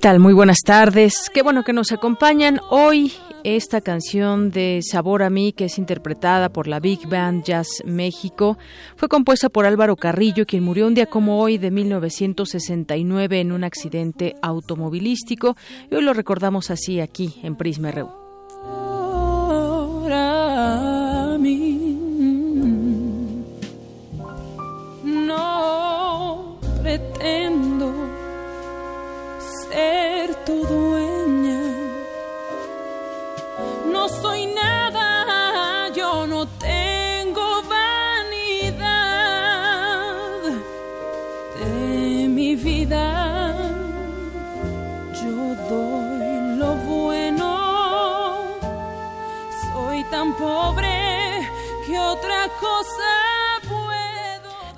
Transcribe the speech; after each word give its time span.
Tal? 0.00 0.18
Muy 0.18 0.32
buenas 0.32 0.60
tardes. 0.64 1.30
Qué 1.32 1.42
bueno 1.42 1.62
que 1.62 1.74
nos 1.74 1.92
acompañan 1.92 2.58
hoy. 2.70 3.12
Esta 3.44 3.80
canción 3.80 4.50
de 4.50 4.80
Sabor 4.82 5.22
a 5.22 5.30
mí, 5.30 5.52
que 5.52 5.66
es 5.66 5.78
interpretada 5.78 6.48
por 6.48 6.68
la 6.68 6.80
Big 6.80 7.06
Band 7.06 7.44
Jazz 7.44 7.68
México, 7.84 8.56
fue 8.96 9.08
compuesta 9.08 9.48
por 9.50 9.66
Álvaro 9.66 9.96
Carrillo, 9.96 10.46
quien 10.46 10.64
murió 10.64 10.86
un 10.86 10.94
día 10.94 11.06
como 11.06 11.38
hoy 11.40 11.58
de 11.58 11.70
1969 11.70 13.40
en 13.40 13.52
un 13.52 13.64
accidente 13.64 14.36
automovilístico. 14.42 15.56
Y 15.90 15.94
hoy 15.94 16.02
lo 16.02 16.14
recordamos 16.14 16.70
así 16.70 17.00
aquí 17.00 17.38
en 17.42 17.56
Prisma 17.56 17.90
RU. 17.90 18.19
Cosa 52.58 53.09
puedo. 53.09 53.09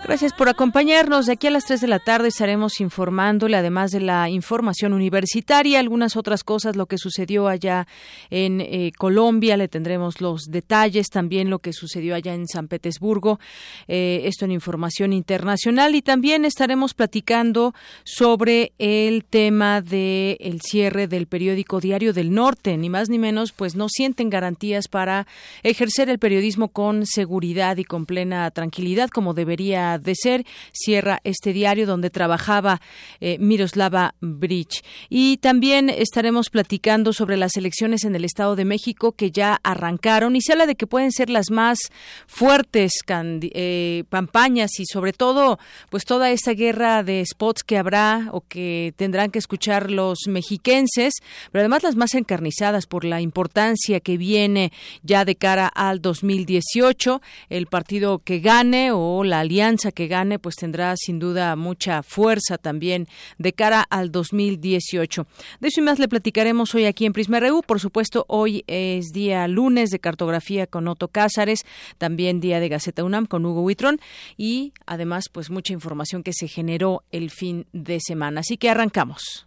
Gracias 0.05 0.33
por 0.33 0.49
acompañarnos. 0.49 1.27
De 1.27 1.35
aquí 1.35 1.47
a 1.47 1.53
las 1.53 1.65
3 1.65 1.81
de 1.81 1.87
la 1.87 2.01
tarde 2.01 2.27
estaremos 2.27 2.81
informándole, 2.81 3.57
además 3.57 3.93
de 3.93 4.01
la 4.01 4.29
información 4.29 4.95
universitaria, 4.95 5.79
algunas 5.79 6.17
otras 6.17 6.43
cosas, 6.43 6.75
lo 6.75 6.87
que 6.87 6.99
sucedió 6.99 7.47
allá 7.47 7.87
en 8.29 8.61
eh, 8.61 8.91
Colombia, 8.99 9.57
le 9.57 9.69
tendremos 9.69 10.21
los 10.21 10.47
detalles, 10.51 11.09
también 11.09 11.51
lo 11.51 11.61
que 11.61 11.73
sucedió 11.73 12.17
allá 12.17 12.35
en 12.35 12.49
San 12.49 12.67
Petersburgo, 12.67 13.39
eh, 13.87 14.23
esto 14.25 14.45
en 14.45 14.51
información 14.51 15.13
internacional, 15.13 15.95
y 15.95 16.03
también 16.03 16.45
estaremos 16.45 16.95
platicando 16.95 17.73
sobre 18.03 18.73
el 18.79 19.25
tema 19.25 19.83
del 19.83 20.37
el 20.41 20.61
cierre 20.63 21.07
del 21.07 21.29
periódico 21.29 21.79
Diario 21.79 22.13
del 22.13 22.35
Norte, 22.35 22.77
ni 22.77 22.91
más 22.91 23.09
ni 23.09 23.21
menos, 23.21 23.53
pues 23.53 23.77
no 23.77 23.87
sienten 23.89 24.31
garantías 24.31 24.89
para 24.89 25.29
ejercer 25.63 26.11
el 26.11 26.19
periodismo 26.19 26.69
con 26.69 27.07
seguridad 27.07 27.77
y 27.77 27.85
con 27.85 28.05
plena 28.05 28.51
tranquilidad, 28.51 29.09
como 29.09 29.33
debería 29.33 29.92
de 29.99 30.15
ser. 30.15 30.45
Cierra 30.73 31.21
este 31.25 31.53
diario 31.53 31.87
donde 31.87 32.11
trabajaba 32.11 32.81
eh, 33.21 33.37
Miroslava 33.39 34.15
Bridge. 34.21 34.83
Y 35.09 35.39
también 35.39 35.91
estaremos 35.91 36.51
platicando 36.51 37.13
sobre 37.13 37.37
las 37.37 37.57
elecciones 37.57 38.05
en 38.05 38.15
el 38.15 38.25
Estado 38.25 38.57
de 38.57 38.65
México 38.65 39.13
que 39.13 39.31
ya 39.31 39.61
arrancaron 39.63 40.37
y 40.37 40.41
se 40.41 40.53
habla 40.53 40.67
de 40.67 40.75
que 40.75 40.87
pueden 40.87 41.13
ser 41.13 41.31
las 41.31 41.51
más 41.51 41.79
fuertes 42.27 42.93
eh, 43.09 44.05
campañas 44.11 44.79
y 44.79 44.87
sobre 44.87 45.13
todo 45.13 45.59
pues 45.91 46.05
toda 46.05 46.31
esta 46.31 46.53
guerra 46.53 47.03
de 47.03 47.25
spots 47.27 47.63
que 47.63 47.79
habrá 47.79 48.29
o 48.33 48.43
que 48.43 48.95
tendrán 48.97 49.31
que 49.31 49.39
escuchar 49.39 49.91
los 49.91 50.21
mexiquenses, 50.29 51.15
pero 51.51 51.61
además 51.61 51.83
las 51.83 51.97
más 51.97 52.15
encarnizadas 52.15 52.87
por 52.87 53.05
la 53.05 53.21
importancia 53.21 54.01
que 54.01 54.17
viene 54.17 54.73
ya 55.03 55.25
de 55.25 55.37
cara 55.37 55.67
al 55.67 56.01
2018. 56.01 57.21
El 57.49 57.67
partido 57.67 58.19
que 58.19 58.41
gane 58.41 58.93
o 58.93 59.25
la 59.25 59.41
alianza 59.41 59.82
que 59.91 60.07
gane 60.07 60.39
pues 60.39 60.55
tendrá 60.55 60.95
sin 60.97 61.19
duda 61.19 61.57
mucha 61.57 62.03
fuerza 62.03 62.59
también 62.59 63.09
de 63.39 63.53
cara 63.53 63.85
al 63.91 64.13
2018. 64.13 65.27
De 65.61 65.69
eso 65.69 65.81
y 65.81 65.83
más 65.83 65.99
le 65.99 66.09
platicaremos 66.09 66.75
hoy 66.75 66.85
aquí 66.85 67.07
en 67.07 67.13
Prisma 67.13 67.41
RU. 67.41 67.63
Por 67.63 67.81
supuesto, 67.81 68.25
hoy 68.29 68.65
es 68.67 69.13
día 69.13 69.49
lunes 69.49 69.91
de 69.91 69.99
cartografía 69.99 70.67
con 70.67 70.87
Otto 70.87 71.09
Cázares, 71.09 71.61
también 71.99 72.41
día 72.41 72.61
de 72.61 72.69
Gaceta 72.69 73.03
UNAM 73.03 73.27
con 73.27 73.45
Hugo 73.45 73.63
Huitrón 73.63 73.99
y 74.37 74.73
además 74.87 75.25
pues 75.33 75.51
mucha 75.51 75.73
información 75.73 76.23
que 76.23 76.33
se 76.33 76.47
generó 76.47 77.03
el 77.11 77.31
fin 77.31 77.67
de 77.73 77.99
semana. 78.01 78.41
Así 78.41 78.57
que 78.57 78.71
arrancamos. 78.71 79.47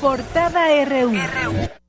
Portada 0.00 0.84
RU. 0.84 1.81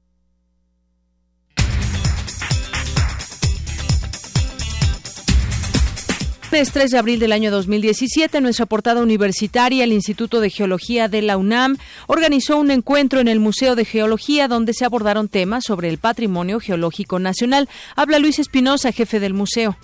Lunes 6.53 6.72
3 6.72 6.91
de 6.91 7.00
abril 7.00 7.19
del 7.19 7.31
año 7.31 7.50
2017, 7.50 8.38
en 8.38 8.44
nuestra 8.44 8.68
portada 8.68 9.02
universitaria, 9.02 9.84
el 9.84 9.91
Instituto 9.91 10.40
de 10.40 10.52
Geología 10.52 11.08
de 11.08 11.24
la 11.24 11.36
UNAM 11.36 11.78
organizó 12.06 12.58
un 12.58 12.69
encuentro 12.69 13.19
en 13.19 13.28
el 13.28 13.40
Museo 13.40 13.75
de 13.75 13.86
Geología 13.86 14.47
donde 14.47 14.75
se 14.75 14.86
abordaron 14.86 15.30
temas 15.30 15.63
sobre 15.63 15.90
el 15.90 15.97
patrimonio 15.97 16.59
geológico 16.59 17.18
nacional. 17.18 17.69
Habla 17.96 18.19
Luis 18.19 18.38
Espinosa, 18.38 18.92
jefe 18.92 19.19
del 19.19 19.34
museo. 19.34 19.78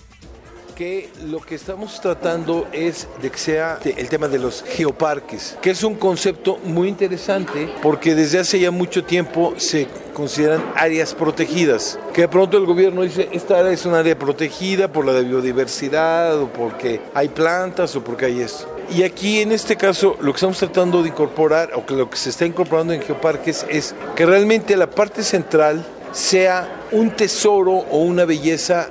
Lo 1.26 1.40
que 1.42 1.56
estamos 1.56 2.00
tratando 2.00 2.66
es 2.72 3.06
de 3.20 3.30
que 3.30 3.36
sea 3.36 3.78
el 3.84 4.08
tema 4.08 4.28
de 4.28 4.38
los 4.38 4.62
geoparques, 4.62 5.58
que 5.60 5.68
es 5.70 5.84
un 5.84 5.94
concepto 5.94 6.56
muy 6.64 6.88
interesante 6.88 7.70
porque 7.82 8.14
desde 8.14 8.38
hace 8.38 8.58
ya 8.58 8.70
mucho 8.70 9.04
tiempo 9.04 9.52
se 9.58 9.88
consideran 10.14 10.64
áreas 10.74 11.12
protegidas, 11.12 11.98
que 12.14 12.22
de 12.22 12.28
pronto 12.28 12.56
el 12.56 12.64
gobierno 12.64 13.02
dice, 13.02 13.28
esta 13.30 13.58
área 13.58 13.72
es 13.72 13.84
una 13.84 13.98
área 13.98 14.18
protegida 14.18 14.90
por 14.90 15.04
la 15.04 15.20
biodiversidad 15.20 16.40
o 16.40 16.48
porque 16.48 17.02
hay 17.12 17.28
plantas 17.28 17.94
o 17.96 18.02
porque 18.02 18.24
hay 18.24 18.40
esto. 18.40 18.66
Y 18.90 19.02
aquí 19.02 19.42
en 19.42 19.52
este 19.52 19.76
caso 19.76 20.16
lo 20.22 20.32
que 20.32 20.36
estamos 20.36 20.56
tratando 20.56 21.02
de 21.02 21.10
incorporar 21.10 21.72
o 21.74 21.84
que 21.84 21.92
lo 21.92 22.08
que 22.08 22.16
se 22.16 22.30
está 22.30 22.46
incorporando 22.46 22.94
en 22.94 23.02
geoparques 23.02 23.66
es 23.68 23.94
que 24.16 24.24
realmente 24.24 24.78
la 24.78 24.88
parte 24.88 25.22
central 25.24 25.84
sea 26.10 26.86
un 26.90 27.10
tesoro 27.10 27.72
o 27.72 27.98
una 27.98 28.24
belleza 28.24 28.88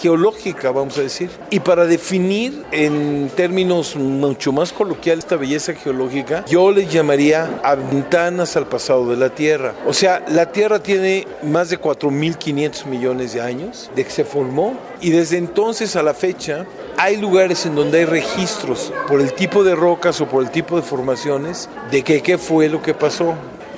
geológica, 0.00 0.70
vamos 0.70 0.96
a 0.98 1.02
decir. 1.02 1.30
Y 1.50 1.60
para 1.60 1.86
definir 1.86 2.64
en 2.72 3.30
términos 3.34 3.96
mucho 3.96 4.52
más 4.52 4.72
coloquiales 4.72 5.24
esta 5.24 5.36
belleza 5.36 5.74
geológica, 5.74 6.44
yo 6.46 6.70
le 6.70 6.86
llamaría 6.86 7.60
a 7.62 7.74
ventanas 7.74 8.56
al 8.56 8.66
pasado 8.66 9.08
de 9.08 9.16
la 9.16 9.30
Tierra. 9.30 9.74
O 9.86 9.92
sea, 9.92 10.24
la 10.28 10.52
Tierra 10.52 10.78
tiene 10.78 11.26
más 11.42 11.70
de 11.70 11.80
4.500 11.80 12.86
millones 12.86 13.32
de 13.34 13.40
años 13.40 13.90
de 13.94 14.04
que 14.04 14.10
se 14.10 14.24
formó 14.24 14.74
y 15.00 15.10
desde 15.10 15.38
entonces 15.38 15.96
a 15.96 16.02
la 16.02 16.14
fecha 16.14 16.66
hay 16.96 17.16
lugares 17.16 17.66
en 17.66 17.74
donde 17.74 17.98
hay 17.98 18.04
registros 18.04 18.92
por 19.08 19.20
el 19.20 19.32
tipo 19.32 19.64
de 19.64 19.74
rocas 19.74 20.20
o 20.20 20.26
por 20.26 20.42
el 20.42 20.50
tipo 20.50 20.76
de 20.76 20.82
formaciones 20.82 21.68
de 21.90 22.02
que 22.02 22.22
qué 22.22 22.38
fue 22.38 22.68
lo 22.68 22.82
que 22.82 22.94
pasó. 22.94 23.34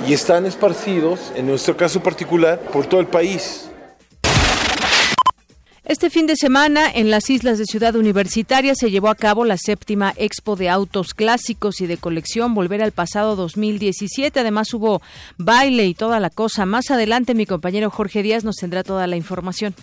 Y 0.06 0.12
están 0.12 0.46
esparcidos, 0.46 1.32
en 1.34 1.48
nuestro 1.48 1.76
caso 1.76 2.00
particular, 2.00 2.60
por 2.72 2.86
todo 2.86 3.00
el 3.00 3.08
país. 3.08 3.67
Este 5.88 6.10
fin 6.10 6.26
de 6.26 6.36
semana, 6.36 6.90
en 6.92 7.10
las 7.10 7.30
islas 7.30 7.56
de 7.56 7.64
Ciudad 7.64 7.96
Universitaria, 7.96 8.74
se 8.74 8.90
llevó 8.90 9.08
a 9.08 9.14
cabo 9.14 9.46
la 9.46 9.56
séptima 9.56 10.12
Expo 10.18 10.54
de 10.54 10.68
Autos 10.68 11.14
Clásicos 11.14 11.80
y 11.80 11.86
de 11.86 11.96
Colección 11.96 12.54
Volver 12.54 12.82
al 12.82 12.92
Pasado 12.92 13.36
2017. 13.36 14.38
Además, 14.38 14.74
hubo 14.74 15.00
baile 15.38 15.86
y 15.86 15.94
toda 15.94 16.20
la 16.20 16.28
cosa. 16.28 16.66
Más 16.66 16.90
adelante, 16.90 17.32
mi 17.32 17.46
compañero 17.46 17.88
Jorge 17.88 18.22
Díaz 18.22 18.44
nos 18.44 18.56
tendrá 18.56 18.82
toda 18.82 19.06
la 19.06 19.16
información. 19.16 19.74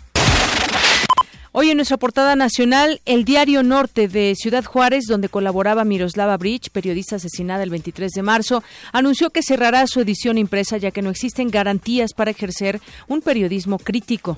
Hoy 1.54 1.72
en 1.72 1.78
nuestra 1.78 1.98
portada 1.98 2.36
nacional, 2.36 3.02
el 3.06 3.26
Diario 3.26 3.64
Norte 3.64 4.08
de 4.08 4.36
Ciudad 4.36 4.64
Juárez, 4.64 5.06
donde 5.08 5.30
colaboraba 5.30 5.86
Miroslava 5.86 6.38
Bridge, 6.38 6.70
periodista 6.70 7.16
asesinada 7.16 7.64
el 7.64 7.72
23 7.72 8.12
de 8.12 8.22
marzo, 8.22 8.64
anunció 8.92 9.32
que 9.32 9.42
cerrará 9.42 9.88
su 9.88 10.02
edición 10.02 10.38
impresa 10.38 10.78
ya 10.78 10.92
que 10.92 11.02
no 11.02 11.10
existen 11.10 11.50
garantías 11.50 12.14
para 12.14 12.30
ejercer 12.30 12.80
un 13.08 13.22
periodismo 13.22 13.80
crítico. 13.80 14.38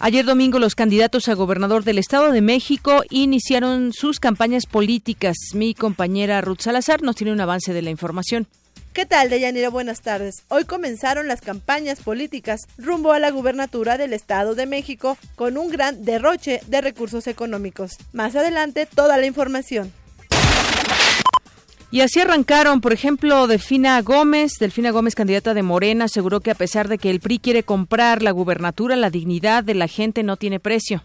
Ayer 0.00 0.24
domingo 0.24 0.60
los 0.60 0.76
candidatos 0.76 1.28
a 1.28 1.34
gobernador 1.34 1.82
del 1.82 1.98
Estado 1.98 2.30
de 2.30 2.40
México 2.40 3.02
iniciaron 3.10 3.92
sus 3.92 4.20
campañas 4.20 4.66
políticas. 4.66 5.36
Mi 5.54 5.74
compañera 5.74 6.40
Ruth 6.40 6.60
Salazar 6.60 7.02
nos 7.02 7.16
tiene 7.16 7.32
un 7.32 7.40
avance 7.40 7.72
de 7.72 7.82
la 7.82 7.90
información. 7.90 8.46
¿Qué 8.92 9.06
tal, 9.06 9.28
Deyanira? 9.28 9.70
Buenas 9.70 10.00
tardes. 10.00 10.44
Hoy 10.48 10.64
comenzaron 10.64 11.26
las 11.26 11.40
campañas 11.40 12.00
políticas 12.00 12.68
rumbo 12.78 13.12
a 13.12 13.18
la 13.18 13.32
gubernatura 13.32 13.98
del 13.98 14.12
Estado 14.12 14.54
de 14.54 14.66
México 14.66 15.18
con 15.34 15.58
un 15.58 15.68
gran 15.68 16.04
derroche 16.04 16.60
de 16.68 16.80
recursos 16.80 17.26
económicos. 17.26 17.96
Más 18.12 18.36
adelante, 18.36 18.86
toda 18.86 19.18
la 19.18 19.26
información. 19.26 19.92
Y 21.90 22.02
así 22.02 22.20
arrancaron, 22.20 22.82
por 22.82 22.92
ejemplo, 22.92 23.46
Delfina 23.46 24.00
Gómez. 24.02 24.52
Delfina 24.60 24.90
Gómez, 24.90 25.14
candidata 25.14 25.54
de 25.54 25.62
Morena, 25.62 26.04
aseguró 26.04 26.40
que 26.40 26.50
a 26.50 26.54
pesar 26.54 26.86
de 26.88 26.98
que 26.98 27.08
el 27.08 27.20
PRI 27.20 27.38
quiere 27.38 27.62
comprar 27.62 28.22
la 28.22 28.30
gubernatura, 28.30 28.94
la 28.94 29.08
dignidad 29.08 29.64
de 29.64 29.74
la 29.74 29.88
gente 29.88 30.22
no 30.22 30.36
tiene 30.36 30.60
precio. 30.60 31.02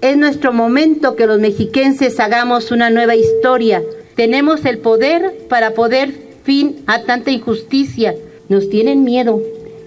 Es 0.00 0.16
nuestro 0.16 0.52
momento 0.52 1.14
que 1.14 1.26
los 1.26 1.38
mexiquenses 1.38 2.18
hagamos 2.20 2.70
una 2.70 2.88
nueva 2.88 3.14
historia. 3.14 3.82
Tenemos 4.16 4.64
el 4.64 4.78
poder 4.78 5.46
para 5.48 5.72
poder 5.74 6.12
fin 6.42 6.82
a 6.86 7.02
tanta 7.02 7.30
injusticia. 7.30 8.14
Nos 8.48 8.68
tienen 8.70 9.04
miedo 9.04 9.40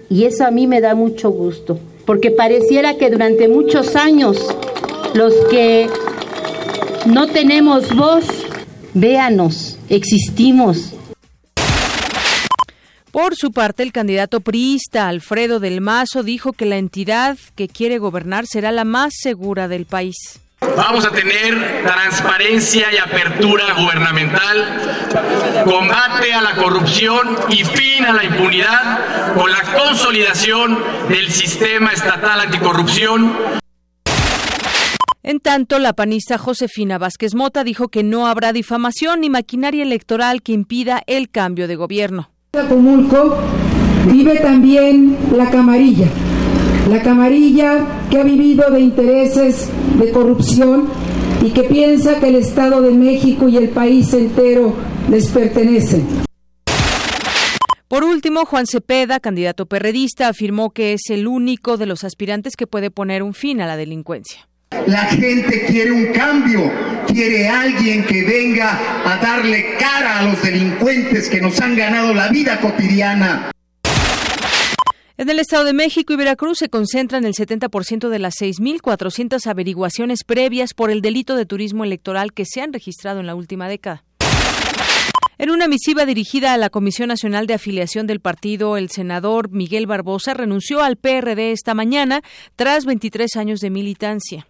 y 0.08 0.24
eso 0.24 0.46
a 0.46 0.50
mí 0.52 0.66
me 0.66 0.80
da 0.80 0.94
mucho 0.94 1.30
gusto, 1.30 1.78
porque 2.04 2.30
pareciera 2.30 2.96
que 2.96 3.10
durante 3.10 3.48
muchos 3.48 3.96
años 3.96 4.38
los 5.14 5.34
que 5.50 5.88
no 7.06 7.26
tenemos 7.26 7.94
voz, 7.94 8.24
véanos 8.96 9.78
existimos. 9.88 10.94
Por 13.12 13.34
su 13.36 13.52
parte, 13.52 13.82
el 13.82 13.92
candidato 13.92 14.40
priista 14.40 15.08
Alfredo 15.08 15.60
del 15.60 15.80
Mazo 15.80 16.22
dijo 16.22 16.52
que 16.52 16.66
la 16.66 16.76
entidad 16.76 17.38
que 17.54 17.68
quiere 17.68 17.98
gobernar 17.98 18.46
será 18.46 18.72
la 18.72 18.84
más 18.84 19.14
segura 19.16 19.68
del 19.68 19.86
país. 19.86 20.40
Vamos 20.60 21.04
a 21.04 21.10
tener 21.10 21.84
transparencia 21.84 22.92
y 22.92 22.96
apertura 22.96 23.74
gubernamental, 23.74 25.64
combate 25.64 26.32
a 26.32 26.40
la 26.40 26.56
corrupción 26.56 27.36
y 27.50 27.64
fin 27.64 28.04
a 28.04 28.12
la 28.12 28.24
impunidad 28.24 29.34
con 29.34 29.50
la 29.50 29.62
consolidación 29.62 30.78
del 31.08 31.30
sistema 31.30 31.92
estatal 31.92 32.40
anticorrupción 32.40 33.34
en 35.26 35.40
tanto, 35.40 35.80
la 35.80 35.92
panista 35.92 36.38
Josefina 36.38 36.98
Vázquez 36.98 37.34
Mota 37.34 37.64
dijo 37.64 37.88
que 37.88 38.04
no 38.04 38.28
habrá 38.28 38.52
difamación 38.52 39.22
ni 39.22 39.28
maquinaria 39.28 39.82
electoral 39.82 40.40
que 40.40 40.52
impida 40.52 41.02
el 41.08 41.30
cambio 41.30 41.66
de 41.66 41.74
gobierno. 41.74 42.30
Acapulco 42.52 43.36
vive 44.08 44.38
también 44.38 45.16
la 45.36 45.50
camarilla, 45.50 46.06
la 46.88 47.02
camarilla 47.02 48.06
que 48.08 48.20
ha 48.20 48.22
vivido 48.22 48.70
de 48.70 48.78
intereses 48.78 49.68
de 49.98 50.12
corrupción 50.12 50.88
y 51.44 51.50
que 51.50 51.64
piensa 51.64 52.20
que 52.20 52.28
el 52.28 52.36
Estado 52.36 52.80
de 52.80 52.92
México 52.92 53.48
y 53.48 53.56
el 53.56 53.70
país 53.70 54.14
entero 54.14 54.76
les 55.10 55.26
pertenecen. 55.32 56.06
Por 57.88 58.04
último, 58.04 58.44
Juan 58.44 58.68
Cepeda, 58.68 59.18
candidato 59.18 59.66
perredista, 59.66 60.28
afirmó 60.28 60.70
que 60.70 60.92
es 60.92 61.10
el 61.10 61.26
único 61.26 61.78
de 61.78 61.86
los 61.86 62.04
aspirantes 62.04 62.54
que 62.54 62.68
puede 62.68 62.92
poner 62.92 63.24
un 63.24 63.34
fin 63.34 63.60
a 63.60 63.66
la 63.66 63.76
delincuencia. 63.76 64.46
La 64.70 65.06
gente 65.06 65.64
quiere 65.66 65.92
un 65.92 66.06
cambio, 66.12 66.72
quiere 67.06 67.48
alguien 67.48 68.04
que 68.04 68.24
venga 68.24 68.78
a 69.04 69.16
darle 69.18 69.76
cara 69.78 70.18
a 70.18 70.22
los 70.22 70.42
delincuentes 70.42 71.28
que 71.28 71.40
nos 71.40 71.60
han 71.60 71.76
ganado 71.76 72.12
la 72.12 72.28
vida 72.28 72.60
cotidiana. 72.60 73.50
En 75.18 75.30
el 75.30 75.38
Estado 75.38 75.64
de 75.64 75.72
México 75.72 76.12
y 76.12 76.16
Veracruz 76.16 76.58
se 76.58 76.68
concentran 76.68 77.24
el 77.24 77.32
70% 77.32 78.10
de 78.10 78.18
las 78.18 78.34
6.400 78.34 79.46
averiguaciones 79.46 80.24
previas 80.24 80.74
por 80.74 80.90
el 80.90 81.00
delito 81.00 81.36
de 81.36 81.46
turismo 81.46 81.84
electoral 81.84 82.34
que 82.34 82.44
se 82.44 82.60
han 82.60 82.72
registrado 82.72 83.20
en 83.20 83.26
la 83.26 83.34
última 83.34 83.68
década. 83.68 84.04
En 85.38 85.50
una 85.50 85.68
misiva 85.68 86.06
dirigida 86.06 86.52
a 86.54 86.56
la 86.56 86.70
Comisión 86.70 87.08
Nacional 87.08 87.46
de 87.46 87.54
Afiliación 87.54 88.06
del 88.06 88.20
partido, 88.20 88.76
el 88.76 88.90
senador 88.90 89.50
Miguel 89.50 89.86
Barbosa 89.86 90.34
renunció 90.34 90.82
al 90.82 90.96
PRD 90.96 91.52
esta 91.52 91.74
mañana 91.74 92.22
tras 92.56 92.84
23 92.84 93.36
años 93.36 93.60
de 93.60 93.70
militancia. 93.70 94.46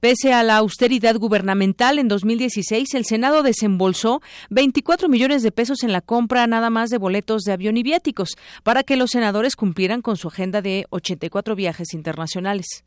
Pese 0.00 0.32
a 0.32 0.44
la 0.44 0.58
austeridad 0.58 1.16
gubernamental, 1.16 1.98
en 1.98 2.06
2016 2.06 2.94
el 2.94 3.04
Senado 3.04 3.42
desembolsó 3.42 4.22
24 4.50 5.08
millones 5.08 5.42
de 5.42 5.50
pesos 5.50 5.82
en 5.82 5.92
la 5.92 6.00
compra 6.00 6.46
nada 6.46 6.70
más 6.70 6.90
de 6.90 6.98
boletos 6.98 7.42
de 7.42 7.52
avión 7.52 7.76
y 7.76 7.82
viáticos 7.82 8.36
para 8.62 8.84
que 8.84 8.96
los 8.96 9.10
senadores 9.10 9.56
cumplieran 9.56 10.00
con 10.00 10.16
su 10.16 10.28
agenda 10.28 10.62
de 10.62 10.86
84 10.90 11.56
viajes 11.56 11.94
internacionales. 11.94 12.84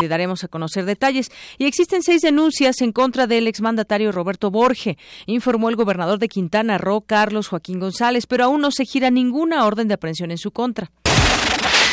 Le 0.00 0.08
daremos 0.08 0.44
a 0.44 0.48
conocer 0.48 0.84
detalles. 0.84 1.30
Y 1.56 1.66
existen 1.66 2.02
seis 2.02 2.20
denuncias 2.20 2.80
en 2.82 2.92
contra 2.92 3.26
del 3.26 3.46
exmandatario 3.46 4.12
Roberto 4.12 4.50
Borge, 4.50 4.98
informó 5.26 5.68
el 5.68 5.76
gobernador 5.76 6.18
de 6.18 6.28
Quintana 6.28 6.78
Roo, 6.78 7.02
Carlos 7.02 7.48
Joaquín 7.48 7.78
González, 7.78 8.26
pero 8.26 8.44
aún 8.44 8.60
no 8.60 8.72
se 8.72 8.84
gira 8.84 9.10
ninguna 9.10 9.64
orden 9.64 9.88
de 9.88 9.94
aprehensión 9.94 10.30
en 10.32 10.38
su 10.38 10.50
contra 10.50 10.90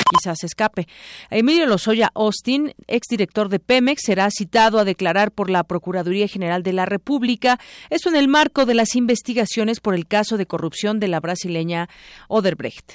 quizás 0.10 0.44
escape. 0.44 0.88
Emilio 1.30 1.66
Lozoya 1.66 2.12
Austin, 2.14 2.74
exdirector 2.88 3.50
de 3.50 3.60
Pemex, 3.60 4.02
será 4.04 4.30
citado 4.32 4.80
a 4.80 4.86
declarar 4.86 5.32
por 5.32 5.50
la 5.50 5.64
Procuraduría 5.64 6.28
General 6.28 6.64
de 6.64 6.74
la 6.74 6.86
República, 6.86 7.60
esto 7.90 8.10
en 8.10 8.16
el 8.16 8.28
marco 8.28 8.66
de 8.66 8.74
las 8.74 8.96
investigaciones 8.96 9.80
por 9.80 9.96
el 9.96 10.08
caso 10.08 10.38
de 10.38 10.46
corrupción 10.46 11.00
de 11.00 11.08
la 11.08 11.20
brasileña 11.20 11.90
Oderbrecht. 12.28 12.92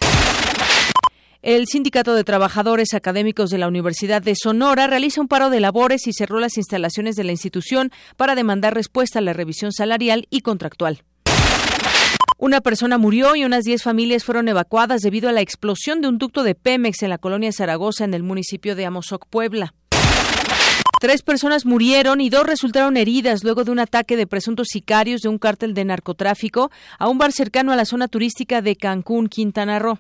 El 1.43 1.67
Sindicato 1.69 2.15
de 2.15 2.25
Trabajadores 2.25 2.93
Académicos 2.93 3.51
de 3.51 3.59
la 3.59 3.69
Universidad 3.69 4.21
de 4.21 4.35
Sonora 4.35 4.89
realiza 4.89 5.21
un 5.21 5.29
paro 5.29 5.49
de 5.49 5.61
labores 5.61 6.09
y 6.09 6.13
cerró 6.13 6.41
las 6.41 6.57
instalaciones 6.57 7.15
de 7.15 7.23
la 7.23 7.31
institución 7.31 7.93
para 8.17 8.35
demandar 8.35 8.75
respuesta 8.75 9.21
a 9.21 9.23
la 9.23 9.33
revisión 9.33 9.71
salarial 9.71 10.27
y 10.29 10.41
contractual. 10.41 11.05
Una 12.39 12.61
persona 12.61 12.99
murió 12.99 13.35
y 13.35 13.45
unas 13.45 13.65
10 13.65 13.83
familias 13.83 14.25
fueron 14.25 14.47
evacuadas 14.49 15.01
debido 15.01 15.31
a 15.31 15.33
la 15.33 15.41
explosión 15.41 16.03
de 16.03 16.09
un 16.09 16.19
ducto 16.19 16.43
de 16.43 16.55
Pemex 16.55 17.03
en 17.03 17.09
la 17.09 17.17
colonia 17.17 17.51
Zaragoza, 17.51 18.05
en 18.05 18.13
el 18.13 18.23
municipio 18.23 18.77
de 18.77 18.85
Amozoc, 18.85 19.27
Puebla. 19.27 19.73
Tres 21.01 21.23
personas 21.23 21.65
murieron 21.65 22.21
y 22.21 22.29
dos 22.29 22.47
resultaron 22.47 22.99
heridas 22.99 23.43
luego 23.43 23.65
de 23.65 23.71
un 23.71 23.79
ataque 23.79 24.19
de 24.19 24.27
presuntos 24.27 24.69
sicarios 24.71 25.23
de 25.23 25.31
un 25.31 25.39
cártel 25.39 25.73
de 25.73 25.87
narcotráfico 25.87 26.71
a 26.99 27.09
un 27.09 27.17
bar 27.17 27.33
cercano 27.33 27.73
a 27.73 27.77
la 27.77 27.87
zona 27.87 28.07
turística 28.07 28.61
de 28.61 28.77
Cancún, 28.77 29.29
Quintana 29.29 29.79
Roo. 29.79 29.99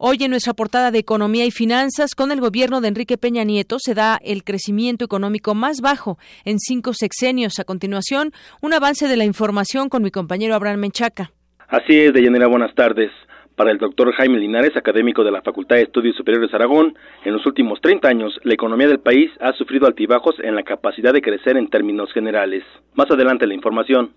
Hoy 0.00 0.18
en 0.20 0.30
nuestra 0.30 0.54
portada 0.54 0.92
de 0.92 1.00
Economía 1.00 1.44
y 1.44 1.50
Finanzas, 1.50 2.14
con 2.14 2.30
el 2.30 2.40
gobierno 2.40 2.80
de 2.80 2.86
Enrique 2.86 3.18
Peña 3.18 3.42
Nieto 3.42 3.80
se 3.80 3.94
da 3.94 4.20
el 4.22 4.44
crecimiento 4.44 5.04
económico 5.04 5.56
más 5.56 5.80
bajo 5.80 6.18
en 6.44 6.60
cinco 6.60 6.92
sexenios. 6.92 7.58
A 7.58 7.64
continuación, 7.64 8.30
un 8.62 8.72
avance 8.72 9.08
de 9.08 9.16
la 9.16 9.24
información 9.24 9.88
con 9.88 10.04
mi 10.04 10.12
compañero 10.12 10.54
Abraham 10.54 10.78
Menchaca. 10.78 11.32
Así 11.66 11.98
es, 11.98 12.12
Deyanira, 12.12 12.46
buenas 12.46 12.72
tardes. 12.76 13.10
Para 13.56 13.72
el 13.72 13.78
doctor 13.78 14.12
Jaime 14.12 14.38
Linares, 14.38 14.76
académico 14.76 15.24
de 15.24 15.32
la 15.32 15.42
Facultad 15.42 15.74
de 15.74 15.82
Estudios 15.82 16.14
Superiores 16.14 16.54
Aragón, 16.54 16.96
en 17.24 17.32
los 17.32 17.44
últimos 17.44 17.80
30 17.80 18.06
años 18.06 18.38
la 18.44 18.54
economía 18.54 18.86
del 18.86 19.00
país 19.00 19.32
ha 19.40 19.52
sufrido 19.54 19.88
altibajos 19.88 20.36
en 20.44 20.54
la 20.54 20.62
capacidad 20.62 21.12
de 21.12 21.22
crecer 21.22 21.56
en 21.56 21.70
términos 21.70 22.12
generales. 22.12 22.62
Más 22.94 23.10
adelante 23.10 23.48
la 23.48 23.54
información. 23.54 24.12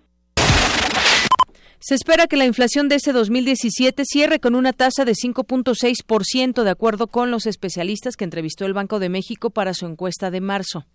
Se 1.84 1.96
espera 1.96 2.28
que 2.28 2.36
la 2.36 2.44
inflación 2.44 2.88
de 2.88 2.94
este 2.94 3.12
2017 3.12 4.04
cierre 4.04 4.38
con 4.38 4.54
una 4.54 4.72
tasa 4.72 5.04
de 5.04 5.14
5.6%, 5.14 6.62
de 6.62 6.70
acuerdo 6.70 7.08
con 7.08 7.32
los 7.32 7.46
especialistas 7.46 8.16
que 8.16 8.22
entrevistó 8.22 8.66
el 8.66 8.72
Banco 8.72 9.00
de 9.00 9.08
México 9.08 9.50
para 9.50 9.74
su 9.74 9.86
encuesta 9.86 10.30
de 10.30 10.40
marzo. 10.40 10.86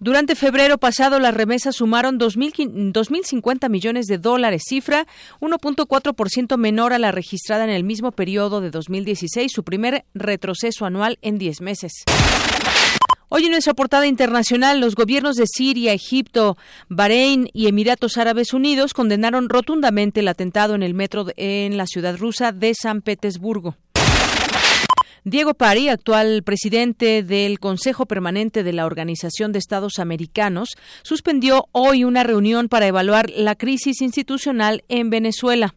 Durante 0.00 0.34
febrero 0.34 0.78
pasado, 0.78 1.20
las 1.20 1.34
remesas 1.34 1.76
sumaron 1.76 2.18
2.050 2.18 3.68
millones 3.68 4.06
de 4.06 4.18
dólares, 4.18 4.62
cifra 4.66 5.06
1.4% 5.40 6.56
menor 6.56 6.92
a 6.92 6.98
la 6.98 7.12
registrada 7.12 7.62
en 7.62 7.70
el 7.70 7.84
mismo 7.84 8.10
periodo 8.10 8.60
de 8.60 8.72
2016, 8.72 9.52
su 9.54 9.62
primer 9.62 10.04
retroceso 10.14 10.84
anual 10.84 11.20
en 11.22 11.38
10 11.38 11.60
meses. 11.60 11.92
Hoy 13.32 13.44
en 13.44 13.52
nuestra 13.52 13.74
portada 13.74 14.08
internacional, 14.08 14.80
los 14.80 14.96
gobiernos 14.96 15.36
de 15.36 15.44
Siria, 15.46 15.92
Egipto, 15.92 16.58
Bahrein 16.88 17.48
y 17.52 17.68
Emiratos 17.68 18.18
Árabes 18.18 18.52
Unidos 18.52 18.92
condenaron 18.92 19.48
rotundamente 19.48 20.18
el 20.18 20.26
atentado 20.26 20.74
en 20.74 20.82
el 20.82 20.94
metro 20.94 21.26
en 21.36 21.76
la 21.76 21.86
ciudad 21.86 22.16
rusa 22.16 22.50
de 22.50 22.74
San 22.74 23.02
Petersburgo. 23.02 23.76
Diego 25.22 25.54
Pari, 25.54 25.90
actual 25.90 26.42
presidente 26.42 27.22
del 27.22 27.60
Consejo 27.60 28.06
Permanente 28.06 28.64
de 28.64 28.72
la 28.72 28.84
Organización 28.84 29.52
de 29.52 29.60
Estados 29.60 30.00
Americanos, 30.00 30.70
suspendió 31.02 31.68
hoy 31.70 32.02
una 32.02 32.24
reunión 32.24 32.68
para 32.68 32.88
evaluar 32.88 33.30
la 33.30 33.54
crisis 33.54 34.00
institucional 34.00 34.82
en 34.88 35.08
Venezuela. 35.08 35.76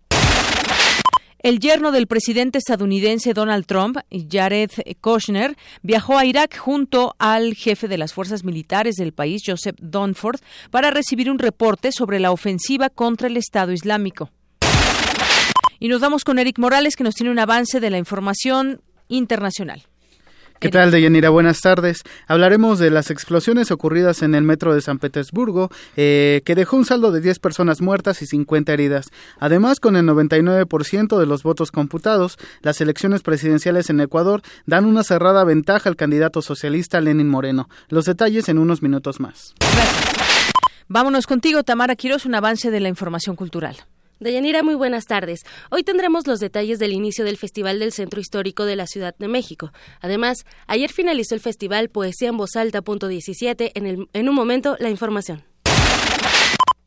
El 1.44 1.60
yerno 1.60 1.92
del 1.92 2.08
presidente 2.08 2.58
estadounidense 2.58 3.34
Donald 3.34 3.66
Trump, 3.66 3.98
Jared 4.10 4.72
Kushner, 5.02 5.58
viajó 5.82 6.18
a 6.18 6.24
Irak 6.24 6.58
junto 6.58 7.16
al 7.20 7.54
jefe 7.54 7.90
de 7.90 7.98
las 7.98 8.14
fuerzas 8.14 8.46
militares 8.46 8.96
del 8.96 9.12
país, 9.12 9.42
Joseph 9.46 9.76
Dunford, 9.82 10.40
para 10.72 10.90
recibir 10.90 11.30
un 11.30 11.40
reporte 11.40 11.92
sobre 11.92 12.22
la 12.22 12.32
ofensiva 12.32 12.90
contra 12.90 13.28
el 13.28 13.36
Estado 13.36 13.74
Islámico. 13.74 14.30
Y 15.80 15.90
nos 15.90 16.00
vamos 16.00 16.24
con 16.24 16.40
Eric 16.40 16.60
Morales, 16.60 16.96
que 16.96 17.04
nos 17.04 17.14
tiene 17.14 17.30
un 17.30 17.40
avance 17.40 17.82
de 17.82 17.90
la 17.90 17.98
información 17.98 18.82
internacional. 19.10 19.84
¿Qué 20.64 20.70
tal, 20.70 20.92
Deyanira? 20.92 21.30
Buenas 21.30 21.60
tardes. 21.60 22.04
Hablaremos 22.26 22.80
de 22.80 22.90
las 22.90 23.12
explosiones 23.12 23.70
ocurridas 23.70 24.22
en 24.22 24.34
el 24.34 24.44
metro 24.44 24.74
de 24.74 24.80
San 24.80 24.98
Petersburgo, 24.98 25.70
eh, 25.98 26.42
que 26.46 26.56
dejó 26.56 26.78
un 26.78 26.86
saldo 26.86 27.12
de 27.12 27.20
10 27.20 27.40
personas 27.40 27.82
muertas 27.82 28.22
y 28.22 28.28
50 28.28 28.72
heridas. 28.72 29.08
Además, 29.42 29.82
con 29.82 29.98
el 29.98 30.06
99% 30.06 31.20
de 31.20 31.26
los 31.26 31.44
votos 31.44 31.70
computados, 31.70 32.38
las 32.62 32.80
elecciones 32.80 33.24
presidenciales 33.24 33.90
en 33.90 34.00
Ecuador 34.00 34.42
dan 34.66 34.86
una 34.86 35.04
cerrada 35.04 35.44
ventaja 35.44 35.90
al 35.90 35.98
candidato 35.98 36.42
socialista 36.42 37.02
Lenin 37.02 37.28
Moreno. 37.28 37.68
Los 37.90 38.06
detalles 38.06 38.48
en 38.48 38.58
unos 38.58 38.82
minutos 38.82 39.20
más. 39.20 39.56
Vámonos 40.88 41.28
contigo, 41.28 41.64
Tamara 41.64 41.98
Quiroz, 41.98 42.26
un 42.26 42.36
avance 42.36 42.72
de 42.72 42.80
la 42.80 42.88
información 42.88 43.36
cultural. 43.36 43.76
Deyanira, 44.24 44.64
muy 44.64 44.76
buenas 44.76 45.06
tardes. 45.06 45.42
Hoy 45.70 45.84
tendremos 45.84 46.26
los 46.26 46.40
detalles 46.40 46.80
del 46.80 46.94
inicio 46.94 47.26
del 47.26 47.38
Festival 47.38 47.80
del 47.80 47.92
Centro 47.92 48.22
Histórico 48.22 48.66
de 48.66 48.78
la 48.78 48.88
Ciudad 48.88 49.14
de 49.20 49.28
México. 49.28 49.74
Además, 50.00 50.46
ayer 50.66 50.92
finalizó 50.92 51.36
el 51.36 51.42
Festival 51.42 51.90
Poesía 51.90 52.30
en 52.30 52.38
Voz 52.38 52.56
Alta, 52.56 52.82
punto 52.82 53.10
17. 53.10 53.74
En, 53.76 53.86
el, 53.86 54.08
en 54.14 54.30
un 54.30 54.36
momento, 54.36 54.78
la 54.80 54.90
información. 54.90 55.44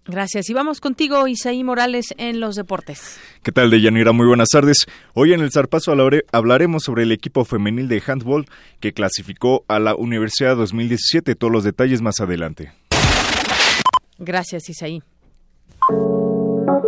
Gracias. 0.07 0.49
Y 0.49 0.55
vamos 0.55 0.81
contigo, 0.81 1.26
Isaí 1.26 1.62
Morales, 1.62 2.14
en 2.16 2.40
los 2.40 2.55
deportes. 2.55 3.19
¿Qué 3.43 3.52
tal, 3.52 3.71
Deyanira? 3.71 4.12
Muy 4.12 4.26
buenas 4.26 4.49
tardes. 4.49 4.87
Hoy 5.12 5.33
en 5.33 5.40
el 5.40 5.52
Zarpazo 5.52 5.93
hablaremos 6.33 6.85
sobre 6.85 7.02
el 7.02 7.12
equipo 7.12 7.45
femenil 7.45 7.88
de 7.88 8.02
handball 8.07 8.47
que 8.81 8.93
clasificó 8.93 9.64
a 9.69 9.78
la 9.78 9.95
Universidad 9.95 10.57
2017. 10.57 11.35
Todos 11.35 11.52
los 11.52 11.64
detalles 11.64 12.00
más 12.00 12.21
adelante. 12.21 12.73
Gracias, 14.19 14.71
Isaí. 14.71 15.02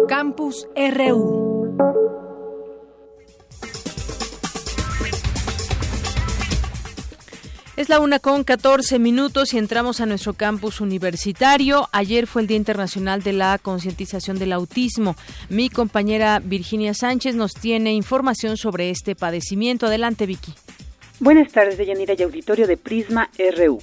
Campus 0.08 0.68
RU. 0.74 1.76
Es 7.76 7.88
la 7.88 8.00
una 8.00 8.18
con 8.18 8.44
14 8.44 8.98
minutos 8.98 9.54
y 9.54 9.58
entramos 9.58 10.00
a 10.00 10.06
nuestro 10.06 10.32
campus 10.34 10.80
universitario. 10.80 11.88
Ayer 11.92 12.26
fue 12.26 12.42
el 12.42 12.48
Día 12.48 12.56
Internacional 12.56 13.22
de 13.22 13.32
la 13.32 13.58
Concientización 13.58 14.38
del 14.38 14.52
Autismo. 14.52 15.14
Mi 15.48 15.70
compañera 15.70 16.40
Virginia 16.40 16.92
Sánchez 16.92 17.34
nos 17.36 17.54
tiene 17.54 17.92
información 17.92 18.56
sobre 18.56 18.90
este 18.90 19.14
padecimiento. 19.14 19.86
Adelante, 19.86 20.26
Vicky. 20.26 20.54
Buenas 21.20 21.52
tardes, 21.52 21.78
Deyanira 21.78 22.14
y 22.18 22.22
auditorio 22.22 22.66
de 22.66 22.76
Prisma 22.76 23.30
RU. 23.56 23.78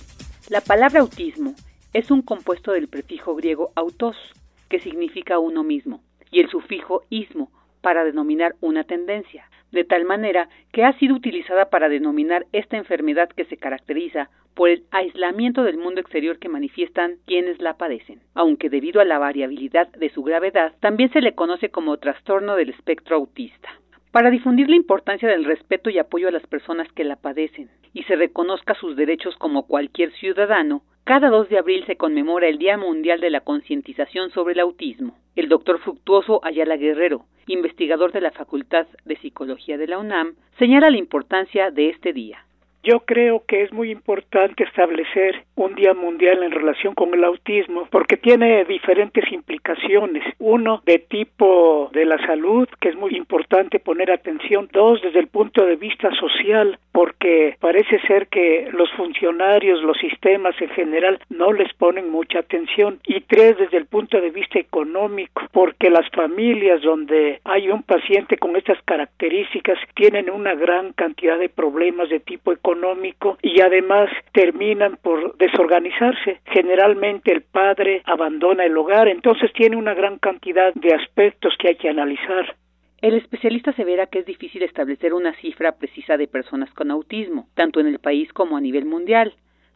La 0.49 0.61
palabra 0.61 0.99
autismo 0.99 1.55
es 1.93 2.11
un 2.11 2.21
compuesto 2.21 2.73
del 2.73 2.89
prefijo 2.89 3.35
griego 3.35 3.71
autos, 3.75 4.17
que 4.69 4.79
significa 4.79 5.39
uno 5.39 5.63
mismo, 5.63 6.01
y 6.31 6.39
el 6.39 6.49
sufijo 6.49 7.03
ismo 7.09 7.51
para 7.81 8.03
denominar 8.03 8.55
una 8.61 8.83
tendencia, 8.83 9.49
de 9.71 9.83
tal 9.83 10.05
manera 10.05 10.49
que 10.71 10.83
ha 10.83 10.93
sido 10.97 11.15
utilizada 11.15 11.69
para 11.69 11.89
denominar 11.89 12.45
esta 12.51 12.77
enfermedad 12.77 13.29
que 13.29 13.45
se 13.45 13.57
caracteriza 13.57 14.29
por 14.55 14.69
el 14.69 14.83
aislamiento 14.91 15.63
del 15.63 15.77
mundo 15.77 16.01
exterior 16.01 16.39
que 16.39 16.49
manifiestan 16.49 17.17
quienes 17.25 17.61
la 17.61 17.77
padecen, 17.77 18.21
aunque 18.33 18.69
debido 18.69 19.01
a 19.01 19.05
la 19.05 19.19
variabilidad 19.19 19.89
de 19.89 20.09
su 20.09 20.23
gravedad, 20.23 20.73
también 20.79 21.11
se 21.11 21.21
le 21.21 21.35
conoce 21.35 21.69
como 21.69 21.97
trastorno 21.97 22.55
del 22.55 22.69
espectro 22.69 23.17
autista. 23.17 23.69
Para 24.11 24.31
difundir 24.31 24.69
la 24.69 24.77
importancia 24.77 25.27
del 25.27 25.43
respeto 25.43 25.89
y 25.89 25.99
apoyo 25.99 26.29
a 26.29 26.31
las 26.31 26.47
personas 26.47 26.89
que 26.93 27.03
la 27.03 27.17
padecen 27.17 27.69
y 27.93 28.03
se 28.03 28.15
reconozca 28.15 28.73
sus 28.75 28.95
derechos 28.95 29.35
como 29.35 29.67
cualquier 29.67 30.13
ciudadano, 30.13 30.83
cada 31.05 31.29
2 31.29 31.49
de 31.49 31.59
abril 31.59 31.85
se 31.85 31.97
conmemora 31.97 32.47
el 32.47 32.57
Día 32.57 32.77
Mundial 32.77 33.21
de 33.21 33.29
la 33.29 33.41
Concientización 33.41 34.31
sobre 34.31 34.53
el 34.53 34.59
Autismo. 34.59 35.15
El 35.35 35.49
doctor 35.49 35.77
Fructuoso 35.77 36.43
Ayala 36.43 36.77
Guerrero, 36.77 37.25
investigador 37.45 38.11
de 38.11 38.21
la 38.21 38.31
Facultad 38.31 38.87
de 39.05 39.15
Psicología 39.17 39.77
de 39.77 39.85
la 39.85 39.99
UNAM, 39.99 40.33
señala 40.57 40.89
la 40.89 40.97
importancia 40.97 41.69
de 41.69 41.89
este 41.89 42.11
día. 42.11 42.44
Yo 42.85 42.99
creo 42.99 43.41
que 43.47 43.63
es 43.63 43.73
muy 43.73 43.89
importante 43.89 44.63
establecer 44.63 45.43
un 45.55 45.73
Día 45.73 45.95
Mundial 45.95 46.43
en 46.43 46.51
relación 46.51 46.93
con 46.93 47.11
el 47.15 47.23
autismo 47.23 47.87
porque 47.89 48.15
tiene 48.15 48.63
diferentes 48.65 49.23
implicaciones. 49.31 50.23
Uno, 50.37 50.83
de 50.85 50.99
tipo 50.99 51.89
de 51.93 52.05
la 52.05 52.23
salud, 52.27 52.69
que 52.79 52.89
es 52.89 52.95
muy 52.95 53.15
importante 53.15 53.79
poner 53.79 54.11
atención. 54.11 54.69
Dos, 54.71 55.01
desde 55.01 55.17
el 55.17 55.29
punto 55.29 55.65
de 55.65 55.77
vista 55.77 56.13
social, 56.13 56.77
porque 56.91 57.57
parece 57.59 57.99
ser 58.01 58.27
que 58.27 58.69
los 58.71 58.91
funcionarios, 58.91 59.81
los 59.81 59.97
sistemas 59.97 60.53
en 60.61 60.69
general 60.69 61.19
no 61.29 61.53
les 61.53 61.73
ponen 61.73 62.11
mucha 62.11 62.37
atención. 62.37 62.99
Y 63.07 63.21
tres, 63.21 63.57
desde 63.57 63.77
el 63.77 63.87
punto 63.87 64.21
de 64.21 64.29
vista 64.29 64.59
económico, 64.59 65.41
porque 65.51 65.89
las 65.89 66.07
familias 66.11 66.83
donde 66.83 67.39
hay 67.45 67.67
un 67.69 67.81
paciente 67.81 68.37
con 68.37 68.55
estas 68.55 68.77
características 68.83 69.79
tienen 69.95 70.29
una 70.29 70.53
gran 70.53 70.93
cantidad 70.93 71.39
de 71.39 71.49
problemas 71.49 72.09
de 72.09 72.19
tipo 72.19 72.51
económico 72.51 72.74
económico 72.75 73.37
y 73.41 73.61
además 73.61 74.09
terminan 74.33 74.97
por 75.01 75.37
desorganizarse. 75.37 76.41
Generalmente 76.45 77.31
el 77.31 77.41
padre 77.41 78.01
abandona 78.05 78.65
el 78.65 78.77
hogar, 78.77 79.07
entonces 79.07 79.51
tiene 79.53 79.75
una 79.75 79.93
gran 79.93 80.19
cantidad 80.19 80.73
de 80.73 80.93
aspectos 80.93 81.53
que 81.57 81.69
hay 81.69 81.75
que 81.75 81.89
analizar. 81.89 82.55
El 83.01 83.15
especialista 83.15 83.71
asevera 83.71 84.07
que 84.07 84.19
es 84.19 84.25
difícil 84.25 84.63
establecer 84.63 85.13
una 85.13 85.33
cifra 85.35 85.73
precisa 85.73 86.17
de 86.17 86.27
personas 86.27 86.73
con 86.73 86.91
autismo, 86.91 87.47
tanto 87.53 87.79
en 87.79 87.87
el 87.87 87.99
país 87.99 88.31
como 88.33 88.57
a 88.57 88.61
nivel 88.61 88.85
mundial. 88.85 89.33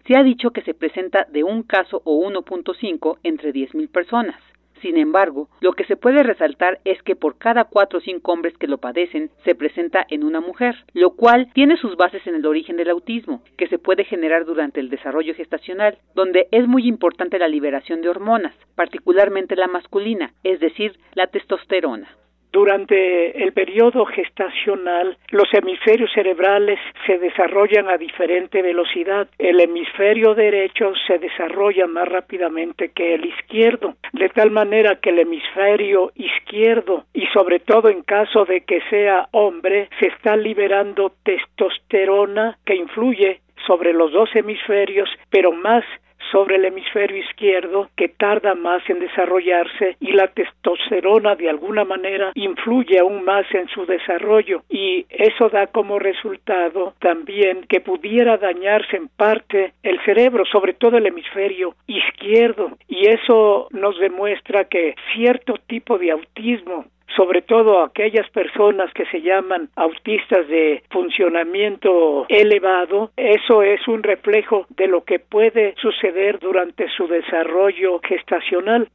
Se 0.07 0.17
ha 0.17 0.23
dicho 0.23 0.51
que 0.51 0.61
se 0.61 0.73
presenta 0.73 1.25
de 1.29 1.43
un 1.43 1.63
caso 1.63 2.01
o 2.05 2.27
1.5 2.27 3.19
entre 3.23 3.53
10.000 3.53 3.91
personas. 3.91 4.41
Sin 4.81 4.97
embargo, 4.97 5.49
lo 5.59 5.73
que 5.73 5.83
se 5.85 5.97
puede 5.97 6.23
resaltar 6.23 6.79
es 6.85 7.01
que 7.03 7.15
por 7.15 7.37
cada 7.37 7.65
cuatro 7.65 7.99
o 7.99 8.01
cinco 8.01 8.31
hombres 8.31 8.57
que 8.57 8.67
lo 8.67 8.77
padecen 8.77 9.29
se 9.43 9.55
presenta 9.55 10.05
en 10.09 10.23
una 10.23 10.39
mujer, 10.39 10.75
lo 10.93 11.11
cual 11.11 11.51
tiene 11.53 11.77
sus 11.77 11.97
bases 11.97 12.25
en 12.27 12.35
el 12.35 12.45
origen 12.45 12.77
del 12.77 12.89
autismo, 12.89 13.41
que 13.57 13.67
se 13.67 13.79
puede 13.79 14.05
generar 14.05 14.45
durante 14.45 14.79
el 14.79 14.89
desarrollo 14.89 15.33
gestacional, 15.35 15.97
donde 16.15 16.47
es 16.51 16.67
muy 16.67 16.87
importante 16.87 17.39
la 17.39 17.47
liberación 17.47 18.01
de 18.01 18.09
hormonas, 18.09 18.55
particularmente 18.75 19.55
la 19.55 19.67
masculina, 19.67 20.33
es 20.43 20.59
decir, 20.59 20.97
la 21.13 21.27
testosterona. 21.27 22.07
Durante 22.51 23.43
el 23.43 23.53
periodo 23.53 24.05
gestacional, 24.05 25.17
los 25.29 25.53
hemisferios 25.53 26.11
cerebrales 26.13 26.79
se 27.05 27.19
desarrollan 27.19 27.89
a 27.89 27.97
diferente 27.97 28.63
velocidad. 28.63 29.27
El 29.37 29.59
hemisferio 29.59 30.33
derecho 30.33 30.93
se 31.05 31.19
desarrolla 31.19 31.85
más 31.85 32.07
rápidamente 32.07 32.89
que 32.89 33.13
el 33.13 33.25
izquierdo, 33.25 33.95
de 34.13 34.29
tal 34.29 34.49
manera 34.49 34.95
que 34.95 35.11
el 35.11 35.19
hemisferio 35.19 36.11
izquierdo, 36.15 37.05
y 37.13 37.27
sobre 37.27 37.59
todo 37.59 37.89
en 37.89 38.01
caso 38.01 38.45
de 38.45 38.61
que 38.61 38.81
sea 38.89 39.27
hombre, 39.31 39.89
se 39.99 40.07
está 40.07 40.35
liberando 40.35 41.13
testosterona 41.23 42.57
que 42.65 42.75
influye 42.75 43.41
sobre 43.67 43.93
los 43.93 44.11
dos 44.11 44.29
hemisferios, 44.35 45.09
pero 45.29 45.51
más 45.51 45.83
sobre 46.31 46.55
el 46.57 46.65
hemisferio 46.65 47.17
izquierdo 47.17 47.89
que 47.95 48.09
tarda 48.09 48.55
más 48.55 48.81
en 48.89 48.99
desarrollarse 48.99 49.97
y 49.99 50.11
la 50.11 50.27
testosterona 50.27 51.35
de 51.35 51.49
alguna 51.49 51.85
manera 51.85 52.31
influye 52.35 52.99
aún 52.99 53.23
más 53.23 53.45
en 53.53 53.67
su 53.69 53.85
desarrollo. 53.85 54.63
Y 54.69 55.05
eso 55.09 55.49
da 55.49 55.67
como 55.67 55.99
resultado 55.99 56.93
también 56.99 57.65
que 57.67 57.81
pudiera 57.81 58.37
dañarse 58.37 58.97
en 58.97 59.07
parte 59.07 59.73
el 59.83 59.99
cerebro, 60.03 60.45
sobre 60.45 60.73
todo 60.73 60.97
el 60.97 61.05
hemisferio 61.05 61.75
izquierdo. 61.87 62.77
Y 62.87 63.07
eso 63.07 63.67
nos 63.71 63.97
demuestra 63.99 64.65
que 64.65 64.95
cierto 65.13 65.55
tipo 65.67 65.97
de 65.97 66.11
autismo 66.11 66.85
sobre 67.15 67.41
todo 67.41 67.81
aquellas 67.81 68.29
personas 68.29 68.91
que 68.93 69.05
se 69.07 69.21
llaman 69.21 69.69
autistas 69.75 70.47
de 70.47 70.83
funcionamiento 70.89 72.25
elevado, 72.29 73.11
eso 73.17 73.63
es 73.63 73.87
un 73.87 74.03
reflejo 74.03 74.65
de 74.69 74.87
lo 74.87 75.03
que 75.03 75.19
puede 75.19 75.75
suceder 75.77 76.39
durante 76.39 76.87
su 76.89 77.07
desarrollo 77.07 77.99
gestacional. 77.99 78.89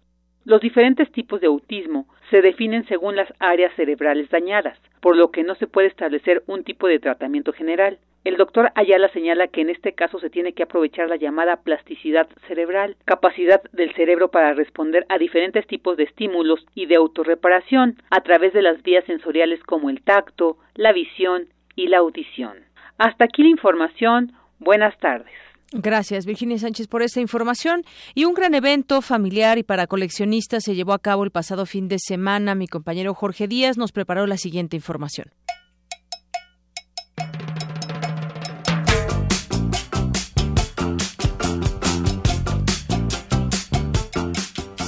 Los 0.44 0.60
diferentes 0.60 1.10
tipos 1.10 1.40
de 1.40 1.46
autismo 1.46 2.06
se 2.30 2.42
definen 2.42 2.86
según 2.86 3.16
las 3.16 3.32
áreas 3.38 3.74
cerebrales 3.76 4.28
dañadas, 4.28 4.78
por 5.00 5.16
lo 5.16 5.30
que 5.30 5.42
no 5.42 5.54
se 5.54 5.66
puede 5.66 5.88
establecer 5.88 6.42
un 6.46 6.64
tipo 6.64 6.86
de 6.86 6.98
tratamiento 6.98 7.52
general. 7.52 7.98
El 8.24 8.38
doctor 8.38 8.72
Ayala 8.74 9.10
señala 9.12 9.48
que 9.48 9.60
en 9.60 9.68
este 9.68 9.92
caso 9.92 10.18
se 10.18 10.30
tiene 10.30 10.54
que 10.54 10.62
aprovechar 10.62 11.10
la 11.10 11.16
llamada 11.16 11.56
plasticidad 11.56 12.26
cerebral, 12.48 12.96
capacidad 13.04 13.62
del 13.72 13.94
cerebro 13.94 14.30
para 14.30 14.54
responder 14.54 15.04
a 15.10 15.18
diferentes 15.18 15.66
tipos 15.66 15.98
de 15.98 16.04
estímulos 16.04 16.64
y 16.74 16.86
de 16.86 16.96
autorreparación 16.96 17.98
a 18.08 18.22
través 18.22 18.54
de 18.54 18.62
las 18.62 18.82
vías 18.82 19.04
sensoriales 19.04 19.62
como 19.64 19.90
el 19.90 20.02
tacto, 20.02 20.56
la 20.74 20.92
visión 20.92 21.48
y 21.76 21.88
la 21.88 21.98
audición. 21.98 22.56
Hasta 22.96 23.26
aquí 23.26 23.42
la 23.42 23.50
información. 23.50 24.32
Buenas 24.58 24.96
tardes. 24.98 25.32
Gracias, 25.72 26.24
Virginia 26.24 26.56
Sánchez, 26.58 26.86
por 26.86 27.02
esta 27.02 27.20
información. 27.20 27.82
Y 28.14 28.24
un 28.24 28.32
gran 28.32 28.54
evento 28.54 29.02
familiar 29.02 29.58
y 29.58 29.64
para 29.64 29.86
coleccionistas 29.86 30.62
se 30.64 30.74
llevó 30.74 30.94
a 30.94 30.98
cabo 30.98 31.24
el 31.24 31.30
pasado 31.30 31.66
fin 31.66 31.88
de 31.88 31.98
semana. 31.98 32.54
Mi 32.54 32.68
compañero 32.68 33.12
Jorge 33.12 33.48
Díaz 33.48 33.76
nos 33.76 33.92
preparó 33.92 34.26
la 34.26 34.38
siguiente 34.38 34.76
información. 34.76 35.26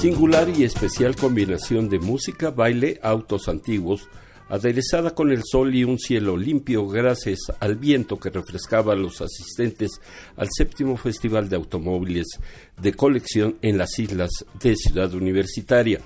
Singular 0.07 0.47
y 0.47 0.63
especial 0.63 1.17
combinación 1.17 1.89
de 1.89 1.99
música, 1.99 2.49
baile, 2.49 2.97
autos 3.03 3.49
antiguos, 3.49 4.07
aderezada 4.47 5.13
con 5.13 5.33
el 5.33 5.41
sol 5.43 5.75
y 5.75 5.83
un 5.83 5.99
cielo 5.99 6.37
limpio 6.37 6.87
gracias 6.87 7.39
al 7.59 7.75
viento 7.75 8.17
que 8.17 8.29
refrescaba 8.29 8.93
a 8.93 8.95
los 8.95 9.19
asistentes 9.19 9.99
al 10.37 10.47
séptimo 10.49 10.95
Festival 10.95 11.49
de 11.49 11.57
Automóviles 11.57 12.25
de 12.81 12.93
Colección 12.93 13.57
en 13.61 13.77
las 13.77 13.99
islas 13.99 14.29
de 14.63 14.77
Ciudad 14.77 15.13
Universitaria. 15.13 15.99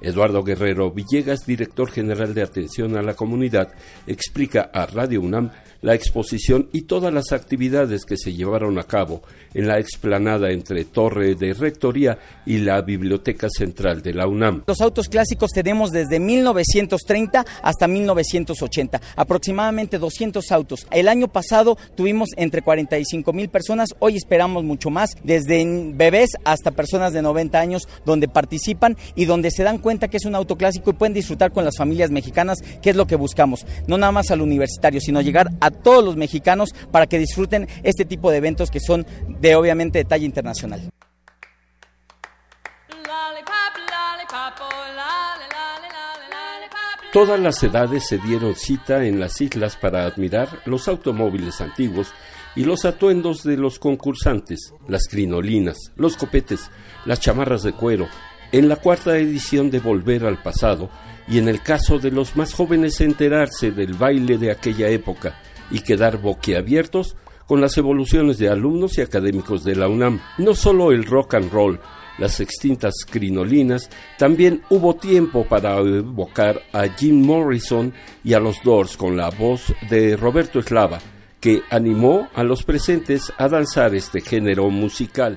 Eduardo 0.00 0.42
Guerrero 0.42 0.90
Villegas, 0.90 1.44
director 1.44 1.90
general 1.90 2.32
de 2.32 2.42
Atención 2.42 2.96
a 2.96 3.02
la 3.02 3.12
Comunidad, 3.12 3.70
explica 4.06 4.70
a 4.72 4.86
Radio 4.86 5.20
UNAM 5.20 5.50
la 5.86 5.94
exposición 5.94 6.68
y 6.72 6.82
todas 6.82 7.14
las 7.14 7.30
actividades 7.30 8.04
que 8.06 8.16
se 8.16 8.32
llevaron 8.32 8.76
a 8.80 8.82
cabo 8.82 9.22
en 9.54 9.68
la 9.68 9.78
explanada 9.78 10.50
entre 10.50 10.84
Torre 10.84 11.36
de 11.36 11.54
Rectoría 11.54 12.18
y 12.44 12.58
la 12.58 12.82
Biblioteca 12.82 13.46
Central 13.48 14.02
de 14.02 14.12
la 14.12 14.26
UNAM. 14.26 14.64
Los 14.66 14.80
autos 14.80 15.08
clásicos 15.08 15.52
tenemos 15.52 15.92
desde 15.92 16.18
1930 16.18 17.46
hasta 17.62 17.86
1980, 17.86 19.00
aproximadamente 19.14 20.00
200 20.00 20.50
autos. 20.50 20.88
El 20.90 21.06
año 21.06 21.28
pasado 21.28 21.78
tuvimos 21.94 22.30
entre 22.36 22.62
45 22.62 23.32
mil 23.32 23.48
personas, 23.48 23.90
hoy 24.00 24.16
esperamos 24.16 24.64
mucho 24.64 24.90
más, 24.90 25.10
desde 25.22 25.64
bebés 25.94 26.30
hasta 26.42 26.72
personas 26.72 27.12
de 27.12 27.22
90 27.22 27.60
años, 27.60 27.86
donde 28.04 28.26
participan 28.26 28.96
y 29.14 29.26
donde 29.26 29.52
se 29.52 29.62
dan 29.62 29.78
cuenta 29.78 30.08
que 30.08 30.16
es 30.16 30.24
un 30.24 30.34
auto 30.34 30.56
clásico 30.56 30.90
y 30.90 30.94
pueden 30.94 31.14
disfrutar 31.14 31.52
con 31.52 31.64
las 31.64 31.76
familias 31.76 32.10
mexicanas, 32.10 32.58
que 32.82 32.90
es 32.90 32.96
lo 32.96 33.06
que 33.06 33.14
buscamos. 33.14 33.64
No 33.86 33.98
nada 33.98 34.10
más 34.10 34.32
al 34.32 34.40
universitario, 34.40 35.00
sino 35.00 35.20
llegar 35.20 35.52
a 35.60 35.75
todos 35.76 36.04
los 36.04 36.16
mexicanos 36.16 36.74
para 36.90 37.06
que 37.06 37.18
disfruten 37.18 37.68
este 37.82 38.04
tipo 38.04 38.30
de 38.30 38.38
eventos 38.38 38.70
que 38.70 38.80
son 38.80 39.06
de 39.28 39.54
obviamente 39.54 39.98
de 39.98 40.04
talla 40.04 40.24
internacional. 40.24 40.90
Todas 47.12 47.40
las 47.40 47.62
edades 47.62 48.06
se 48.06 48.18
dieron 48.18 48.54
cita 48.54 49.06
en 49.06 49.20
las 49.20 49.40
islas 49.40 49.76
para 49.76 50.04
admirar 50.04 50.60
los 50.66 50.86
automóviles 50.86 51.62
antiguos 51.62 52.12
y 52.54 52.64
los 52.64 52.84
atuendos 52.84 53.42
de 53.42 53.56
los 53.56 53.78
concursantes, 53.78 54.74
las 54.86 55.08
crinolinas, 55.08 55.78
los 55.96 56.16
copetes, 56.16 56.70
las 57.06 57.20
chamarras 57.20 57.62
de 57.62 57.72
cuero, 57.72 58.06
en 58.52 58.68
la 58.68 58.76
cuarta 58.76 59.16
edición 59.16 59.70
de 59.70 59.80
Volver 59.80 60.26
al 60.26 60.42
Pasado 60.42 60.90
y 61.26 61.38
en 61.38 61.48
el 61.48 61.62
caso 61.62 61.98
de 61.98 62.10
los 62.10 62.36
más 62.36 62.52
jóvenes 62.52 63.00
enterarse 63.00 63.70
del 63.70 63.94
baile 63.94 64.36
de 64.36 64.50
aquella 64.50 64.88
época 64.88 65.40
y 65.70 65.80
quedar 65.80 66.18
boquiabiertos 66.18 67.16
con 67.46 67.60
las 67.60 67.76
evoluciones 67.78 68.38
de 68.38 68.48
alumnos 68.48 68.98
y 68.98 69.02
académicos 69.02 69.64
de 69.64 69.76
la 69.76 69.88
UNAM. 69.88 70.20
No 70.38 70.54
solo 70.54 70.92
el 70.92 71.04
rock 71.04 71.34
and 71.34 71.52
roll, 71.52 71.80
las 72.18 72.40
extintas 72.40 72.94
crinolinas, 73.08 73.90
también 74.18 74.62
hubo 74.70 74.96
tiempo 74.96 75.44
para 75.44 75.78
evocar 75.78 76.62
a 76.72 76.88
Jim 76.88 77.24
Morrison 77.24 77.92
y 78.24 78.34
a 78.34 78.40
los 78.40 78.62
Doors 78.62 78.96
con 78.96 79.16
la 79.16 79.30
voz 79.30 79.74
de 79.88 80.16
Roberto 80.16 80.58
Eslava, 80.58 80.98
que 81.40 81.62
animó 81.70 82.28
a 82.34 82.42
los 82.42 82.62
presentes 82.62 83.32
a 83.38 83.48
danzar 83.48 83.94
este 83.94 84.20
género 84.20 84.70
musical. 84.70 85.36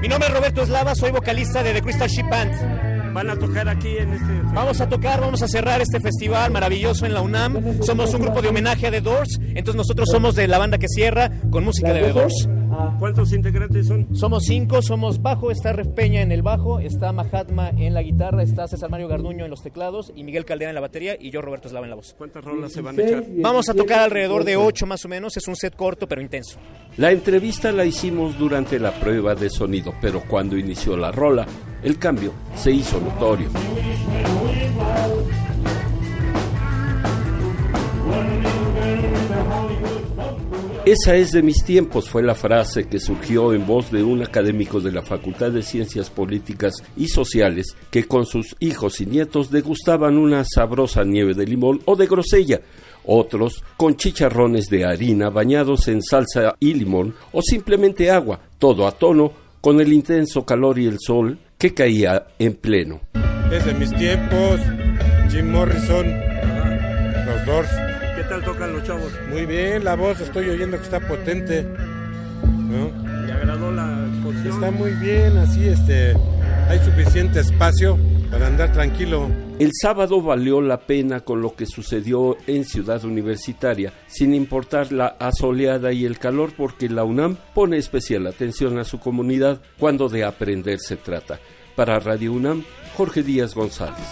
Mi 0.00 0.08
nombre 0.08 0.28
es 0.28 0.34
Roberto 0.34 0.62
Eslava, 0.62 0.94
soy 0.94 1.10
vocalista 1.10 1.62
de 1.62 1.74
The 1.74 1.82
Crystal 1.82 2.08
Ship 2.08 2.28
Band. 2.28 2.97
¿Van 3.18 3.30
a 3.30 3.36
tocar 3.36 3.68
aquí 3.68 3.96
en 3.98 4.12
este 4.12 4.26
festival? 4.26 4.54
Vamos 4.54 4.80
a 4.80 4.88
tocar, 4.88 5.20
vamos 5.20 5.42
a 5.42 5.48
cerrar 5.48 5.80
este 5.80 5.98
festival 5.98 6.52
maravilloso 6.52 7.04
en 7.04 7.14
la 7.14 7.20
UNAM. 7.20 7.82
Somos 7.82 8.14
un 8.14 8.22
grupo 8.22 8.40
de 8.40 8.50
homenaje 8.50 8.86
a 8.86 8.92
The 8.92 9.00
Doors, 9.00 9.40
entonces 9.40 9.74
nosotros 9.74 10.08
somos 10.08 10.36
de 10.36 10.46
la 10.46 10.56
banda 10.56 10.78
que 10.78 10.86
cierra 10.86 11.28
con 11.50 11.64
música 11.64 11.92
de 11.92 12.02
The 12.02 12.12
Doors. 12.12 12.48
¿Cuántos 12.98 13.32
integrantes 13.32 13.86
son? 13.86 14.14
Somos 14.14 14.44
cinco, 14.44 14.82
somos 14.82 15.20
bajo, 15.22 15.50
está 15.50 15.72
Ref 15.72 15.88
Peña 15.88 16.22
en 16.22 16.32
el 16.32 16.42
bajo, 16.42 16.80
está 16.80 17.12
Mahatma 17.12 17.70
en 17.70 17.94
la 17.94 18.02
guitarra, 18.02 18.42
está 18.42 18.66
César 18.68 18.90
Mario 18.90 19.08
Garduño 19.08 19.44
en 19.44 19.50
los 19.50 19.62
teclados 19.62 20.12
y 20.14 20.24
Miguel 20.24 20.44
Caldera 20.44 20.70
en 20.70 20.74
la 20.74 20.80
batería 20.80 21.16
y 21.18 21.30
yo 21.30 21.40
Roberto 21.40 21.68
Eslava 21.68 21.86
en 21.86 21.90
la 21.90 21.96
voz. 21.96 22.14
¿Cuántas 22.16 22.44
rolas 22.44 22.72
se 22.72 22.80
van 22.80 22.98
a 22.98 23.02
echar? 23.02 23.24
Vamos 23.36 23.68
a 23.68 23.74
tocar 23.74 24.00
alrededor 24.00 24.44
de 24.44 24.56
ocho 24.56 24.86
más 24.86 25.04
o 25.04 25.08
menos, 25.08 25.36
es 25.36 25.48
un 25.48 25.56
set 25.56 25.74
corto 25.76 26.06
pero 26.06 26.20
intenso. 26.20 26.58
La 26.96 27.12
entrevista 27.12 27.72
la 27.72 27.84
hicimos 27.84 28.38
durante 28.38 28.78
la 28.78 28.92
prueba 28.92 29.34
de 29.34 29.50
sonido, 29.50 29.94
pero 30.00 30.22
cuando 30.28 30.56
inició 30.56 30.96
la 30.96 31.12
rola, 31.12 31.46
el 31.82 31.98
cambio 31.98 32.32
se 32.56 32.72
hizo 32.72 33.00
notorio. 33.00 33.48
Esa 40.88 41.16
es 41.16 41.32
de 41.32 41.42
mis 41.42 41.64
tiempos, 41.64 42.08
fue 42.08 42.22
la 42.22 42.34
frase 42.34 42.88
que 42.88 42.98
surgió 42.98 43.52
en 43.52 43.66
voz 43.66 43.92
de 43.92 44.02
un 44.02 44.22
académico 44.22 44.80
de 44.80 44.90
la 44.90 45.02
Facultad 45.02 45.50
de 45.50 45.62
Ciencias 45.62 46.08
Políticas 46.08 46.72
y 46.96 47.08
Sociales 47.08 47.76
que 47.90 48.04
con 48.04 48.24
sus 48.24 48.56
hijos 48.58 48.98
y 49.02 49.04
nietos 49.04 49.50
degustaban 49.50 50.16
una 50.16 50.46
sabrosa 50.46 51.04
nieve 51.04 51.34
de 51.34 51.44
limón 51.44 51.82
o 51.84 51.94
de 51.94 52.06
grosella, 52.06 52.62
otros 53.04 53.62
con 53.76 53.96
chicharrones 53.96 54.70
de 54.70 54.86
harina 54.86 55.28
bañados 55.28 55.88
en 55.88 56.02
salsa 56.02 56.54
y 56.58 56.72
limón 56.72 57.14
o 57.32 57.42
simplemente 57.42 58.10
agua, 58.10 58.40
todo 58.56 58.86
a 58.86 58.92
tono 58.92 59.30
con 59.60 59.82
el 59.82 59.92
intenso 59.92 60.46
calor 60.46 60.78
y 60.78 60.86
el 60.86 60.96
sol 60.98 61.38
que 61.58 61.74
caía 61.74 62.28
en 62.38 62.54
pleno. 62.54 63.02
Es 63.52 63.66
de 63.66 63.74
mis 63.74 63.94
tiempos, 63.94 64.58
Jim 65.30 65.50
Morrison, 65.52 66.06
los. 67.46 67.87
¿Qué 68.18 68.24
tal 68.24 68.42
tocan 68.42 68.72
los 68.72 68.82
chavos? 68.82 69.12
Muy 69.30 69.46
bien, 69.46 69.84
la 69.84 69.94
voz 69.94 70.20
estoy 70.20 70.48
oyendo 70.48 70.76
que 70.76 70.82
está 70.82 70.98
potente. 70.98 71.62
¿no? 71.62 72.90
¿Le 73.24 73.32
agradó 73.32 73.70
la 73.70 74.08
exposición? 74.12 74.54
Está 74.54 74.70
muy 74.72 74.90
bien, 74.94 75.36
así 75.36 75.68
este, 75.68 76.16
hay 76.68 76.80
suficiente 76.80 77.38
espacio 77.38 77.96
para 78.28 78.48
andar 78.48 78.72
tranquilo. 78.72 79.30
El 79.60 79.70
sábado 79.72 80.20
valió 80.20 80.60
la 80.60 80.80
pena 80.80 81.20
con 81.20 81.40
lo 81.40 81.54
que 81.54 81.66
sucedió 81.66 82.36
en 82.48 82.64
Ciudad 82.64 83.04
Universitaria, 83.04 83.92
sin 84.08 84.34
importar 84.34 84.90
la 84.90 85.06
asoleada 85.20 85.92
y 85.92 86.04
el 86.04 86.18
calor, 86.18 86.50
porque 86.56 86.88
la 86.88 87.04
UNAM 87.04 87.36
pone 87.54 87.76
especial 87.76 88.26
atención 88.26 88.78
a 88.80 88.84
su 88.84 88.98
comunidad 88.98 89.60
cuando 89.78 90.08
de 90.08 90.24
aprender 90.24 90.80
se 90.80 90.96
trata. 90.96 91.38
Para 91.76 92.00
Radio 92.00 92.32
UNAM, 92.32 92.64
Jorge 92.96 93.22
Díaz 93.22 93.54
González. 93.54 94.08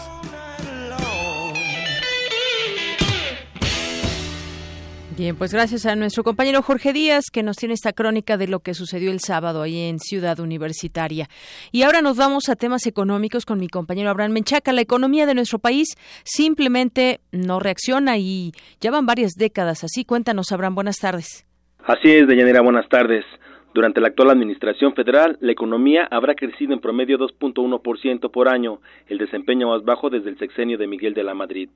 Bien, 5.16 5.34
pues 5.34 5.50
gracias 5.50 5.86
a 5.86 5.96
nuestro 5.96 6.22
compañero 6.24 6.60
Jorge 6.60 6.92
Díaz 6.92 7.30
que 7.32 7.42
nos 7.42 7.56
tiene 7.56 7.72
esta 7.72 7.94
crónica 7.94 8.36
de 8.36 8.48
lo 8.48 8.60
que 8.60 8.74
sucedió 8.74 9.10
el 9.10 9.20
sábado 9.20 9.62
ahí 9.62 9.88
en 9.88 9.98
Ciudad 9.98 10.38
Universitaria. 10.40 11.26
Y 11.72 11.84
ahora 11.84 12.02
nos 12.02 12.18
vamos 12.18 12.50
a 12.50 12.56
temas 12.56 12.86
económicos 12.86 13.46
con 13.46 13.58
mi 13.58 13.68
compañero 13.68 14.10
Abraham 14.10 14.32
Menchaca. 14.32 14.74
La 14.74 14.82
economía 14.82 15.24
de 15.24 15.34
nuestro 15.34 15.58
país 15.58 15.96
simplemente 16.22 17.20
no 17.32 17.60
reacciona 17.60 18.18
y 18.18 18.52
ya 18.78 18.90
van 18.90 19.06
varias 19.06 19.32
décadas 19.38 19.84
así. 19.84 20.04
Cuéntanos, 20.04 20.52
Abraham, 20.52 20.74
buenas 20.74 20.98
tardes. 20.98 21.46
Así 21.86 22.10
es, 22.10 22.28
Deyanira, 22.28 22.60
buenas 22.60 22.86
tardes. 22.90 23.24
Durante 23.76 24.00
la 24.00 24.08
actual 24.08 24.30
administración 24.30 24.94
federal, 24.94 25.36
la 25.42 25.52
economía 25.52 26.08
habrá 26.10 26.34
crecido 26.34 26.72
en 26.72 26.80
promedio 26.80 27.18
2.1% 27.18 28.30
por 28.30 28.48
año, 28.48 28.80
el 29.06 29.18
desempeño 29.18 29.68
más 29.68 29.84
bajo 29.84 30.08
desde 30.08 30.30
el 30.30 30.38
sexenio 30.38 30.78
de 30.78 30.86
Miguel 30.86 31.12
de 31.12 31.22
la 31.22 31.34
Madrid. 31.34 31.68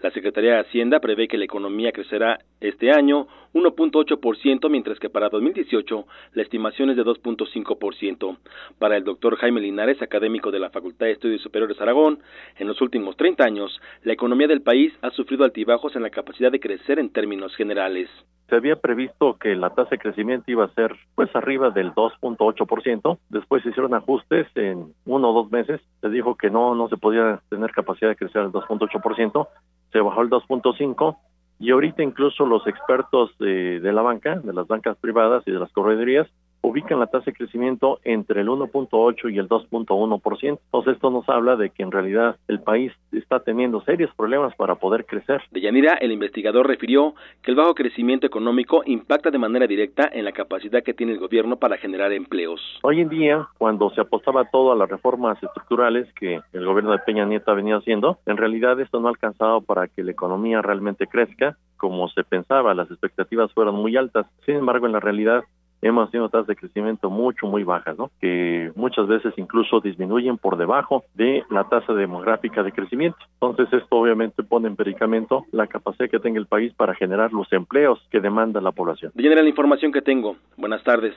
La 0.00 0.10
Secretaría 0.12 0.54
de 0.54 0.60
Hacienda 0.60 0.98
prevé 1.00 1.28
que 1.28 1.36
la 1.36 1.44
economía 1.44 1.92
crecerá 1.92 2.38
este 2.62 2.90
año 2.90 3.26
1.8%, 3.52 4.70
mientras 4.70 4.98
que 4.98 5.10
para 5.10 5.28
2018 5.28 6.06
la 6.32 6.42
estimación 6.42 6.88
es 6.88 6.96
de 6.96 7.04
2.5%. 7.04 8.38
Para 8.78 8.96
el 8.96 9.04
doctor 9.04 9.36
Jaime 9.36 9.60
Linares, 9.60 10.00
académico 10.00 10.50
de 10.50 10.58
la 10.58 10.70
Facultad 10.70 11.04
de 11.04 11.12
Estudios 11.12 11.42
Superiores 11.42 11.78
Aragón, 11.82 12.20
en 12.56 12.66
los 12.66 12.80
últimos 12.80 13.14
30 13.18 13.44
años, 13.44 13.78
la 14.04 14.14
economía 14.14 14.48
del 14.48 14.62
país 14.62 14.94
ha 15.02 15.10
sufrido 15.10 15.44
altibajos 15.44 15.94
en 15.96 16.02
la 16.02 16.08
capacidad 16.08 16.50
de 16.50 16.60
crecer 16.60 16.98
en 16.98 17.10
términos 17.10 17.54
generales. 17.56 18.08
Se 18.52 18.56
había 18.56 18.76
previsto 18.76 19.38
que 19.38 19.56
la 19.56 19.70
tasa 19.70 19.92
de 19.92 19.98
crecimiento 19.98 20.50
iba 20.50 20.66
a 20.66 20.74
ser 20.74 20.94
pues 21.14 21.34
arriba 21.34 21.70
del 21.70 21.94
2.8%, 21.94 23.18
después 23.30 23.62
se 23.62 23.70
hicieron 23.70 23.94
ajustes 23.94 24.46
en 24.56 24.92
uno 25.06 25.30
o 25.30 25.32
dos 25.32 25.50
meses, 25.50 25.80
se 26.02 26.10
dijo 26.10 26.36
que 26.36 26.50
no 26.50 26.74
no 26.74 26.86
se 26.90 26.98
podía 26.98 27.40
tener 27.48 27.70
capacidad 27.70 28.10
de 28.10 28.16
crecer 28.16 28.42
al 28.42 28.52
2.8%, 28.52 29.48
se 29.90 30.00
bajó 30.00 30.20
al 30.20 30.28
2.5 30.28 31.16
y 31.60 31.70
ahorita 31.70 32.02
incluso 32.02 32.44
los 32.44 32.66
expertos 32.66 33.30
de, 33.38 33.80
de, 33.80 33.90
la 33.90 34.02
banca, 34.02 34.34
de 34.34 34.52
las 34.52 34.66
bancas 34.66 34.98
privadas 34.98 35.42
y 35.46 35.50
de 35.50 35.58
las 35.58 35.72
corredurías, 35.72 36.28
ubican 36.62 37.00
la 37.00 37.06
tasa 37.06 37.26
de 37.26 37.32
crecimiento 37.34 37.98
entre 38.04 38.40
el 38.40 38.48
1.8 38.48 39.32
y 39.32 39.38
el 39.38 39.48
2.1%. 39.48 40.58
Entonces 40.64 40.94
esto 40.94 41.10
nos 41.10 41.28
habla 41.28 41.56
de 41.56 41.70
que 41.70 41.82
en 41.82 41.90
realidad 41.90 42.36
el 42.48 42.60
país 42.60 42.92
está 43.12 43.40
teniendo 43.40 43.82
serios 43.82 44.14
problemas 44.14 44.54
para 44.56 44.76
poder 44.76 45.04
crecer. 45.04 45.42
De 45.50 45.60
Yanira, 45.60 45.94
el 45.94 46.12
investigador 46.12 46.66
refirió 46.66 47.14
que 47.42 47.50
el 47.50 47.56
bajo 47.56 47.74
crecimiento 47.74 48.26
económico 48.26 48.82
impacta 48.86 49.30
de 49.30 49.38
manera 49.38 49.66
directa 49.66 50.08
en 50.12 50.24
la 50.24 50.32
capacidad 50.32 50.82
que 50.82 50.94
tiene 50.94 51.12
el 51.12 51.18
gobierno 51.18 51.56
para 51.56 51.76
generar 51.76 52.12
empleos. 52.12 52.60
Hoy 52.82 53.00
en 53.00 53.08
día, 53.08 53.48
cuando 53.58 53.90
se 53.90 54.00
apostaba 54.00 54.44
todo 54.50 54.72
a 54.72 54.76
las 54.76 54.88
reformas 54.88 55.42
estructurales 55.42 56.12
que 56.14 56.40
el 56.52 56.64
gobierno 56.64 56.92
de 56.92 56.98
Peña 56.98 57.26
Nieto 57.26 57.50
ha 57.50 57.54
venido 57.54 57.78
haciendo, 57.78 58.18
en 58.26 58.36
realidad 58.36 58.80
esto 58.80 59.00
no 59.00 59.08
ha 59.08 59.10
alcanzado 59.10 59.60
para 59.60 59.88
que 59.88 60.02
la 60.02 60.12
economía 60.12 60.62
realmente 60.62 61.06
crezca 61.06 61.56
como 61.82 62.08
se 62.10 62.22
pensaba, 62.22 62.74
las 62.74 62.88
expectativas 62.92 63.52
fueron 63.52 63.74
muy 63.74 63.96
altas. 63.96 64.26
Sin 64.46 64.54
embargo, 64.54 64.86
en 64.86 64.92
la 64.92 65.00
realidad 65.00 65.42
hemos 65.82 66.10
tenido 66.10 66.28
tasas 66.28 66.46
de 66.46 66.56
crecimiento 66.56 67.10
mucho, 67.10 67.46
muy 67.46 67.64
bajas, 67.64 67.98
¿no? 67.98 68.10
Que 68.20 68.72
muchas 68.76 69.06
veces 69.08 69.34
incluso 69.36 69.80
disminuyen 69.80 70.38
por 70.38 70.56
debajo 70.56 71.04
de 71.14 71.44
la 71.50 71.64
tasa 71.64 71.92
demográfica 71.92 72.62
de 72.62 72.72
crecimiento. 72.72 73.18
Entonces, 73.40 73.72
esto 73.72 73.96
obviamente 73.96 74.42
pone 74.42 74.68
en 74.68 74.76
predicamento 74.76 75.44
la 75.50 75.66
capacidad 75.66 76.08
que 76.08 76.20
tenga 76.20 76.38
el 76.38 76.46
país 76.46 76.72
para 76.74 76.94
generar 76.94 77.32
los 77.32 77.52
empleos 77.52 77.98
que 78.10 78.20
demanda 78.20 78.60
la 78.60 78.72
población. 78.72 79.12
De 79.14 79.34
la 79.34 79.48
información 79.48 79.90
que 79.92 80.02
tengo. 80.02 80.36
Buenas 80.56 80.82
tardes. 80.84 81.14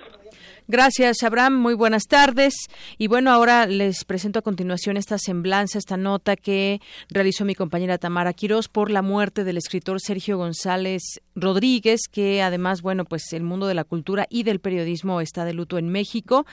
Gracias, 0.67 1.21
Abraham. 1.21 1.61
Muy 1.61 1.75
buenas 1.75 2.07
tardes. 2.07 2.55
Y 2.97 3.05
bueno, 3.05 3.29
ahora 3.29 3.67
les 3.67 4.03
presento 4.03 4.39
a 4.39 4.41
continuación 4.41 4.97
esta 4.97 5.19
semblanza, 5.19 5.77
esta 5.77 5.95
nota 5.95 6.35
que 6.35 6.81
realizó 7.07 7.45
mi 7.45 7.53
compañera 7.53 7.99
Tamara 7.99 8.33
Quirós 8.33 8.67
por 8.67 8.89
la 8.89 9.03
muerte 9.03 9.43
del 9.43 9.57
escritor 9.57 10.01
Sergio 10.01 10.39
González 10.39 11.21
Rodríguez, 11.35 12.07
que 12.11 12.41
además, 12.41 12.81
bueno, 12.81 13.05
pues 13.05 13.31
el 13.33 13.43
mundo 13.43 13.67
de 13.67 13.75
la 13.75 13.83
cultura 13.83 14.25
y 14.27 14.41
del 14.41 14.59
periodismo 14.59 15.21
está 15.21 15.45
de 15.45 15.53
luto 15.53 15.77
en 15.77 15.89
México. 15.89 16.47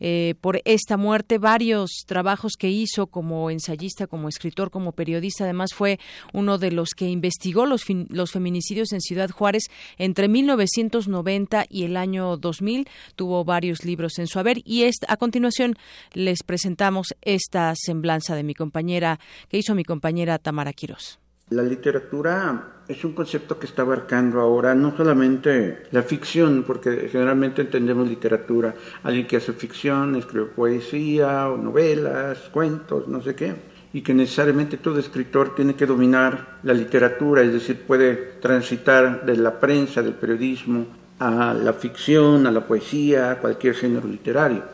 Eh, 0.00 0.34
por 0.40 0.62
esta 0.64 0.96
muerte, 0.96 1.36
varios 1.36 1.90
trabajos 2.06 2.54
que 2.58 2.70
hizo 2.70 3.08
como 3.08 3.50
ensayista, 3.50 4.06
como 4.06 4.30
escritor, 4.30 4.70
como 4.70 4.92
periodista, 4.92 5.44
además 5.44 5.74
fue 5.74 6.00
uno 6.32 6.56
de 6.56 6.72
los 6.72 6.90
que 6.90 7.06
investigó 7.06 7.66
los, 7.66 7.82
los 8.08 8.32
feminicidios 8.32 8.94
en 8.94 9.02
Ciudad 9.02 9.28
Juárez 9.28 9.64
entre 9.98 10.26
1990 10.26 11.66
y 11.68 11.84
el 11.84 11.98
año 11.98 12.38
2000. 12.38 12.88
Tuvo 13.14 13.44
varios 13.44 13.57
libros 13.84 14.18
en 14.18 14.26
su 14.26 14.38
haber 14.38 14.58
y 14.64 14.88
a 15.06 15.16
continuación 15.16 15.74
les 16.14 16.42
presentamos 16.42 17.14
esta 17.22 17.74
semblanza 17.76 18.34
de 18.34 18.42
mi 18.42 18.54
compañera 18.54 19.18
que 19.48 19.58
hizo 19.58 19.74
mi 19.74 19.84
compañera 19.84 20.38
Tamara 20.38 20.72
Quirós. 20.72 21.18
La 21.50 21.62
literatura 21.62 22.82
es 22.86 23.02
un 23.04 23.12
concepto 23.12 23.58
que 23.58 23.64
está 23.64 23.80
abarcando 23.80 24.38
ahora 24.38 24.74
no 24.74 24.94
solamente 24.94 25.84
la 25.92 26.02
ficción, 26.02 26.62
porque 26.66 27.08
generalmente 27.10 27.62
entendemos 27.62 28.06
literatura, 28.06 28.74
alguien 29.02 29.26
que 29.26 29.38
hace 29.38 29.54
ficción, 29.54 30.14
escribe 30.16 30.46
poesía 30.46 31.48
o 31.48 31.56
novelas, 31.56 32.38
cuentos, 32.50 33.08
no 33.08 33.22
sé 33.22 33.34
qué, 33.34 33.54
y 33.94 34.02
que 34.02 34.12
necesariamente 34.12 34.76
todo 34.76 34.98
escritor 34.98 35.54
tiene 35.54 35.74
que 35.74 35.86
dominar 35.86 36.58
la 36.62 36.74
literatura, 36.74 37.40
es 37.40 37.52
decir, 37.52 37.80
puede 37.86 38.14
transitar 38.40 39.24
de 39.24 39.36
la 39.38 39.58
prensa, 39.58 40.02
del 40.02 40.14
periodismo, 40.14 40.86
a 41.18 41.54
la 41.54 41.72
ficción, 41.72 42.46
a 42.46 42.50
la 42.50 42.66
poesía, 42.66 43.32
a 43.32 43.38
cualquier 43.38 43.74
género 43.74 44.06
literario. 44.06 44.64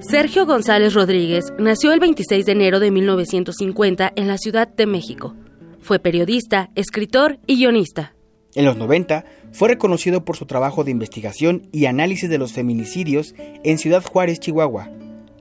Sergio 0.00 0.44
González 0.44 0.94
Rodríguez 0.94 1.52
nació 1.58 1.92
el 1.92 2.00
26 2.00 2.44
de 2.44 2.52
enero 2.52 2.80
de 2.80 2.90
1950 2.90 4.12
en 4.16 4.26
la 4.26 4.38
Ciudad 4.38 4.66
de 4.66 4.86
México. 4.86 5.36
Fue 5.80 6.00
periodista, 6.00 6.70
escritor 6.74 7.38
y 7.46 7.56
guionista. 7.56 8.14
En 8.54 8.64
los 8.64 8.76
90 8.76 9.24
fue 9.52 9.68
reconocido 9.68 10.24
por 10.24 10.36
su 10.36 10.46
trabajo 10.46 10.82
de 10.82 10.90
investigación 10.90 11.68
y 11.70 11.86
análisis 11.86 12.28
de 12.28 12.38
los 12.38 12.52
feminicidios 12.52 13.34
en 13.38 13.78
Ciudad 13.78 14.02
Juárez, 14.04 14.40
Chihuahua. 14.40 14.90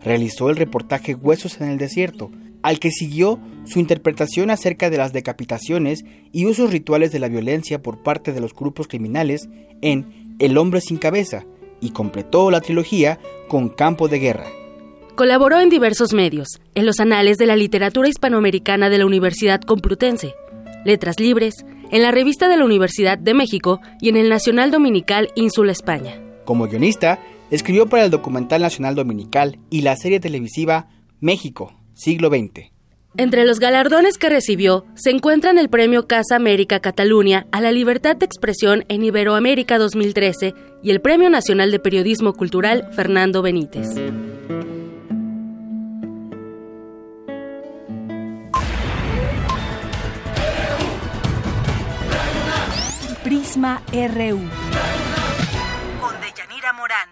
Realizó 0.04 0.50
el 0.50 0.56
reportaje 0.56 1.15
Huesos 1.15 1.60
en 1.62 1.70
el 1.70 1.78
Desierto, 1.78 2.30
al 2.62 2.80
que 2.80 2.91
siguió 2.91 3.39
su 3.65 3.80
interpretación 3.80 4.50
acerca 4.50 4.89
de 4.89 4.98
las 4.98 5.13
decapitaciones 5.13 6.04
y 6.32 6.45
usos 6.45 6.72
rituales 6.72 7.12
de 7.12 7.19
la 7.19 7.28
violencia 7.28 7.82
por 7.82 8.04
parte 8.04 8.34
de 8.34 8.41
los 8.41 8.54
grupos 8.54 8.88
criminales 8.88 9.48
en 9.82 10.36
El 10.39 10.58
hombre 10.58 10.82
sin 10.82 10.98
cabeza, 10.98 11.45
y 11.82 11.91
completó 11.91 12.52
la 12.52 12.62
trilogía 12.62 13.19
con 13.48 13.69
Campo 13.69 14.08
de 14.08 14.19
Guerra. 14.19 14.45
Colaboró 15.15 15.60
en 15.60 15.69
diversos 15.69 16.13
medios, 16.13 16.48
en 16.76 16.86
los 16.86 17.00
anales 17.00 17.38
de 17.38 17.45
la 17.45 17.56
literatura 17.56 18.08
hispanoamericana 18.08 18.89
de 18.89 18.98
la 18.98 19.06
Universidad 19.06 19.62
Complutense, 19.62 20.34
Letras 20.86 21.19
Libres, 21.19 21.65
en 21.91 22.04
la 22.04 22.12
revista 22.12 22.48
de 22.48 22.58
la 22.58 22.65
Universidad 22.65 23.17
de 23.17 23.34
México 23.34 23.82
y 24.00 24.10
en 24.10 24.15
el 24.15 24.30
Nacional 24.30 24.72
Dominical 24.72 25.30
Ínsula 25.36 25.72
España. 25.72 26.22
Como 26.45 26.67
guionista, 26.67 27.19
escribió 27.52 27.88
para 27.88 28.06
el 28.06 28.12
documental 28.12 28.62
nacional 28.62 28.95
dominical 28.95 29.60
y 29.69 29.82
la 29.82 29.95
serie 29.98 30.19
televisiva 30.19 30.88
México, 31.19 31.74
siglo 32.00 32.30
XX. 32.30 32.72
Entre 33.18 33.44
los 33.44 33.60
galardones 33.60 34.18
que 34.18 34.30
recibió 34.30 34.86
se 34.96 35.10
encuentran 35.10 35.58
el 35.58 35.70
Premio 35.70 36.08
Casa 36.08 36.36
América 36.36 36.80
Cataluña 36.80 37.48
a 37.52 37.60
la 37.60 37.72
Libertad 37.72 38.16
de 38.16 38.26
Expresión 38.26 38.86
en 38.88 39.04
Iberoamérica 39.04 39.78
2013 39.78 40.54
y 40.84 40.92
el 40.92 41.02
Premio 41.02 41.30
Nacional 41.30 41.72
de 41.72 41.80
Periodismo 41.80 42.34
Cultural 42.34 42.88
Fernando 42.94 43.42
Benítez. 43.42 43.88
Prisma 53.24 53.84
RU. 53.92 54.40
Con 56.00 56.22
Deyanira 56.22 56.74
Morán. 56.74 57.10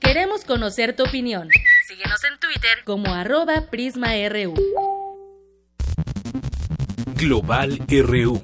Queremos 0.00 0.44
conocer 0.44 0.96
tu 0.96 1.04
opinión. 1.04 1.48
Síguenos 1.92 2.24
en 2.24 2.38
Twitter 2.38 2.84
como 2.84 3.12
arroba 3.12 3.66
PrismaRU. 3.70 4.54
Global 7.16 7.78
RU. 7.86 8.40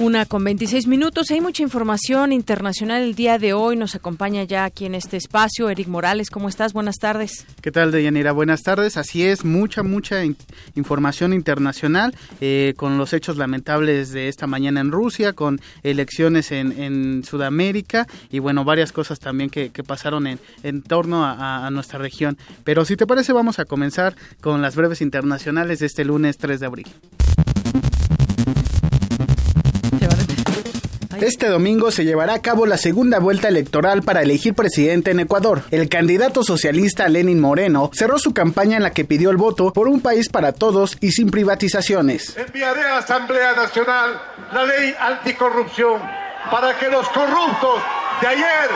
Una 0.00 0.26
con 0.26 0.44
26 0.44 0.86
minutos. 0.86 1.28
Hay 1.32 1.40
mucha 1.40 1.64
información 1.64 2.32
internacional 2.32 3.02
el 3.02 3.16
día 3.16 3.36
de 3.36 3.52
hoy. 3.52 3.74
Nos 3.74 3.96
acompaña 3.96 4.44
ya 4.44 4.64
aquí 4.64 4.86
en 4.86 4.94
este 4.94 5.16
espacio 5.16 5.70
Eric 5.70 5.88
Morales. 5.88 6.30
¿Cómo 6.30 6.48
estás? 6.48 6.72
Buenas 6.72 6.98
tardes. 6.98 7.44
¿Qué 7.62 7.72
tal, 7.72 7.90
Deyanira? 7.90 8.30
Buenas 8.30 8.62
tardes. 8.62 8.96
Así 8.96 9.24
es, 9.24 9.44
mucha, 9.44 9.82
mucha 9.82 10.22
información 10.76 11.32
internacional 11.32 12.14
eh, 12.40 12.74
con 12.76 12.96
los 12.96 13.12
hechos 13.12 13.38
lamentables 13.38 14.12
de 14.12 14.28
esta 14.28 14.46
mañana 14.46 14.80
en 14.80 14.92
Rusia, 14.92 15.32
con 15.32 15.60
elecciones 15.82 16.52
en, 16.52 17.24
Sudamérica 17.24 18.06
y, 18.30 18.38
bueno, 18.38 18.64
varias 18.64 18.92
cosas 18.92 19.18
también 19.18 19.50
que, 19.50 19.70
pasaron 19.84 20.28
en, 20.28 20.82
torno 20.82 21.24
a, 21.24 21.66
a 21.66 21.70
nuestra 21.72 21.98
región. 21.98 22.38
Pero 22.62 22.84
si 22.84 22.94
te 22.94 23.04
parece, 23.04 23.32
vamos 23.32 23.58
a 23.58 23.64
comenzar 23.64 24.14
con 24.40 24.62
las 24.62 24.76
breves 24.76 25.00
internacionales 25.00 25.80
de 25.80 25.86
este 25.86 26.04
lunes 26.04 26.38
3 26.38 26.60
de 26.60 26.66
abril. 26.66 26.86
Este 31.20 31.48
domingo 31.48 31.90
se 31.90 32.04
llevará 32.04 32.34
a 32.34 32.42
cabo 32.42 32.64
la 32.64 32.78
segunda 32.78 33.18
vuelta 33.18 33.48
electoral 33.48 34.02
para 34.02 34.22
elegir 34.22 34.54
presidente 34.54 35.10
en 35.10 35.20
Ecuador. 35.20 35.62
El 35.70 35.88
candidato 35.88 36.44
socialista 36.44 37.08
Lenin 37.08 37.40
Moreno 37.40 37.90
cerró 37.92 38.18
su 38.18 38.32
campaña 38.32 38.76
en 38.76 38.84
la 38.84 38.92
que 38.92 39.04
pidió 39.04 39.30
el 39.30 39.36
voto 39.36 39.72
por 39.72 39.88
un 39.88 40.00
país 40.00 40.28
para 40.28 40.52
todos 40.52 40.96
y 41.00 41.10
sin 41.12 41.30
privatizaciones. 41.30 42.36
Enviaré 42.36 42.82
a 42.82 42.88
la 42.90 42.98
Asamblea 42.98 43.54
Nacional 43.54 44.20
la 44.52 44.64
ley 44.64 44.94
anticorrupción 44.98 46.00
para 46.50 46.78
que 46.78 46.88
los 46.88 47.08
corruptos 47.08 47.82
de 48.20 48.26
ayer 48.28 48.70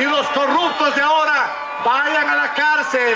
y 0.00 0.04
los 0.04 0.26
corruptos 0.28 0.94
de 0.94 1.00
ahora 1.00 1.52
vayan 1.84 2.28
a 2.28 2.36
la 2.36 2.54
cárcel. 2.54 3.14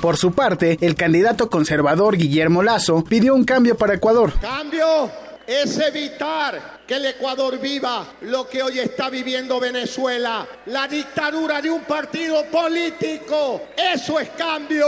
Por 0.00 0.18
su 0.18 0.32
parte, 0.32 0.76
el 0.82 0.94
candidato 0.94 1.48
conservador 1.48 2.18
Guillermo 2.18 2.62
Lazo 2.62 3.02
pidió 3.04 3.34
un 3.34 3.44
cambio 3.44 3.76
para 3.76 3.94
Ecuador. 3.94 4.34
Cambio 4.40 5.10
es 5.46 5.78
evitar 5.78 6.73
que 6.86 6.96
el 6.96 7.06
Ecuador 7.06 7.58
viva 7.58 8.06
lo 8.22 8.48
que 8.48 8.62
hoy 8.62 8.78
está 8.78 9.08
viviendo 9.08 9.58
Venezuela, 9.58 10.46
la 10.66 10.86
dictadura 10.86 11.62
de 11.62 11.70
un 11.70 11.82
partido 11.82 12.44
político. 12.50 13.62
Eso 13.76 14.20
es 14.20 14.28
cambio. 14.30 14.86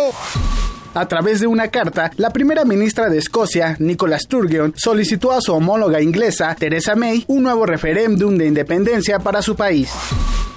A 0.94 1.08
través 1.08 1.40
de 1.40 1.46
una 1.46 1.68
carta, 1.68 2.10
la 2.16 2.30
primera 2.30 2.64
ministra 2.64 3.08
de 3.08 3.18
Escocia, 3.18 3.76
Nicola 3.78 4.18
Sturgeon, 4.18 4.72
solicitó 4.76 5.32
a 5.32 5.40
su 5.40 5.52
homóloga 5.52 6.00
inglesa, 6.00 6.54
Theresa 6.58 6.96
May, 6.96 7.24
un 7.28 7.42
nuevo 7.42 7.66
referéndum 7.66 8.36
de 8.36 8.46
independencia 8.46 9.18
para 9.18 9.42
su 9.42 9.56
país. 9.56 9.90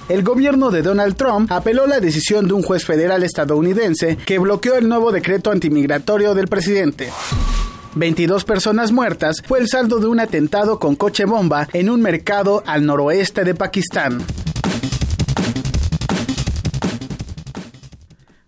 El 0.08 0.22
gobierno 0.22 0.70
de 0.70 0.82
Donald 0.82 1.14
Trump 1.16 1.52
apeló 1.52 1.86
la 1.86 2.00
decisión 2.00 2.48
de 2.48 2.54
un 2.54 2.62
juez 2.62 2.84
federal 2.84 3.22
estadounidense 3.22 4.16
que 4.16 4.38
bloqueó 4.38 4.76
el 4.76 4.88
nuevo 4.88 5.12
decreto 5.12 5.50
antimigratorio 5.50 6.34
del 6.34 6.48
presidente. 6.48 7.10
22 7.94 8.44
personas 8.44 8.92
muertas 8.92 9.42
fue 9.46 9.58
el 9.58 9.68
saldo 9.68 9.98
de 9.98 10.06
un 10.06 10.20
atentado 10.20 10.78
con 10.78 10.96
coche 10.96 11.24
bomba 11.24 11.68
en 11.72 11.90
un 11.90 12.00
mercado 12.00 12.62
al 12.66 12.86
noroeste 12.86 13.44
de 13.44 13.54
Pakistán. 13.54 14.24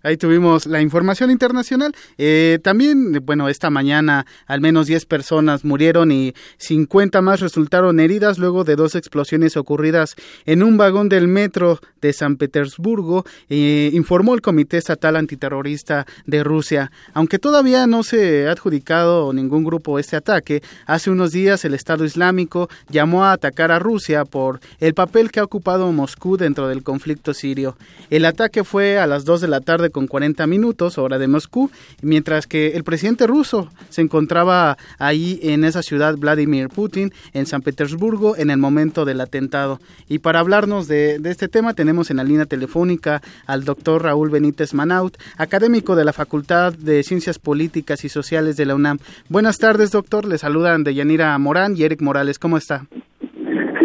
Ahí 0.03 0.17
tuvimos 0.17 0.67
la 0.67 0.81
información 0.81 1.31
internacional. 1.31 1.95
Eh, 2.19 2.59
también, 2.63 3.21
bueno, 3.25 3.49
esta 3.49 3.71
mañana 3.71 4.27
al 4.47 4.61
menos 4.61 4.87
10 4.87 5.07
personas 5.07 5.65
murieron 5.65 6.11
y 6.11 6.35
50 6.59 7.23
más 7.23 7.41
resultaron 7.41 8.01
heridas 8.01 8.39
luego 8.39 8.65
de 8.65 8.77
dos 8.77 8.95
explosiones 8.95 9.57
ocurridas 9.57 10.17
en 10.45 10.63
un 10.63 10.77
vagón 10.77 11.09
del 11.09 11.29
metro 11.29 11.81
de 12.01 12.13
San 12.13 12.37
Petersburgo, 12.37 13.25
eh, 13.49 13.91
informó 13.93 14.35
el 14.35 14.43
Comité 14.43 14.77
Estatal 14.77 15.17
Antiterrorista 15.17 16.07
de 16.27 16.43
Rusia. 16.43 16.91
Aunque 17.15 17.39
todavía 17.39 17.87
no 17.87 18.03
se 18.03 18.49
ha 18.49 18.53
adjudicado 18.53 19.33
ningún 19.33 19.63
grupo 19.65 19.99
este 19.99 20.17
ataque, 20.17 20.63
hace 20.87 21.11
unos 21.11 21.31
días 21.31 21.65
el 21.65 21.75
Estado 21.75 22.05
Islámico 22.05 22.69
llamó 22.89 23.25
a 23.25 23.33
atacar 23.33 23.71
a 23.71 23.79
Rusia 23.79 24.25
por 24.25 24.61
el 24.81 24.95
papel 24.95 25.31
que 25.31 25.41
ha 25.41 25.45
ocupado 25.45 25.93
Moscú 25.93 26.37
dentro 26.37 26.67
del 26.67 26.83
conflicto 26.83 27.35
sirio. 27.35 27.77
El 28.11 28.25
ataque 28.25 28.65
fue 28.65 28.99
a 28.99 29.07
las 29.07 29.25
2 29.25 29.41
de 29.41 29.49
la 29.49 29.61
tarde 29.61 29.91
con 29.93 30.07
40 30.07 30.47
minutos, 30.47 30.99
hora 30.99 31.19
de 31.19 31.29
Moscú, 31.29 31.71
mientras 32.03 32.47
que 32.47 32.69
el 32.69 32.85
presidente 32.85 33.27
ruso 33.27 33.71
se 33.91 34.01
encontraba 34.03 34.77
ahí 34.99 35.39
en 35.43 35.65
esa 35.65 35.83
ciudad, 35.83 36.17
Vladimir 36.17 36.69
Putin, 36.69 37.13
en 37.33 37.47
San 37.47 37.63
Petersburgo, 37.63 38.37
en 38.37 38.51
el 38.51 38.59
momento 38.59 39.05
del 39.05 39.21
atentado. 39.21 39.79
Y 40.09 40.19
para 40.19 40.41
hablarnos 40.41 40.89
de, 40.89 41.21
este 41.25 41.49
tema 41.49 41.75
tenemos 41.75 42.11
en 42.11 42.17
la 42.17 42.25
línea 42.25 42.47
telefónica 42.47 43.23
al 43.47 43.65
doctor 43.65 44.03
Raúl 44.03 44.31
Benítez 44.31 44.75
Manaut, 44.75 45.17
académico 45.37 45.97
de 45.97 46.05
la 46.05 46.13
Facultad 46.13 46.73
de 46.73 47.03
Ciencias 47.03 47.39
Políticas 47.39 48.05
y 48.05 48.09
Sociales 48.09 48.57
de 48.57 48.67
la 48.67 48.75
UNAM. 48.75 48.99
Buenas 49.29 49.59
tardes, 49.59 49.91
doctor. 49.91 50.25
Le 50.27 50.39
saludan 50.39 50.85
Deyanira 50.85 51.37
Morán 51.39 51.77
y 51.77 51.85
Eric 51.85 52.01
Morales. 52.01 52.39
¿Cómo 52.39 52.57
está? 52.57 52.87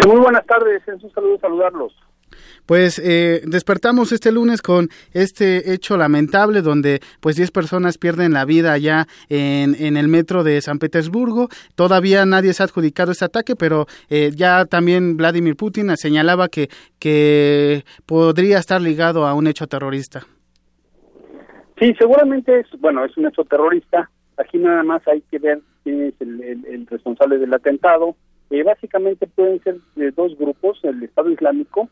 Muy 0.08 0.20
buenas 0.20 0.46
tardes. 0.46 0.88
Es 0.88 1.04
un 1.04 1.12
saludo 1.12 1.38
saludarlos. 1.39 1.93
Pues 2.66 3.00
eh, 3.00 3.42
despertamos 3.46 4.12
este 4.12 4.32
lunes 4.32 4.62
con 4.62 4.90
este 5.14 5.74
hecho 5.74 5.98
lamentable 5.98 6.62
donde 6.62 7.00
pues 7.20 7.36
10 7.36 7.52
personas 7.52 7.98
pierden 7.98 8.34
la 8.34 8.46
vida 8.46 8.74
allá 8.74 9.08
en, 9.30 9.76
en, 9.80 9.98
el 9.98 10.08
metro 10.08 10.44
de 10.44 10.62
San 10.62 10.80
Petersburgo. 10.80 11.50
Todavía 11.76 12.26
nadie 12.26 12.54
se 12.54 12.64
ha 12.64 12.66
adjudicado 12.66 13.12
este 13.12 13.26
ataque, 13.26 13.56
pero 13.56 13.86
eh, 14.10 14.32
ya 14.36 14.66
también 14.66 15.18
Vladimir 15.18 15.56
Putin 15.56 15.96
señalaba 15.98 16.48
que, 16.48 16.70
que 17.00 17.84
podría 18.06 18.60
estar 18.60 18.82
ligado 18.82 19.26
a 19.26 19.34
un 19.34 19.48
hecho 19.48 19.68
terrorista. 19.68 20.26
Sí, 21.80 21.94
seguramente 22.00 22.60
es, 22.60 22.68
bueno, 22.80 23.06
es 23.06 23.16
un 23.18 23.28
hecho 23.28 23.44
terrorista. 23.44 24.10
Aquí 24.38 24.58
nada 24.58 24.84
más 24.84 25.08
hay 25.08 25.22
que 25.30 25.40
ver 25.40 25.60
quién 25.84 26.04
es 26.04 26.14
el, 26.20 26.42
el, 26.42 26.88
responsable 26.88 27.38
del 27.38 27.54
atentado. 27.54 28.16
Eh, 28.50 28.64
básicamente 28.64 29.28
pueden 29.28 29.62
ser 29.64 29.78
de 29.96 30.12
dos 30.12 30.38
grupos, 30.38 30.80
el 30.84 31.04
Estado 31.04 31.30
Islámico, 31.30 31.90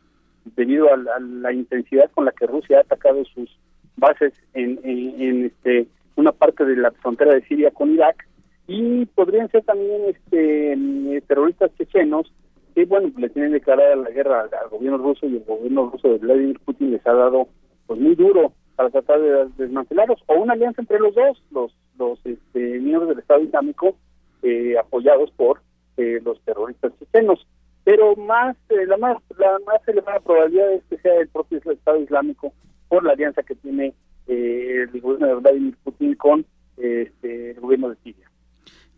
debido 0.56 0.94
a 0.94 0.98
la, 0.98 1.52
intensidad 1.52 2.10
con 2.12 2.26
la 2.26 2.32
que 2.32 2.48
Rusia 2.48 2.78
ha 2.78 2.82
atacado 2.82 3.24
sus 3.26 3.50
bases 3.98 4.34
en, 4.54 4.80
en, 4.84 5.46
este, 5.46 5.88
una 6.16 6.32
parte 6.32 6.66
de 6.66 6.76
la 6.76 6.92
frontera 6.92 7.34
de 7.34 7.46
Siria 7.46 7.72
con 7.72 7.92
Irak 7.92 8.28
y 8.68 9.06
podrían 9.06 9.50
ser 9.50 9.64
también 9.64 10.02
este 10.08 10.74
eh, 10.74 11.22
terroristas 11.28 11.72
chechenos 11.78 12.32
que 12.74 12.86
bueno 12.86 13.12
le 13.18 13.30
tienen 13.30 13.52
declarada 13.52 13.96
la 13.96 14.10
guerra 14.10 14.42
al, 14.42 14.70
gobierno 14.70 14.98
ruso 14.98 15.28
y 15.28 15.38
el 15.38 15.44
gobierno 15.44 15.90
ruso 15.92 16.10
de 16.10 16.18
Vladimir 16.18 16.60
Putin 16.60 16.92
les 16.92 17.06
ha 17.06 17.14
dado 17.14 17.48
pues 17.86 18.00
muy 18.00 18.16
duro 18.16 18.54
para 18.76 18.90
tratar 18.90 19.22
de 19.22 19.48
desmantelarlos 19.58 20.20
o 20.26 20.36
una 20.36 20.54
alianza 20.54 20.82
entre 20.82 21.00
los 21.00 21.14
dos 21.14 21.42
los 21.52 21.76
los 21.98 22.20
este, 22.26 22.80
miembros 22.80 23.10
del 23.10 23.20
Estado 23.20 23.42
Islámico 23.42 23.96
eh, 24.42 24.76
apoyados 24.78 25.32
por 25.32 25.62
eh, 25.98 26.20
los 26.24 26.42
terroristas 26.42 26.92
chechenos 27.00 27.46
pero 27.86 28.16
más 28.16 28.58
eh, 28.70 28.86
la 28.88 28.98
más 28.98 29.18
la 29.38 29.60
más 29.66 29.88
elevada 29.88 30.20
probabilidad 30.20 30.74
es 30.74 30.84
que 30.90 30.98
sea 30.98 31.16
el 31.22 31.30
propio 31.30 31.60
Estado 31.60 32.02
Islámico 32.02 32.52
por 32.90 33.04
la 33.04 33.14
alianza 33.14 33.44
que 33.44 33.56
tiene 33.56 33.94
eh, 34.28 34.88
el 34.92 35.02
gobierno 35.02 35.28
de 35.28 35.36
Vladimir 35.36 35.78
Putin 35.84 36.16
con 36.16 36.46
este, 36.78 37.52
el 37.52 37.60
gobierno 37.60 37.90
de 37.90 37.96
Siria. 38.04 38.30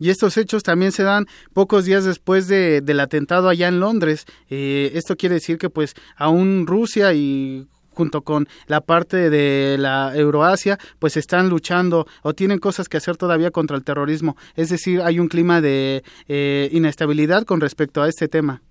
Y 0.00 0.10
estos 0.10 0.36
hechos 0.36 0.62
también 0.62 0.92
se 0.92 1.02
dan 1.02 1.26
pocos 1.52 1.84
días 1.84 2.04
después 2.04 2.48
de, 2.48 2.80
del 2.80 3.00
atentado 3.00 3.48
allá 3.48 3.68
en 3.68 3.80
Londres. 3.80 4.24
Eh, 4.48 4.92
esto 4.94 5.16
quiere 5.16 5.34
decir 5.34 5.58
que 5.58 5.68
pues 5.68 5.94
aún 6.16 6.66
Rusia 6.66 7.12
y 7.12 7.66
junto 7.90 8.22
con 8.22 8.46
la 8.68 8.80
parte 8.80 9.28
de 9.28 9.76
la 9.76 10.16
Euroasia, 10.16 10.78
pues 11.00 11.16
están 11.16 11.48
luchando 11.48 12.06
o 12.22 12.32
tienen 12.32 12.60
cosas 12.60 12.88
que 12.88 12.96
hacer 12.96 13.16
todavía 13.16 13.50
contra 13.50 13.76
el 13.76 13.82
terrorismo. 13.82 14.36
Es 14.54 14.70
decir, 14.70 15.02
hay 15.02 15.18
un 15.18 15.26
clima 15.26 15.60
de 15.60 16.04
inestabilidad 16.70 17.42
con 17.42 17.60
respecto 17.60 18.00
a 18.00 18.08
este 18.08 18.28
tema. 18.28 18.62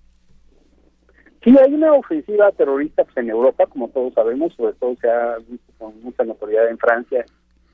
Sí, 1.48 1.56
hay 1.56 1.72
una 1.72 1.94
ofensiva 1.94 2.52
terrorista 2.52 3.04
pues, 3.04 3.16
en 3.16 3.30
Europa, 3.30 3.64
como 3.68 3.88
todos 3.88 4.12
sabemos, 4.12 4.52
sobre 4.54 4.74
todo 4.74 4.94
se 5.00 5.08
ha 5.08 5.38
visto 5.38 5.72
con 5.78 5.98
mucha 6.02 6.22
notoriedad 6.22 6.68
en 6.68 6.76
Francia 6.76 7.24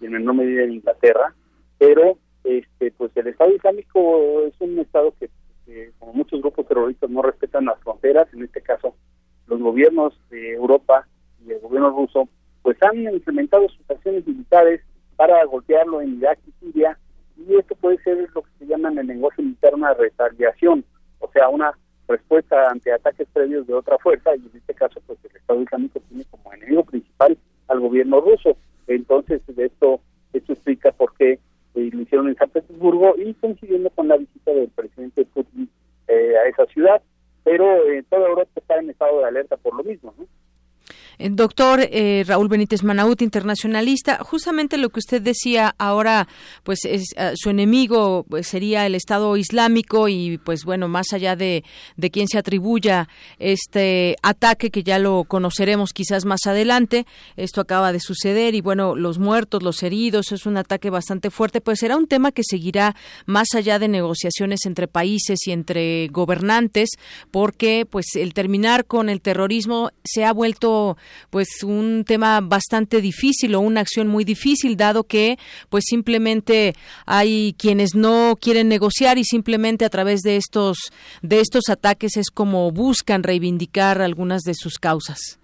y 0.00 0.04
en 0.04 0.12
menor 0.12 0.36
medida 0.36 0.62
en 0.62 0.74
Inglaterra, 0.74 1.34
pero 1.76 2.16
este 2.44 2.92
pues 2.92 3.10
el 3.16 3.26
Estado 3.26 3.50
Islámico 3.50 4.42
es 4.42 4.54
un 4.60 4.78
Estado 4.78 5.12
que, 5.18 5.90
como 5.98 6.12
muchos 6.12 6.40
grupos 6.40 6.68
terroristas, 6.68 7.10
no 7.10 7.20
respetan 7.22 7.64
las 7.64 7.80
fronteras, 7.80 8.32
en 8.32 8.44
este 8.44 8.60
caso 8.60 8.94
los 9.48 9.58
gobiernos 9.58 10.14
de 10.30 10.52
Europa 10.52 11.08
y 11.44 11.50
el 11.50 11.58
gobierno 11.58 11.90
ruso, 11.90 12.28
pues 12.62 12.80
han 12.80 13.02
implementado 13.02 13.68
sus 13.70 13.90
acciones 13.90 14.24
militares 14.24 14.82
para 15.16 15.44
golpearlo 15.46 16.00
en 16.00 16.18
Irak 16.18 16.38
y 16.46 16.52
Siria, 16.60 16.96
y 17.36 17.56
esto 17.56 17.74
puede 17.74 17.98
ser 18.04 18.18
lo 18.36 18.42
que 18.42 18.50
se 18.60 18.66
llama 18.66 18.90
en 18.90 18.98
el 18.98 19.08
lenguaje 19.08 19.42
militar 19.42 19.74
una 19.74 19.94
retaliación, 19.94 20.84
o 21.18 21.28
sea, 21.32 21.48
una 21.48 21.72
respuesta 22.08 22.70
ante 22.70 22.92
ataques 22.92 23.28
previos 23.32 23.66
de 23.66 23.74
otra 23.74 23.98
fuerza 23.98 24.34
y 24.36 24.40
en 24.40 24.50
este 24.54 24.74
caso 24.74 25.00
pues 25.06 25.18
el 25.24 25.36
Estado 25.36 25.62
Islámico 25.62 26.00
tiene 26.08 26.24
como 26.30 26.52
enemigo 26.52 26.84
principal 26.84 27.36
al 27.68 27.80
gobierno 27.80 28.20
ruso. 28.20 28.56
Entonces 28.86 29.42
de 29.46 29.66
esto 29.66 30.00
esto 30.32 30.52
explica 30.52 30.92
por 30.92 31.14
qué 31.16 31.38
eh, 31.74 31.90
lo 31.92 32.02
hicieron 32.02 32.28
en 32.28 32.36
San 32.36 32.50
Petersburgo 32.50 33.14
y 33.16 33.34
coincidiendo 33.34 33.90
con 33.90 34.08
la 34.08 34.16
visita 34.16 34.52
del 34.52 34.68
presidente 34.68 35.24
Putin 35.26 35.68
eh, 36.08 36.34
a 36.36 36.48
esa 36.48 36.66
ciudad, 36.66 37.02
pero 37.42 37.64
eh, 37.88 38.04
toda 38.08 38.28
Europa 38.28 38.50
está 38.56 38.78
en 38.78 38.90
estado 38.90 39.20
de 39.20 39.26
alerta 39.26 39.56
por 39.56 39.74
lo 39.74 39.82
mismo. 39.82 40.14
¿no? 40.18 40.26
Eh, 41.18 41.28
doctor 41.30 41.80
eh, 41.80 42.24
Raúl 42.26 42.48
Benítez 42.48 42.82
Manaut, 42.82 43.22
internacionalista, 43.22 44.18
justamente 44.22 44.78
lo 44.78 44.90
que 44.90 45.00
usted 45.00 45.22
decía 45.22 45.74
ahora, 45.78 46.28
pues 46.62 46.80
es, 46.84 47.14
eh, 47.16 47.32
su 47.36 47.50
enemigo 47.50 48.24
pues, 48.28 48.46
sería 48.46 48.86
el 48.86 48.94
Estado 48.94 49.36
Islámico 49.36 50.08
y 50.08 50.38
pues 50.38 50.64
bueno, 50.64 50.88
más 50.88 51.06
allá 51.12 51.36
de, 51.36 51.64
de 51.96 52.10
quién 52.10 52.28
se 52.28 52.38
atribuya 52.38 53.08
este 53.38 54.16
ataque 54.22 54.70
que 54.70 54.82
ya 54.82 54.98
lo 54.98 55.24
conoceremos 55.24 55.92
quizás 55.92 56.24
más 56.24 56.46
adelante, 56.46 57.06
esto 57.36 57.60
acaba 57.60 57.92
de 57.92 58.00
suceder 58.00 58.54
y 58.54 58.60
bueno, 58.60 58.96
los 58.96 59.18
muertos, 59.18 59.62
los 59.62 59.82
heridos, 59.82 60.32
es 60.32 60.46
un 60.46 60.56
ataque 60.56 60.90
bastante 60.90 61.30
fuerte, 61.30 61.60
pues 61.60 61.78
será 61.78 61.96
un 61.96 62.06
tema 62.06 62.32
que 62.32 62.42
seguirá 62.44 62.96
más 63.26 63.54
allá 63.54 63.78
de 63.78 63.88
negociaciones 63.88 64.66
entre 64.66 64.88
países 64.88 65.38
y 65.46 65.52
entre 65.52 66.08
gobernantes, 66.08 66.90
porque 67.30 67.86
pues 67.88 68.06
el 68.16 68.34
terminar 68.34 68.84
con 68.86 69.08
el 69.08 69.20
terrorismo 69.20 69.90
se 70.04 70.24
ha 70.24 70.32
vuelto 70.32 70.96
pues 71.30 71.62
un 71.62 72.04
tema 72.06 72.40
bastante 72.40 73.00
difícil 73.00 73.54
o 73.54 73.60
una 73.60 73.80
acción 73.80 74.08
muy 74.08 74.24
difícil 74.24 74.76
dado 74.76 75.04
que 75.04 75.36
pues 75.68 75.84
simplemente 75.86 76.74
hay 77.06 77.54
quienes 77.58 77.94
no 77.94 78.34
quieren 78.40 78.68
negociar 78.68 79.18
y 79.18 79.24
simplemente 79.24 79.84
a 79.84 79.90
través 79.90 80.20
de 80.20 80.36
estos 80.36 80.78
de 81.22 81.40
estos 81.40 81.68
ataques 81.68 82.16
es 82.16 82.30
como 82.30 82.70
buscan 82.70 83.22
reivindicar 83.22 84.00
algunas 84.00 84.42
de 84.42 84.54
sus 84.54 84.78
causas. 84.78 85.38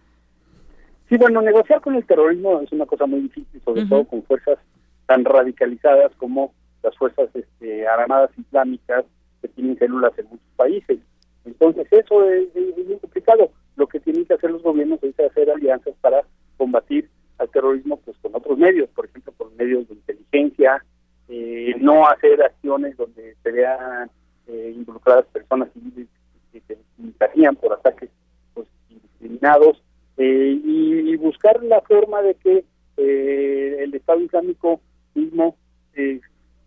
Sí, 1.08 1.16
bueno, 1.16 1.42
negociar 1.42 1.80
con 1.80 1.96
el 1.96 2.06
terrorismo 2.06 2.60
es 2.60 2.70
una 2.70 2.86
cosa 2.86 3.04
muy 3.06 3.22
difícil, 3.22 3.60
sobre 3.64 3.84
todo 3.86 4.04
con 4.04 4.22
fuerzas 4.22 4.58
tan 5.06 5.24
radicalizadas 5.24 6.12
como 6.16 6.54
las 6.84 6.96
fuerzas 6.96 7.28
este, 7.34 7.86
armadas 7.88 8.30
islámicas 8.38 9.04
que 9.42 9.48
tienen 9.48 9.76
células 9.78 10.16
en 10.18 10.26
muchos 10.26 10.46
países. 10.54 10.98
Entonces 11.44 11.88
eso 11.90 12.24
es, 12.30 12.54
es 12.54 12.86
muy 12.86 12.96
complicado 12.98 13.50
lo 13.80 13.86
que 13.86 13.98
tienen 13.98 14.26
que 14.26 14.34
hacer 14.34 14.50
los 14.50 14.62
gobiernos 14.62 15.02
es 15.02 15.18
hacer 15.18 15.50
alianzas 15.50 15.94
para 16.02 16.22
combatir 16.58 17.08
al 17.38 17.48
terrorismo 17.48 17.96
pues 18.04 18.14
con 18.18 18.34
otros 18.34 18.58
medios, 18.58 18.90
por 18.90 19.06
ejemplo, 19.06 19.32
con 19.38 19.56
medios 19.56 19.88
de 19.88 19.94
inteligencia, 19.94 20.84
eh, 21.28 21.74
no 21.80 22.06
hacer 22.06 22.42
acciones 22.42 22.94
donde 22.98 23.34
se 23.42 23.50
vean 23.50 24.10
eh, 24.48 24.74
involucradas 24.76 25.24
personas 25.32 25.70
civiles 25.72 26.08
que 26.52 26.60
se 26.60 26.76
limitarían 26.98 27.56
por 27.56 27.72
ataques 27.72 28.10
pues, 28.52 28.68
indiscriminados 28.90 29.82
eh, 30.18 30.60
y, 30.62 31.16
buscar 31.16 31.62
la 31.62 31.80
forma 31.82 32.22
de 32.22 32.34
que 32.34 32.64
el 32.96 33.94
Estado 33.94 34.20
Islámico 34.20 34.80
mismo 35.14 35.54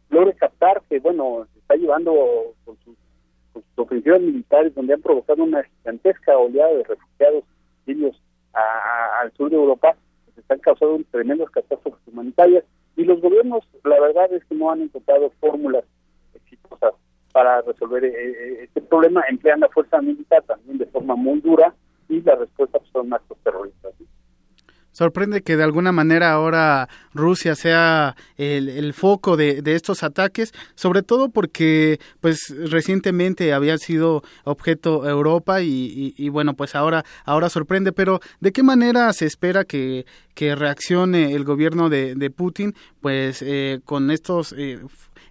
logre 0.09 0.33
captar 0.35 0.81
que, 0.87 0.99
bueno, 0.99 1.47
se 1.51 1.59
está 1.59 1.75
llevando 1.75 2.53
ofensivas 3.75 4.21
militares 4.21 4.73
donde 4.75 4.93
han 4.93 5.01
provocado 5.01 5.43
una 5.43 5.63
gigantesca 5.63 6.37
oleada 6.37 6.73
de 6.73 6.83
refugiados 6.83 7.43
sirios 7.85 8.21
al 8.53 9.31
sur 9.33 9.49
de 9.49 9.55
Europa, 9.55 9.95
pues 10.25 10.37
están 10.37 10.59
causando 10.59 11.01
tremendas 11.11 11.49
catástrofes 11.49 12.07
humanitarias 12.07 12.63
y 12.95 13.03
los 13.03 13.19
gobiernos, 13.21 13.63
la 13.83 13.99
verdad 13.99 14.31
es 14.31 14.45
que 14.45 14.55
no 14.55 14.69
han 14.69 14.81
encontrado 14.81 15.31
fórmulas 15.39 15.83
exitosas 16.35 16.93
para 17.31 17.61
resolver 17.61 18.05
eh, 18.05 18.13
eh, 18.13 18.63
este 18.63 18.81
problema, 18.81 19.23
emplean 19.27 19.61
la 19.61 19.69
fuerza 19.69 19.99
militar 20.01 20.43
también 20.43 20.77
de 20.77 20.85
forma 20.85 21.15
muy 21.15 21.39
dura 21.39 21.73
y 22.07 22.21
la 22.21 22.35
respuesta 22.35 22.77
pues, 22.77 22.91
son 22.91 23.11
actos 23.11 23.37
terroristas. 23.43 23.93
Sorprende 24.93 25.41
que 25.41 25.57
de 25.57 25.63
alguna 25.63 25.91
manera 25.91 26.31
ahora 26.31 26.87
Rusia 27.13 27.55
sea 27.55 28.15
el, 28.37 28.93
foco 28.93 29.35
de, 29.35 29.61
estos 29.65 30.03
ataques, 30.03 30.53
sobre 30.75 31.01
todo 31.01 31.29
porque 31.29 31.99
pues 32.21 32.53
recientemente 32.69 33.51
había 33.53 33.77
sido 33.77 34.23
objeto 34.45 35.09
Europa 35.09 35.61
y, 35.61 36.29
bueno 36.29 36.53
pues 36.53 36.75
ahora 36.75 37.03
ahora 37.25 37.49
sorprende, 37.49 37.91
pero 37.91 38.21
¿de 38.39 38.51
qué 38.51 38.63
manera 38.63 39.11
se 39.13 39.25
espera 39.25 39.65
que, 39.65 40.05
que 40.33 40.55
reaccione 40.55 41.33
el 41.33 41.43
gobierno 41.43 41.89
de, 41.89 42.15
de 42.15 42.29
Putin 42.29 42.73
pues 43.01 43.41
eh, 43.41 43.81
con 43.83 44.11
estos 44.11 44.53
eh, 44.57 44.79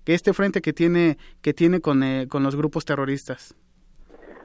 este 0.05 0.33
frente 0.33 0.61
que 0.61 0.73
tiene 0.73 1.17
que 1.41 1.55
tiene 1.55 1.81
con, 1.81 2.03
eh, 2.03 2.27
con 2.29 2.43
los 2.43 2.57
grupos 2.57 2.85
terroristas? 2.85 3.55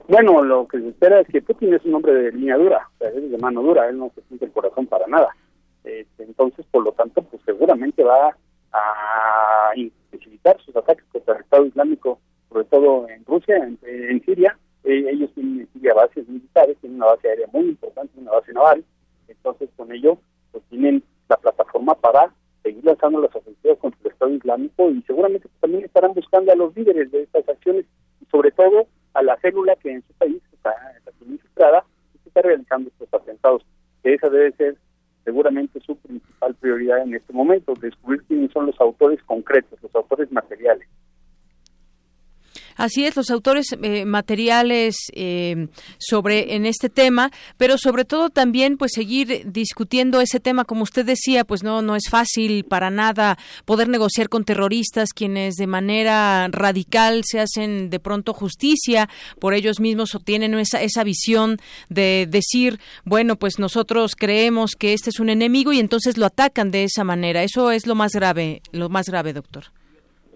Bueno, 0.08 0.42
lo 0.42 0.66
que 0.68 0.80
se 0.80 0.88
espera 0.88 1.20
es 1.20 1.28
que 1.28 1.42
Putin 1.42 1.74
es 1.74 1.84
un 1.84 1.96
hombre 1.96 2.14
de 2.14 2.32
línea 2.32 2.56
dura, 2.56 2.90
o 2.96 2.98
sea, 2.98 3.10
es 3.10 3.30
de 3.30 3.38
mano 3.38 3.62
dura, 3.62 3.90
él 3.90 3.98
no 3.98 4.10
se 4.16 4.22
siente 4.24 4.46
el 4.46 4.54
corazón 4.54 4.88
para 4.88 5.06
nada. 5.06 5.36
Este, 5.84 6.24
entonces, 6.24 6.66
por 6.72 6.84
lo 6.84 6.94
tanto, 6.94 7.22
pues 7.24 7.42
seguramente 7.46 8.04
va 8.04 8.36
a 8.72 9.72
intensificar 9.76 10.62
sus 10.62 10.74
ataques 10.78 11.06
contra 11.12 11.36
el 11.36 11.42
Estado 11.42 11.66
Islámico, 11.66 12.20
sobre 12.50 12.64
todo 12.66 13.10
en 13.10 13.26
Rusia, 13.26 13.58
en, 13.58 14.24
Siria. 14.24 14.58
Eh, 14.86 15.08
ellos 15.10 15.30
tienen 15.34 15.62
en 15.62 15.74
Siria 15.74 15.94
bases 15.94 16.28
militares, 16.30 16.78
tienen 16.80 16.98
una 17.02 17.08
base 17.08 17.28
aérea 17.28 17.48
muy 17.52 17.66
importante, 17.66 18.18
una 18.18 18.32
base 18.32 18.54
naval. 18.54 18.86
Entonces, 19.28 19.70
con 19.76 19.92
ello, 19.92 20.18
pues 20.54 20.64
tienen 20.70 21.04
la 21.28 21.36
plataforma 21.36 21.96
para 21.96 22.34
seguir 22.64 22.86
lanzando 22.86 23.20
las 23.20 23.36
ofensivas 23.36 23.78
contra 23.80 24.00
el 24.06 24.12
Estado 24.12 24.32
Islámico 24.32 24.90
y 24.90 25.02
seguramente 25.02 25.50
también 25.60 25.84
estarán 25.84 26.14
buscando 26.14 26.52
a 26.54 26.56
los 26.56 26.74
líderes 26.78 27.12
de 27.12 27.24
estas 27.24 27.48
acciones 27.50 27.86
y 28.22 28.26
sobre 28.28 28.52
todo 28.52 28.88
a 29.18 29.24
la 29.24 29.36
célula 29.38 29.76
que 29.78 29.92
en 29.92 30.04
su 30.04 30.14
país 30.14 30.42
está, 30.54 30.72
infiltrada 31.26 31.84
y 32.14 32.20
se 32.20 32.30
está 32.30 32.42
realizando 32.44 32.90
estos 32.90 33.12
atentados. 33.12 33.66
Que 34.04 34.14
esa 34.14 34.30
debe 34.30 34.52
ser 34.52 34.78
seguramente 35.26 35.80
su 35.80 35.96
principal 35.98 36.54
prioridad 36.56 37.02
en 37.02 37.16
este 37.16 37.34
momento, 37.34 37.74
descubrir 37.82 38.22
quiénes 38.28 38.52
son 38.52 38.68
los 38.68 38.80
autores 38.80 39.22
concretos, 39.24 39.82
los 39.82 39.94
autores 39.96 40.32
materiales. 40.32 40.88
Así 42.78 43.06
es, 43.06 43.16
los 43.16 43.32
autores 43.32 43.76
eh, 43.82 44.06
materiales 44.06 44.96
eh, 45.14 45.68
sobre 45.98 46.56
en 46.56 46.66
este 46.66 46.90
tema, 46.90 47.32
pero 47.58 47.78
sobre 47.78 48.06
todo 48.06 48.30
también 48.30 48.78
pues 48.78 48.92
seguir 48.94 49.52
discutiendo 49.52 50.22
ese 50.22 50.40
tema, 50.40 50.64
como 50.64 50.84
usted 50.84 51.06
decía, 51.06 51.44
pues 51.44 51.64
no 51.64 51.82
no 51.82 51.96
es 51.96 52.10
fácil 52.10 52.64
para 52.64 52.90
nada 52.90 53.38
poder 53.66 53.90
negociar 53.90 54.30
con 54.30 54.46
terroristas 54.46 55.14
quienes 55.14 55.56
de 55.56 55.68
manera 55.68 56.48
radical 56.50 57.24
se 57.26 57.40
hacen 57.40 57.90
de 57.90 58.00
pronto 58.00 58.34
justicia 58.34 59.10
por 59.40 59.54
ellos 59.54 59.80
mismos 59.80 60.14
o 60.16 60.20
tienen 60.20 60.54
esa 60.54 60.82
esa 60.82 61.04
visión 61.04 61.58
de 61.90 62.28
decir, 62.30 62.80
bueno, 63.04 63.36
pues 63.38 63.60
nosotros 63.60 64.16
creemos 64.16 64.76
que 64.76 64.94
este 64.94 65.10
es 65.10 65.20
un 65.20 65.30
enemigo 65.30 65.74
y 65.74 65.80
entonces 65.80 66.18
lo 66.18 66.26
atacan 66.26 66.72
de 66.72 66.84
esa 66.84 67.04
manera. 67.04 67.44
Eso 67.44 67.72
es 67.72 67.88
lo 67.88 67.96
más 67.96 68.14
grave, 68.14 68.62
lo 68.72 68.90
más 68.90 69.08
grave, 69.08 69.34
doctor. 69.34 69.66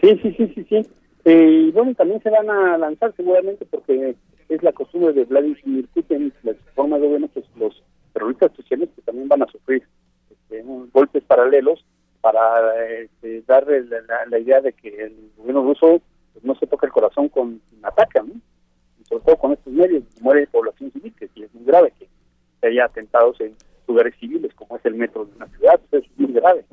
Sí, 0.01 0.09
sí, 0.21 0.33
sí, 0.37 0.51
sí, 0.55 0.65
sí. 0.69 1.00
Eh, 1.25 1.65
y 1.67 1.71
bueno, 1.71 1.93
también 1.93 2.21
se 2.21 2.29
van 2.29 2.49
a 2.49 2.77
lanzar 2.77 3.13
seguramente 3.15 3.65
porque 3.65 4.15
es 4.49 4.63
la 4.63 4.73
costumbre 4.73 5.13
de 5.13 5.25
Vladimir 5.25 5.87
Putin, 5.93 6.33
la 6.43 6.53
forma 6.75 6.97
de 6.97 7.07
bueno, 7.07 7.27
pues 7.27 7.45
los 7.55 7.83
terroristas 8.13 8.51
sociales 8.55 8.89
que 8.95 9.01
también 9.03 9.27
van 9.27 9.43
a 9.43 9.47
sufrir 9.47 9.83
este, 10.29 10.63
golpes 10.91 11.23
paralelos 11.23 11.85
para 12.21 12.85
este, 12.93 13.43
darle 13.47 13.83
la, 14.29 14.39
idea 14.39 14.61
de 14.61 14.73
que 14.73 14.89
el 14.89 15.31
gobierno 15.37 15.63
ruso 15.63 16.01
pues, 16.33 16.43
no 16.43 16.55
se 16.55 16.67
toca 16.67 16.85
el 16.85 16.91
corazón 16.91 17.29
con 17.29 17.61
ataque, 17.83 18.19
¿no? 18.19 18.33
Y 18.99 19.05
sobre 19.05 19.23
todo 19.23 19.37
con 19.37 19.53
estos 19.53 19.73
medios, 19.73 20.03
muere 20.21 20.47
población 20.47 20.91
civil, 20.91 21.13
que 21.17 21.25
es 21.25 21.53
muy 21.53 21.65
grave 21.65 21.93
que 21.99 22.67
haya 22.67 22.85
atentados 22.85 23.39
en 23.41 23.55
lugares 23.87 24.15
civiles 24.19 24.53
como 24.53 24.77
es 24.77 24.85
el 24.85 24.95
metro 24.95 25.25
de 25.25 25.35
una 25.35 25.47
ciudad, 25.47 25.79
es 25.91 26.03
muy 26.17 26.31
grave. 26.33 26.63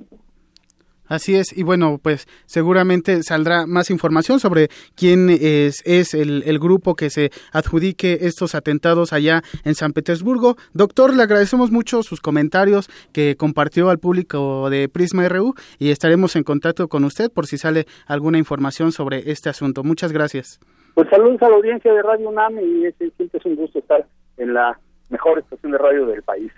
Así 1.09 1.37
es, 1.37 1.57
y 1.57 1.62
bueno, 1.62 1.99
pues 2.03 2.27
seguramente 2.47 3.23
saldrá 3.23 3.66
más 3.66 3.90
información 3.90 4.40
sobre 4.40 4.68
quién 4.94 5.31
es, 5.31 5.83
es 5.85 6.14
el, 6.14 6.42
el, 6.44 6.59
grupo 6.59 6.94
que 6.94 7.11
se 7.11 7.31
adjudique 7.53 8.18
estos 8.23 8.55
atentados 8.55 9.12
allá 9.12 9.42
en 9.64 9.75
San 9.75 9.92
Petersburgo. 9.92 10.57
Doctor, 10.75 11.14
le 11.14 11.23
agradecemos 11.23 11.71
mucho 11.71 12.03
sus 12.03 12.21
comentarios 12.21 12.88
que 13.12 13.37
compartió 13.37 13.90
al 13.90 13.99
público 13.99 14.71
de 14.71 14.88
Prisma 14.88 15.29
RU 15.29 15.55
y 15.79 15.90
estaremos 15.90 16.37
en 16.37 16.44
contacto 16.44 16.88
con 16.88 17.05
usted 17.05 17.31
por 17.33 17.47
si 17.47 17.59
sale 17.59 17.87
alguna 18.07 18.38
información 18.38 18.92
sobre 18.92 19.31
este 19.31 19.49
asunto. 19.49 19.83
Muchas 19.83 20.12
gracias. 20.12 20.61
Pues 20.94 21.09
saludos 21.11 21.40
a 21.42 21.49
la 21.49 21.57
audiencia 21.57 21.92
de 21.92 22.03
Radio 22.03 22.29
UNAM 22.29 22.59
y 22.59 22.90
siempre 22.92 23.38
es 23.38 23.47
un 23.47 23.57
gusto 23.57 23.79
estar 23.79 24.05
en 24.37 24.53
la 24.53 24.79
mejor 25.11 25.38
estación 25.38 25.73
de 25.73 25.79
radio 25.79 26.07
del 26.07 26.23
país. 26.23 26.53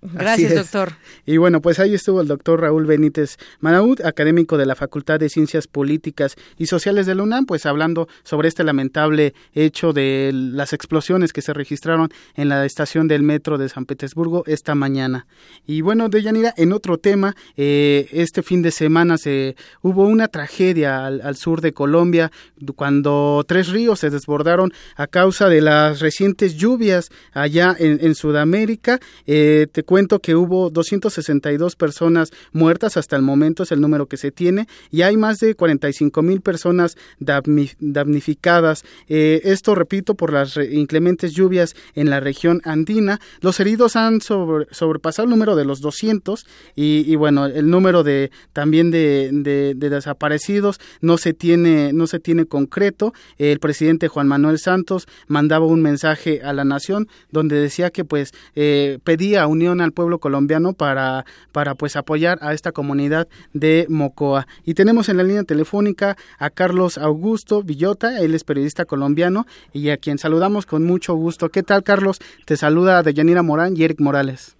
Gracias, 0.00 0.54
doctor. 0.54 0.92
Y 1.26 1.38
bueno, 1.38 1.60
pues 1.60 1.80
ahí 1.80 1.94
estuvo 1.94 2.20
el 2.20 2.28
doctor 2.28 2.60
Raúl 2.60 2.86
Benítez 2.86 3.36
Manaud, 3.60 4.00
académico 4.02 4.56
de 4.56 4.64
la 4.64 4.76
Facultad 4.76 5.18
de 5.18 5.28
Ciencias 5.28 5.66
Políticas 5.66 6.36
y 6.56 6.66
Sociales 6.66 7.06
de 7.06 7.16
la 7.16 7.24
UNAM, 7.24 7.46
pues 7.46 7.66
hablando 7.66 8.08
sobre 8.22 8.48
este 8.48 8.62
lamentable 8.62 9.34
hecho 9.54 9.92
de 9.92 10.30
las 10.32 10.72
explosiones 10.72 11.32
que 11.32 11.42
se 11.42 11.52
registraron 11.52 12.10
en 12.36 12.48
la 12.48 12.64
estación 12.64 13.08
del 13.08 13.24
metro 13.24 13.58
de 13.58 13.68
San 13.68 13.86
Petersburgo 13.86 14.44
esta 14.46 14.76
mañana. 14.76 15.26
Y 15.66 15.80
bueno, 15.80 16.08
Deyanira, 16.08 16.54
en 16.56 16.72
otro 16.72 16.98
tema, 16.98 17.34
eh, 17.56 18.08
este 18.12 18.42
fin 18.42 18.62
de 18.62 18.70
semana 18.70 19.18
se 19.18 19.56
hubo 19.82 20.04
una 20.06 20.28
tragedia 20.28 21.06
al, 21.06 21.36
sur 21.36 21.60
de 21.60 21.72
Colombia 21.72 22.30
cuando 22.76 23.44
tres 23.46 23.68
ríos 23.68 24.00
se 24.00 24.10
desbordaron 24.10 24.72
a 24.96 25.06
causa 25.06 25.48
de 25.48 25.60
las 25.60 26.00
recientes 26.00 26.54
lluvias 26.56 27.10
allá 27.32 27.74
en, 27.78 28.14
Sudamérica. 28.14 28.98
Eh, 29.26 29.66
cuento 29.88 30.18
que 30.18 30.34
hubo 30.34 30.68
262 30.68 31.74
personas 31.74 32.30
muertas 32.52 32.98
hasta 32.98 33.16
el 33.16 33.22
momento, 33.22 33.62
es 33.62 33.72
el 33.72 33.80
número 33.80 34.04
que 34.04 34.18
se 34.18 34.30
tiene, 34.30 34.68
y 34.90 35.00
hay 35.00 35.16
más 35.16 35.38
de 35.38 35.54
45 35.54 36.20
mil 36.20 36.42
personas 36.42 36.98
damnificadas. 37.18 38.84
Eh, 39.08 39.40
esto, 39.44 39.74
repito, 39.74 40.14
por 40.14 40.30
las 40.30 40.58
inclementes 40.58 41.32
lluvias 41.32 41.74
en 41.94 42.10
la 42.10 42.20
región 42.20 42.60
andina. 42.64 43.18
Los 43.40 43.60
heridos 43.60 43.96
han 43.96 44.20
sobrepasado 44.20 45.24
el 45.24 45.30
número 45.30 45.56
de 45.56 45.64
los 45.64 45.80
200 45.80 46.44
y, 46.76 47.16
bueno, 47.16 47.46
el 47.46 47.70
número 47.70 48.04
de 48.04 48.30
también 48.52 48.90
de, 48.90 49.74
desaparecidos 49.74 50.80
no 51.00 51.16
se 51.16 51.32
tiene 51.32 51.94
no 51.94 52.06
se 52.06 52.20
tiene 52.20 52.44
concreto. 52.44 53.14
El 53.38 53.58
presidente 53.58 54.08
Juan 54.08 54.28
Manuel 54.28 54.58
Santos 54.58 55.08
mandaba 55.28 55.64
un 55.64 55.80
mensaje 55.80 56.42
a 56.42 56.52
la 56.52 56.64
nación 56.64 57.08
donde 57.30 57.56
decía 57.56 57.88
que 57.88 58.04
pues 58.04 58.32
eh, 58.54 58.98
pedía 59.02 59.46
unión 59.46 59.77
al 59.80 59.92
pueblo 59.92 60.18
colombiano 60.18 60.72
para, 60.72 61.24
para 61.52 61.74
pues 61.74 61.96
apoyar 61.96 62.38
a 62.40 62.52
esta 62.52 62.72
comunidad 62.72 63.28
de 63.52 63.86
Mocoa. 63.88 64.46
Y 64.64 64.74
tenemos 64.74 65.08
en 65.08 65.16
la 65.16 65.22
línea 65.22 65.44
telefónica 65.44 66.16
a 66.38 66.50
Carlos 66.50 66.98
Augusto 66.98 67.62
Villota, 67.62 68.18
él 68.20 68.34
es 68.34 68.44
periodista 68.44 68.84
colombiano 68.84 69.44
y 69.72 69.90
a 69.90 69.96
quien 69.96 70.18
saludamos 70.18 70.66
con 70.66 70.84
mucho 70.84 71.14
gusto. 71.14 71.48
¿Qué 71.48 71.62
tal, 71.62 71.82
Carlos? 71.82 72.18
Te 72.44 72.56
saluda 72.56 73.02
Deyanira 73.02 73.42
Morán 73.42 73.76
y 73.76 73.84
Eric 73.84 74.00
Morales. 74.00 74.56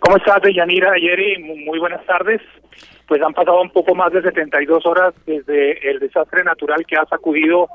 ¿Cómo 0.00 0.16
estás, 0.16 0.42
Deyanira 0.42 0.98
y 0.98 1.08
Eric? 1.08 1.40
Muy 1.40 1.78
buenas 1.78 2.04
tardes. 2.06 2.40
Pues 3.06 3.20
han 3.22 3.34
pasado 3.34 3.60
un 3.60 3.70
poco 3.70 3.94
más 3.94 4.12
de 4.12 4.22
72 4.22 4.86
horas 4.86 5.14
desde 5.26 5.90
el 5.90 5.98
desastre 5.98 6.44
natural 6.44 6.86
que 6.86 6.96
ha 6.96 7.04
sacudido 7.06 7.68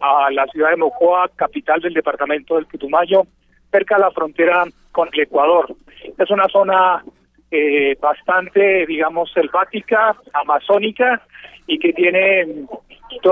a 0.00 0.30
la 0.30 0.46
ciudad 0.46 0.70
de 0.70 0.76
Mocoa, 0.76 1.28
capital 1.34 1.80
del 1.80 1.94
departamento 1.94 2.54
del 2.54 2.66
Putumayo, 2.66 3.24
cerca 3.70 3.96
de 3.96 4.02
la 4.02 4.10
frontera 4.10 4.64
con 4.98 5.08
el 5.12 5.20
Ecuador. 5.20 5.76
Es 6.18 6.28
una 6.28 6.48
zona 6.48 7.04
eh, 7.52 7.96
bastante, 8.00 8.84
digamos, 8.84 9.30
selvática, 9.32 10.16
amazónica 10.32 11.22
y 11.68 11.78
que 11.78 11.92
tiene 11.92 12.66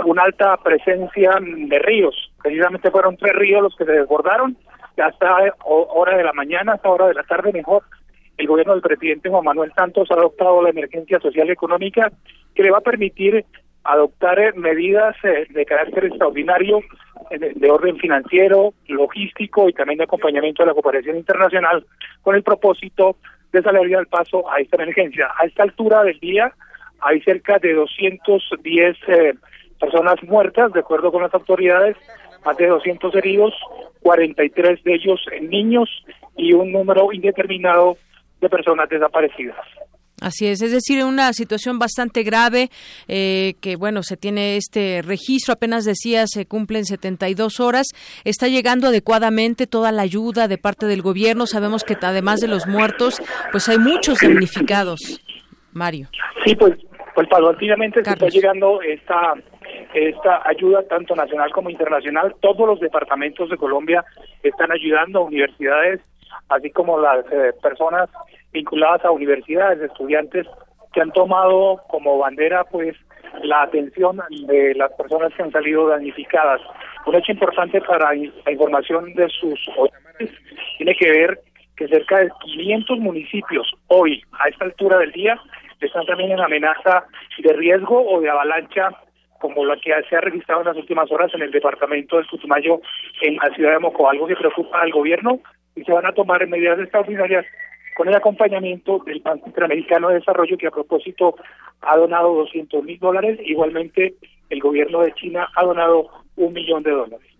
una 0.05 0.23
alta 0.23 0.57
presencia 0.59 1.41
de 1.41 1.79
ríos. 1.81 2.31
Precisamente 2.41 2.93
fueron 2.93 3.17
tres 3.17 3.35
ríos 3.35 3.63
los 3.63 3.75
que 3.75 3.85
se 3.85 3.91
desbordaron 3.91 4.57
hasta 4.97 5.53
hora 5.65 6.17
de 6.17 6.23
la 6.23 6.33
mañana, 6.33 6.75
hasta 6.75 6.89
hora 6.89 7.09
de 7.09 7.15
la 7.15 7.25
tarde 7.25 7.53
mejor. 7.53 7.83
El 8.39 8.47
gobierno 8.47 8.75
del 8.75 8.83
presidente 8.83 9.29
Juan 9.29 9.43
Manuel 9.43 9.73
Santos 9.75 10.09
ha 10.13 10.15
adoptado 10.15 10.63
la 10.63 10.71
emergencia 10.71 11.19
social 11.19 11.49
y 11.49 11.51
económica 11.51 12.13
que 12.55 12.63
le 12.63 12.71
va 12.71 12.79
a 12.79 12.93
permitir 12.93 13.45
adoptar 13.93 14.39
eh, 14.39 14.53
medidas 14.55 15.17
eh, 15.25 15.47
de 15.51 15.65
carácter 15.65 16.07
extraordinario 16.07 16.81
de 17.31 17.71
orden 17.71 17.97
financiero, 17.97 18.73
logístico 18.87 19.69
y 19.69 19.73
también 19.73 19.99
de 19.99 20.05
acompañamiento 20.05 20.63
de 20.63 20.69
la 20.69 20.75
cooperación 20.75 21.17
internacional 21.17 21.85
con 22.23 22.37
el 22.37 22.45
propósito 22.45 23.17
de 23.53 23.63
salir 23.63 23.97
al 23.97 24.07
paso 24.07 24.49
a 24.51 24.61
esta 24.61 24.77
emergencia. 24.77 25.29
A 25.37 25.47
esta 25.47 25.65
altura 25.65 26.05
del 26.05 26.19
día 26.21 26.53
hay 27.01 27.21
cerca 27.23 27.59
de 27.59 27.75
210 27.75 28.97
eh, 29.09 29.35
personas 29.81 30.23
muertas, 30.23 30.73
de 30.73 30.81
acuerdo 30.81 31.11
con 31.11 31.23
las 31.23 31.35
autoridades, 31.35 31.97
más 32.45 32.57
de 32.57 32.67
200 32.67 33.15
heridos, 33.17 33.55
43 34.03 34.85
de 34.85 34.95
ellos 34.95 35.21
niños 35.43 35.89
y 36.37 36.53
un 36.53 36.73
número 36.73 37.13
indeterminado 37.13 37.97
de 38.41 38.49
personas 38.49 38.89
desaparecidas. 38.89 39.57
Así 40.23 40.47
es, 40.47 40.63
es 40.63 40.73
decir, 40.73 41.05
una 41.05 41.33
situación 41.35 41.79
bastante 41.79 42.23
grave 42.23 42.71
eh, 43.07 43.55
que, 43.61 43.77
bueno, 43.77 44.03
se 44.03 44.17
tiene 44.17 44.57
este 44.57 45.03
registro, 45.03 45.53
apenas 45.53 45.85
decía, 45.85 46.25
se 46.27 46.47
cumplen 46.47 46.87
72 46.87 47.61
horas, 47.61 47.87
está 48.25 48.49
llegando 48.49 48.89
adecuadamente 48.89 49.67
toda 49.67 49.93
la 49.93 50.03
ayuda 50.03 50.49
de 50.49 50.57
parte 50.57 50.87
del 50.87 51.03
gobierno, 51.03 51.47
sabemos 51.47 51.85
que 51.85 51.97
además 52.01 52.41
de 52.41 52.49
los 52.49 52.67
muertos, 52.67 53.21
pues 53.53 53.69
hay 53.69 53.79
muchos 53.79 54.21
damnificados. 54.21 55.21
Mario. 55.73 56.09
Sí, 56.47 56.55
pues, 56.55 56.73
pues 57.15 57.29
paulatinamente 57.29 58.03
se 58.03 58.11
está 58.11 58.29
llegando 58.29 58.81
esta 58.81 59.35
esta 59.95 60.43
ayuda 60.47 60.83
tanto 60.89 61.15
nacional 61.15 61.51
como 61.53 61.71
internacional. 61.71 62.35
Todos 62.41 62.67
los 62.67 62.81
departamentos 62.81 63.49
de 63.49 63.57
Colombia 63.57 64.05
están 64.43 64.71
ayudando 64.71 65.21
a 65.21 65.25
universidades, 65.25 66.01
así 66.49 66.71
como 66.71 66.99
las 66.99 67.25
eh, 67.33 67.53
personas 67.63 68.09
vinculadas 68.53 69.05
a 69.05 69.11
universidades, 69.11 69.81
estudiantes 69.81 70.47
que 70.93 71.01
han 71.01 71.13
tomado 71.13 71.83
como 71.89 72.19
bandera 72.19 72.65
pues 72.65 72.97
la 73.43 73.63
atención 73.63 74.21
de 74.47 74.75
las 74.75 74.93
personas 74.93 75.33
que 75.35 75.43
han 75.43 75.53
salido 75.53 75.89
damnificadas. 75.89 76.61
Un 77.05 77.15
hecho 77.15 77.33
importante 77.33 77.81
para 77.83 78.15
la 78.15 78.53
información 78.53 79.13
de 79.15 79.29
sus 79.29 79.61
oyentes 79.77 80.31
tiene 80.79 80.95
que 80.97 81.11
ver 81.11 81.41
que 81.77 81.89
cerca 81.89 82.19
de 82.19 82.31
500 82.41 82.99
municipios 82.99 83.71
hoy, 83.89 84.23
a 84.41 84.49
esta 84.49 84.65
altura 84.65 84.99
del 84.99 85.13
día, 85.13 85.39
están 85.81 86.07
también 86.07 86.33
en 86.33 86.41
amenaza 86.41 87.05
de 87.39 87.53
riesgo 87.53 88.03
o 88.11 88.21
de 88.21 88.31
avalancha 88.31 88.91
como 89.39 89.65
la 89.67 89.77
que 89.77 89.93
se 90.09 90.17
ha 90.17 90.21
registrado 90.21 90.63
en 90.63 90.69
las 90.69 90.77
últimas 90.77 91.11
horas 91.13 91.31
en 91.35 91.43
el 91.43 91.51
departamento 91.51 92.17
del 92.17 92.27
Putumayo 92.27 92.81
en 93.21 93.37
la 93.37 93.55
ciudad 93.55 93.73
de 93.73 93.79
Moco, 93.81 94.09
algo 94.09 94.27
que 94.27 94.35
preocupa 94.35 94.81
al 94.81 94.91
gobierno 94.91 95.41
y 95.77 95.85
se 95.85 95.93
van 95.93 96.07
a 96.07 96.13
tomar 96.13 96.47
medidas 96.49 96.79
extraordinarias 96.81 97.47
con 97.95 98.09
el 98.09 98.15
acompañamiento 98.15 98.99
del 99.07 99.21
Banco 99.21 99.47
Interamericano 99.47 100.09
de 100.09 100.17
Desarrollo 100.17 100.59
que 100.59 100.67
a 100.67 100.71
propósito 100.71 101.37
ha 101.83 101.97
donado 101.97 102.35
200 102.35 102.83
mil 102.85 102.99
dólares, 102.99 103.39
igualmente 103.45 104.15
el 104.51 104.61
gobierno 104.61 105.01
de 105.01 105.13
China 105.15 105.49
ha 105.55 105.65
donado 105.65 106.09
un 106.37 106.53
millón 106.53 106.83
de 106.83 106.91
dólares. 106.91 107.37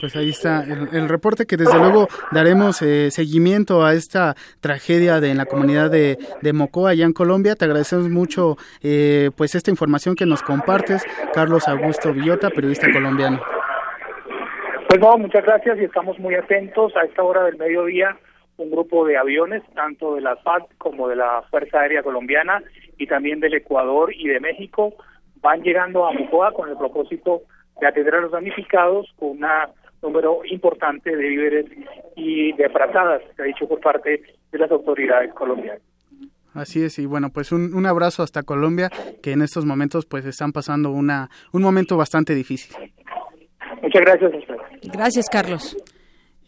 Pues 0.00 0.16
ahí 0.16 0.30
está 0.30 0.64
el, 0.64 1.08
reporte 1.08 1.46
que 1.46 1.56
desde 1.56 1.78
luego 1.78 2.08
daremos 2.32 2.82
eh, 2.82 3.10
seguimiento 3.12 3.84
a 3.84 3.94
esta 3.94 4.34
tragedia 4.60 5.20
de, 5.20 5.30
en 5.30 5.36
la 5.36 5.46
comunidad 5.46 5.90
de, 5.90 6.18
de 6.40 6.52
Mocoa 6.52 6.90
allá 6.90 7.04
en 7.04 7.12
Colombia. 7.12 7.54
Te 7.54 7.66
agradecemos 7.66 8.08
mucho 8.08 8.56
eh, 8.82 9.30
pues 9.36 9.54
esta 9.54 9.70
información 9.70 10.16
que 10.16 10.26
nos 10.26 10.42
compartes, 10.42 11.04
Carlos 11.32 11.68
Augusto 11.68 12.12
Villota, 12.12 12.50
periodista 12.50 12.90
colombiano. 12.92 13.40
Pues 14.92 15.00
no, 15.00 15.16
muchas 15.16 15.42
gracias 15.42 15.78
y 15.78 15.84
estamos 15.84 16.18
muy 16.18 16.34
atentos 16.34 16.94
a 16.96 17.06
esta 17.06 17.22
hora 17.22 17.44
del 17.44 17.56
mediodía. 17.56 18.14
Un 18.58 18.70
grupo 18.70 19.06
de 19.06 19.16
aviones, 19.16 19.62
tanto 19.74 20.16
de 20.16 20.20
la 20.20 20.36
FAC 20.36 20.76
como 20.76 21.08
de 21.08 21.16
la 21.16 21.42
Fuerza 21.50 21.80
Aérea 21.80 22.02
Colombiana 22.02 22.62
y 22.98 23.06
también 23.06 23.40
del 23.40 23.54
Ecuador 23.54 24.12
y 24.14 24.28
de 24.28 24.38
México, 24.38 24.92
van 25.40 25.62
llegando 25.62 26.06
a 26.06 26.12
Mocoa 26.12 26.52
con 26.52 26.68
el 26.68 26.76
propósito 26.76 27.40
de 27.80 27.86
atender 27.86 28.16
a 28.16 28.20
los 28.20 28.32
damnificados 28.32 29.10
con 29.18 29.30
un 29.30 29.46
número 30.02 30.42
importante 30.44 31.16
de 31.16 31.26
víveres 31.26 31.66
y 32.14 32.52
de 32.52 32.68
frazadas, 32.68 33.22
se 33.34 33.40
ha 33.40 33.46
dicho 33.46 33.66
por 33.66 33.80
parte 33.80 34.20
de 34.50 34.58
las 34.58 34.70
autoridades 34.70 35.32
colombianas. 35.32 35.80
Así 36.52 36.84
es, 36.84 36.98
y 36.98 37.06
bueno, 37.06 37.30
pues 37.32 37.50
un, 37.50 37.72
un 37.72 37.86
abrazo 37.86 38.22
hasta 38.22 38.42
Colombia, 38.42 38.90
que 39.22 39.32
en 39.32 39.40
estos 39.40 39.64
momentos 39.64 40.04
pues 40.04 40.26
están 40.26 40.52
pasando 40.52 40.90
una, 40.90 41.30
un 41.54 41.62
momento 41.62 41.96
bastante 41.96 42.34
difícil. 42.34 42.76
Muchas 43.80 44.02
gracias. 44.02 44.32
Gracias, 44.82 45.26
Carlos. 45.30 45.76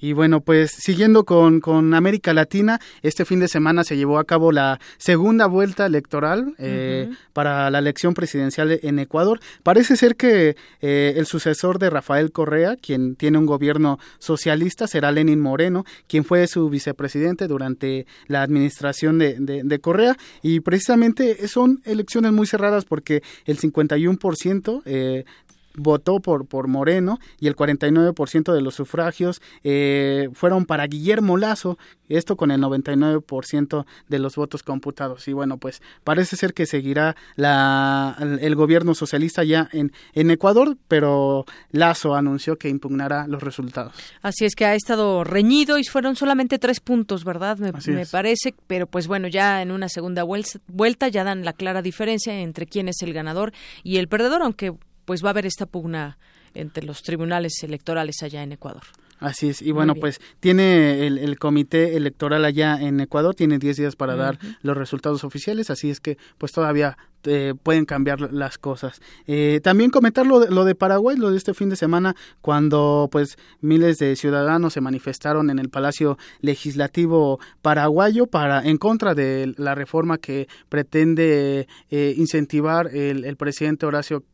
Y 0.05 0.13
bueno, 0.13 0.43
pues 0.43 0.71
siguiendo 0.71 1.25
con, 1.25 1.61
con, 1.61 1.95
América 1.95 2.35
Latina, 2.35 2.79
este 3.03 3.25
fin 3.25 3.41
de 3.41 3.49
semana 3.49 3.85
se 3.85 3.97
llevó 3.97 4.19
a 4.19 4.25
cabo 4.25 4.53
la 4.53 4.79
segunda 4.99 5.47
vuelta 5.47 5.87
electoral 5.87 6.55
eh, 6.59 7.09
para 7.33 7.71
la 7.71 7.79
elección 7.79 8.13
presidencial 8.13 8.79
en 8.83 8.99
Ecuador. 8.99 9.41
Parece 9.63 9.97
ser 9.97 10.17
que 10.17 10.57
eh, 10.83 11.15
el 11.17 11.25
sucesor 11.25 11.79
de 11.79 11.89
Rafael 11.89 12.33
Correa, 12.33 12.77
quien 12.77 13.17
tiene 13.17 13.39
un 13.39 13.47
gobierno 13.47 13.99
socialista, 14.19 14.87
será 14.87 15.11
Lenin 15.11 15.41
Moreno, 15.41 15.87
quien 16.07 16.27
fue 16.27 16.47
su 16.49 16.69
vicepresidente 16.69 17.49
durante 17.49 18.07
la 18.27 18.43
administración 18.43 19.19
de, 19.19 19.39
de, 19.39 19.63
de 19.63 19.79
Correa. 19.79 20.19
Y 20.43 20.61
precisamente 20.61 21.49
son 21.49 21.81
elecciones 21.87 22.31
muy 22.33 22.47
cerradas 22.47 22.85
porque 22.85 23.23
el 23.47 23.59
51% 23.59 24.83
eh, 24.85 25.25
votó 25.77 26.21
por, 26.21 26.47
por 26.47 26.69
Moreno 26.69 27.19
y 27.41 27.49
el 27.49 27.57
49% 27.57 28.53
de 28.53 28.61
los 28.61 28.75
sufragios 28.75 29.43
eh, 29.63 30.29
fueron 30.33 30.67
para 30.67 30.87
Guillermo 30.87 31.37
Lazo, 31.37 31.79
esto 32.09 32.37
con 32.37 32.51
el 32.51 32.61
99% 32.61 33.87
de 34.09 34.19
los 34.19 34.37
votos 34.37 34.63
computados. 34.63 35.27
Y 35.29 35.33
bueno, 35.33 35.59
pues 35.59 35.83
parece 36.05 36.37
ser 36.37 36.55
que 36.55 36.67
seguirá 36.67 37.17
la, 37.37 38.17
el 38.41 38.55
gobierno 38.55 38.95
socialista 38.95 39.43
ya 39.45 39.69
en, 39.73 39.93
en 40.13 40.31
Ecuador, 40.31 40.77
pero 40.89 41.45
Lazo 41.71 42.15
anunció 42.15 42.57
que 42.57 42.69
impugnará 42.69 43.27
los 43.27 43.43
resultados. 43.43 43.95
Así 44.23 44.45
es 44.45 44.55
que 44.55 44.67
ha 44.67 44.75
estado 44.75 45.25
reñido 45.25 45.79
y 45.79 45.85
fueron 45.85 46.17
solamente 46.17 46.59
tres 46.59 46.81
puntos, 46.81 47.25
¿verdad? 47.25 47.59
Me, 47.59 47.73
me 47.93 48.07
parece, 48.07 48.55
pero 48.67 48.87
pues 48.87 49.07
bueno, 49.07 49.29
ya 49.29 49.63
en 49.63 49.71
una 49.71 49.89
segunda 49.89 50.25
vuelta 50.25 51.09
ya 51.09 51.25
dan 51.25 51.45
la 51.45 51.53
clara 51.53 51.83
diferencia 51.83 52.39
entre 52.41 52.67
quién 52.67 52.89
es 52.89 53.03
el 53.03 53.13
ganador 53.13 53.53
y 53.83 53.97
el 53.97 54.09
perdedor, 54.09 54.43
aunque 54.43 54.75
pues 55.05 55.25
va 55.25 55.29
a 55.29 55.31
haber 55.31 55.47
esta 55.47 55.67
pugna 55.67 56.19
entre 56.55 56.85
los 56.85 57.03
tribunales 57.03 57.63
electorales 57.63 58.23
allá 58.23 58.43
en 58.43 58.53
Ecuador. 58.53 58.83
Así 59.21 59.49
es, 59.49 59.63
y 59.63 59.71
bueno, 59.71 59.95
pues 59.95 60.21
tiene 60.41 61.07
el, 61.07 61.39
comité 61.39 61.97
electoral 61.97 62.45
allá 62.45 62.81
en 62.81 63.01
Ecuador, 63.01 63.35
tiene 63.35 63.59
10 63.59 63.77
días 63.77 63.97
para 63.97 64.17
dar 64.17 64.39
los 64.63 64.77
resultados 64.77 65.25
oficiales, 65.25 65.71
así 65.71 65.89
es 65.89 66.01
que 66.01 66.19
pues 66.37 66.53
todavía 66.53 66.99
eh, 67.27 67.55
pueden 67.63 67.85
cambiar 67.85 68.33
las 68.33 68.59
cosas. 68.59 69.01
Eh, 69.27 69.61
también 69.63 69.91
comentar 69.91 70.27
lo 70.27 70.41
de, 70.41 70.51
lo 70.51 70.65
de, 70.65 70.75
Paraguay, 70.75 71.17
lo 71.17 71.31
de 71.31 71.37
este 71.37 71.55
fin 71.55 71.69
de 71.69 71.77
semana, 71.77 72.15
cuando 72.41 73.09
pues 73.11 73.37
miles 73.61 73.99
de 73.99 74.17
ciudadanos 74.17 74.73
se 74.73 74.81
manifestaron 74.81 75.51
en 75.51 75.59
el 75.59 75.69
Palacio 75.69 76.19
Legislativo 76.41 77.41
paraguayo 77.63 78.27
para 78.27 78.63
en 78.65 78.79
contra 78.79 79.15
de 79.15 79.55
la 79.57 79.75
reforma 79.75 80.19
que 80.19 80.49
pretende 80.69 81.67
eh, 81.91 82.15
incentivar 82.17 82.89
el, 82.95 83.25
el, 83.25 83.37
presidente 83.37 83.87
Horacio 83.87 84.25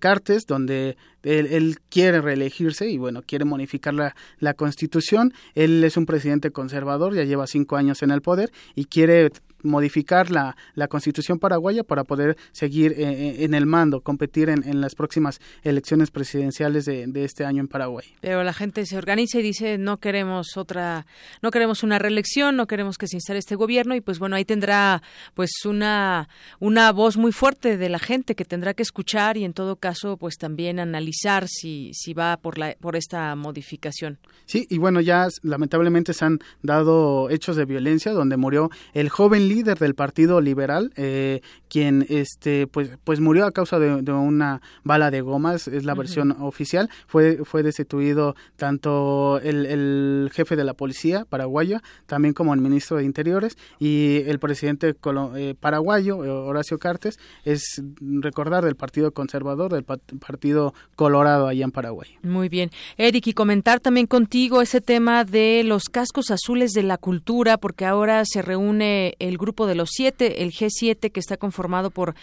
Cartes, 0.00 0.46
donde 0.46 0.96
él, 1.22 1.46
él, 1.46 1.76
quiere 1.90 2.22
reelegirse 2.22 2.88
y 2.88 2.96
bueno, 2.96 3.20
quiere 3.20 3.44
modificar 3.44 3.92
la, 3.92 4.16
la 4.38 4.54
constitución. 4.54 5.34
Él 5.54 5.84
es 5.84 5.98
un 5.98 6.06
presidente 6.06 6.50
conservador, 6.50 7.14
ya 7.14 7.24
lleva 7.24 7.46
cinco 7.46 7.76
años 7.76 8.02
en 8.02 8.10
el 8.10 8.22
poder 8.22 8.50
y 8.74 8.86
quiere 8.86 9.30
modificar 9.64 10.30
la, 10.30 10.56
la 10.74 10.88
constitución 10.88 11.38
paraguaya 11.38 11.82
para 11.82 12.04
poder 12.04 12.36
seguir 12.52 12.92
eh, 12.92 13.02
eh, 13.02 13.44
en 13.44 13.54
el 13.54 13.66
mando, 13.66 14.00
competir 14.02 14.48
en, 14.48 14.62
en, 14.68 14.80
las 14.80 14.94
próximas 14.94 15.40
elecciones 15.62 16.10
presidenciales 16.10 16.84
de, 16.84 17.06
de, 17.06 17.24
este 17.24 17.44
año 17.44 17.60
en 17.60 17.68
Paraguay. 17.68 18.06
Pero 18.20 18.44
la 18.44 18.52
gente 18.52 18.84
se 18.86 18.98
organiza 18.98 19.38
y 19.38 19.42
dice 19.42 19.78
no 19.78 19.98
queremos 19.98 20.56
otra, 20.56 21.06
no 21.42 21.50
queremos 21.50 21.82
una 21.82 21.98
reelección, 21.98 22.56
no 22.56 22.66
queremos 22.66 22.98
que 22.98 23.08
se 23.08 23.16
instale 23.16 23.38
este 23.38 23.56
gobierno 23.56 23.94
y 23.94 24.00
pues 24.00 24.18
bueno 24.18 24.36
ahí 24.36 24.44
tendrá 24.44 25.02
pues 25.34 25.50
una 25.64 26.28
una 26.60 26.92
voz 26.92 27.16
muy 27.16 27.32
fuerte 27.32 27.76
de 27.76 27.88
la 27.88 27.98
gente 27.98 28.34
que 28.34 28.44
tendrá 28.44 28.74
que 28.74 28.82
escuchar 28.82 29.36
y 29.36 29.44
en 29.44 29.54
todo 29.54 29.76
caso 29.76 30.16
pues 30.16 30.36
también 30.36 30.78
analizar 30.78 31.48
si 31.48 31.90
si 31.94 32.12
va 32.12 32.36
por 32.36 32.58
la 32.58 32.76
por 32.80 32.96
esta 32.96 33.34
modificación. 33.34 34.18
Sí 34.44 34.66
y 34.68 34.78
bueno 34.78 35.00
ya 35.00 35.28
lamentablemente 35.42 36.12
se 36.12 36.24
han 36.24 36.40
dado 36.62 37.30
hechos 37.30 37.56
de 37.56 37.64
violencia 37.64 38.12
donde 38.12 38.36
murió 38.36 38.70
el 38.92 39.08
joven 39.08 39.48
líder 39.54 39.78
del 39.78 39.94
Partido 39.94 40.40
Liberal, 40.40 40.92
eh, 40.96 41.40
quien 41.68 42.06
este 42.08 42.66
pues 42.66 42.90
pues 43.04 43.20
murió 43.20 43.46
a 43.46 43.52
causa 43.52 43.78
de, 43.78 44.02
de 44.02 44.12
una 44.12 44.60
bala 44.82 45.10
de 45.10 45.20
gomas, 45.20 45.68
es 45.68 45.84
la 45.84 45.92
uh 45.92 45.96
-huh. 45.96 45.98
versión 45.98 46.36
oficial. 46.40 46.88
Fue 47.06 47.44
fue 47.44 47.62
destituido 47.62 48.34
tanto 48.56 49.40
el, 49.42 49.66
el, 49.66 50.30
jefe 50.32 50.56
de 50.56 50.64
la 50.64 50.74
policía 50.74 51.24
paraguaya, 51.24 51.82
también 52.06 52.34
como 52.34 52.52
el 52.54 52.60
ministro 52.60 52.96
de 52.96 53.04
Interiores 53.04 53.56
y 53.78 54.22
el 54.26 54.38
presidente 54.38 54.94
eh, 55.36 55.54
paraguayo 55.58 56.24
eh, 56.24 56.30
Horacio 56.30 56.78
Cartes 56.78 57.18
es 57.44 57.82
recordar 58.00 58.64
del 58.64 58.76
Partido 58.76 59.12
Conservador, 59.12 59.72
del 59.72 59.84
Partido 59.84 60.74
Colorado 60.96 61.46
allá 61.46 61.64
en 61.64 61.70
Paraguay. 61.70 62.08
Muy 62.22 62.48
bien, 62.48 62.70
Eric 62.96 63.26
y 63.28 63.32
comentar 63.32 63.80
también 63.80 64.06
contigo 64.06 64.62
ese 64.62 64.80
tema 64.80 65.24
de 65.24 65.62
los 65.64 65.84
cascos 65.84 66.30
azules 66.30 66.72
de 66.72 66.82
la 66.82 66.98
cultura, 66.98 67.58
porque 67.58 67.84
ahora 67.84 68.24
se 68.24 68.42
reúne 68.42 69.14
el 69.18 69.38
grupo 69.38 69.43
de 69.44 69.74
los 69.74 69.90
siete, 69.92 70.42
el 70.42 70.52
G7, 70.52 71.12
que 71.12 71.20
está 71.20 71.36
conformado 71.36 71.90
por 71.90 72.14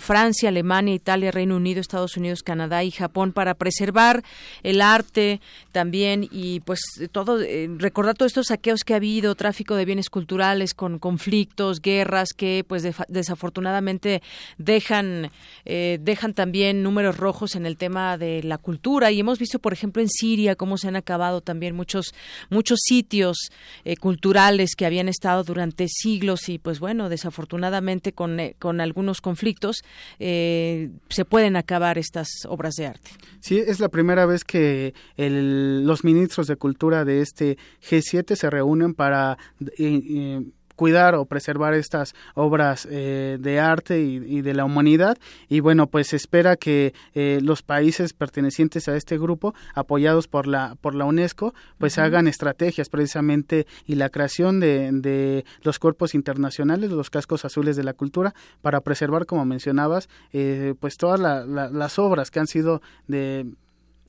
Francia, 0.00 0.48
Alemania, 0.48 0.94
Italia, 0.94 1.30
Reino 1.30 1.56
Unido, 1.56 1.80
Estados 1.80 2.16
Unidos, 2.16 2.42
Canadá 2.42 2.82
y 2.82 2.90
Japón, 2.90 3.32
para 3.32 3.54
preservar 3.54 4.24
el 4.62 4.80
arte 4.80 5.40
también 5.72 6.26
y 6.30 6.60
pues 6.60 6.80
todo, 7.12 7.40
eh, 7.42 7.68
recordar 7.78 8.16
todos 8.16 8.30
estos 8.30 8.46
saqueos 8.46 8.80
que 8.84 8.94
ha 8.94 8.96
habido, 8.96 9.34
tráfico 9.34 9.76
de 9.76 9.84
bienes 9.84 10.08
culturales 10.08 10.74
con 10.74 10.98
conflictos, 10.98 11.80
guerras 11.80 12.30
que 12.34 12.64
pues 12.66 12.82
de, 12.82 12.94
desafortunadamente 13.08 14.22
dejan, 14.58 15.30
eh, 15.64 15.98
dejan 16.00 16.34
también 16.34 16.82
números 16.82 17.16
rojos 17.16 17.54
en 17.54 17.66
el 17.66 17.76
tema 17.76 18.16
de 18.18 18.42
la 18.42 18.58
cultura. 18.58 19.10
Y 19.10 19.20
hemos 19.20 19.38
visto, 19.38 19.58
por 19.58 19.72
ejemplo, 19.72 20.02
en 20.02 20.08
Siria 20.08 20.56
cómo 20.56 20.78
se 20.78 20.88
han 20.88 20.96
acabado 20.96 21.40
también 21.40 21.74
muchos, 21.74 22.14
muchos 22.48 22.80
sitios 22.82 23.50
eh, 23.84 23.96
culturales 23.96 24.74
que 24.76 24.86
habían 24.86 25.08
estado 25.08 25.44
durante 25.44 25.86
siglos 25.88 26.35
y 26.48 26.58
pues 26.58 26.80
bueno, 26.80 27.08
desafortunadamente 27.08 28.12
con, 28.12 28.40
eh, 28.40 28.56
con 28.58 28.80
algunos 28.80 29.20
conflictos 29.20 29.82
eh, 30.18 30.90
se 31.08 31.24
pueden 31.24 31.56
acabar 31.56 31.98
estas 31.98 32.28
obras 32.48 32.74
de 32.74 32.86
arte. 32.86 33.10
Sí, 33.40 33.58
es 33.58 33.80
la 33.80 33.88
primera 33.88 34.26
vez 34.26 34.44
que 34.44 34.94
los 35.16 36.04
ministros 36.04 36.46
de 36.46 36.56
cultura 36.56 37.04
de 37.04 37.20
este 37.20 37.58
G7 37.88 38.34
se 38.34 38.50
reúnen 38.50 38.94
para 38.94 39.38
cuidar 40.76 41.14
o 41.14 41.24
preservar 41.24 41.74
estas 41.74 42.14
obras 42.34 42.86
eh, 42.90 43.38
de 43.40 43.58
arte 43.60 44.00
y, 44.00 44.42
de 44.42 44.54
la 44.54 44.64
humanidad. 44.64 45.18
Y 45.48 45.60
bueno 45.60 45.88
pues 45.88 46.08
se 46.08 46.16
espera 46.16 46.56
que 46.56 46.94
eh, 47.14 47.40
los 47.42 47.62
países 47.62 48.12
pertenecientes 48.12 48.88
a 48.88 48.96
este 48.96 49.18
grupo 49.18 49.54
apoyados 49.74 50.28
por 50.28 50.46
la 50.46 50.76
por 50.80 50.94
la 50.94 51.04
UNESCO 51.04 51.54
pues 51.78 51.98
hagan 51.98 52.28
estrategias 52.28 52.88
precisamente 52.88 53.66
y 53.86 53.96
la 53.96 54.10
creación 54.10 54.60
de, 54.60 54.90
de, 54.92 55.44
los 55.62 55.78
cuerpos 55.78 56.14
internacionales 56.14 56.90
los 56.90 57.10
cascos 57.10 57.44
azules 57.44 57.76
de 57.76 57.84
la 57.84 57.94
cultura 57.94 58.34
para 58.60 58.80
preservar 58.80 59.26
como 59.26 59.44
mencionabas 59.44 60.08
eh, 60.32 60.74
pues 60.78 60.96
todas 60.96 61.18
las 61.18 61.98
obras 61.98 62.30
que 62.30 62.40
han 62.40 62.46
sido 62.46 62.82
de 63.08 63.46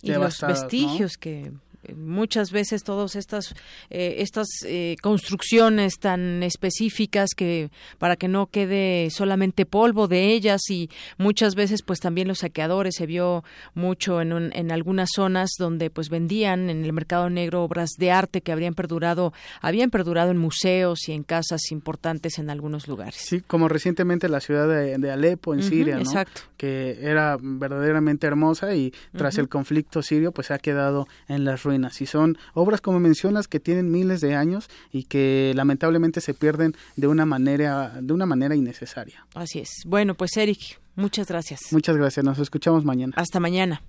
y 0.01 0.11
los 0.11 0.41
vestigios 0.41 1.17
que 1.17 1.51
muchas 1.95 2.51
veces 2.51 2.83
todas 2.83 3.15
estas 3.15 3.53
eh, 3.89 4.15
estas 4.19 4.47
eh, 4.65 4.95
construcciones 5.01 5.99
tan 5.99 6.43
específicas 6.43 7.31
que 7.35 7.69
para 7.97 8.15
que 8.15 8.27
no 8.27 8.47
quede 8.47 9.09
solamente 9.09 9.65
polvo 9.65 10.07
de 10.07 10.33
ellas 10.33 10.61
y 10.69 10.89
muchas 11.17 11.55
veces 11.55 11.81
pues 11.81 11.99
también 11.99 12.27
los 12.27 12.39
saqueadores 12.39 12.95
se 12.95 13.05
vio 13.05 13.43
mucho 13.73 14.21
en, 14.21 14.51
en 14.53 14.71
algunas 14.71 15.09
zonas 15.15 15.51
donde 15.57 15.89
pues 15.89 16.09
vendían 16.09 16.69
en 16.69 16.83
el 16.83 16.93
mercado 16.93 17.29
negro 17.29 17.63
obras 17.63 17.91
de 17.97 18.11
arte 18.11 18.41
que 18.41 18.51
habrían 18.51 18.73
perdurado 18.73 19.33
habían 19.61 19.89
perdurado 19.89 20.31
en 20.31 20.37
museos 20.37 21.07
y 21.07 21.13
en 21.13 21.23
casas 21.23 21.71
importantes 21.71 22.39
en 22.39 22.49
algunos 22.49 22.87
lugares. 22.87 23.15
Sí 23.15 23.41
como 23.41 23.67
recientemente 23.67 24.29
la 24.29 24.39
ciudad 24.39 24.67
de, 24.67 25.11
Alepo 25.11 25.53
en 25.53 25.63
Siria 25.63 25.97
¿no? 25.97 26.11
que 26.57 26.97
era 27.01 27.37
verdaderamente 27.39 28.27
hermosa 28.27 28.75
y 28.75 28.93
tras 29.15 29.37
el 29.37 29.47
conflicto 29.47 30.01
sirio 30.01 30.31
pues 30.31 30.51
ha 30.51 30.59
quedado 30.59 31.07
en 31.27 31.45
las 31.45 31.63
ruinas 31.63 31.76
y 32.01 32.05
son 32.05 32.37
obras, 32.53 32.81
como 32.81 32.99
mencionas, 32.99 33.47
que 33.47 33.59
tienen 33.59 33.91
miles 33.91 34.21
de 34.21 34.35
años 34.35 34.69
y 34.91 35.03
que 35.03 35.53
lamentablemente 35.55 36.21
se 36.21 36.33
pierden 36.33 36.75
de 36.95 37.07
una 37.07 37.25
manera, 37.25 37.93
de 38.01 38.13
una 38.13 38.25
manera 38.25 38.55
innecesaria. 38.55 39.25
Así 39.35 39.59
es. 39.59 39.69
Bueno, 39.85 40.15
pues 40.15 40.35
Eric, 40.37 40.79
muchas 40.95 41.27
gracias. 41.27 41.61
Muchas 41.71 41.95
gracias. 41.95 42.25
Nos 42.25 42.39
escuchamos 42.39 42.85
mañana. 42.85 43.13
Hasta 43.15 43.39
mañana. 43.39 43.81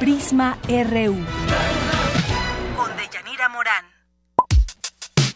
Prisma 0.00 0.58
RU. 0.66 1.16
Con 2.76 2.96
Deyanira 2.96 3.48
Morán. 3.48 3.84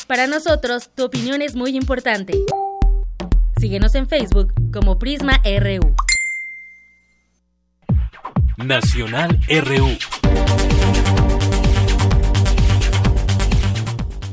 Para 0.06 0.26
nosotros, 0.26 0.90
tu 0.94 1.04
opinión 1.04 1.42
es 1.42 1.54
muy 1.54 1.76
importante. 1.76 2.34
Síguenos 3.58 3.94
en 3.94 4.08
Facebook 4.08 4.52
como 4.72 4.98
Prisma 4.98 5.40
RU. 5.44 5.94
Nacional 8.56 9.38
RU. 9.48 10.15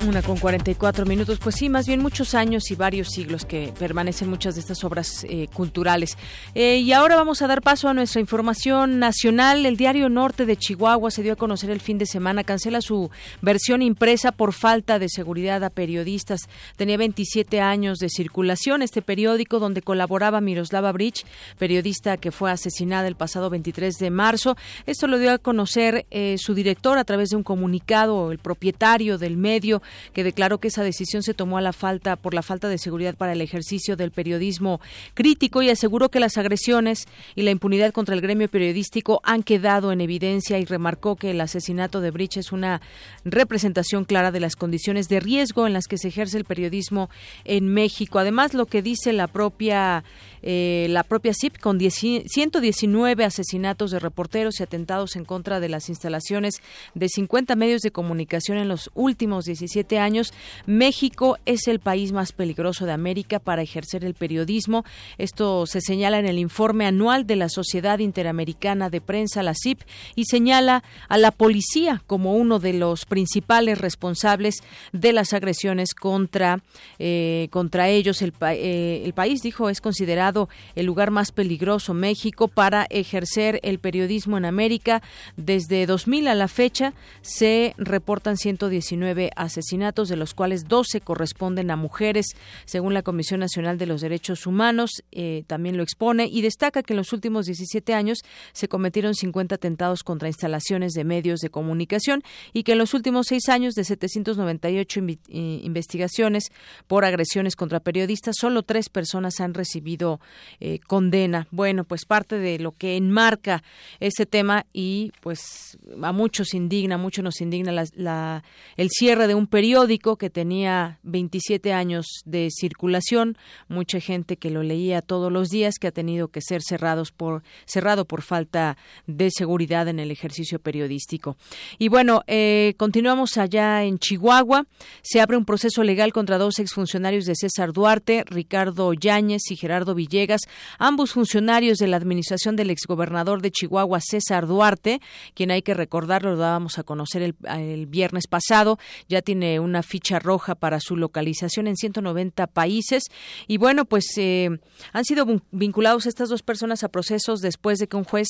Una 0.08 0.22
con 0.22 0.38
44 0.38 1.06
minutos, 1.06 1.39
pues 1.39 1.56
sí, 1.56 1.70
más 1.70 1.88
bien 1.88 2.01
muchos 2.01 2.34
años 2.34 2.72
y 2.72 2.76
varios 2.76 3.08
siglos 3.08 3.45
que 3.45 3.74
permanecen 3.80 4.30
muchas 4.30 4.56
de 4.56 4.62
estas 4.62 4.84
obras 4.84 5.26
eh, 5.30 5.47
culturales. 5.54 6.18
Eh, 6.56 6.80
y 6.80 6.91
ahora 6.91 7.16
vamos 7.16 7.41
a 7.41 7.47
dar 7.47 7.62
paso 7.62 7.88
a 7.88 7.93
nuestra 7.93 8.20
información 8.20 8.99
nacional. 8.99 9.66
El 9.66 9.78
diario 9.78 10.10
Norte 10.10 10.45
de 10.45 10.58
Chihuahua 10.58 11.10
se 11.10 11.24
dio 11.24 11.34
a 11.34 11.36
conocer 11.38 11.70
el 11.70 11.80
fin 11.80 11.97
de 11.97 12.06
semana, 12.06 12.43
cancela 12.43 12.82
su 12.82 13.12
versión 13.41 13.82
impresa 13.82 14.34
por 14.34 14.51
falta 14.51 14.99
de 14.99 15.08
seguridad 15.08 15.64
a 15.64 15.70
periodistas. 15.70 16.41
Tenía 16.76 16.97
27 16.97 17.62
años 17.62 17.99
de 17.99 18.10
circulación 18.10 18.82
este 18.82 19.01
periódico 19.01 19.60
donde 19.60 19.82
colaboraba 19.82 20.41
Miroslava 20.41 20.91
Bridge, 20.91 21.26
periodista 21.58 22.18
que 22.18 22.32
fue 22.32 22.51
asesinada 22.51 23.08
el 23.08 23.16
pasado 23.16 23.49
23 23.49 23.95
de 23.95 24.10
marzo. 24.10 24.58
Esto 24.86 25.08
lo 25.08 25.18
dio 25.18 25.32
a 25.32 25.38
conocer 25.38 26.06
eh, 26.12 26.36
su 26.38 26.54
director 26.54 26.97
a 26.97 27.06
través 27.06 27.30
de 27.30 27.38
un 27.38 27.43
comunicado, 27.43 28.34
el 28.34 28.39
propietario 28.39 29.18
del 29.18 29.38
medio 29.38 29.82
que 30.14 30.24
declaró 30.24 30.60
que 30.60 30.68
esa 30.68 30.84
decisión 30.84 31.24
se 31.24 31.34
tomó 31.34 31.58
a 31.58 31.62
la 31.62 31.74
falta 31.74 32.16
por 32.16 32.34
la 32.34 32.41
falta 32.41 32.70
de 32.70 32.78
seguridad 32.78 33.16
para 33.16 33.34
el 33.34 33.41
ejercicio 33.41 33.96
del 33.96 34.12
periodismo 34.12 34.82
crítico 35.14 35.62
y 35.62 35.70
aseguró 35.70 36.10
que 36.10 36.20
las 36.20 36.38
agresiones 36.38 37.08
y 37.36 37.44
la 37.44 37.52
impunidad 37.52 37.91
contra 37.91 38.16
el 38.16 38.22
gremio 38.22 38.48
periodístico 38.48 39.22
han 39.24 39.44
quedado 39.44 39.91
en 39.91 40.02
evidencia 40.02 40.60
y 40.60 40.66
remarcó 40.66 41.16
que 41.16 41.32
el 41.32 41.41
asesinato 41.41 42.02
de 42.02 42.12
Brich 42.12 42.38
es 42.38 42.52
una 42.52 42.82
representación 43.26 44.06
clara 44.06 44.32
de 44.32 44.39
las 44.39 44.56
condiciones 44.56 45.10
de 45.10 45.20
riesgo 45.20 45.68
en 45.68 45.74
las 45.74 45.88
que 45.88 45.98
se 45.98 46.10
ejerce 46.10 46.38
el 46.38 46.46
periodismo 46.46 47.10
en 47.46 47.68
México. 47.68 48.20
Además, 48.20 48.54
lo 48.54 48.66
que 48.66 48.82
dice 48.82 49.14
la 49.14 49.28
propia 49.28 50.04
eh, 50.44 50.88
la 50.89 51.04
propia 51.04 51.34
CIP 51.34 51.58
con 51.58 51.80
119 51.80 53.26
asesinatos 53.26 53.91
de 53.91 54.00
reporteros 54.00 54.60
y 54.60 54.64
atentados 54.64 55.16
en 55.16 55.26
contra 55.26 55.60
de 55.60 55.70
las 55.70 55.89
instalaciones 55.89 56.62
de 56.94 57.08
50 57.10 57.56
medios 57.56 57.82
de 57.82 57.91
comunicación 57.91 58.58
en 58.58 58.68
los 58.68 58.91
últimos 58.94 59.46
17 59.46 60.00
años. 60.00 60.34
México 60.66 61.38
es 61.46 61.68
el 61.68 61.80
país 61.80 62.12
más 62.12 62.32
peligroso 62.34 62.86
de 62.86 62.91
América 62.91 63.39
para 63.39 63.62
ejercer 63.62 64.04
el 64.04 64.14
periodismo. 64.14 64.84
Esto 65.18 65.66
se 65.66 65.82
señala 65.82 66.20
en 66.20 66.26
el 66.26 66.39
informe 66.39 66.86
anual 66.86 67.26
de 67.26 67.38
la 67.38 67.50
Sociedad 67.50 68.00
Interamericana 68.00 68.89
de 68.89 69.02
Prensa, 69.02 69.44
la 69.44 69.54
CIP, 69.54 69.82
y 70.16 70.26
señala 70.26 70.84
a 71.08 71.18
la 71.18 71.32
policía 71.32 72.02
como 72.08 72.36
uno 72.36 72.60
de 72.60 72.74
los 72.74 73.06
principales 73.06 73.78
responsables 73.80 74.64
de 74.91 75.14
las 75.14 75.34
agresiones 75.34 75.94
contra, 75.94 76.62
eh, 77.00 77.48
contra 77.52 77.89
ellos. 77.89 78.22
El, 78.22 78.34
eh, 78.41 79.04
el 79.06 79.14
país, 79.14 79.41
dijo, 79.41 79.70
es 79.70 79.82
considerado 79.82 80.33
el 80.76 80.86
lugar 80.86 81.12
más 81.12 81.32
peligroso, 81.32 81.94
México, 81.94 82.48
para 82.48 82.86
ejercer 82.90 83.60
el 83.64 83.80
periodismo 83.80 84.38
en 84.38 84.46
América. 84.46 85.02
Desde 85.38 85.86
2000 85.86 86.28
a 86.28 86.36
la 86.36 86.48
fecha 86.48 86.94
se 87.22 87.74
reportan 87.78 88.38
119 88.38 89.32
asesinatos, 89.36 90.10
de 90.10 90.16
los 90.16 90.34
cuales 90.34 90.68
12 90.68 91.02
corresponden 91.02 91.72
a 91.72 91.76
mujeres, 91.76 92.28
según 92.66 92.94
la 92.94 93.02
Comisión 93.02 93.40
Nacional 93.40 93.78
de 93.78 93.86
los 93.86 94.02
Derechos 94.02 94.46
Humanos. 94.46 95.04
Eh, 95.12 95.44
también 95.48 95.78
lo 95.78 95.84
expone 95.84 96.28
y 96.32 96.42
destaca 96.42 96.84
que 96.84 96.94
en 96.94 96.98
los 96.98 97.14
últimos 97.14 97.46
17 97.46 97.94
años 97.94 98.20
se 98.54 98.68
cometieron 98.68 99.14
50 99.16 99.56
atentados 99.56 100.04
contra 100.04 100.28
instalaciones 100.28 100.94
de 100.94 101.04
medios 101.04 101.40
de 101.40 101.50
comunicación 101.50 102.24
y 102.54 102.64
que 102.64 102.74
en 102.74 102.78
los 102.78 102.94
últimos 102.94 103.28
seis 103.28 103.50
años 103.50 103.74
de 103.76 103.84
798 103.84 105.02
investigaciones 105.30 106.52
por 106.88 107.06
agresiones 107.06 107.56
contra 107.56 107.80
periodistas, 107.80 108.36
solo 108.40 108.64
tres 108.64 108.90
personas 108.90 109.40
han 109.40 109.54
recibido 109.54 110.20
eh, 110.60 110.80
condena. 110.80 111.48
Bueno, 111.52 111.84
pues 111.84 112.06
parte 112.06 112.38
de 112.38 112.60
lo 112.60 112.72
que 112.72 112.98
enmarca 112.98 113.64
ese 114.00 114.26
tema 114.26 114.66
y 114.74 115.12
pues 115.22 115.78
a 116.02 116.12
muchos 116.12 116.54
indigna, 116.54 116.96
a 116.96 116.98
muchos 116.98 117.24
nos 117.24 117.42
indigna 117.42 117.86
la, 117.96 118.44
el 118.78 118.90
cierre 118.90 119.28
de 119.28 119.36
un 119.36 119.48
periódico 119.48 120.18
que 120.18 120.30
tenía 120.30 121.00
27 121.04 121.74
años 121.74 122.06
de 122.26 122.50
circulación, 122.52 123.38
mucha 123.68 124.00
gente 124.00 124.38
que 124.38 124.50
lo 124.50 124.64
leía 124.64 125.02
todos 125.02 125.32
los 125.32 125.50
días 125.50 125.76
que 125.80 125.88
ha 125.88 125.92
tenido 125.92 126.30
que 126.30 126.42
ser 126.42 126.62
cerrados 126.62 127.12
por 127.12 127.44
cerrado 127.66 128.06
por 128.06 128.22
falta 128.22 128.78
de 129.08 129.30
seguridad 129.32 129.88
en 129.88 130.00
el 130.00 130.12
ejercicio 130.12 130.60
periodístico. 130.60 131.36
Y 131.78 131.90
bueno, 131.90 132.22
eh, 132.28 132.74
continuamos 132.78 133.38
allá 133.38 133.84
en 133.84 134.00
Chihuahua. 134.00 134.66
Se 135.02 135.22
abre 135.22 135.38
un 135.38 135.46
proceso 135.46 135.84
legal 135.84 136.14
contra 136.14 136.38
dos 136.38 136.60
exfuncionarios 136.60 137.26
de 137.26 137.36
César 137.36 137.74
Duarte, 137.74 138.24
Ricardo 138.26 138.94
Yáñez 138.94 139.52
y 139.52 139.56
Gerardo 139.56 139.96
Villegas 139.96 140.12
Villegas, 140.14 140.41
ambos 140.78 141.14
funcionarios 141.14 141.80
de 141.80 141.88
la 141.88 141.97
administración 141.97 142.55
del 142.55 142.70
exgobernador 142.70 143.41
de 143.41 143.49
Chihuahua, 143.49 143.99
César 143.99 144.45
Duarte, 144.45 145.01
quien 145.34 145.49
hay 145.49 145.64
que 145.64 145.74
recordarlo, 145.74 146.32
lo 146.32 146.38
dábamos 146.38 146.78
a 146.78 146.84
conocer 146.84 147.24
el, 147.24 147.86
viernes 147.88 148.28
pasado, 148.28 148.78
ya 149.09 149.24
tiene 149.24 149.59
una 149.59 149.82
ficha 149.82 150.20
roja 150.20 150.53
para 150.53 150.80
su 150.80 150.97
localización 150.97 151.66
en 151.66 151.76
190 151.76 152.45
países. 152.45 153.03
Y 153.47 153.57
bueno, 153.57 153.86
pues 153.86 154.05
eh, 154.18 154.49
han 154.91 155.03
sido 155.03 155.26
vinculados 155.51 156.05
estas 156.05 156.30
dos 156.30 156.43
personas 156.43 156.84
a 156.84 156.89
procesos 156.89 157.41
después 157.41 157.80
de 157.80 157.88
que 157.88 157.97
un 157.97 158.03
juez 158.03 158.28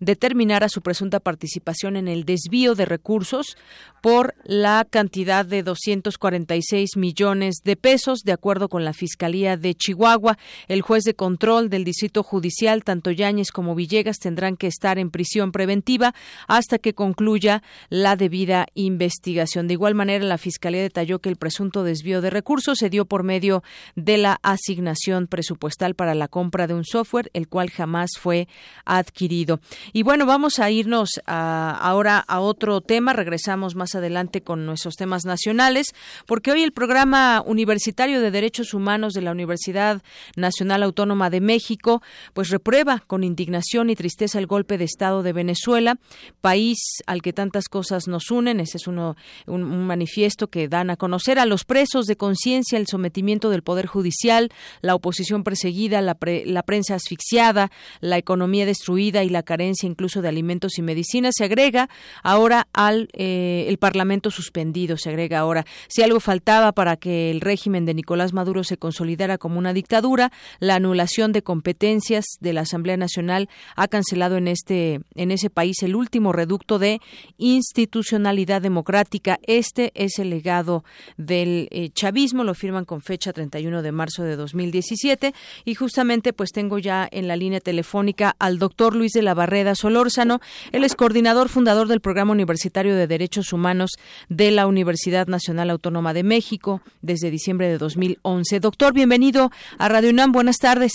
determinara 0.00 0.70
su 0.70 0.80
presunta 0.80 1.20
participación 1.20 1.96
en 1.96 2.08
el 2.08 2.24
desvío 2.24 2.74
de 2.74 2.86
recursos 2.86 3.58
por 4.00 4.34
la 4.44 4.86
cantidad 4.88 5.44
de 5.44 5.62
246 5.62 6.96
millones 6.96 7.56
de 7.62 7.76
pesos, 7.76 8.20
de 8.24 8.32
acuerdo 8.32 8.70
con 8.70 8.84
la 8.84 8.94
Fiscalía 8.94 9.58
de 9.58 9.74
Chihuahua. 9.74 10.38
El 10.68 10.80
juez 10.80 11.04
de 11.04 11.14
control 11.16 11.70
del 11.70 11.84
Distrito 11.84 12.22
Judicial, 12.22 12.84
tanto 12.84 13.10
Yáñez 13.10 13.50
como 13.50 13.74
Villegas 13.74 14.18
tendrán 14.18 14.56
que 14.56 14.66
estar 14.66 14.98
en 14.98 15.10
prisión 15.10 15.52
preventiva 15.52 16.14
hasta 16.46 16.78
que 16.78 16.94
concluya 16.94 17.62
la 17.88 18.16
debida 18.16 18.66
investigación. 18.74 19.66
De 19.66 19.74
igual 19.74 19.94
manera, 19.94 20.24
la 20.24 20.38
Fiscalía 20.38 20.82
detalló 20.82 21.20
que 21.20 21.28
el 21.28 21.36
presunto 21.36 21.82
desvío 21.82 22.20
de 22.20 22.30
recursos 22.30 22.78
se 22.78 22.90
dio 22.90 23.06
por 23.06 23.22
medio 23.22 23.62
de 23.94 24.18
la 24.18 24.38
asignación 24.42 25.26
presupuestal 25.26 25.94
para 25.94 26.14
la 26.14 26.28
compra 26.28 26.66
de 26.66 26.74
un 26.74 26.84
software, 26.84 27.30
el 27.32 27.48
cual 27.48 27.70
jamás 27.70 28.10
fue 28.20 28.48
adquirido. 28.84 29.60
Y 29.92 30.02
bueno, 30.02 30.26
vamos 30.26 30.58
a 30.58 30.70
irnos 30.70 31.20
ahora 31.26 32.18
a 32.18 32.40
otro 32.40 32.80
tema. 32.80 33.12
Regresamos 33.12 33.74
más 33.74 33.94
adelante 33.94 34.42
con 34.42 34.66
nuestros 34.66 34.96
temas 34.96 35.24
nacionales, 35.24 35.94
porque 36.26 36.52
hoy 36.52 36.62
el 36.62 36.72
programa 36.72 37.42
universitario 37.46 38.20
de 38.20 38.30
Derechos 38.30 38.74
Humanos 38.74 39.14
de 39.14 39.22
la 39.22 39.30
Universidad 39.30 40.02
Nacional 40.36 40.82
Autónoma 40.82 41.05
de 41.06 41.40
México, 41.40 42.02
pues 42.34 42.50
reprueba 42.50 43.02
con 43.06 43.24
indignación 43.24 43.90
y 43.90 43.96
tristeza 43.96 44.38
el 44.38 44.46
golpe 44.46 44.76
de 44.76 44.84
Estado 44.84 45.22
de 45.22 45.32
Venezuela, 45.32 45.98
país 46.40 46.78
al 47.06 47.22
que 47.22 47.32
tantas 47.32 47.68
cosas 47.68 48.08
nos 48.08 48.30
unen. 48.30 48.60
Ese 48.60 48.76
es 48.76 48.86
uno, 48.86 49.16
un, 49.46 49.86
manifiesto 49.86 50.48
que 50.48 50.68
dan 50.68 50.90
a 50.90 50.96
conocer 50.96 51.38
a 51.38 51.46
los 51.46 51.64
presos 51.64 52.06
de 52.06 52.16
conciencia 52.16 52.78
el 52.78 52.86
sometimiento 52.86 53.50
del 53.50 53.62
Poder 53.62 53.86
Judicial, 53.86 54.50
la 54.82 54.94
oposición 54.94 55.44
perseguida, 55.44 56.02
la, 56.02 56.16
la 56.44 56.62
prensa 56.62 56.94
asfixiada, 56.96 57.70
la 58.00 58.18
economía 58.18 58.66
destruida 58.66 59.22
y 59.22 59.28
la 59.28 59.42
carencia 59.42 59.86
incluso 59.86 60.22
de 60.22 60.28
alimentos 60.28 60.78
y 60.78 60.82
medicinas. 60.82 61.34
Se 61.36 61.44
agrega 61.44 61.88
ahora 62.22 62.68
al 62.72 63.08
eh, 63.12 63.66
el 63.68 63.78
Parlamento 63.78 64.30
suspendido, 64.30 64.96
se 64.96 65.08
agrega 65.08 65.38
ahora. 65.38 65.64
Si 65.88 66.02
algo 66.02 66.20
faltaba 66.20 66.72
para 66.72 66.96
que 66.96 67.30
el 67.30 67.40
régimen 67.40 67.86
de 67.86 67.94
Nicolás 67.94 68.32
Maduro 68.32 68.64
se 68.64 68.76
consolidara 68.76 69.38
como 69.38 69.58
una 69.58 69.72
dictadura, 69.72 70.32
la 70.58 70.74
anulación 70.74 70.95
de 70.96 71.42
competencias 71.42 72.24
de 72.40 72.52
la 72.52 72.62
Asamblea 72.62 72.96
Nacional 72.96 73.48
ha 73.76 73.86
cancelado 73.86 74.36
en 74.38 74.48
este 74.48 75.00
en 75.14 75.30
ese 75.30 75.50
país 75.50 75.82
el 75.82 75.94
último 75.94 76.32
reducto 76.32 76.78
de 76.78 77.00
institucionalidad 77.38 78.62
democrática. 78.62 79.38
Este 79.46 79.92
es 79.94 80.18
el 80.18 80.30
legado 80.30 80.84
del 81.16 81.68
eh, 81.70 81.90
chavismo, 81.90 82.44
lo 82.44 82.54
firman 82.54 82.84
con 82.84 83.02
fecha 83.02 83.32
31 83.32 83.82
de 83.82 83.92
marzo 83.92 84.24
de 84.24 84.36
2017 84.36 85.34
y 85.64 85.74
justamente 85.74 86.32
pues 86.32 86.50
tengo 86.50 86.78
ya 86.78 87.06
en 87.10 87.28
la 87.28 87.36
línea 87.36 87.60
telefónica 87.60 88.34
al 88.38 88.58
doctor 88.58 88.96
Luis 88.96 89.12
de 89.12 89.22
la 89.22 89.34
Barreda 89.34 89.74
Solórzano, 89.74 90.40
él 90.72 90.84
es 90.84 90.94
coordinador 90.94 91.48
fundador 91.48 91.88
del 91.88 92.00
Programa 92.00 92.32
Universitario 92.32 92.96
de 92.96 93.06
Derechos 93.06 93.52
Humanos 93.52 93.92
de 94.28 94.50
la 94.50 94.66
Universidad 94.66 95.26
Nacional 95.26 95.70
Autónoma 95.70 96.14
de 96.14 96.22
México 96.22 96.80
desde 97.02 97.30
diciembre 97.30 97.68
de 97.68 97.78
2011. 97.78 98.60
Doctor, 98.60 98.92
bienvenido 98.92 99.50
a 99.78 99.88
Radio 99.88 100.10
UNAM, 100.10 100.32
buenas 100.32 100.56
tardes. 100.56 100.85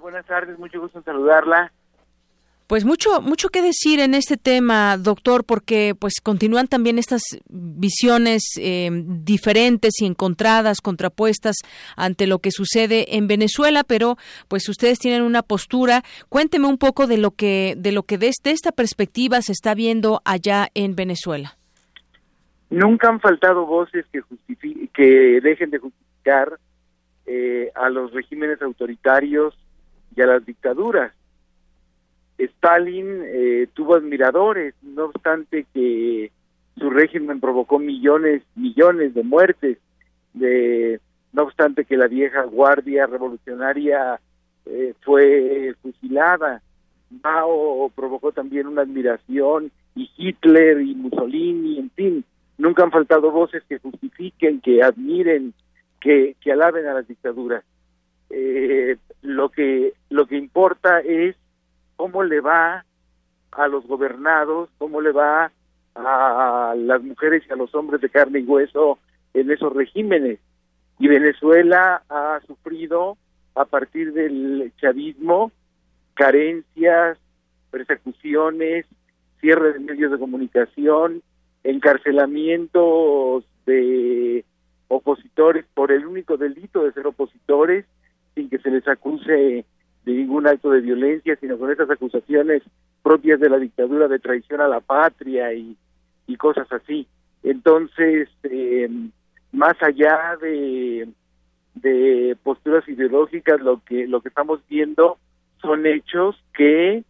Buenas 0.00 0.26
tardes, 0.26 0.58
mucho 0.58 0.80
gusto 0.80 0.98
en 0.98 1.04
saludarla. 1.04 1.72
Pues 2.66 2.86
mucho, 2.86 3.20
mucho 3.20 3.50
que 3.50 3.60
decir 3.60 4.00
en 4.00 4.14
este 4.14 4.38
tema, 4.38 4.96
doctor, 4.96 5.44
porque 5.44 5.94
pues 5.98 6.14
continúan 6.22 6.68
también 6.68 6.98
estas 6.98 7.22
visiones 7.50 8.44
eh, 8.58 8.88
diferentes 8.90 10.00
y 10.00 10.06
encontradas, 10.06 10.80
contrapuestas 10.80 11.56
ante 11.96 12.26
lo 12.26 12.38
que 12.38 12.50
sucede 12.50 13.16
en 13.16 13.26
Venezuela, 13.26 13.84
pero 13.84 14.16
pues 14.48 14.68
ustedes 14.70 14.98
tienen 14.98 15.22
una 15.22 15.42
postura. 15.42 16.02
Cuénteme 16.30 16.66
un 16.66 16.78
poco 16.78 17.06
de 17.06 17.18
lo 17.18 17.32
que, 17.32 17.74
de 17.76 17.92
lo 17.92 18.04
que 18.04 18.16
desde 18.16 18.52
esta 18.52 18.72
perspectiva 18.72 19.42
se 19.42 19.52
está 19.52 19.74
viendo 19.74 20.22
allá 20.24 20.68
en 20.72 20.96
Venezuela. 20.96 21.58
Nunca 22.70 23.08
han 23.08 23.20
faltado 23.20 23.66
voces 23.66 24.06
que 24.10 24.22
que 24.94 25.40
dejen 25.42 25.70
de 25.70 25.78
justificar 25.78 26.58
eh, 27.26 27.70
a 27.74 27.88
los 27.90 28.12
regímenes 28.12 28.60
autoritarios 28.62 29.56
y 30.14 30.22
a 30.22 30.26
las 30.26 30.44
dictaduras 30.44 31.12
Stalin 32.38 33.22
eh, 33.24 33.68
tuvo 33.74 33.94
admiradores, 33.94 34.74
no 34.82 35.06
obstante 35.06 35.66
que 35.72 36.30
su 36.76 36.90
régimen 36.90 37.40
provocó 37.40 37.78
millones, 37.78 38.42
millones 38.54 39.14
de 39.14 39.22
muertes, 39.22 39.78
de, 40.32 41.00
no 41.32 41.42
obstante 41.42 41.84
que 41.84 41.96
la 41.96 42.08
vieja 42.08 42.42
guardia 42.44 43.06
revolucionaria 43.06 44.20
eh, 44.66 44.94
fue 45.02 45.74
fusilada. 45.82 46.62
Mao 47.22 47.90
provocó 47.94 48.32
también 48.32 48.66
una 48.66 48.82
admiración, 48.82 49.70
y 49.94 50.10
Hitler 50.16 50.80
y 50.80 50.94
Mussolini, 50.94 51.78
en 51.78 51.90
fin, 51.90 52.24
nunca 52.56 52.82
han 52.82 52.90
faltado 52.90 53.30
voces 53.30 53.62
que 53.68 53.78
justifiquen, 53.78 54.62
que 54.62 54.82
admiren, 54.82 55.52
que, 56.02 56.36
que 56.40 56.52
alaben 56.52 56.86
a 56.86 56.94
las 56.94 57.08
dictaduras. 57.08 57.64
Eh, 58.28 58.96
lo 59.22 59.50
que 59.50 59.92
lo 60.10 60.26
que 60.26 60.36
importa 60.36 61.00
es 61.00 61.36
cómo 61.96 62.22
le 62.22 62.40
va 62.40 62.84
a 63.52 63.68
los 63.68 63.86
gobernados, 63.86 64.68
cómo 64.78 65.00
le 65.00 65.12
va 65.12 65.52
a 65.94 66.74
las 66.76 67.02
mujeres 67.02 67.42
y 67.48 67.52
a 67.52 67.56
los 67.56 67.74
hombres 67.74 68.00
de 68.00 68.08
carne 68.08 68.40
y 68.40 68.44
hueso 68.44 68.98
en 69.34 69.50
esos 69.50 69.72
regímenes. 69.72 70.40
Y 70.98 71.08
Venezuela 71.08 72.02
ha 72.08 72.40
sufrido 72.46 73.16
a 73.54 73.64
partir 73.64 74.12
del 74.12 74.72
chavismo 74.80 75.52
carencias, 76.14 77.18
persecuciones, 77.70 78.86
cierre 79.40 79.74
de 79.74 79.80
medios 79.80 80.10
de 80.10 80.18
comunicación, 80.18 81.22
encarcelamientos 81.64 83.44
de 83.66 84.44
opositores 84.94 85.64
por 85.74 85.90
el 85.90 86.06
único 86.06 86.36
delito 86.36 86.84
de 86.84 86.92
ser 86.92 87.06
opositores 87.06 87.86
sin 88.34 88.50
que 88.50 88.58
se 88.58 88.70
les 88.70 88.86
acuse 88.86 89.64
de 90.04 90.12
ningún 90.12 90.46
acto 90.46 90.70
de 90.70 90.80
violencia, 90.80 91.36
sino 91.36 91.56
con 91.58 91.70
esas 91.70 91.88
acusaciones 91.90 92.62
propias 93.02 93.40
de 93.40 93.48
la 93.48 93.58
dictadura 93.58 94.06
de 94.08 94.18
traición 94.18 94.60
a 94.60 94.68
la 94.68 94.80
patria 94.80 95.52
y, 95.54 95.76
y 96.26 96.36
cosas 96.36 96.70
así. 96.72 97.06
Entonces, 97.42 98.28
eh, 98.42 98.88
más 99.52 99.74
allá 99.82 100.36
de, 100.40 101.08
de 101.74 102.36
posturas 102.42 102.86
ideológicas, 102.86 103.60
lo 103.60 103.82
que 103.84 104.06
lo 104.06 104.20
que 104.20 104.28
estamos 104.28 104.60
viendo 104.68 105.18
son 105.60 105.86
hechos 105.86 106.36
que 106.54 107.02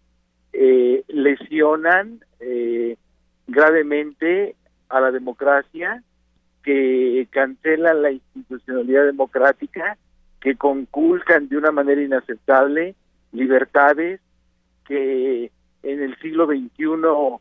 eh, 0.53 1.05
lesionan 1.09 2.21
eh, 2.41 2.97
gravemente 3.49 4.55
a 4.89 5.01
la 5.01 5.11
democracia, 5.11 6.03
que 6.63 7.27
cancelan 7.31 8.03
la 8.03 8.11
institucionalidad 8.13 9.07
democrática 9.07 9.97
que 10.41 10.57
conculcan 10.57 11.49
de 11.49 11.57
una 11.57 11.71
manera 11.71 12.03
inaceptable 12.03 12.95
libertades 13.33 14.21
que 14.87 15.51
en 15.83 16.03
el 16.03 16.17
siglo 16.19 16.47
XXI, 16.47 17.41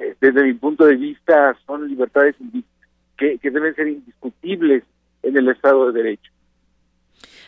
eh, 0.00 0.16
desde 0.20 0.42
mi 0.42 0.54
punto 0.54 0.84
de 0.86 0.96
vista, 0.96 1.56
son 1.66 1.88
libertades 1.88 2.36
que, 3.16 3.38
que 3.38 3.50
deben 3.50 3.74
ser 3.74 3.88
indiscutibles 3.88 4.84
en 5.22 5.36
el 5.36 5.48
Estado 5.48 5.90
de 5.90 6.02
Derecho. 6.02 6.32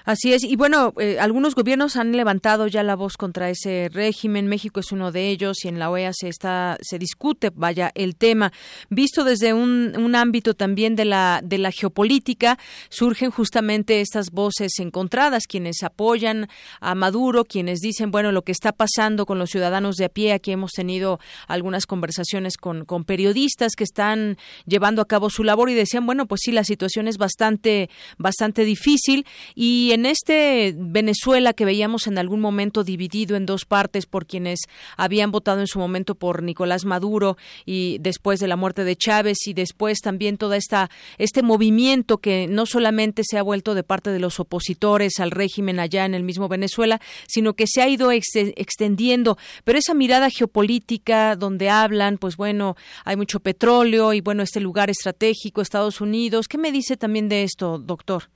Así 0.04 0.32
es. 0.32 0.44
Y 0.44 0.56
bueno, 0.56 0.92
eh, 0.98 1.18
algunos 1.20 1.54
gobiernos 1.54 1.96
han 1.96 2.12
levantado 2.12 2.66
ya 2.66 2.82
la 2.82 2.96
voz 2.96 3.16
contra 3.16 3.50
ese 3.50 3.88
régimen. 3.92 4.46
México 4.46 4.80
es 4.80 4.92
uno 4.92 5.12
de 5.12 5.28
ellos 5.28 5.64
y 5.64 5.68
en 5.68 5.78
la 5.78 5.90
OEA 5.90 6.12
se 6.12 6.28
está 6.28 6.78
se 6.80 6.98
discute, 6.98 7.50
vaya, 7.54 7.92
el 7.94 8.16
tema. 8.16 8.52
Visto 8.90 9.24
desde 9.24 9.54
un, 9.54 9.94
un 9.96 10.14
ámbito 10.14 10.54
también 10.54 10.96
de 10.96 11.04
la 11.04 11.40
de 11.42 11.58
la 11.58 11.70
geopolítica, 11.70 12.58
surgen 12.88 13.30
justamente 13.30 14.00
estas 14.00 14.30
voces 14.30 14.78
encontradas, 14.78 15.46
quienes 15.46 15.82
apoyan 15.82 16.48
a 16.80 16.94
Maduro, 16.94 17.44
quienes 17.44 17.80
dicen, 17.80 18.10
bueno, 18.10 18.32
lo 18.32 18.42
que 18.42 18.52
está 18.52 18.72
pasando 18.72 19.26
con 19.26 19.38
los 19.38 19.50
ciudadanos 19.50 19.96
de 19.96 20.06
a 20.06 20.08
pie. 20.08 20.32
Aquí 20.32 20.52
hemos 20.52 20.72
tenido 20.72 21.20
algunas 21.46 21.86
conversaciones 21.86 22.56
con, 22.56 22.84
con 22.84 23.04
periodistas 23.04 23.74
que 23.76 23.84
están 23.84 24.36
llevando 24.66 25.02
a 25.02 25.06
cabo 25.06 25.30
su 25.30 25.44
labor 25.44 25.70
y 25.70 25.74
decían, 25.74 26.06
bueno, 26.06 26.26
pues 26.26 26.42
sí, 26.44 26.52
la 26.52 26.64
situación 26.64 27.08
es 27.08 27.18
bastante 27.18 27.90
bastante 28.18 28.64
difícil 28.64 29.26
y 29.54 29.91
en 29.92 30.06
este 30.06 30.74
Venezuela 30.76 31.52
que 31.52 31.64
veíamos 31.64 32.06
en 32.06 32.18
algún 32.18 32.40
momento 32.40 32.84
dividido 32.84 33.36
en 33.36 33.46
dos 33.46 33.64
partes 33.64 34.06
por 34.06 34.26
quienes 34.26 34.60
habían 34.96 35.30
votado 35.30 35.60
en 35.60 35.66
su 35.66 35.78
momento 35.78 36.14
por 36.14 36.42
Nicolás 36.42 36.84
Maduro 36.84 37.36
y 37.66 37.98
después 38.00 38.40
de 38.40 38.48
la 38.48 38.56
muerte 38.56 38.84
de 38.84 38.96
Chávez 38.96 39.38
y 39.46 39.52
después 39.52 40.00
también 40.00 40.38
toda 40.38 40.56
esta 40.56 40.90
este 41.18 41.42
movimiento 41.42 42.18
que 42.18 42.46
no 42.48 42.64
solamente 42.66 43.22
se 43.24 43.38
ha 43.38 43.42
vuelto 43.42 43.74
de 43.74 43.82
parte 43.82 44.10
de 44.10 44.18
los 44.18 44.40
opositores 44.40 45.20
al 45.20 45.30
régimen 45.30 45.78
allá 45.78 46.06
en 46.06 46.14
el 46.14 46.22
mismo 46.22 46.48
Venezuela, 46.48 47.00
sino 47.28 47.54
que 47.54 47.66
se 47.66 47.82
ha 47.82 47.88
ido 47.88 48.10
extendiendo, 48.12 49.36
pero 49.64 49.78
esa 49.78 49.94
mirada 49.94 50.30
geopolítica 50.30 51.36
donde 51.36 51.68
hablan, 51.68 52.18
pues 52.18 52.36
bueno, 52.36 52.76
hay 53.04 53.16
mucho 53.16 53.40
petróleo 53.40 54.12
y 54.12 54.20
bueno, 54.20 54.42
este 54.42 54.60
lugar 54.60 54.90
estratégico, 54.90 55.60
Estados 55.60 56.00
Unidos, 56.00 56.48
¿qué 56.48 56.58
me 56.58 56.72
dice 56.72 56.96
también 56.96 57.28
de 57.28 57.42
esto, 57.42 57.78
doctor? 57.78 58.30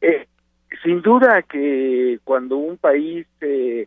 Eh, 0.00 0.26
sin 0.82 1.02
duda 1.02 1.42
que 1.42 2.20
cuando 2.24 2.56
un 2.56 2.76
país, 2.76 3.26
eh, 3.40 3.86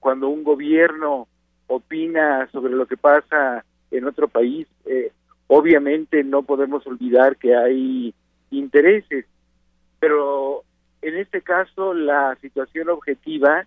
cuando 0.00 0.28
un 0.28 0.44
gobierno 0.44 1.28
opina 1.66 2.48
sobre 2.52 2.72
lo 2.72 2.86
que 2.86 2.96
pasa 2.96 3.64
en 3.90 4.06
otro 4.06 4.28
país, 4.28 4.66
eh, 4.86 5.12
obviamente 5.46 6.24
no 6.24 6.42
podemos 6.42 6.86
olvidar 6.86 7.36
que 7.36 7.54
hay 7.54 8.14
intereses, 8.50 9.26
pero 10.00 10.64
en 11.02 11.16
este 11.16 11.42
caso 11.42 11.94
la 11.94 12.36
situación 12.40 12.88
objetiva, 12.88 13.66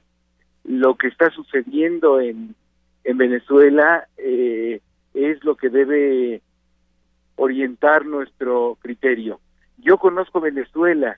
lo 0.63 0.95
que 0.95 1.07
está 1.07 1.29
sucediendo 1.31 2.19
en, 2.19 2.55
en 3.03 3.17
Venezuela 3.17 4.07
eh, 4.17 4.79
es 5.13 5.43
lo 5.43 5.55
que 5.55 5.69
debe 5.69 6.41
orientar 7.35 8.05
nuestro 8.05 8.77
criterio. 8.81 9.39
Yo 9.81 9.97
conozco 9.97 10.39
Venezuela, 10.39 11.17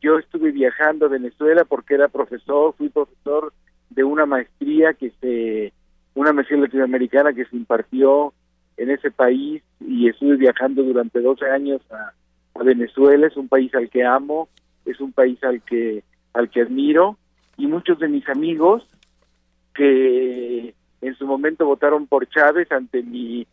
yo 0.00 0.18
estuve 0.18 0.52
viajando 0.52 1.06
a 1.06 1.10
Venezuela 1.10 1.64
porque 1.64 1.94
era 1.94 2.08
profesor, 2.08 2.74
fui 2.76 2.88
profesor 2.88 3.52
de 3.90 4.04
una 4.04 4.24
maestría 4.24 4.94
que 4.94 5.10
se, 5.20 5.72
una 6.14 6.32
maestría 6.32 6.60
latinoamericana 6.60 7.32
que 7.32 7.44
se 7.46 7.56
impartió 7.56 8.32
en 8.76 8.90
ese 8.90 9.10
país 9.10 9.62
y 9.80 10.08
estuve 10.08 10.36
viajando 10.36 10.82
durante 10.84 11.20
12 11.20 11.44
años 11.50 11.80
a, 11.90 12.12
a 12.54 12.62
Venezuela, 12.62 13.26
es 13.26 13.36
un 13.36 13.48
país 13.48 13.74
al 13.74 13.90
que 13.90 14.04
amo, 14.04 14.48
es 14.84 15.00
un 15.00 15.12
país 15.12 15.42
al 15.42 15.60
que, 15.62 16.04
al 16.34 16.48
que 16.50 16.62
admiro 16.62 17.18
y 17.56 17.66
muchos 17.66 17.98
de 17.98 18.08
mis 18.08 18.28
amigos 18.28 18.86
que 19.74 20.74
en 21.00 21.14
su 21.16 21.26
momento 21.26 21.66
votaron 21.66 22.06
por 22.06 22.28
Chávez 22.28 22.70
ante 22.70 23.02
mi 23.02 23.46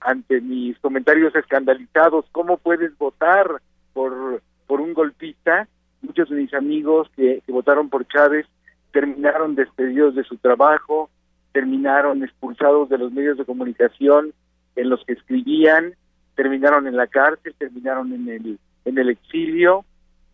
ante 0.00 0.40
mis 0.40 0.78
comentarios 0.78 1.34
escandalizados, 1.34 2.26
¿cómo 2.30 2.58
puedes 2.58 2.96
votar 2.98 3.60
por, 3.96 4.42
por 4.66 4.82
un 4.82 4.92
golpista? 4.92 5.66
Muchos 6.02 6.28
de 6.28 6.36
mis 6.36 6.52
amigos 6.52 7.08
que, 7.16 7.42
votaron 7.48 7.88
por 7.88 8.06
Chávez 8.06 8.46
terminaron 8.92 9.54
despedidos 9.54 10.14
de 10.14 10.22
su 10.24 10.36
trabajo, 10.36 11.08
terminaron 11.52 12.22
expulsados 12.22 12.90
de 12.90 12.98
los 12.98 13.10
medios 13.10 13.38
de 13.38 13.46
comunicación 13.46 14.34
en 14.76 14.90
los 14.90 15.02
que 15.06 15.14
escribían, 15.14 15.94
terminaron 16.34 16.86
en 16.86 16.94
la 16.94 17.06
cárcel, 17.06 17.54
terminaron 17.56 18.12
en 18.12 18.28
el, 18.28 18.58
en 18.84 18.98
el 18.98 19.08
exilio. 19.08 19.86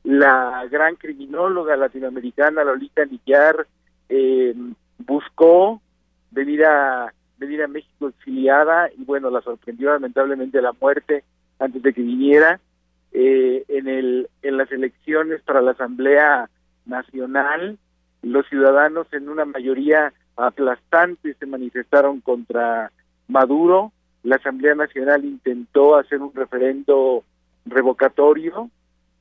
La 0.03 0.67
gran 0.69 0.97
criminóloga 0.97 1.77
latinoamericana 1.77 2.65
Lolita 2.65 3.05
Nillar 3.05 3.65
eh, 4.09 4.57
buscó 4.99 5.81
venir 6.33 6.65
a 6.65 7.15
venir 7.39 7.63
a 7.63 7.69
México 7.69 8.09
exiliada 8.09 8.91
y 8.97 9.05
bueno 9.05 9.31
la 9.31 9.41
sorprendió 9.41 9.93
lamentablemente 9.93 10.61
la 10.61 10.73
muerte 10.81 11.25
antes 11.59 11.83
de 11.83 11.93
que 11.93 12.03
viniera 12.03 12.61
eh, 13.13 13.65
en 13.69 13.89
el 13.89 14.29
en 14.43 14.57
las 14.57 14.71
elecciones 14.73 15.43
para 15.43 15.61
la 15.63 15.73
Asamblea 15.73 16.49
Nacional 16.87 17.79
los 18.23 18.47
ciudadanos 18.49 19.07
en 19.13 19.29
una 19.29 19.45
mayoría 19.45 20.13
aplastante 20.37 21.35
se 21.35 21.47
manifestaron 21.47 22.21
contra 22.21 22.91
Maduro 23.29 23.93
la 24.23 24.37
Asamblea 24.37 24.75
Nacional 24.75 25.25
intentó 25.25 25.97
hacer 25.97 26.21
un 26.21 26.33
referendo 26.33 27.25
revocatorio 27.67 28.71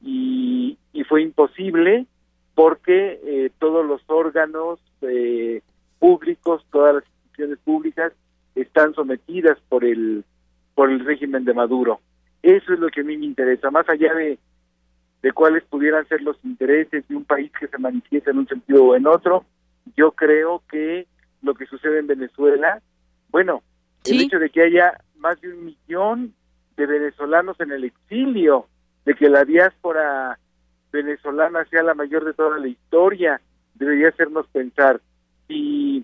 y, 0.02 0.78
y 0.94 1.04
fue 1.04 1.24
imposible 1.24 2.06
porque 2.54 3.20
eh, 3.24 3.52
todos 3.60 3.86
los 3.86 4.02
órganos 4.08 4.80
eh, 5.02 5.62
públicos, 6.00 6.64
todas 6.72 6.96
las 6.96 7.04
instituciones 7.06 7.58
públicas 7.60 8.14
están 8.56 8.94
sometidas 8.94 9.58
por 9.70 9.86
el 9.86 10.24
por 10.76 10.90
el 10.90 11.04
régimen 11.04 11.46
de 11.46 11.54
Maduro. 11.54 12.00
Eso 12.44 12.74
es 12.74 12.80
lo 12.80 12.90
que 12.90 13.02
a 13.02 13.04
mí 13.04 13.18
me 13.18 13.26
interesa, 13.26 13.70
más 13.70 13.88
allá 13.90 14.14
de, 14.14 14.40
de 15.22 15.32
cuáles 15.32 15.64
pudieran 15.66 16.08
ser 16.08 16.22
los 16.22 16.38
intereses 16.44 17.08
de 17.08 17.16
un 17.16 17.26
país 17.26 17.52
que 17.60 17.68
se 17.68 17.78
manifiesta 17.78 18.32
en 18.32 18.40
un 18.40 18.48
sentido 18.48 18.86
o 18.86 18.96
en 18.96 19.08
otro, 19.08 19.46
yo 19.96 20.12
creo 20.12 20.64
que 20.70 21.08
lo 21.42 21.54
que 21.54 21.66
sucede 21.66 22.00
en 22.00 22.08
Venezuela, 22.08 22.82
bueno, 23.30 23.62
el 24.06 24.22
hecho 24.22 24.40
de 24.40 24.50
que 24.50 24.64
haya 24.64 25.00
más 25.18 25.40
de 25.42 25.54
un 25.54 25.66
millón 25.66 26.34
de 26.76 26.86
venezolanos 26.86 27.60
en 27.60 27.72
el 27.72 27.84
exilio, 27.84 28.68
de 29.06 29.14
que 29.14 29.30
la 29.30 29.46
diáspora 29.46 30.40
venezolana 30.92 31.66
sea 31.66 31.84
la 31.84 31.94
mayor 31.94 32.26
de 32.26 32.34
toda 32.34 32.58
la 32.58 32.68
historia, 32.68 33.40
debería 33.76 34.10
hacernos 34.10 34.48
pensar 34.48 35.02
si 35.48 36.04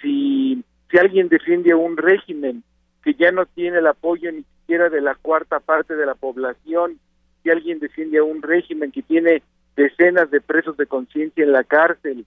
si 0.00 0.64
si 0.90 0.98
alguien 0.98 1.28
defiende 1.28 1.72
a 1.72 1.76
un 1.76 1.96
régimen 1.96 2.62
que 3.02 3.14
ya 3.14 3.32
no 3.32 3.46
tiene 3.46 3.78
el 3.78 3.86
apoyo 3.86 4.30
ni 4.30 4.44
siquiera 4.72 4.88
de 4.88 5.02
la 5.02 5.14
cuarta 5.16 5.60
parte 5.60 5.94
de 5.96 6.06
la 6.06 6.14
población, 6.14 6.98
si 7.42 7.50
alguien 7.50 7.78
defiende 7.78 8.16
a 8.16 8.24
un 8.24 8.40
régimen 8.40 8.90
que 8.90 9.02
tiene 9.02 9.42
decenas 9.76 10.30
de 10.30 10.40
presos 10.40 10.78
de 10.78 10.86
conciencia 10.86 11.44
en 11.44 11.52
la 11.52 11.62
cárcel, 11.62 12.24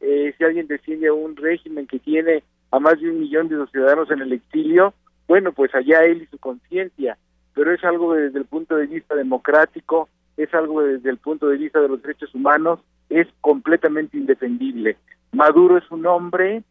eh, 0.00 0.34
si 0.36 0.44
alguien 0.44 0.66
defiende 0.66 1.08
a 1.08 1.14
un 1.14 1.36
régimen 1.36 1.86
que 1.86 1.98
tiene 1.98 2.42
a 2.70 2.80
más 2.80 3.00
de 3.00 3.08
un 3.08 3.20
millón 3.20 3.48
de 3.48 3.66
ciudadanos 3.68 4.10
en 4.10 4.20
el 4.20 4.34
exilio, 4.34 4.92
bueno, 5.26 5.52
pues 5.52 5.74
allá 5.74 6.04
él 6.04 6.20
y 6.20 6.26
su 6.26 6.36
conciencia, 6.36 7.16
pero 7.54 7.72
es 7.72 7.82
algo 7.82 8.12
desde 8.12 8.40
el 8.40 8.44
punto 8.44 8.76
de 8.76 8.88
vista 8.88 9.14
democrático, 9.14 10.10
es 10.36 10.52
algo 10.52 10.82
desde 10.82 11.08
el 11.08 11.16
punto 11.16 11.48
de 11.48 11.56
vista 11.56 11.80
de 11.80 11.88
los 11.88 12.02
derechos 12.02 12.34
humanos, 12.34 12.78
es 13.08 13.26
completamente 13.40 14.18
indefendible. 14.18 14.98
Maduro 15.32 15.78
es 15.78 15.90
un 15.90 16.04
hombre 16.04 16.62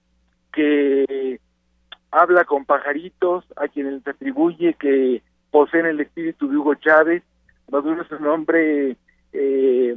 que 0.54 1.40
habla 2.16 2.46
con 2.46 2.64
pajaritos, 2.66 3.44
a 3.58 3.68
quienes 3.68 4.02
se 4.04 4.12
atribuye 4.12 4.74
que 4.76 5.22
poseen 5.52 5.86
el 5.86 6.00
espíritu 6.00 6.48
de 6.48 6.58
Hugo 6.58 6.76
Chávez. 6.76 7.24
Maduro 7.70 8.02
es 8.02 8.12
un 8.12 8.28
hombre 8.28 8.96
eh, 9.34 9.96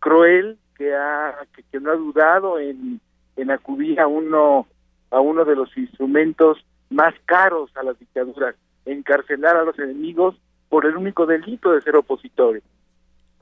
cruel 0.00 0.58
que, 0.76 0.92
ha, 0.94 1.34
que, 1.70 1.78
no 1.78 1.92
ha 1.92 1.94
dudado 1.94 2.58
en, 2.58 3.00
en 3.36 3.50
acudir 3.50 4.00
a 4.00 4.08
uno 4.08 4.66
a 5.12 5.20
uno 5.20 5.44
de 5.44 5.56
los 5.56 5.76
instrumentos 5.76 6.64
más 6.88 7.14
caros 7.26 7.70
a 7.76 7.82
las 7.82 7.98
dictaduras, 7.98 8.54
encarcelar 8.84 9.56
a 9.56 9.64
los 9.64 9.78
enemigos 9.78 10.36
por 10.68 10.86
el 10.86 10.96
único 10.96 11.26
delito 11.26 11.72
de 11.72 11.82
ser 11.82 11.96
opositores. 11.96 12.62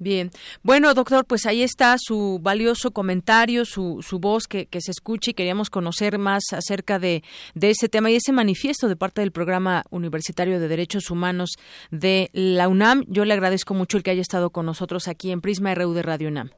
Bien, 0.00 0.30
bueno, 0.62 0.94
doctor, 0.94 1.24
pues 1.26 1.44
ahí 1.46 1.62
está 1.62 1.96
su 1.98 2.38
valioso 2.40 2.92
comentario, 2.92 3.64
su, 3.64 3.98
su 4.02 4.20
voz 4.20 4.46
que, 4.46 4.66
que 4.66 4.80
se 4.80 4.92
escucha 4.92 5.32
y 5.32 5.34
queríamos 5.34 5.70
conocer 5.70 6.18
más 6.18 6.44
acerca 6.52 7.00
de, 7.00 7.22
de 7.54 7.70
ese 7.70 7.88
tema 7.88 8.08
y 8.10 8.16
ese 8.16 8.32
manifiesto 8.32 8.88
de 8.88 8.94
parte 8.94 9.22
del 9.22 9.32
Programa 9.32 9.82
Universitario 9.90 10.60
de 10.60 10.68
Derechos 10.68 11.10
Humanos 11.10 11.56
de 11.90 12.30
la 12.32 12.68
UNAM. 12.68 13.04
Yo 13.08 13.24
le 13.24 13.34
agradezco 13.34 13.74
mucho 13.74 13.96
el 13.96 14.04
que 14.04 14.12
haya 14.12 14.22
estado 14.22 14.50
con 14.50 14.66
nosotros 14.66 15.08
aquí 15.08 15.32
en 15.32 15.40
Prisma 15.40 15.74
RU 15.74 15.92
de 15.92 16.02
Radio 16.02 16.28
UNAM. 16.28 16.50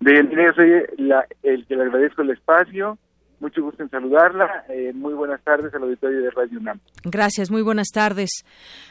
De 0.00 0.14
soy 0.54 0.70
la, 0.96 1.26
el 1.42 1.66
que 1.66 1.76
le 1.76 1.82
agradezco 1.82 2.22
el 2.22 2.30
espacio 2.30 2.98
mucho 3.40 3.62
gusto 3.62 3.82
en 3.82 3.90
saludarla. 3.90 4.64
Eh, 4.68 4.92
muy 4.92 5.14
buenas 5.14 5.40
tardes 5.42 5.72
al 5.72 5.84
auditorio 5.84 6.22
de 6.22 6.30
Radio 6.30 6.58
UNAM. 6.58 6.80
Gracias, 7.04 7.50
muy 7.50 7.62
buenas 7.62 7.88
tardes, 7.88 8.30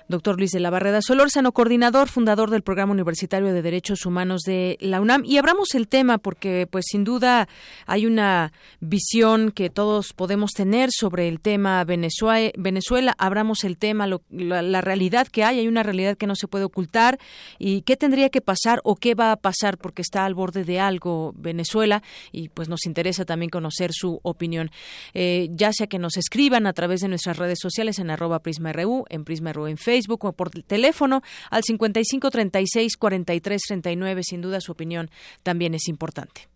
doctor 0.07 0.37
Luis 0.37 0.51
de 0.51 0.61
la 0.61 0.69
Barreda 0.69 1.01
Solórzano, 1.01 1.51
coordinador, 1.51 2.07
fundador 2.07 2.49
del 2.49 2.61
Programa 2.61 2.93
Universitario 2.93 3.53
de 3.53 3.61
Derechos 3.61 4.05
Humanos 4.05 4.43
de 4.45 4.77
la 4.79 5.01
UNAM. 5.01 5.25
Y 5.25 5.37
abramos 5.37 5.75
el 5.75 5.89
tema 5.89 6.17
porque, 6.17 6.65
pues, 6.71 6.85
sin 6.87 7.03
duda 7.03 7.49
hay 7.85 8.05
una 8.05 8.53
visión 8.79 9.51
que 9.51 9.69
todos 9.69 10.13
podemos 10.13 10.51
tener 10.53 10.91
sobre 10.91 11.27
el 11.27 11.41
tema 11.41 11.83
Venezuela. 11.83 12.51
Venezuela. 12.57 13.13
Abramos 13.17 13.65
el 13.65 13.77
tema, 13.77 14.07
la, 14.07 14.61
la 14.61 14.81
realidad 14.81 15.27
que 15.27 15.43
hay, 15.43 15.59
hay 15.59 15.67
una 15.67 15.83
realidad 15.83 16.15
que 16.17 16.25
no 16.25 16.35
se 16.35 16.47
puede 16.47 16.63
ocultar. 16.63 17.19
¿Y 17.59 17.81
qué 17.81 17.97
tendría 17.97 18.29
que 18.29 18.39
pasar 18.39 18.79
o 18.85 18.95
qué 18.95 19.13
va 19.13 19.33
a 19.33 19.35
pasar 19.35 19.77
porque 19.77 20.01
está 20.01 20.23
al 20.23 20.35
borde 20.35 20.63
de 20.63 20.79
algo 20.79 21.33
Venezuela? 21.37 22.01
Y, 22.31 22.47
pues, 22.47 22.69
nos 22.69 22.85
interesa 22.85 23.25
también 23.25 23.49
conocer 23.49 23.91
su 23.91 24.21
opinión 24.23 24.36
opinión, 24.37 24.71
eh, 25.13 25.49
ya 25.51 25.73
sea 25.73 25.87
que 25.87 25.99
nos 25.99 26.15
escriban 26.15 26.67
a 26.67 26.73
través 26.73 27.01
de 27.01 27.09
nuestras 27.09 27.37
redes 27.37 27.59
sociales 27.61 27.99
en 27.99 28.09
arroba 28.09 28.39
PrismaRU, 28.39 29.05
en 29.09 29.25
PrismaRU 29.25 29.67
en 29.67 29.77
Facebook 29.77 30.23
o 30.25 30.31
por 30.31 30.51
teléfono 30.51 31.21
al 31.49 31.63
55 31.63 32.31
36 32.31 32.97
43 32.97 33.61
39. 33.67 34.21
Sin 34.23 34.41
duda 34.41 34.61
su 34.61 34.71
opinión 34.71 35.09
también 35.43 35.73
es 35.73 35.87
importante. 35.87 36.47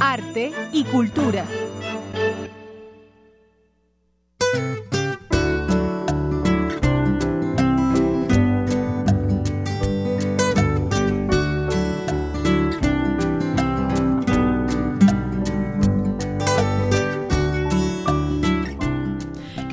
Arte 0.00 0.52
y 0.72 0.84
cultura. 0.84 1.46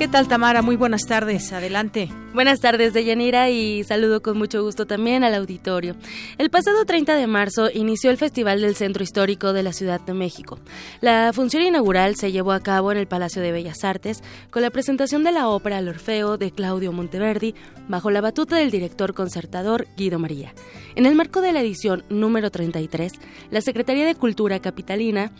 ¿Qué 0.06 0.12
tal, 0.12 0.28
Tamara? 0.28 0.62
Muy 0.62 0.76
buenas 0.76 1.02
tardes. 1.02 1.52
Adelante. 1.52 2.08
Buenas 2.32 2.60
tardes, 2.60 2.92
Deyanira, 2.92 3.50
y 3.50 3.82
saludo 3.82 4.22
con 4.22 4.38
mucho 4.38 4.62
gusto 4.62 4.86
también 4.86 5.24
al 5.24 5.34
auditorio. 5.34 5.96
El 6.38 6.48
pasado 6.48 6.84
30 6.84 7.16
de 7.16 7.26
marzo 7.26 7.70
inició 7.74 8.12
el 8.12 8.16
Festival 8.16 8.60
del 8.60 8.76
Centro 8.76 9.02
Histórico 9.02 9.52
de 9.52 9.64
la 9.64 9.72
Ciudad 9.72 10.00
de 10.00 10.14
México. 10.14 10.60
La 11.00 11.32
función 11.34 11.64
inaugural 11.64 12.14
se 12.14 12.30
llevó 12.30 12.52
a 12.52 12.60
cabo 12.60 12.92
en 12.92 12.98
el 12.98 13.08
Palacio 13.08 13.42
de 13.42 13.50
Bellas 13.50 13.82
Artes 13.82 14.22
con 14.50 14.62
la 14.62 14.70
presentación 14.70 15.24
de 15.24 15.32
la 15.32 15.48
ópera 15.48 15.80
El 15.80 15.88
Orfeo 15.88 16.38
de 16.38 16.52
Claudio 16.52 16.92
Monteverdi 16.92 17.56
bajo 17.88 18.12
la 18.12 18.20
batuta 18.20 18.54
del 18.54 18.70
director 18.70 19.12
concertador 19.12 19.88
Guido 19.96 20.20
María. 20.20 20.54
En 20.94 21.06
el 21.06 21.16
marco 21.16 21.40
de 21.40 21.52
la 21.52 21.62
edición 21.62 22.04
número 22.10 22.52
33, 22.52 23.12
la 23.50 23.60
Secretaría 23.60 24.06
de 24.06 24.14
Cultura 24.14 24.60
Capitalina 24.60 25.32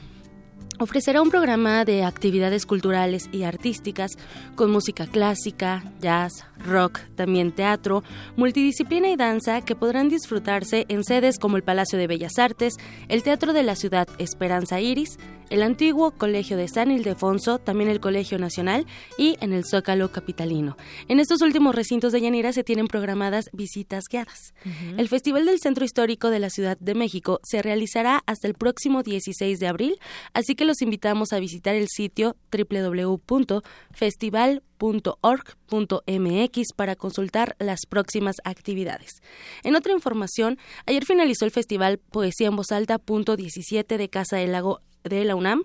ofrecerá 0.78 1.22
un 1.22 1.30
programa 1.30 1.84
de 1.84 2.04
actividades 2.04 2.66
culturales 2.66 3.28
y 3.32 3.44
artísticas 3.44 4.12
con 4.54 4.70
música 4.70 5.06
clásica, 5.06 5.84
jazz, 6.00 6.44
rock, 6.64 7.00
también 7.14 7.52
teatro, 7.52 8.02
multidisciplina 8.36 9.08
y 9.08 9.16
danza 9.16 9.60
que 9.60 9.74
podrán 9.74 10.08
disfrutarse 10.08 10.86
en 10.88 11.04
sedes 11.04 11.38
como 11.38 11.56
el 11.56 11.62
Palacio 11.62 11.98
de 11.98 12.06
Bellas 12.06 12.38
Artes, 12.38 12.74
el 13.08 13.22
Teatro 13.22 13.52
de 13.52 13.62
la 13.62 13.76
Ciudad 13.76 14.08
Esperanza 14.18 14.80
Iris, 14.80 15.18
el 15.50 15.62
antiguo 15.62 16.10
Colegio 16.10 16.56
de 16.56 16.68
San 16.68 16.90
Ildefonso, 16.90 17.58
también 17.58 17.88
el 17.88 18.00
Colegio 18.00 18.38
Nacional 18.38 18.86
y 19.16 19.36
en 19.40 19.52
el 19.52 19.64
Zócalo 19.64 20.10
Capitalino. 20.10 20.76
En 21.08 21.20
estos 21.20 21.40
últimos 21.40 21.74
recintos 21.74 22.12
de 22.12 22.20
Yanira 22.20 22.52
se 22.52 22.64
tienen 22.64 22.88
programadas 22.88 23.48
visitas 23.52 24.04
guiadas. 24.10 24.54
El 24.96 25.08
Festival 25.08 25.46
del 25.46 25.60
Centro 25.60 25.84
Histórico 25.84 26.30
de 26.30 26.40
la 26.40 26.50
Ciudad 26.50 26.76
de 26.78 26.94
México 26.94 27.40
se 27.44 27.62
realizará 27.62 28.22
hasta 28.26 28.48
el 28.48 28.54
próximo 28.54 29.02
16 29.02 29.60
de 29.60 29.68
abril, 29.68 29.98
así 30.32 30.54
que 30.54 30.64
los 30.64 30.82
invitamos 30.82 31.32
a 31.32 31.38
visitar 31.38 31.74
el 31.74 31.88
sitio 31.88 32.36
www.festival.org.mx 34.78 36.72
para 36.74 36.96
consultar 36.96 37.56
las 37.58 37.80
próximas 37.88 38.36
actividades. 38.44 39.22
En 39.62 39.74
otra 39.76 39.92
información, 39.92 40.58
ayer 40.86 41.04
finalizó 41.04 41.44
el 41.44 41.50
Festival 41.50 41.98
Poesía 41.98 42.48
en 42.48 42.56
Voz 42.56 42.72
Alta 42.72 42.98
punto 42.98 43.36
17 43.36 43.98
de 43.98 44.08
Casa 44.08 44.36
del 44.36 44.52
Lago 44.52 44.80
de 45.04 45.24
la 45.24 45.36
UNAM. 45.36 45.64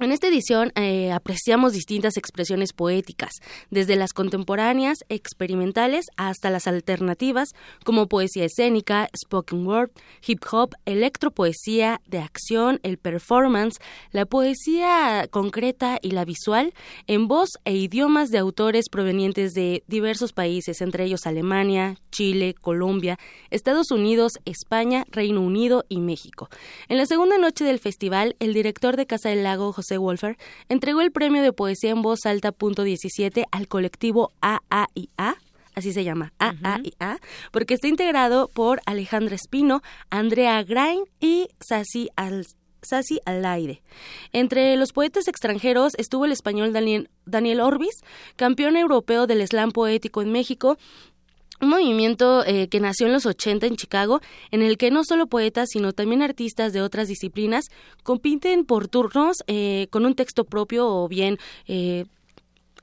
En 0.00 0.12
esta 0.12 0.28
edición 0.28 0.70
eh, 0.76 1.10
apreciamos 1.10 1.72
distintas 1.72 2.16
expresiones 2.16 2.72
poéticas, 2.72 3.32
desde 3.72 3.96
las 3.96 4.12
contemporáneas, 4.12 4.98
experimentales, 5.08 6.06
hasta 6.16 6.50
las 6.50 6.68
alternativas, 6.68 7.48
como 7.84 8.06
poesía 8.06 8.44
escénica, 8.44 9.08
spoken 9.16 9.66
word, 9.66 9.90
hip 10.24 10.44
hop, 10.52 10.70
electropoesía, 10.84 12.00
de 12.06 12.18
acción, 12.18 12.78
el 12.84 12.98
performance, 12.98 13.80
la 14.12 14.24
poesía 14.24 15.26
concreta 15.32 15.98
y 16.00 16.12
la 16.12 16.24
visual, 16.24 16.74
en 17.08 17.26
voz 17.26 17.48
e 17.64 17.74
idiomas 17.74 18.30
de 18.30 18.38
autores 18.38 18.88
provenientes 18.88 19.52
de 19.52 19.82
diversos 19.88 20.32
países, 20.32 20.80
entre 20.80 21.06
ellos 21.06 21.26
Alemania, 21.26 21.96
Chile, 22.12 22.54
Colombia, 22.54 23.18
Estados 23.50 23.90
Unidos, 23.90 24.34
España, 24.44 25.04
Reino 25.10 25.40
Unido 25.40 25.84
y 25.88 25.98
México. 25.98 26.48
En 26.88 26.98
la 26.98 27.06
segunda 27.06 27.36
noche 27.36 27.64
del 27.64 27.80
festival, 27.80 28.36
el 28.38 28.54
director 28.54 28.96
de 28.96 29.06
Casa 29.06 29.30
del 29.30 29.42
Lago, 29.42 29.72
José 29.72 29.87
Wolfer, 29.96 30.36
entregó 30.68 31.00
el 31.00 31.12
premio 31.12 31.42
de 31.42 31.52
poesía 31.52 31.90
en 31.90 32.02
voz 32.02 32.26
alta 32.26 32.52
punto 32.52 32.82
17 32.82 33.46
al 33.50 33.68
colectivo 33.68 34.32
AAIA, 34.40 35.36
así 35.74 35.92
se 35.92 36.04
llama, 36.04 36.32
AAIA, 36.38 37.18
porque 37.52 37.74
está 37.74 37.88
integrado 37.88 38.48
por 38.48 38.80
Alejandra 38.84 39.34
Espino, 39.34 39.82
Andrea 40.10 40.62
Grain 40.64 41.04
y 41.20 41.48
Sasi 41.60 42.10
Al 42.16 42.44
Alaide. 43.24 43.82
Entre 44.32 44.76
los 44.76 44.92
poetas 44.92 45.28
extranjeros 45.28 45.94
estuvo 45.96 46.24
el 46.24 46.32
español 46.32 46.72
Daniel, 46.72 47.10
Daniel 47.24 47.60
Orbis, 47.60 48.02
campeón 48.36 48.76
europeo 48.76 49.26
del 49.26 49.46
slam 49.46 49.72
poético 49.72 50.20
en 50.22 50.32
México, 50.32 50.76
un 51.60 51.68
movimiento 51.68 52.44
eh, 52.46 52.68
que 52.68 52.80
nació 52.80 53.06
en 53.06 53.12
los 53.12 53.26
80 53.26 53.66
en 53.66 53.76
Chicago, 53.76 54.20
en 54.50 54.62
el 54.62 54.76
que 54.78 54.90
no 54.90 55.04
solo 55.04 55.26
poetas, 55.26 55.68
sino 55.72 55.92
también 55.92 56.22
artistas 56.22 56.72
de 56.72 56.82
otras 56.82 57.08
disciplinas 57.08 57.66
compiten 58.02 58.64
por 58.64 58.88
turnos 58.88 59.38
eh, 59.46 59.88
con 59.90 60.06
un 60.06 60.14
texto 60.14 60.44
propio 60.44 60.88
o 60.88 61.08
bien 61.08 61.38
eh, 61.66 62.04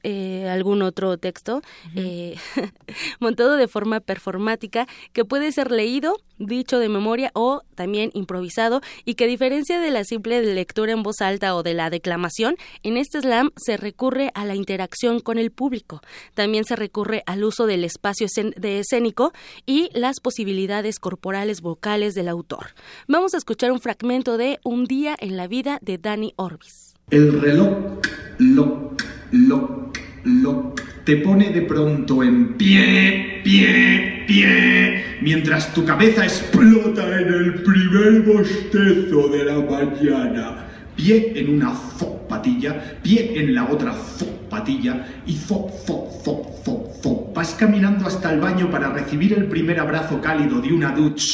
eh, 0.08 0.48
algún 0.48 0.84
otro 0.84 1.18
texto 1.18 1.64
eh, 1.96 2.36
montado 3.20 3.56
de 3.56 3.68
forma 3.68 4.02
performática 4.02 4.88
que 5.14 5.26
puede 5.26 5.52
ser 5.52 5.72
leído, 5.72 6.18
dicho 6.38 6.78
de 6.78 6.90
memoria 6.90 7.32
o 7.34 7.64
también 7.74 8.12
improvisado 8.14 8.82
y 9.04 9.16
que 9.16 9.24
a 9.24 9.28
diferencia 9.28 9.80
de 9.80 9.90
la 9.90 10.04
simple 10.04 10.44
lectura 10.44 10.92
en 10.92 11.02
voz 11.02 11.22
alta 11.22 11.56
o 11.56 11.64
de 11.64 11.74
la 11.74 11.90
declamación, 11.90 12.56
en 12.84 12.98
este 12.98 13.20
slam 13.20 13.50
se 13.58 13.78
recurre 13.78 14.30
a 14.36 14.46
la 14.46 14.54
interacción 14.54 15.22
con 15.22 15.40
el 15.40 15.50
público. 15.50 16.02
También 16.36 16.66
se 16.66 16.76
recurre 16.76 17.24
al 17.26 17.44
uso 17.44 17.66
del 17.66 17.84
espacio 17.84 18.28
de 18.58 18.80
escénico 18.82 19.34
y 19.66 19.90
las 19.94 20.20
posibilidades 20.20 21.00
corporales 21.00 21.62
vocales 21.62 22.14
del 22.14 22.28
autor. 22.28 22.76
Vamos 23.08 23.34
a 23.34 23.38
escuchar 23.38 23.72
un 23.72 23.80
fragmento 23.80 24.38
de 24.38 24.60
Un 24.64 24.86
día 24.86 25.16
en 25.20 25.36
la 25.36 25.48
vida 25.48 25.80
de 25.82 25.98
Dani 25.98 26.34
Orbis. 26.36 26.94
El 27.10 27.42
reloj, 27.42 28.00
lo, 28.40 28.92
lo, 29.36 29.92
lo, 30.24 30.74
te 31.04 31.18
pone 31.18 31.52
de 31.52 31.62
pronto 31.64 32.24
en 32.24 32.54
pie, 32.54 33.42
pie, 33.44 34.24
pie, 34.28 35.18
mientras 35.22 35.74
tu 35.74 35.86
cabeza 35.86 36.24
explota 36.24 37.20
en 37.20 37.28
el 37.28 37.54
primer 37.64 38.22
bostezo 38.22 39.28
de 39.30 39.44
la 39.44 39.60
mañana. 39.60 40.62
Pie 40.96 41.34
en 41.36 41.50
una 41.50 41.72
fo 41.72 42.26
patilla, 42.28 43.00
pie 43.04 43.34
en 43.36 43.54
la 43.54 43.66
otra 43.66 43.92
fo 43.92 44.26
patilla 44.50 45.06
y 45.28 45.34
fo, 45.36 45.70
fo, 45.86 46.10
fo, 46.24 46.62
fo, 46.64 46.94
fo. 47.04 47.34
Vas 47.36 47.54
caminando 47.56 48.08
hasta 48.08 48.32
el 48.34 48.40
baño 48.40 48.72
para 48.72 48.90
recibir 48.90 49.34
el 49.34 49.46
primer 49.48 49.80
abrazo 49.82 50.22
cálido 50.22 50.62
de 50.62 50.72
una 50.72 50.92
ducha, 50.92 51.26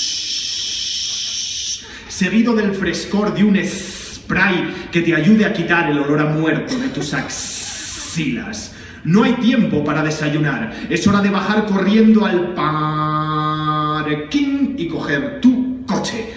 seguido 2.07 2.55
del 2.55 2.73
frescor 2.73 3.35
de 3.35 3.43
un 3.43 3.55
spray 3.63 4.87
que 4.91 5.01
te 5.01 5.13
ayude 5.13 5.45
a 5.45 5.53
quitar 5.53 5.91
el 5.91 5.99
olor 5.99 6.19
a 6.21 6.25
muerto 6.25 6.75
de 6.79 6.89
tus 6.89 7.13
axilas. 8.12 8.74
No 9.03 9.24
hay 9.24 9.34
tiempo 9.36 9.84
para 9.84 10.03
desayunar. 10.03 10.74
Es 10.89 11.07
hora 11.07 11.22
de 11.22 11.30
bajar 11.30 11.66
corriendo 11.66 12.26
al 12.26 12.53
parking 14.03 14.76
y 14.78 14.88
coger 14.88 15.39
tu 15.41 15.84
coche. 15.86 16.28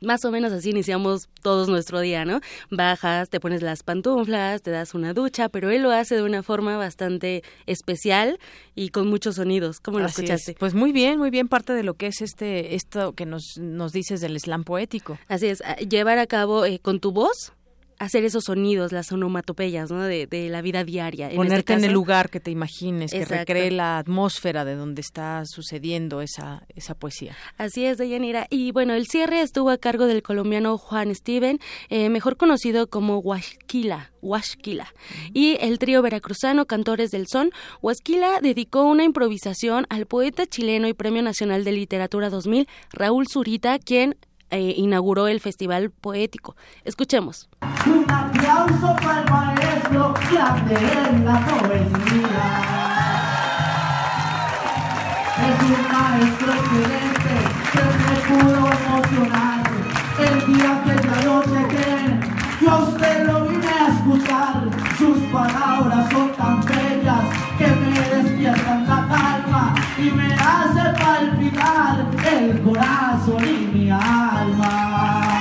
Más 0.00 0.24
o 0.26 0.30
menos 0.30 0.52
así 0.52 0.70
iniciamos 0.70 1.28
todos 1.42 1.68
nuestro 1.68 1.98
día, 2.00 2.24
¿no? 2.26 2.40
Bajas, 2.70 3.30
te 3.30 3.40
pones 3.40 3.62
las 3.62 3.82
pantuflas, 3.82 4.60
te 4.60 4.70
das 4.70 4.92
una 4.94 5.14
ducha, 5.14 5.48
pero 5.48 5.70
él 5.70 5.82
lo 5.82 5.92
hace 5.92 6.14
de 6.16 6.22
una 6.22 6.42
forma 6.42 6.76
bastante 6.76 7.42
especial 7.64 8.38
y 8.74 8.90
con 8.90 9.08
muchos 9.08 9.36
sonidos. 9.36 9.80
¿Cómo 9.80 9.98
lo 10.00 10.04
Así 10.06 10.20
escuchaste? 10.22 10.52
es. 10.52 10.58
Pues 10.58 10.74
muy 10.74 10.92
bien, 10.92 11.18
muy 11.18 11.30
bien 11.30 11.48
parte 11.48 11.72
de 11.72 11.82
lo 11.84 11.94
que 11.94 12.06
es 12.08 12.20
este 12.20 12.74
esto 12.74 13.14
que 13.14 13.24
nos 13.24 13.56
nos 13.58 13.92
dices 13.92 14.20
del 14.20 14.38
slam 14.38 14.64
poético. 14.64 15.18
Así 15.26 15.46
es, 15.46 15.62
a- 15.62 15.76
llevar 15.76 16.18
a 16.18 16.26
cabo 16.26 16.66
eh, 16.66 16.80
con 16.80 17.00
tu 17.00 17.10
voz 17.10 17.54
hacer 18.04 18.24
esos 18.24 18.44
sonidos, 18.44 18.92
las 18.92 19.10
onomatopeyas, 19.12 19.90
¿no? 19.90 20.02
De, 20.02 20.26
de 20.26 20.48
la 20.48 20.62
vida 20.62 20.84
diaria. 20.84 21.30
En 21.30 21.36
Ponerte 21.36 21.72
este 21.72 21.84
en 21.84 21.84
el 21.84 21.92
lugar 21.92 22.30
que 22.30 22.40
te 22.40 22.50
imagines, 22.50 23.12
que 23.12 23.18
Exacto. 23.18 23.52
recree 23.52 23.70
la 23.70 23.98
atmósfera 23.98 24.64
de 24.64 24.74
donde 24.74 25.00
está 25.00 25.42
sucediendo 25.46 26.20
esa 26.20 26.62
esa 26.74 26.94
poesía. 26.94 27.36
Así 27.56 27.84
es, 27.84 27.98
Deyanira. 27.98 28.46
Y 28.50 28.72
bueno, 28.72 28.94
el 28.94 29.06
cierre 29.06 29.40
estuvo 29.40 29.70
a 29.70 29.78
cargo 29.78 30.06
del 30.06 30.22
colombiano 30.22 30.78
Juan 30.78 31.14
Steven, 31.14 31.58
eh, 31.88 32.08
mejor 32.08 32.36
conocido 32.36 32.88
como 32.88 33.18
Huasquila. 33.18 34.12
Huasquila. 34.22 34.92
Y 35.32 35.58
el 35.60 35.78
trío 35.78 36.00
veracruzano 36.02 36.66
Cantores 36.66 37.10
del 37.10 37.26
Son, 37.26 37.50
Huasquila 37.82 38.40
dedicó 38.40 38.84
una 38.84 39.04
improvisación 39.04 39.86
al 39.90 40.06
poeta 40.06 40.46
chileno 40.46 40.88
y 40.88 40.94
Premio 40.94 41.22
Nacional 41.22 41.64
de 41.64 41.72
Literatura 41.72 42.30
2000, 42.30 42.66
Raúl 42.92 43.26
Zurita, 43.28 43.78
quien 43.78 44.16
eh, 44.50 44.74
inauguró 44.76 45.26
el 45.28 45.40
festival 45.40 45.90
poético. 45.90 46.56
Escuchemos. 46.84 47.48
Un 47.86 48.04
aplauso 48.10 48.94
para 48.96 49.20
el 49.20 49.30
maestro 49.30 50.14
en 50.70 51.24
la 51.24 51.46
poesía. 51.46 52.46
Es 55.44 55.58
un 55.62 55.82
maestro 55.92 56.52
excelente 56.52 57.34
que 57.72 57.82
me 58.00 58.16
pudo 58.28 58.60
emocionar. 58.72 59.62
El 60.18 60.36
día 60.46 60.82
que 60.84 60.94
ya 61.06 61.16
lo 61.24 61.42
chequé, 61.42 61.94
yo 62.60 62.70
a 62.70 62.78
usted 62.84 63.26
lo 63.26 63.46
vine 63.46 63.66
a 63.66 63.88
escuchar. 63.88 64.70
Sus 64.96 65.18
palabras 65.32 66.10
son 66.12 66.32
tan 66.32 66.60
bellas 66.64 67.24
que 67.58 67.66
me 67.66 68.00
despiertan 68.16 68.86
la 68.86 69.03
y 69.96 70.10
me 70.10 70.34
hace 70.34 70.80
palpitar 70.98 72.06
el 72.32 72.60
corazón 72.62 73.44
y 73.44 73.76
mi 73.76 73.90
alma. 73.90 75.33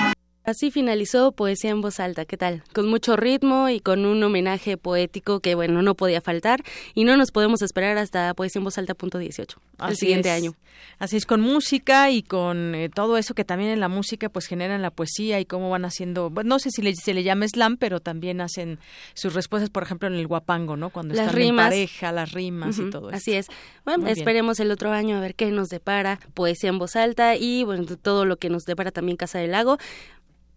Así 0.45 0.71
finalizó 0.71 1.31
Poesía 1.31 1.69
en 1.69 1.79
voz 1.79 2.01
alta, 2.01 2.25
¿qué 2.25 2.35
tal? 2.35 2.63
Con 2.73 2.89
mucho 2.89 3.15
ritmo 3.15 3.69
y 3.69 3.79
con 3.79 4.05
un 4.05 4.21
homenaje 4.21 4.75
poético 4.75 5.39
que, 5.39 5.55
bueno, 5.55 5.81
no 5.81 5.95
podía 5.95 6.19
faltar 6.19 6.61
y 6.93 7.05
no 7.05 7.15
nos 7.15 7.31
podemos 7.31 7.61
esperar 7.61 7.97
hasta 7.97 8.33
Poesía 8.33 8.59
en 8.59 8.65
voz 8.65 8.77
alta 8.77 8.93
punto 8.93 9.19
18, 9.19 9.57
el 9.57 9.85
Así 9.85 9.95
siguiente 9.95 10.29
es. 10.29 10.35
año. 10.35 10.53
Así 10.99 11.15
es, 11.15 11.25
con 11.25 11.39
música 11.39 12.11
y 12.11 12.23
con 12.23 12.75
eh, 12.75 12.89
todo 12.89 13.17
eso 13.17 13.33
que 13.35 13.45
también 13.45 13.71
en 13.71 13.79
la 13.79 13.87
música 13.87 14.27
pues 14.27 14.45
generan 14.47 14.81
la 14.81 14.91
poesía 14.91 15.39
y 15.39 15.45
cómo 15.45 15.69
van 15.69 15.85
haciendo, 15.85 16.29
bueno, 16.29 16.49
no 16.49 16.59
sé 16.59 16.71
si 16.71 16.81
le- 16.81 16.93
se 16.95 17.13
le 17.13 17.23
llama 17.23 17.47
slam, 17.47 17.77
pero 17.77 18.01
también 18.01 18.41
hacen 18.41 18.79
sus 19.13 19.33
respuestas, 19.33 19.69
por 19.69 19.83
ejemplo, 19.83 20.09
en 20.09 20.15
el 20.15 20.27
guapango, 20.27 20.75
¿no? 20.75 20.89
Cuando 20.89 21.13
Las 21.15 21.27
están 21.27 21.37
rimas. 21.39 21.65
en 21.67 21.69
pareja, 21.69 22.11
las 22.11 22.31
rimas 22.33 22.77
y 22.79 22.89
todo 22.89 23.09
eso. 23.09 23.15
Así 23.17 23.33
es. 23.33 23.47
Bueno, 23.85 23.99
Muy 23.99 24.07
bien. 24.07 24.17
esperemos 24.17 24.59
el 24.59 24.71
otro 24.71 24.91
año 24.91 25.15
a 25.17 25.21
ver 25.21 25.35
qué 25.35 25.49
nos 25.51 25.69
depara 25.69 26.19
Poesía 26.33 26.69
en 26.69 26.79
voz 26.79 26.97
alta 26.97 27.37
y, 27.37 27.63
bueno, 27.63 27.85
todo 28.01 28.25
lo 28.25 28.35
que 28.35 28.49
nos 28.49 28.63
depara 28.63 28.91
también 28.91 29.15
Casa 29.15 29.39
del 29.39 29.51
Lago. 29.51 29.77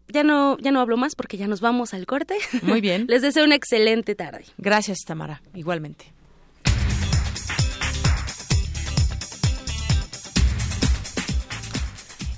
Ya 0.08 0.22
no, 0.22 0.56
ya 0.58 0.70
no 0.70 0.80
hablo 0.80 0.96
más 0.96 1.14
porque 1.14 1.36
ya 1.36 1.46
nos 1.46 1.60
vamos 1.60 1.94
al 1.94 2.06
corte. 2.06 2.36
Muy 2.62 2.80
bien. 2.80 3.06
Les 3.08 3.22
deseo 3.22 3.44
una 3.44 3.54
excelente 3.54 4.14
tarde. 4.14 4.44
Gracias, 4.58 5.00
Tamara, 5.06 5.42
igualmente. 5.54 6.12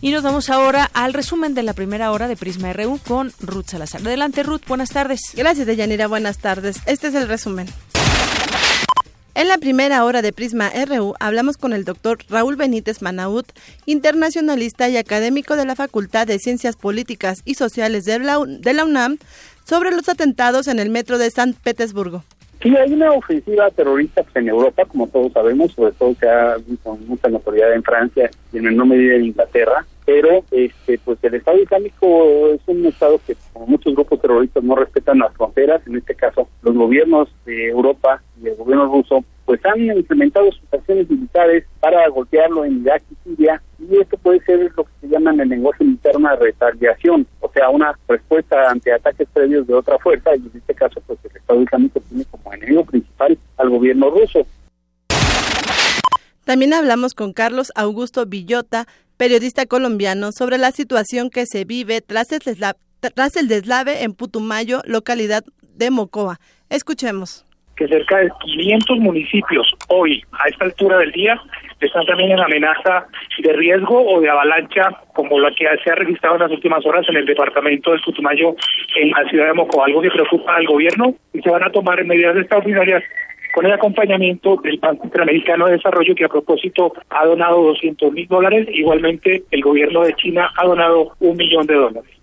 Y 0.00 0.12
nos 0.12 0.22
vamos 0.22 0.48
ahora 0.48 0.88
al 0.94 1.12
resumen 1.12 1.54
de 1.54 1.64
la 1.64 1.72
primera 1.72 2.12
hora 2.12 2.28
de 2.28 2.36
Prisma 2.36 2.72
RU 2.72 3.00
con 3.06 3.32
Ruth 3.40 3.66
Salazar. 3.66 4.00
Adelante, 4.02 4.44
Ruth, 4.44 4.62
buenas 4.68 4.90
tardes. 4.90 5.20
Gracias, 5.34 5.66
Deyanira. 5.66 6.06
Buenas 6.06 6.38
tardes. 6.38 6.80
Este 6.86 7.08
es 7.08 7.14
el 7.16 7.26
resumen. 7.26 7.66
En 9.34 9.48
la 9.48 9.58
primera 9.58 10.04
hora 10.04 10.20
de 10.20 10.32
Prisma 10.32 10.70
RU 10.70 11.14
hablamos 11.20 11.56
con 11.56 11.72
el 11.72 11.84
doctor 11.84 12.18
Raúl 12.28 12.56
Benítez 12.56 13.02
Manaut, 13.02 13.46
internacionalista 13.86 14.88
y 14.88 14.96
académico 14.96 15.56
de 15.56 15.64
la 15.64 15.76
Facultad 15.76 16.26
de 16.26 16.38
Ciencias 16.38 16.76
Políticas 16.76 17.42
y 17.44 17.54
Sociales 17.54 18.04
de 18.04 18.18
la, 18.18 18.38
de 18.44 18.72
la 18.72 18.84
UNAM, 18.84 19.18
sobre 19.64 19.90
los 19.90 20.08
atentados 20.08 20.66
en 20.66 20.78
el 20.78 20.90
metro 20.90 21.18
de 21.18 21.30
San 21.30 21.52
Petersburgo. 21.52 22.24
Sí, 22.60 22.74
hay 22.76 22.92
una 22.92 23.12
ofensiva 23.12 23.70
terrorista 23.70 24.22
pues, 24.24 24.34
en 24.36 24.48
Europa, 24.48 24.84
como 24.86 25.06
todos 25.06 25.32
sabemos, 25.32 25.70
sobre 25.72 25.92
todo 25.92 26.14
que 26.18 26.28
ha 26.28 26.56
con 26.82 27.06
mucha 27.06 27.28
notoriedad 27.28 27.72
en 27.72 27.84
Francia 27.84 28.30
y 28.52 28.58
en 28.58 28.64
menor 28.64 28.86
medida 28.86 29.14
en 29.14 29.26
Inglaterra, 29.26 29.86
pero 30.04 30.42
este 30.50 30.98
pues 31.04 31.22
el 31.22 31.34
Estado 31.34 31.58
Islámico 31.58 32.48
es 32.48 32.60
un 32.66 32.84
Estado 32.86 33.20
que, 33.24 33.36
como 33.52 33.68
muchos 33.68 33.94
grupos 33.94 34.20
terroristas, 34.20 34.64
no 34.64 34.74
respetan 34.74 35.20
las 35.20 35.32
fronteras, 35.34 35.86
en 35.86 35.98
este 35.98 36.16
caso 36.16 36.48
los 36.62 36.74
gobiernos 36.74 37.28
de 37.46 37.68
Europa 37.68 38.22
y 38.42 38.48
el 38.48 38.56
gobierno 38.56 38.86
ruso, 38.86 39.24
pues 39.48 39.64
han 39.64 39.80
implementado 39.80 40.52
sus 40.52 40.74
acciones 40.74 41.08
militares 41.08 41.64
para 41.80 42.06
golpearlo 42.10 42.66
en 42.66 42.82
Irak 42.82 43.02
y 43.10 43.30
Siria, 43.30 43.62
y 43.78 43.96
esto 43.96 44.18
puede 44.18 44.44
ser 44.44 44.70
lo 44.76 44.84
que 44.84 44.90
se 45.00 45.08
llama 45.08 45.32
en 45.32 45.40
el 45.40 45.48
lenguaje 45.48 45.84
militar 45.84 46.18
una 46.18 46.36
retaliación, 46.36 47.26
o 47.40 47.50
sea, 47.50 47.70
una 47.70 47.98
respuesta 48.06 48.68
ante 48.68 48.92
ataques 48.92 49.26
previos 49.32 49.66
de 49.66 49.72
otra 49.72 49.98
fuerza, 50.00 50.36
y 50.36 50.40
en 50.40 50.52
este 50.54 50.74
caso, 50.74 51.00
pues 51.06 51.18
el 51.24 51.34
Estado 51.34 51.62
Islámico 51.62 51.98
tiene 52.10 52.26
como 52.26 52.52
enemigo 52.52 52.84
principal 52.84 53.38
al 53.56 53.70
gobierno 53.70 54.10
ruso. 54.10 54.46
También 56.44 56.74
hablamos 56.74 57.14
con 57.14 57.32
Carlos 57.32 57.72
Augusto 57.74 58.26
Villota, 58.26 58.86
periodista 59.16 59.64
colombiano, 59.64 60.30
sobre 60.30 60.58
la 60.58 60.72
situación 60.72 61.30
que 61.30 61.46
se 61.46 61.64
vive 61.64 62.02
tras 62.02 62.30
el, 62.32 62.42
tras 63.00 63.36
el 63.36 63.48
deslave 63.48 64.02
en 64.02 64.12
Putumayo, 64.12 64.82
localidad 64.84 65.42
de 65.62 65.90
Mocoa. 65.90 66.38
Escuchemos 66.68 67.46
que 67.78 67.86
cerca 67.86 68.18
de 68.18 68.30
500 68.40 68.98
municipios 68.98 69.72
hoy, 69.88 70.20
a 70.32 70.48
esta 70.48 70.64
altura 70.64 70.98
del 70.98 71.12
día, 71.12 71.40
están 71.80 72.04
también 72.06 72.32
en 72.32 72.40
amenaza 72.40 73.06
de 73.38 73.52
riesgo 73.52 74.04
o 74.04 74.20
de 74.20 74.28
avalancha, 74.28 74.90
como 75.14 75.38
la 75.38 75.52
que 75.52 75.64
se 75.84 75.90
ha 75.90 75.94
registrado 75.94 76.34
en 76.34 76.42
las 76.42 76.50
últimas 76.50 76.84
horas 76.84 77.06
en 77.08 77.16
el 77.16 77.26
departamento 77.26 77.92
del 77.92 78.00
Putumayo, 78.00 78.56
en 78.96 79.10
la 79.10 79.28
ciudad 79.30 79.46
de 79.46 79.54
Moco, 79.54 79.84
algo 79.84 80.02
que 80.02 80.10
preocupa 80.10 80.56
al 80.56 80.66
gobierno 80.66 81.14
y 81.32 81.40
se 81.40 81.50
van 81.50 81.62
a 81.62 81.70
tomar 81.70 82.04
medidas 82.04 82.36
extraordinarias 82.36 83.04
con 83.54 83.64
el 83.64 83.72
acompañamiento 83.72 84.56
del 84.56 84.78
Banco 84.78 85.04
Interamericano 85.04 85.66
de 85.66 85.72
Desarrollo, 85.72 86.14
que 86.14 86.24
a 86.24 86.28
propósito 86.28 86.92
ha 87.10 87.24
donado 87.24 87.62
200 87.62 88.12
mil 88.12 88.26
dólares. 88.26 88.68
Igualmente, 88.72 89.44
el 89.50 89.62
gobierno 89.62 90.02
de 90.02 90.14
China 90.14 90.50
ha 90.56 90.66
donado 90.66 91.12
un 91.20 91.36
millón 91.36 91.66
de 91.66 91.74
dólares. 91.74 92.17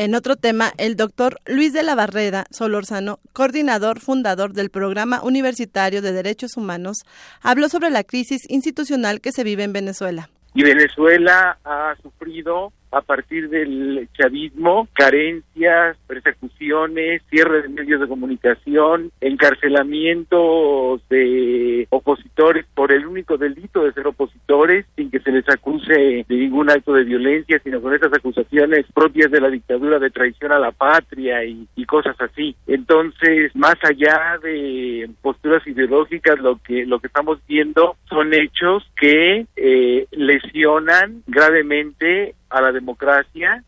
En 0.00 0.14
otro 0.14 0.36
tema, 0.36 0.70
el 0.78 0.94
doctor 0.94 1.40
Luis 1.44 1.72
de 1.72 1.82
la 1.82 1.96
Barrera 1.96 2.44
Solorzano, 2.52 3.18
coordinador 3.32 3.98
fundador 3.98 4.52
del 4.52 4.70
Programa 4.70 5.20
Universitario 5.24 6.02
de 6.02 6.12
Derechos 6.12 6.56
Humanos, 6.56 6.98
habló 7.42 7.68
sobre 7.68 7.90
la 7.90 8.04
crisis 8.04 8.48
institucional 8.48 9.20
que 9.20 9.32
se 9.32 9.42
vive 9.42 9.64
en 9.64 9.72
Venezuela. 9.72 10.30
Y 10.54 10.62
Venezuela 10.62 11.58
ha 11.64 11.96
sufrido 12.00 12.72
a 12.90 13.00
partir 13.00 13.48
del 13.48 14.08
chavismo, 14.16 14.88
carencias, 14.92 15.96
persecuciones, 16.06 17.22
cierre 17.30 17.62
de 17.62 17.68
medios 17.68 18.00
de 18.00 18.08
comunicación, 18.08 19.10
encarcelamientos 19.20 21.00
de 21.08 21.86
opositores 21.90 22.66
por 22.74 22.92
el 22.92 23.06
único 23.06 23.36
delito 23.36 23.84
de 23.84 23.92
ser 23.92 24.06
opositores, 24.06 24.86
sin 24.96 25.10
que 25.10 25.20
se 25.20 25.32
les 25.32 25.48
acuse 25.48 26.24
de 26.28 26.36
ningún 26.36 26.70
acto 26.70 26.92
de 26.92 27.04
violencia, 27.04 27.60
sino 27.62 27.80
con 27.80 27.94
esas 27.94 28.12
acusaciones 28.12 28.86
propias 28.94 29.30
de 29.30 29.40
la 29.40 29.50
dictadura 29.50 29.98
de 29.98 30.10
traición 30.10 30.52
a 30.52 30.58
la 30.58 30.72
patria 30.72 31.44
y, 31.44 31.66
cosas 31.86 32.20
así. 32.20 32.54
Entonces, 32.66 33.56
más 33.56 33.76
allá 33.82 34.38
de 34.42 35.08
posturas 35.22 35.66
ideológicas, 35.66 36.38
lo 36.38 36.58
que 36.58 36.84
lo 36.84 36.98
que 37.00 37.06
estamos 37.06 37.38
viendo 37.48 37.96
son 38.10 38.34
hechos 38.34 38.86
que 38.94 39.46
eh, 39.56 40.06
lesionan 40.10 41.22
gravemente 41.26 42.34
a 42.50 42.60
la 42.60 42.72
democracia. 42.72 43.64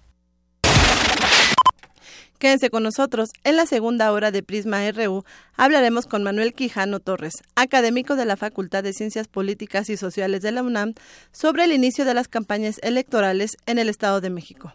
Quédense 2.41 2.71
con 2.71 2.83
nosotros. 2.83 3.29
En 3.45 3.57
la 3.57 3.67
segunda 3.67 4.11
hora 4.13 4.31
de 4.31 4.43
Prisma 4.43 4.91
RU 4.93 5.25
hablaremos 5.57 6.07
con 6.07 6.23
Manuel 6.23 6.55
Quijano 6.55 6.99
Torres, 6.99 7.35
académico 7.55 8.17
de 8.17 8.25
la 8.25 8.37
Facultad 8.37 8.83
de 8.83 8.95
Ciencias 8.95 9.29
Políticas 9.29 9.91
y 9.91 9.99
Sociales 9.99 10.41
de 10.41 10.51
la 10.51 10.63
UNAM, 10.63 10.95
sobre 11.33 11.65
el 11.65 11.73
inicio 11.73 12.07
de 12.07 12.15
las 12.15 12.29
campañas 12.29 12.81
electorales 12.83 13.59
en 13.67 13.79
el 13.79 13.91
Estado 13.91 14.23
de 14.23 14.31
México. 14.31 14.73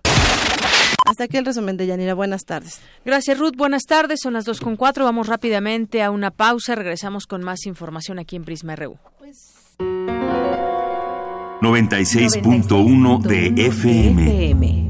Hasta 1.08 1.24
aquí 1.24 1.38
el 1.38 1.46
resumen 1.46 1.76
de 1.76 1.88
Yanira. 1.88 2.14
Buenas 2.14 2.46
tardes. 2.46 2.82
Gracias, 3.04 3.40
Ruth. 3.40 3.56
Buenas 3.56 3.84
tardes. 3.84 4.20
Son 4.22 4.34
las 4.34 4.46
2.4. 4.46 5.04
Vamos 5.04 5.28
rápidamente 5.28 6.04
a 6.04 6.12
una 6.12 6.30
pausa. 6.30 6.76
Regresamos 6.76 7.26
con 7.26 7.44
más 7.44 7.66
información 7.66 8.20
aquí 8.20 8.36
en 8.36 8.44
Prisma 8.44 8.76
RU. 8.76 8.98
Pues... 9.18 9.56
96.1 11.62 13.22
de 13.22 13.54
FM. 13.68 14.86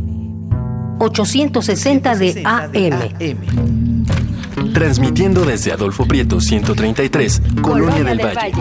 860 1.00 2.16
de 2.16 2.44
AM. 2.46 4.04
Transmitiendo 4.74 5.46
desde 5.46 5.72
Adolfo 5.72 6.06
Prieto 6.06 6.42
133, 6.42 7.42
Colonia, 7.62 8.04
del, 8.04 8.20
Valle. 8.20 8.54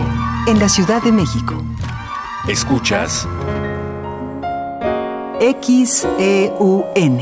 En 0.47 0.59
la 0.59 0.69
Ciudad 0.69 1.01
de 1.01 1.11
México. 1.11 1.63
Escuchas. 2.47 3.27
XEUN. 5.39 7.19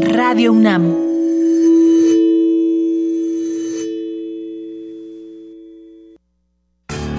Radio 0.00 0.52
UNAM. 0.52 1.11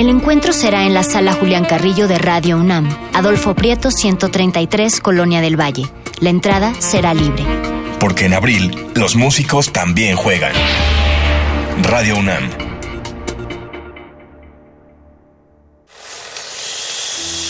El 0.00 0.08
encuentro 0.08 0.54
será 0.54 0.86
en 0.86 0.94
la 0.94 1.02
sala 1.02 1.34
Julián 1.34 1.66
Carrillo 1.66 2.08
de 2.08 2.16
Radio 2.16 2.56
UNAM, 2.56 2.88
Adolfo 3.12 3.54
Prieto 3.54 3.90
133, 3.90 4.98
Colonia 4.98 5.42
del 5.42 5.60
Valle. 5.60 5.90
La 6.20 6.30
entrada 6.30 6.72
será 6.78 7.12
libre. 7.12 7.44
Porque 7.98 8.24
en 8.24 8.32
abril 8.32 8.74
los 8.94 9.14
músicos 9.14 9.74
también 9.74 10.16
juegan. 10.16 10.54
Radio 11.82 12.16
UNAM. 12.16 12.48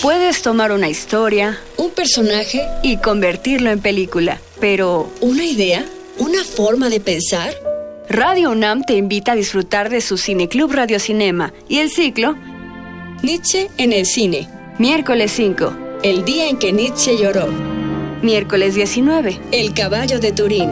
Puedes 0.03 0.43
tomar 0.43 0.73
una 0.73 0.89
historia, 0.89 1.57
un 1.77 1.91
personaje 1.91 2.67
y 2.83 2.97
convertirlo 2.97 3.71
en 3.71 3.79
película, 3.79 4.41
pero 4.59 5.09
¿una 5.21 5.45
idea? 5.45 5.85
¿Una 6.19 6.43
forma 6.43 6.89
de 6.89 6.99
pensar? 6.99 7.70
Radio 8.13 8.51
UNAM 8.51 8.83
te 8.83 8.95
invita 8.95 9.33
a 9.33 9.35
disfrutar 9.37 9.89
de 9.89 10.01
su 10.01 10.19
Cineclub 10.19 10.73
Radio 10.73 10.99
Cinema 10.99 11.53
y 11.69 11.79
el 11.79 11.91
ciclo 11.91 12.35
Nietzsche 13.23 13.71
en 13.79 13.93
el 13.93 14.05
cine. 14.05 14.49
Miércoles 14.79 15.31
5. 15.31 16.01
El 16.03 16.25
día 16.25 16.49
en 16.49 16.59
que 16.59 16.73
Nietzsche 16.73 17.17
lloró. 17.17 17.47
Miércoles 18.21 18.75
19. 18.75 19.39
El 19.53 19.75
caballo 19.75 20.19
de 20.19 20.33
Turín. 20.33 20.71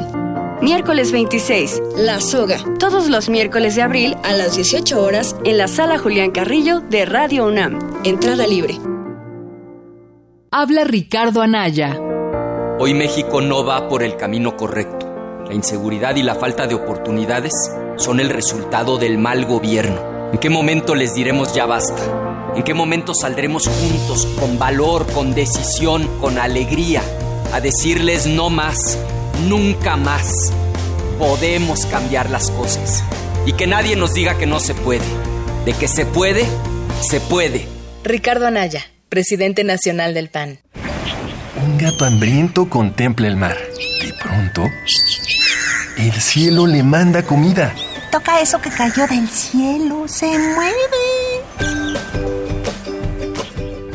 Miércoles 0.62 1.12
26. 1.12 1.80
La 1.98 2.20
soga. 2.20 2.58
Todos 2.80 3.08
los 3.08 3.28
miércoles 3.28 3.76
de 3.76 3.82
abril 3.82 4.16
a 4.24 4.32
las 4.32 4.56
18 4.56 5.00
horas 5.00 5.36
en 5.44 5.58
la 5.58 5.68
sala 5.68 5.96
Julián 5.96 6.32
Carrillo 6.32 6.80
de 6.80 7.04
Radio 7.04 7.46
UNAM. 7.46 7.78
Entrada 8.02 8.48
libre. 8.48 8.80
Habla 10.50 10.82
Ricardo 10.82 11.40
Anaya. 11.40 12.00
Hoy 12.80 12.94
México 12.94 13.40
no 13.40 13.64
va 13.64 13.88
por 13.88 14.02
el 14.02 14.16
camino 14.16 14.56
correcto. 14.56 14.97
La 15.48 15.54
inseguridad 15.54 16.14
y 16.16 16.22
la 16.22 16.34
falta 16.34 16.66
de 16.66 16.74
oportunidades 16.74 17.54
son 17.96 18.20
el 18.20 18.28
resultado 18.28 18.98
del 18.98 19.16
mal 19.16 19.46
gobierno. 19.46 20.30
¿En 20.30 20.38
qué 20.38 20.50
momento 20.50 20.94
les 20.94 21.14
diremos 21.14 21.54
ya 21.54 21.64
basta? 21.64 22.52
¿En 22.54 22.62
qué 22.62 22.74
momento 22.74 23.14
saldremos 23.14 23.66
juntos, 23.66 24.26
con 24.38 24.58
valor, 24.58 25.10
con 25.10 25.34
decisión, 25.34 26.06
con 26.20 26.38
alegría, 26.38 27.02
a 27.54 27.62
decirles 27.62 28.26
no 28.26 28.50
más, 28.50 28.98
nunca 29.48 29.96
más? 29.96 30.52
Podemos 31.18 31.86
cambiar 31.86 32.28
las 32.28 32.50
cosas. 32.50 33.02
Y 33.46 33.54
que 33.54 33.66
nadie 33.66 33.96
nos 33.96 34.12
diga 34.12 34.36
que 34.36 34.44
no 34.44 34.60
se 34.60 34.74
puede. 34.74 35.06
De 35.64 35.72
que 35.72 35.88
se 35.88 36.04
puede, 36.04 36.44
se 37.00 37.20
puede. 37.20 37.66
Ricardo 38.04 38.46
Anaya, 38.46 38.84
presidente 39.08 39.64
nacional 39.64 40.12
del 40.12 40.28
PAN. 40.28 40.58
Un 41.64 41.78
gato 41.78 42.04
hambriento 42.04 42.68
contempla 42.68 43.28
el 43.28 43.36
mar. 43.36 43.56
De 43.56 44.12
pronto, 44.22 44.62
el 45.98 46.12
cielo 46.12 46.66
le 46.66 46.82
manda 46.82 47.22
comida. 47.22 47.74
toca 48.12 48.40
eso 48.40 48.60
que 48.60 48.70
cayó 48.70 49.06
del 49.06 49.28
cielo, 49.28 50.06
se 50.06 50.26
mueve. 50.26 50.74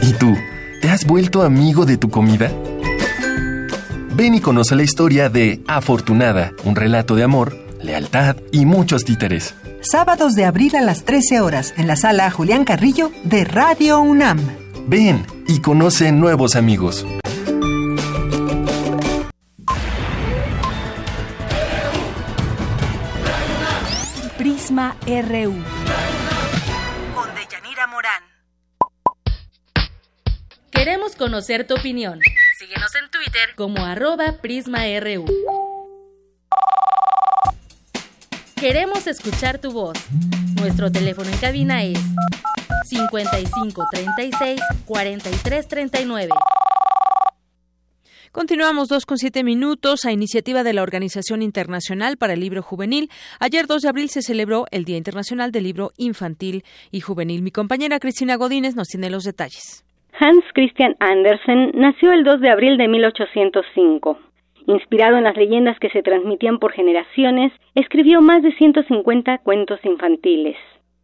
¿Y 0.02 0.14
tú? 0.14 0.36
¿Te 0.82 0.90
has 0.90 1.06
vuelto 1.06 1.44
amigo 1.44 1.86
de 1.86 1.98
tu 1.98 2.10
comida? 2.10 2.52
Ven 4.16 4.36
y 4.36 4.42
conoce 4.42 4.76
la 4.76 4.84
historia 4.84 5.30
de 5.30 5.62
Afortunada, 5.68 6.52
un 6.66 6.76
relato 6.76 7.16
de 7.16 7.24
amor, 7.24 7.58
lealtad 7.82 8.36
y 8.52 8.66
muchos 8.66 9.06
títeres. 9.06 9.56
Sábados 9.82 10.36
de 10.36 10.46
abril 10.46 10.76
a 10.76 10.82
las 10.82 11.04
13 11.04 11.42
horas 11.42 11.74
en 11.78 11.88
la 11.88 11.96
sala 11.96 12.30
Julián 12.30 12.64
Carrillo 12.64 13.12
de 13.24 13.44
Radio 13.44 14.02
UNAM. 14.02 14.40
Ven 14.88 15.26
y 15.48 15.60
conoce 15.60 16.12
nuevos 16.12 16.56
amigos. 16.56 17.06
RU. 25.06 25.54
Con 27.14 27.36
Deyanira 27.36 27.88
Morán. 27.88 28.24
Queremos 30.72 31.18
conocer 31.18 31.68
tu 31.68 31.76
opinión. 31.76 32.22
Síguenos 32.58 32.96
en 32.96 33.12
Twitter 33.12 33.54
como 33.56 33.84
arroba 33.84 34.38
PrismaRU. 34.42 35.26
Queremos 38.56 39.06
escuchar 39.08 39.60
tu 39.60 39.74
voz. 39.74 39.98
Nuestro 40.56 40.90
teléfono 40.90 41.30
en 41.30 41.38
cabina 41.38 41.84
es 41.84 42.00
55 42.86 43.86
36 43.92 44.62
43 44.86 45.68
39. 45.68 46.30
Continuamos 48.34 48.88
dos 48.90 49.06
con 49.06 49.18
siete 49.18 49.44
minutos. 49.44 50.06
A 50.06 50.12
iniciativa 50.12 50.64
de 50.64 50.74
la 50.74 50.82
Organización 50.82 51.44
Internacional 51.44 52.18
para 52.18 52.34
el 52.34 52.40
Libro 52.40 52.64
Juvenil, 52.64 53.10
ayer 53.40 53.68
2 53.68 53.84
de 53.84 53.90
abril 53.90 54.10
se 54.10 54.24
celebró 54.24 54.66
el 54.72 54.86
Día 54.86 54.98
Internacional 54.98 55.52
del 55.52 55.66
Libro 55.66 55.92
Infantil 56.00 56.64
y 56.92 57.02
Juvenil. 57.02 57.44
Mi 57.44 57.52
compañera 57.52 58.00
Cristina 58.00 58.36
Godínez 58.36 58.76
nos 58.76 58.88
tiene 58.88 59.12
los 59.12 59.24
detalles. 59.24 59.86
Hans 60.20 60.44
Christian 60.56 60.96
Andersen 61.00 61.74
nació 61.76 62.12
el 62.12 62.24
2 62.24 62.42
de 62.42 62.50
abril 62.50 62.78
de 62.78 62.88
1805. 62.88 64.18
Inspirado 64.66 65.18
en 65.18 65.26
las 65.26 65.38
leyendas 65.38 65.78
que 65.78 65.90
se 65.90 66.02
transmitían 66.02 66.58
por 66.58 66.72
generaciones, 66.72 67.54
escribió 67.76 68.20
más 68.20 68.42
de 68.42 68.52
150 68.56 69.38
cuentos 69.44 69.80
infantiles. 69.84 70.58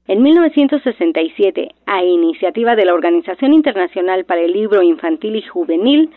En 0.08 0.24
1967, 0.24 1.76
a 1.86 2.04
iniciativa 2.04 2.76
de 2.76 2.86
la 2.86 2.96
Organización 2.96 3.54
Internacional 3.54 4.26
para 4.26 4.42
el 4.42 4.52
Libro 4.52 4.82
Infantil 4.82 5.36
y 5.36 5.44
Juvenil, 5.44 6.10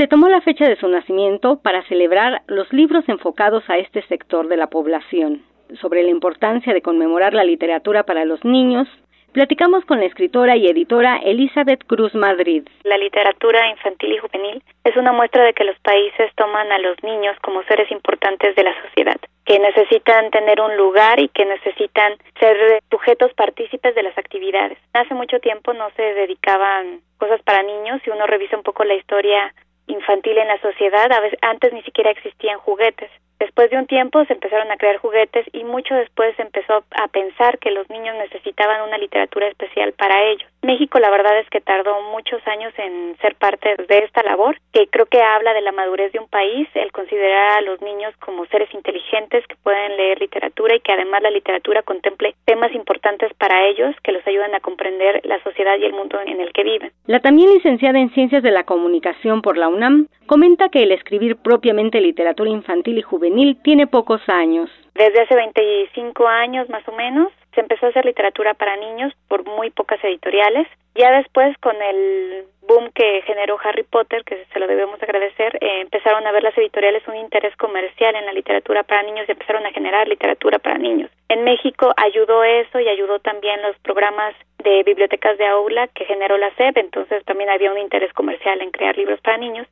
se 0.00 0.08
tomó 0.08 0.30
la 0.30 0.40
fecha 0.40 0.66
de 0.66 0.76
su 0.76 0.88
nacimiento 0.88 1.60
para 1.60 1.82
celebrar 1.82 2.40
los 2.46 2.72
libros 2.72 3.06
enfocados 3.06 3.68
a 3.68 3.76
este 3.76 4.00
sector 4.06 4.48
de 4.48 4.56
la 4.56 4.68
población. 4.68 5.42
Sobre 5.78 6.02
la 6.02 6.08
importancia 6.08 6.72
de 6.72 6.80
conmemorar 6.80 7.34
la 7.34 7.44
literatura 7.44 8.04
para 8.04 8.24
los 8.24 8.42
niños, 8.42 8.88
platicamos 9.32 9.84
con 9.84 10.00
la 10.00 10.06
escritora 10.06 10.56
y 10.56 10.68
editora 10.68 11.18
Elizabeth 11.18 11.84
Cruz 11.86 12.14
Madrid. 12.14 12.66
La 12.84 12.96
literatura 12.96 13.68
infantil 13.68 14.14
y 14.14 14.16
juvenil 14.16 14.62
es 14.84 14.96
una 14.96 15.12
muestra 15.12 15.44
de 15.44 15.52
que 15.52 15.64
los 15.64 15.78
países 15.80 16.34
toman 16.34 16.72
a 16.72 16.78
los 16.78 16.96
niños 17.02 17.36
como 17.42 17.62
seres 17.64 17.90
importantes 17.90 18.56
de 18.56 18.62
la 18.62 18.72
sociedad, 18.82 19.20
que 19.44 19.58
necesitan 19.58 20.30
tener 20.30 20.62
un 20.62 20.78
lugar 20.78 21.20
y 21.20 21.28
que 21.28 21.44
necesitan 21.44 22.14
ser 22.38 22.56
sujetos 22.90 23.34
partícipes 23.34 23.94
de 23.94 24.02
las 24.02 24.16
actividades. 24.16 24.78
Hace 24.94 25.12
mucho 25.12 25.40
tiempo 25.40 25.74
no 25.74 25.90
se 25.90 26.02
dedicaban 26.02 27.02
cosas 27.18 27.42
para 27.42 27.62
niños, 27.62 28.00
si 28.02 28.08
uno 28.08 28.26
revisa 28.26 28.56
un 28.56 28.62
poco 28.62 28.84
la 28.84 28.94
historia 28.94 29.52
infantil 29.90 30.38
en 30.38 30.48
la 30.48 30.60
sociedad, 30.60 31.10
a 31.12 31.20
veces, 31.20 31.38
antes 31.42 31.72
ni 31.72 31.82
siquiera 31.82 32.10
existían 32.10 32.58
juguetes. 32.58 33.10
Después 33.40 33.70
de 33.70 33.78
un 33.78 33.86
tiempo 33.86 34.22
se 34.26 34.34
empezaron 34.34 34.70
a 34.70 34.76
crear 34.76 34.98
juguetes 34.98 35.46
y 35.54 35.64
mucho 35.64 35.94
después 35.94 36.36
se 36.36 36.42
empezó 36.42 36.84
a 36.90 37.08
pensar 37.08 37.58
que 37.58 37.70
los 37.70 37.88
niños 37.88 38.14
necesitaban 38.16 38.86
una 38.86 38.98
literatura 38.98 39.48
especial 39.48 39.94
para 39.94 40.22
ellos. 40.24 40.46
México 40.60 40.98
la 40.98 41.08
verdad 41.08 41.38
es 41.38 41.48
que 41.48 41.62
tardó 41.62 42.02
muchos 42.12 42.46
años 42.46 42.74
en 42.76 43.16
ser 43.22 43.34
parte 43.36 43.76
de 43.76 43.98
esta 44.00 44.22
labor, 44.22 44.58
que 44.74 44.88
creo 44.88 45.06
que 45.06 45.22
habla 45.22 45.54
de 45.54 45.62
la 45.62 45.72
madurez 45.72 46.12
de 46.12 46.18
un 46.18 46.28
país, 46.28 46.68
el 46.74 46.92
considerar 46.92 47.58
a 47.58 47.60
los 47.62 47.80
niños 47.80 48.14
como 48.18 48.44
seres 48.44 48.68
inteligentes 48.74 49.46
que 49.46 49.56
pueden 49.62 49.96
leer 49.96 50.20
literatura 50.20 50.76
y 50.76 50.80
que 50.80 50.92
además 50.92 51.22
la 51.22 51.30
literatura 51.30 51.80
contemple 51.82 52.34
temas 52.44 52.74
importantes 52.74 53.32
para 53.38 53.66
ellos 53.68 53.96
que 54.02 54.12
los 54.12 54.26
ayudan 54.26 54.54
a 54.54 54.60
comprender 54.60 55.22
la 55.24 55.42
sociedad 55.42 55.78
y 55.78 55.86
el 55.86 55.94
mundo 55.94 56.20
en 56.20 56.42
el 56.42 56.52
que 56.52 56.62
viven. 56.62 56.92
La 57.06 57.20
también 57.20 57.48
licenciada 57.54 57.98
en 57.98 58.10
Ciencias 58.10 58.42
de 58.42 58.50
la 58.50 58.64
Comunicación 58.64 59.40
por 59.40 59.56
la 59.56 59.68
UNAM 59.68 60.08
comenta 60.26 60.68
que 60.68 60.82
el 60.82 60.92
escribir 60.92 61.36
propiamente 61.36 62.02
literatura 62.02 62.50
infantil 62.50 62.98
y 62.98 63.02
juvenil 63.02 63.29
tiene 63.62 63.86
pocos 63.86 64.20
años. 64.28 64.70
Desde 64.94 65.22
hace 65.22 65.34
25 65.34 66.26
años 66.26 66.68
más 66.68 66.86
o 66.88 66.92
menos 66.92 67.32
se 67.54 67.60
empezó 67.60 67.86
a 67.86 67.88
hacer 67.88 68.04
literatura 68.04 68.54
para 68.54 68.76
niños 68.76 69.12
por 69.28 69.44
muy 69.44 69.70
pocas 69.70 70.02
editoriales. 70.04 70.68
Ya 70.94 71.10
después 71.12 71.56
con 71.58 71.74
el 71.80 72.44
boom 72.62 72.90
que 72.94 73.22
generó 73.22 73.58
Harry 73.62 73.82
Potter, 73.82 74.22
que 74.24 74.44
se 74.52 74.58
lo 74.60 74.66
debemos 74.66 75.02
agradecer, 75.02 75.56
eh, 75.60 75.80
empezaron 75.80 76.26
a 76.26 76.32
ver 76.32 76.42
las 76.42 76.56
editoriales 76.56 77.06
un 77.08 77.16
interés 77.16 77.56
comercial 77.56 78.14
en 78.14 78.26
la 78.26 78.32
literatura 78.32 78.82
para 78.82 79.02
niños 79.02 79.26
y 79.28 79.32
empezaron 79.32 79.66
a 79.66 79.72
generar 79.72 80.06
literatura 80.06 80.58
para 80.58 80.78
niños. 80.78 81.10
En 81.28 81.44
México 81.44 81.92
ayudó 81.96 82.44
eso 82.44 82.78
y 82.78 82.88
ayudó 82.88 83.18
también 83.20 83.62
los 83.62 83.76
programas 83.78 84.34
de 84.62 84.82
bibliotecas 84.82 85.38
de 85.38 85.46
aula 85.46 85.88
que 85.88 86.04
generó 86.04 86.36
la 86.36 86.54
SEP, 86.54 86.76
entonces 86.76 87.24
también 87.24 87.50
había 87.50 87.72
un 87.72 87.78
interés 87.78 88.12
comercial 88.12 88.60
en 88.60 88.70
crear 88.70 88.96
libros 88.96 89.20
para 89.20 89.38
niños 89.38 89.66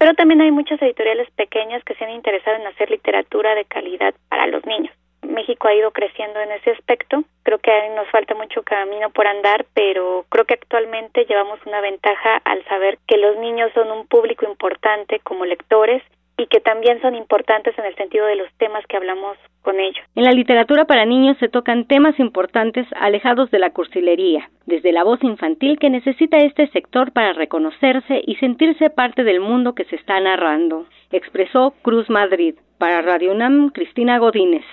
pero 0.00 0.14
también 0.14 0.40
hay 0.40 0.50
muchas 0.50 0.80
editoriales 0.80 1.30
pequeñas 1.32 1.84
que 1.84 1.94
se 1.94 2.04
han 2.04 2.10
interesado 2.10 2.56
en 2.56 2.66
hacer 2.66 2.90
literatura 2.90 3.54
de 3.54 3.66
calidad 3.66 4.14
para 4.30 4.46
los 4.46 4.64
niños. 4.64 4.94
México 5.20 5.68
ha 5.68 5.74
ido 5.74 5.90
creciendo 5.90 6.40
en 6.40 6.52
ese 6.52 6.70
aspecto. 6.70 7.22
Creo 7.42 7.58
que 7.58 7.70
nos 7.94 8.08
falta 8.08 8.34
mucho 8.34 8.62
camino 8.62 9.10
por 9.10 9.26
andar, 9.26 9.66
pero 9.74 10.24
creo 10.30 10.46
que 10.46 10.54
actualmente 10.54 11.26
llevamos 11.26 11.60
una 11.66 11.82
ventaja 11.82 12.40
al 12.44 12.64
saber 12.64 12.96
que 13.06 13.18
los 13.18 13.36
niños 13.36 13.70
son 13.74 13.90
un 13.90 14.06
público 14.06 14.46
importante 14.46 15.20
como 15.20 15.44
lectores 15.44 16.02
y 16.40 16.46
que 16.46 16.60
también 16.60 17.00
son 17.02 17.14
importantes 17.14 17.78
en 17.78 17.84
el 17.84 17.94
sentido 17.96 18.24
de 18.24 18.36
los 18.36 18.48
temas 18.54 18.82
que 18.86 18.96
hablamos 18.96 19.36
con 19.60 19.78
ellos. 19.78 20.02
En 20.14 20.24
la 20.24 20.32
literatura 20.32 20.86
para 20.86 21.04
niños 21.04 21.36
se 21.38 21.48
tocan 21.48 21.84
temas 21.84 22.18
importantes 22.18 22.86
alejados 22.96 23.50
de 23.50 23.58
la 23.58 23.70
cursilería, 23.70 24.48
desde 24.64 24.92
la 24.92 25.04
voz 25.04 25.22
infantil 25.22 25.78
que 25.78 25.90
necesita 25.90 26.38
este 26.38 26.68
sector 26.68 27.12
para 27.12 27.34
reconocerse 27.34 28.22
y 28.26 28.36
sentirse 28.36 28.88
parte 28.88 29.22
del 29.22 29.40
mundo 29.40 29.74
que 29.74 29.84
se 29.84 29.96
está 29.96 30.18
narrando, 30.18 30.86
expresó 31.12 31.74
Cruz 31.82 32.08
Madrid. 32.08 32.54
Para 32.78 33.02
Radio 33.02 33.32
UNAM, 33.32 33.68
Cristina 33.70 34.18
Godínez. 34.18 34.64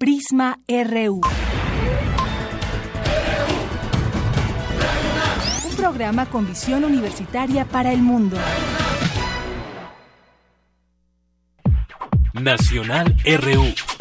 Prisma 0.00 0.56
RU. 0.68 1.20
Un 5.70 5.76
programa 5.76 6.26
con 6.26 6.44
visión 6.48 6.84
universitaria 6.84 7.64
para 7.64 7.92
el 7.92 8.00
mundo. 8.00 8.36
Nacional 12.40 13.14
RU. 13.24 13.95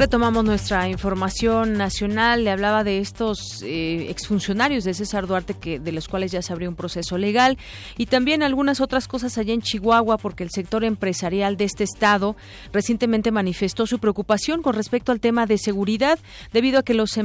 Retomamos 0.00 0.46
nuestra 0.46 0.88
información 0.88 1.74
nacional. 1.74 2.42
Le 2.42 2.50
hablaba 2.50 2.84
de 2.84 3.00
estos 3.00 3.62
eh, 3.62 4.06
exfuncionarios 4.08 4.84
de 4.84 4.94
César 4.94 5.26
Duarte, 5.26 5.52
que 5.52 5.78
de 5.78 5.92
los 5.92 6.08
cuales 6.08 6.32
ya 6.32 6.40
se 6.40 6.54
abrió 6.54 6.70
un 6.70 6.74
proceso 6.74 7.18
legal, 7.18 7.58
y 7.98 8.06
también 8.06 8.42
algunas 8.42 8.80
otras 8.80 9.06
cosas 9.06 9.36
allá 9.36 9.52
en 9.52 9.60
Chihuahua, 9.60 10.16
porque 10.16 10.42
el 10.42 10.48
sector 10.48 10.84
empresarial 10.84 11.58
de 11.58 11.64
este 11.66 11.84
estado 11.84 12.34
recientemente 12.72 13.30
manifestó 13.30 13.86
su 13.86 13.98
preocupación 13.98 14.62
con 14.62 14.72
respecto 14.72 15.12
al 15.12 15.20
tema 15.20 15.44
de 15.44 15.58
seguridad, 15.58 16.18
debido 16.50 16.78
a 16.78 16.82
que 16.82 16.94
los 16.94 17.18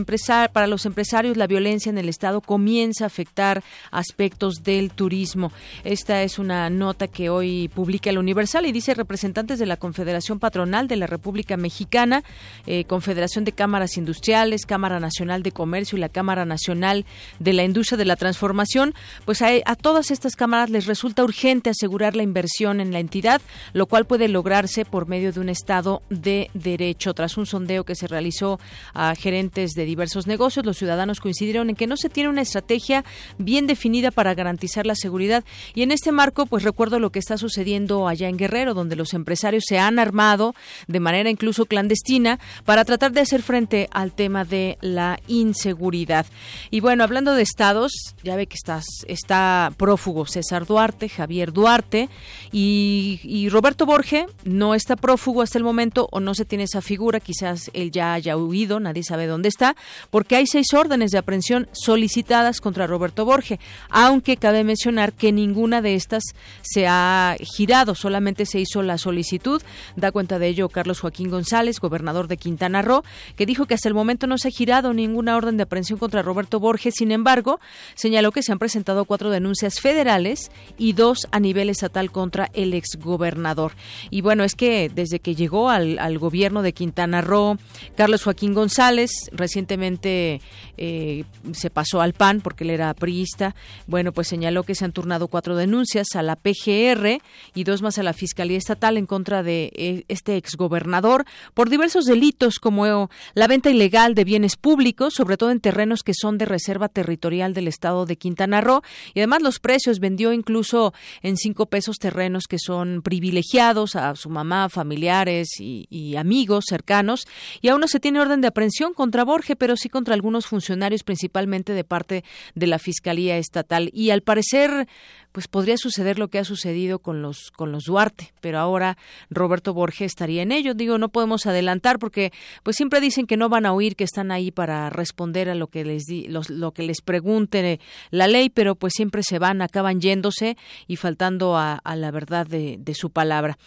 para 0.51 0.67
los 0.67 0.86
empresarios 0.86 1.38
la 1.38 1.47
violencia 1.47 1.89
en 1.89 1.97
el 1.97 2.09
estado 2.09 2.41
comienza 2.41 3.05
a 3.05 3.07
afectar 3.07 3.63
aspectos 3.89 4.63
del 4.65 4.91
turismo. 4.91 5.53
Esta 5.86 6.23
es 6.23 6.39
una 6.39 6.69
nota 6.69 7.07
que 7.07 7.30
hoy 7.30 7.69
publica 7.69 8.09
el 8.09 8.17
Universal 8.17 8.65
y 8.65 8.73
dice 8.73 8.93
representantes 8.95 9.60
de 9.60 9.65
la 9.65 9.77
Confederación 9.77 10.39
Patronal 10.39 10.89
de 10.89 10.97
la 10.97 11.07
República 11.07 11.56
Mexicana 11.56 12.26
eh, 12.68 12.86
Confederación 12.86 13.46
de 13.46 13.52
Cámaras 13.52 13.98
Industriales, 13.98 14.66
Cámara 14.66 15.00
Nacional 15.00 15.44
de 15.44 15.52
Comercio 15.52 15.98
y 15.98 16.02
la 16.02 16.10
Cámara 16.10 16.46
Nacional 16.46 17.06
de 17.40 17.54
la 17.54 17.64
Industria 17.64 17.98
de 17.98 18.06
la 18.06 18.16
Transformación, 18.16 18.94
pues 19.26 19.42
a, 19.42 19.50
a 19.66 19.76
todas 19.76 20.12
estas 20.12 20.36
cámaras 20.36 20.70
les 20.70 20.86
resulta 20.86 21.24
urgente 21.24 21.70
asegurar 21.70 22.16
la 22.16 22.24
inversión 22.24 22.80
en 22.80 22.92
la 22.92 23.00
entidad, 23.00 23.42
lo 23.74 23.86
cual 23.88 24.06
puede 24.06 24.28
lograrse 24.28 24.86
por 24.86 25.08
medio 25.08 25.32
de 25.32 25.40
un 25.40 25.50
Estado 25.50 26.02
de 26.10 26.50
Derecho. 26.54 27.14
Tras 27.14 27.38
un 27.38 27.46
sondeo 27.46 27.84
que 27.84 27.96
se 27.96 28.08
realizó 28.08 28.60
a 28.94 29.16
gerentes 29.16 29.72
de 29.72 29.86
diversos 29.86 30.28
negocios, 30.28 30.66
los 30.66 30.78
ciudadanos 30.78 31.20
coincidieron 31.20 31.70
en 31.70 31.76
que 31.76 31.88
no 31.88 31.98
se 31.98 32.10
tiene 32.10 32.30
una 32.30 32.42
estrategia 32.42 33.04
bien 33.38 33.68
definida 33.68 34.12
para 34.12 34.34
garantizar 34.34 34.86
la 34.86 34.96
seguridad. 34.96 35.44
Y 35.74 35.84
en 35.84 35.92
este 35.92 36.12
marco, 36.12 36.46
pues 36.46 36.64
recuerdo 36.64 37.00
lo 37.00 37.12
que 37.12 37.20
está 37.20 37.38
sucediendo 37.38 38.08
allá 38.08 38.30
en 38.30 38.38
Guerrero, 38.38 38.74
donde 38.74 38.96
los 38.96 39.14
empresarios 39.14 39.64
se 39.68 39.80
han 39.80 40.00
armado 40.00 40.56
de 40.88 41.00
manera 41.00 41.30
incluso 41.30 41.66
clandestina 41.66 42.40
para 42.64 42.86
tratar 42.86 43.11
de 43.11 43.22
hacer 43.22 43.41
frente 43.41 43.90
al 43.91 44.11
tema 44.11 44.45
de 44.45 44.77
la 44.82 45.19
inseguridad. 45.27 46.26
Y 46.72 46.80
bueno, 46.80 47.03
hablando 47.03 47.34
de 47.34 47.41
estados, 47.41 47.91
ya 48.23 48.36
ve 48.36 48.48
que 48.48 48.56
estás, 48.56 48.86
está 49.07 49.72
prófugo 49.77 50.26
César 50.26 50.65
Duarte, 50.65 51.10
Javier 51.10 51.52
Duarte 51.52 52.10
y, 52.52 53.19
y 53.23 53.49
Roberto 53.49 53.86
Borge 53.86 54.27
no 54.44 54.76
está 54.76 54.95
prófugo 54.95 55.41
hasta 55.41 55.57
el 55.57 55.64
momento 55.64 56.07
o 56.11 56.19
no 56.19 56.34
se 56.36 56.45
tiene 56.45 56.64
esa 56.64 56.82
figura, 56.82 57.19
quizás 57.19 57.69
él 57.73 57.91
ya 57.91 58.14
haya 58.14 58.38
huido, 58.38 58.80
nadie 58.80 59.03
sabe 59.03 59.27
dónde 59.27 59.49
está, 59.49 59.76
porque 60.10 60.36
hay 60.36 60.48
seis 60.48 60.73
órdenes 60.73 61.11
de 61.11 61.18
aprehensión 61.18 61.68
solicitadas 61.72 62.61
contra 62.61 62.88
Roberto 62.88 63.26
Borge, 63.26 63.60
aunque 63.90 64.38
cabe 64.38 64.64
mencionar 64.64 65.14
que 65.14 65.32
ninguna 65.32 65.82
de 65.82 65.95
estas 65.95 66.23
se 66.61 66.88
ha 66.88 67.36
girado, 67.40 67.95
solamente 67.95 68.45
se 68.45 68.60
hizo 68.60 68.82
la 68.82 68.98
solicitud. 68.98 69.61
Da 69.95 70.11
cuenta 70.11 70.40
de 70.40 70.48
ello 70.48 70.69
Carlos 70.69 70.99
Joaquín 70.99 71.30
González, 71.30 71.80
gobernador 71.80 72.27
de 72.27 72.38
Quintana 72.45 72.84
Roo, 72.84 73.03
que 73.35 73.47
dijo 73.47 73.65
que 73.65 73.73
hasta 73.73 73.89
el 73.89 73.95
momento 73.95 74.27
no 74.27 74.38
se 74.38 74.49
ha 74.49 74.51
girado 74.51 74.93
ninguna 74.93 75.35
orden 75.35 75.57
de 75.57 75.63
aprehensión 75.63 75.97
contra 75.97 76.22
Roberto 76.22 76.59
Borges. 76.59 76.93
Sin 76.95 77.11
embargo, 77.11 77.59
señaló 77.95 78.31
que 78.31 78.43
se 78.43 78.51
han 78.51 78.59
presentado 78.59 79.05
cuatro 79.05 79.31
denuncias 79.31 79.80
federales 79.80 80.51
y 80.77 80.93
dos 80.93 81.27
a 81.31 81.39
nivel 81.39 81.72
estatal 81.72 82.11
contra 82.11 82.51
el 82.53 82.76
exgobernador. 82.76 83.72
Y 84.11 84.22
bueno, 84.22 84.43
es 84.43 84.53
que 84.53 84.91
desde 84.93 85.19
que 85.19 85.34
llegó 85.34 85.72
al, 85.72 86.19
gobierno 86.19 86.61
de 86.61 86.73
Quintana 86.73 87.22
Roo, 87.22 87.57
Carlos 87.97 88.23
Joaquín 88.23 88.53
González 88.53 89.09
recientemente 89.31 90.39
eh, 90.77 91.23
se 91.51 91.72
pasó 91.72 91.99
al 91.99 92.13
PAN 92.13 92.41
porque 92.41 92.63
él 92.63 92.69
era 92.69 92.93
priista. 92.93 93.55
Bueno, 93.88 94.11
pues 94.11 94.27
señaló 94.27 94.61
que 94.63 94.76
se 94.76 94.85
han 94.85 94.91
turnado 94.91 95.30
cuatro 95.30 95.55
denuncias 95.55 96.15
a 96.15 96.22
la 96.22 96.35
PGR 96.35 97.22
y 97.55 97.63
dos 97.63 97.81
más 97.81 97.97
a 97.97 98.03
la 98.03 98.13
Fiscalía 98.13 98.59
Estatal 98.59 98.97
en 98.97 99.07
contra 99.07 99.41
de 99.41 99.72
eh, 99.76 100.05
este 100.09 100.38
exgobernador 100.38 101.26
por 101.55 101.69
diversos 101.69 102.05
delitos 102.05 102.35
como 102.60 103.10
la 103.34 103.48
venta 103.48 103.70
ilegal 103.70 104.16
de 104.16 104.24
bienes 104.24 104.56
públicos, 104.56 105.14
sobre 105.14 105.38
todo 105.38 105.52
en 105.52 105.60
terrenos 105.60 106.03
que 106.03 106.14
son 106.14 106.38
de 106.38 106.45
reserva 106.45 106.90
territorial 106.90 107.53
del 107.53 107.68
estado 107.68 108.06
de 108.06 108.18
Quintana 108.18 108.62
Roo. 108.62 108.82
Y 109.14 109.20
además 109.20 109.41
los 109.41 109.60
precios 109.60 109.99
vendió 109.99 110.34
incluso 110.34 110.94
en 111.22 111.38
cinco 111.38 111.68
pesos 111.68 111.98
terrenos 111.98 112.45
que 112.48 112.60
son 112.60 113.02
privilegiados 113.02 113.95
a 113.95 114.16
su 114.16 114.30
mamá, 114.30 114.70
familiares 114.70 115.60
y, 115.60 115.88
y 115.90 116.16
amigos 116.16 116.66
cercanos. 116.68 117.26
Y 117.62 117.70
aún 117.70 117.82
no 117.82 117.88
se 117.88 117.99
tiene 117.99 118.20
orden 118.20 118.41
de 118.41 118.48
aprehensión 118.48 118.94
contra 118.94 119.24
Borge, 119.24 119.56
pero 119.56 119.76
sí 119.78 119.90
contra 119.90 120.14
algunos 120.14 120.45
funcionarios 120.45 121.03
principalmente 121.03 121.74
de 121.74 121.84
parte 121.84 122.24
de 122.53 122.68
la 122.68 122.80
Fiscalía 122.80 123.38
Estatal. 123.38 123.90
Y 123.94 124.10
al 124.10 124.22
parecer 124.22 124.88
pues 125.36 125.49
podría 125.49 125.76
suceder 125.76 126.18
lo 126.18 126.30
que 126.30 126.40
ha 126.40 126.45
sucedido 126.45 126.99
con 126.99 127.22
los 127.22 127.52
con 127.52 127.74
los 127.74 127.84
Duarte, 127.84 128.32
pero 128.40 128.57
ahora 128.57 128.98
Roberto 129.30 129.74
Borges 129.74 130.06
estaría 130.06 130.41
en 130.41 130.53
ello. 130.53 130.76
Digo, 130.76 130.98
no 130.98 131.10
podemos 131.10 131.45
adelantar 131.45 131.99
porque 131.99 132.32
pues 132.64 132.78
siempre 132.78 133.02
dicen 133.02 133.28
que 133.28 133.36
no 133.36 133.49
van 133.49 133.66
a 133.66 133.74
oír, 133.74 133.98
que 133.98 134.06
están 134.06 134.32
ahí 134.32 134.49
para 134.49 134.90
responder 134.90 135.49
a 135.49 135.56
lo 135.56 135.68
que 135.68 135.84
les 135.84 136.06
di, 136.06 136.30
los, 136.30 136.49
lo 136.49 136.72
que 136.72 136.84
les 136.84 137.02
pregunte 137.02 137.82
la 138.12 138.30
ley, 138.30 138.49
pero 138.49 138.76
pues 138.76 138.94
siempre 138.95 139.24
se 139.24 139.38
van, 139.38 139.62
acaban 139.62 139.99
yéndose 139.99 140.56
y 140.88 140.95
faltando 140.95 141.57
a, 141.57 141.82
la 141.84 142.12
verdad 142.12 142.48
de, 142.48 142.78
de 142.80 142.94
su 142.94 143.10
palabra. 143.10 143.57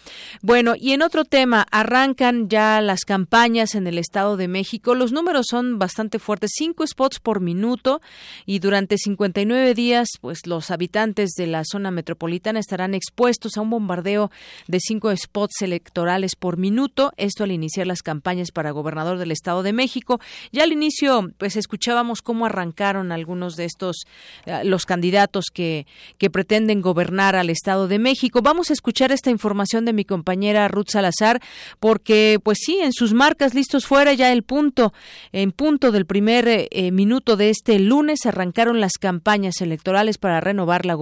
Bueno, 0.41 0.73
y 0.75 0.93
en 0.93 1.03
otro 1.03 1.23
tema, 1.23 1.67
arrancan 1.69 2.49
ya 2.49 2.81
las 2.81 3.01
campañas 3.05 3.75
en 3.75 3.85
el 3.85 3.99
Estado 3.99 4.37
de 4.37 4.47
México. 4.47 4.95
Los 4.95 5.11
números 5.11 5.45
son 5.51 5.77
bastante 5.77 6.17
fuertes, 6.17 6.49
cinco 6.55 6.87
spots 6.87 7.19
por 7.19 7.41
minuto 7.41 8.01
y 8.47 8.57
durante 8.57 8.97
59 8.97 9.75
días, 9.75 10.07
pues 10.19 10.47
los 10.47 10.71
habitantes 10.71 11.29
de 11.37 11.45
la 11.45 11.58
zona 11.65 11.91
metropolitana 11.91 12.59
estarán 12.59 12.93
expuestos 12.93 13.57
a 13.57 13.61
un 13.61 13.69
bombardeo 13.69 14.31
de 14.67 14.79
cinco 14.79 15.15
spots 15.15 15.61
electorales 15.61 16.35
por 16.35 16.57
minuto. 16.57 17.13
Esto 17.17 17.43
al 17.43 17.51
iniciar 17.51 17.87
las 17.87 18.01
campañas 18.01 18.51
para 18.51 18.71
gobernador 18.71 19.17
del 19.17 19.31
Estado 19.31 19.63
de 19.63 19.73
México. 19.73 20.19
Ya 20.51 20.63
al 20.63 20.71
inicio, 20.71 21.31
pues 21.37 21.55
escuchábamos 21.55 22.21
cómo 22.21 22.45
arrancaron 22.45 23.11
algunos 23.11 23.55
de 23.55 23.65
estos 23.65 24.05
eh, 24.45 24.63
los 24.63 24.85
candidatos 24.85 25.45
que 25.53 25.85
que 26.17 26.29
pretenden 26.29 26.81
gobernar 26.81 27.35
al 27.35 27.49
Estado 27.49 27.87
de 27.87 27.99
México. 27.99 28.41
Vamos 28.41 28.69
a 28.69 28.73
escuchar 28.73 29.11
esta 29.11 29.29
información 29.29 29.85
de 29.85 29.93
mi 29.93 30.05
compañera 30.05 30.67
Ruth 30.67 30.89
Salazar, 30.89 31.41
porque 31.79 32.39
pues 32.43 32.59
sí, 32.61 32.79
en 32.81 32.93
sus 32.93 33.13
marcas 33.13 33.53
listos 33.53 33.85
fuera 33.85 34.13
ya 34.13 34.31
el 34.31 34.43
punto, 34.43 34.93
en 35.31 35.51
punto 35.51 35.91
del 35.91 36.05
primer 36.05 36.47
eh, 36.47 36.91
minuto 36.91 37.37
de 37.37 37.49
este 37.49 37.79
lunes 37.79 38.25
arrancaron 38.25 38.79
las 38.79 38.93
campañas 38.93 39.61
electorales 39.61 40.17
para 40.17 40.41
renovar 40.41 40.85
la 40.85 40.95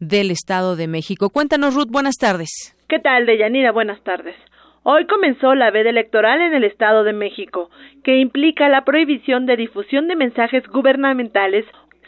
del 0.00 0.30
Estado 0.30 0.76
de 0.76 0.88
México. 0.88 1.30
Cuéntanos, 1.30 1.74
Ruth, 1.74 1.90
buenas 1.90 2.16
tardes. 2.16 2.50
¿Qué 2.88 2.98
tal, 2.98 3.26
Deyanira? 3.26 3.72
Buenas 3.72 4.00
tardes. 4.02 4.36
Hoy 4.82 5.06
comenzó 5.06 5.54
la 5.54 5.70
veda 5.70 5.90
electoral 5.90 6.42
en 6.42 6.54
el 6.54 6.64
Estado 6.64 7.04
de 7.04 7.14
México, 7.14 7.70
que 8.02 8.18
implica 8.18 8.68
la 8.68 8.84
prohibición 8.84 9.46
de 9.46 9.56
difusión 9.56 10.08
de 10.08 10.16
mensajes 10.16 10.66
gubernamentales 10.68 11.64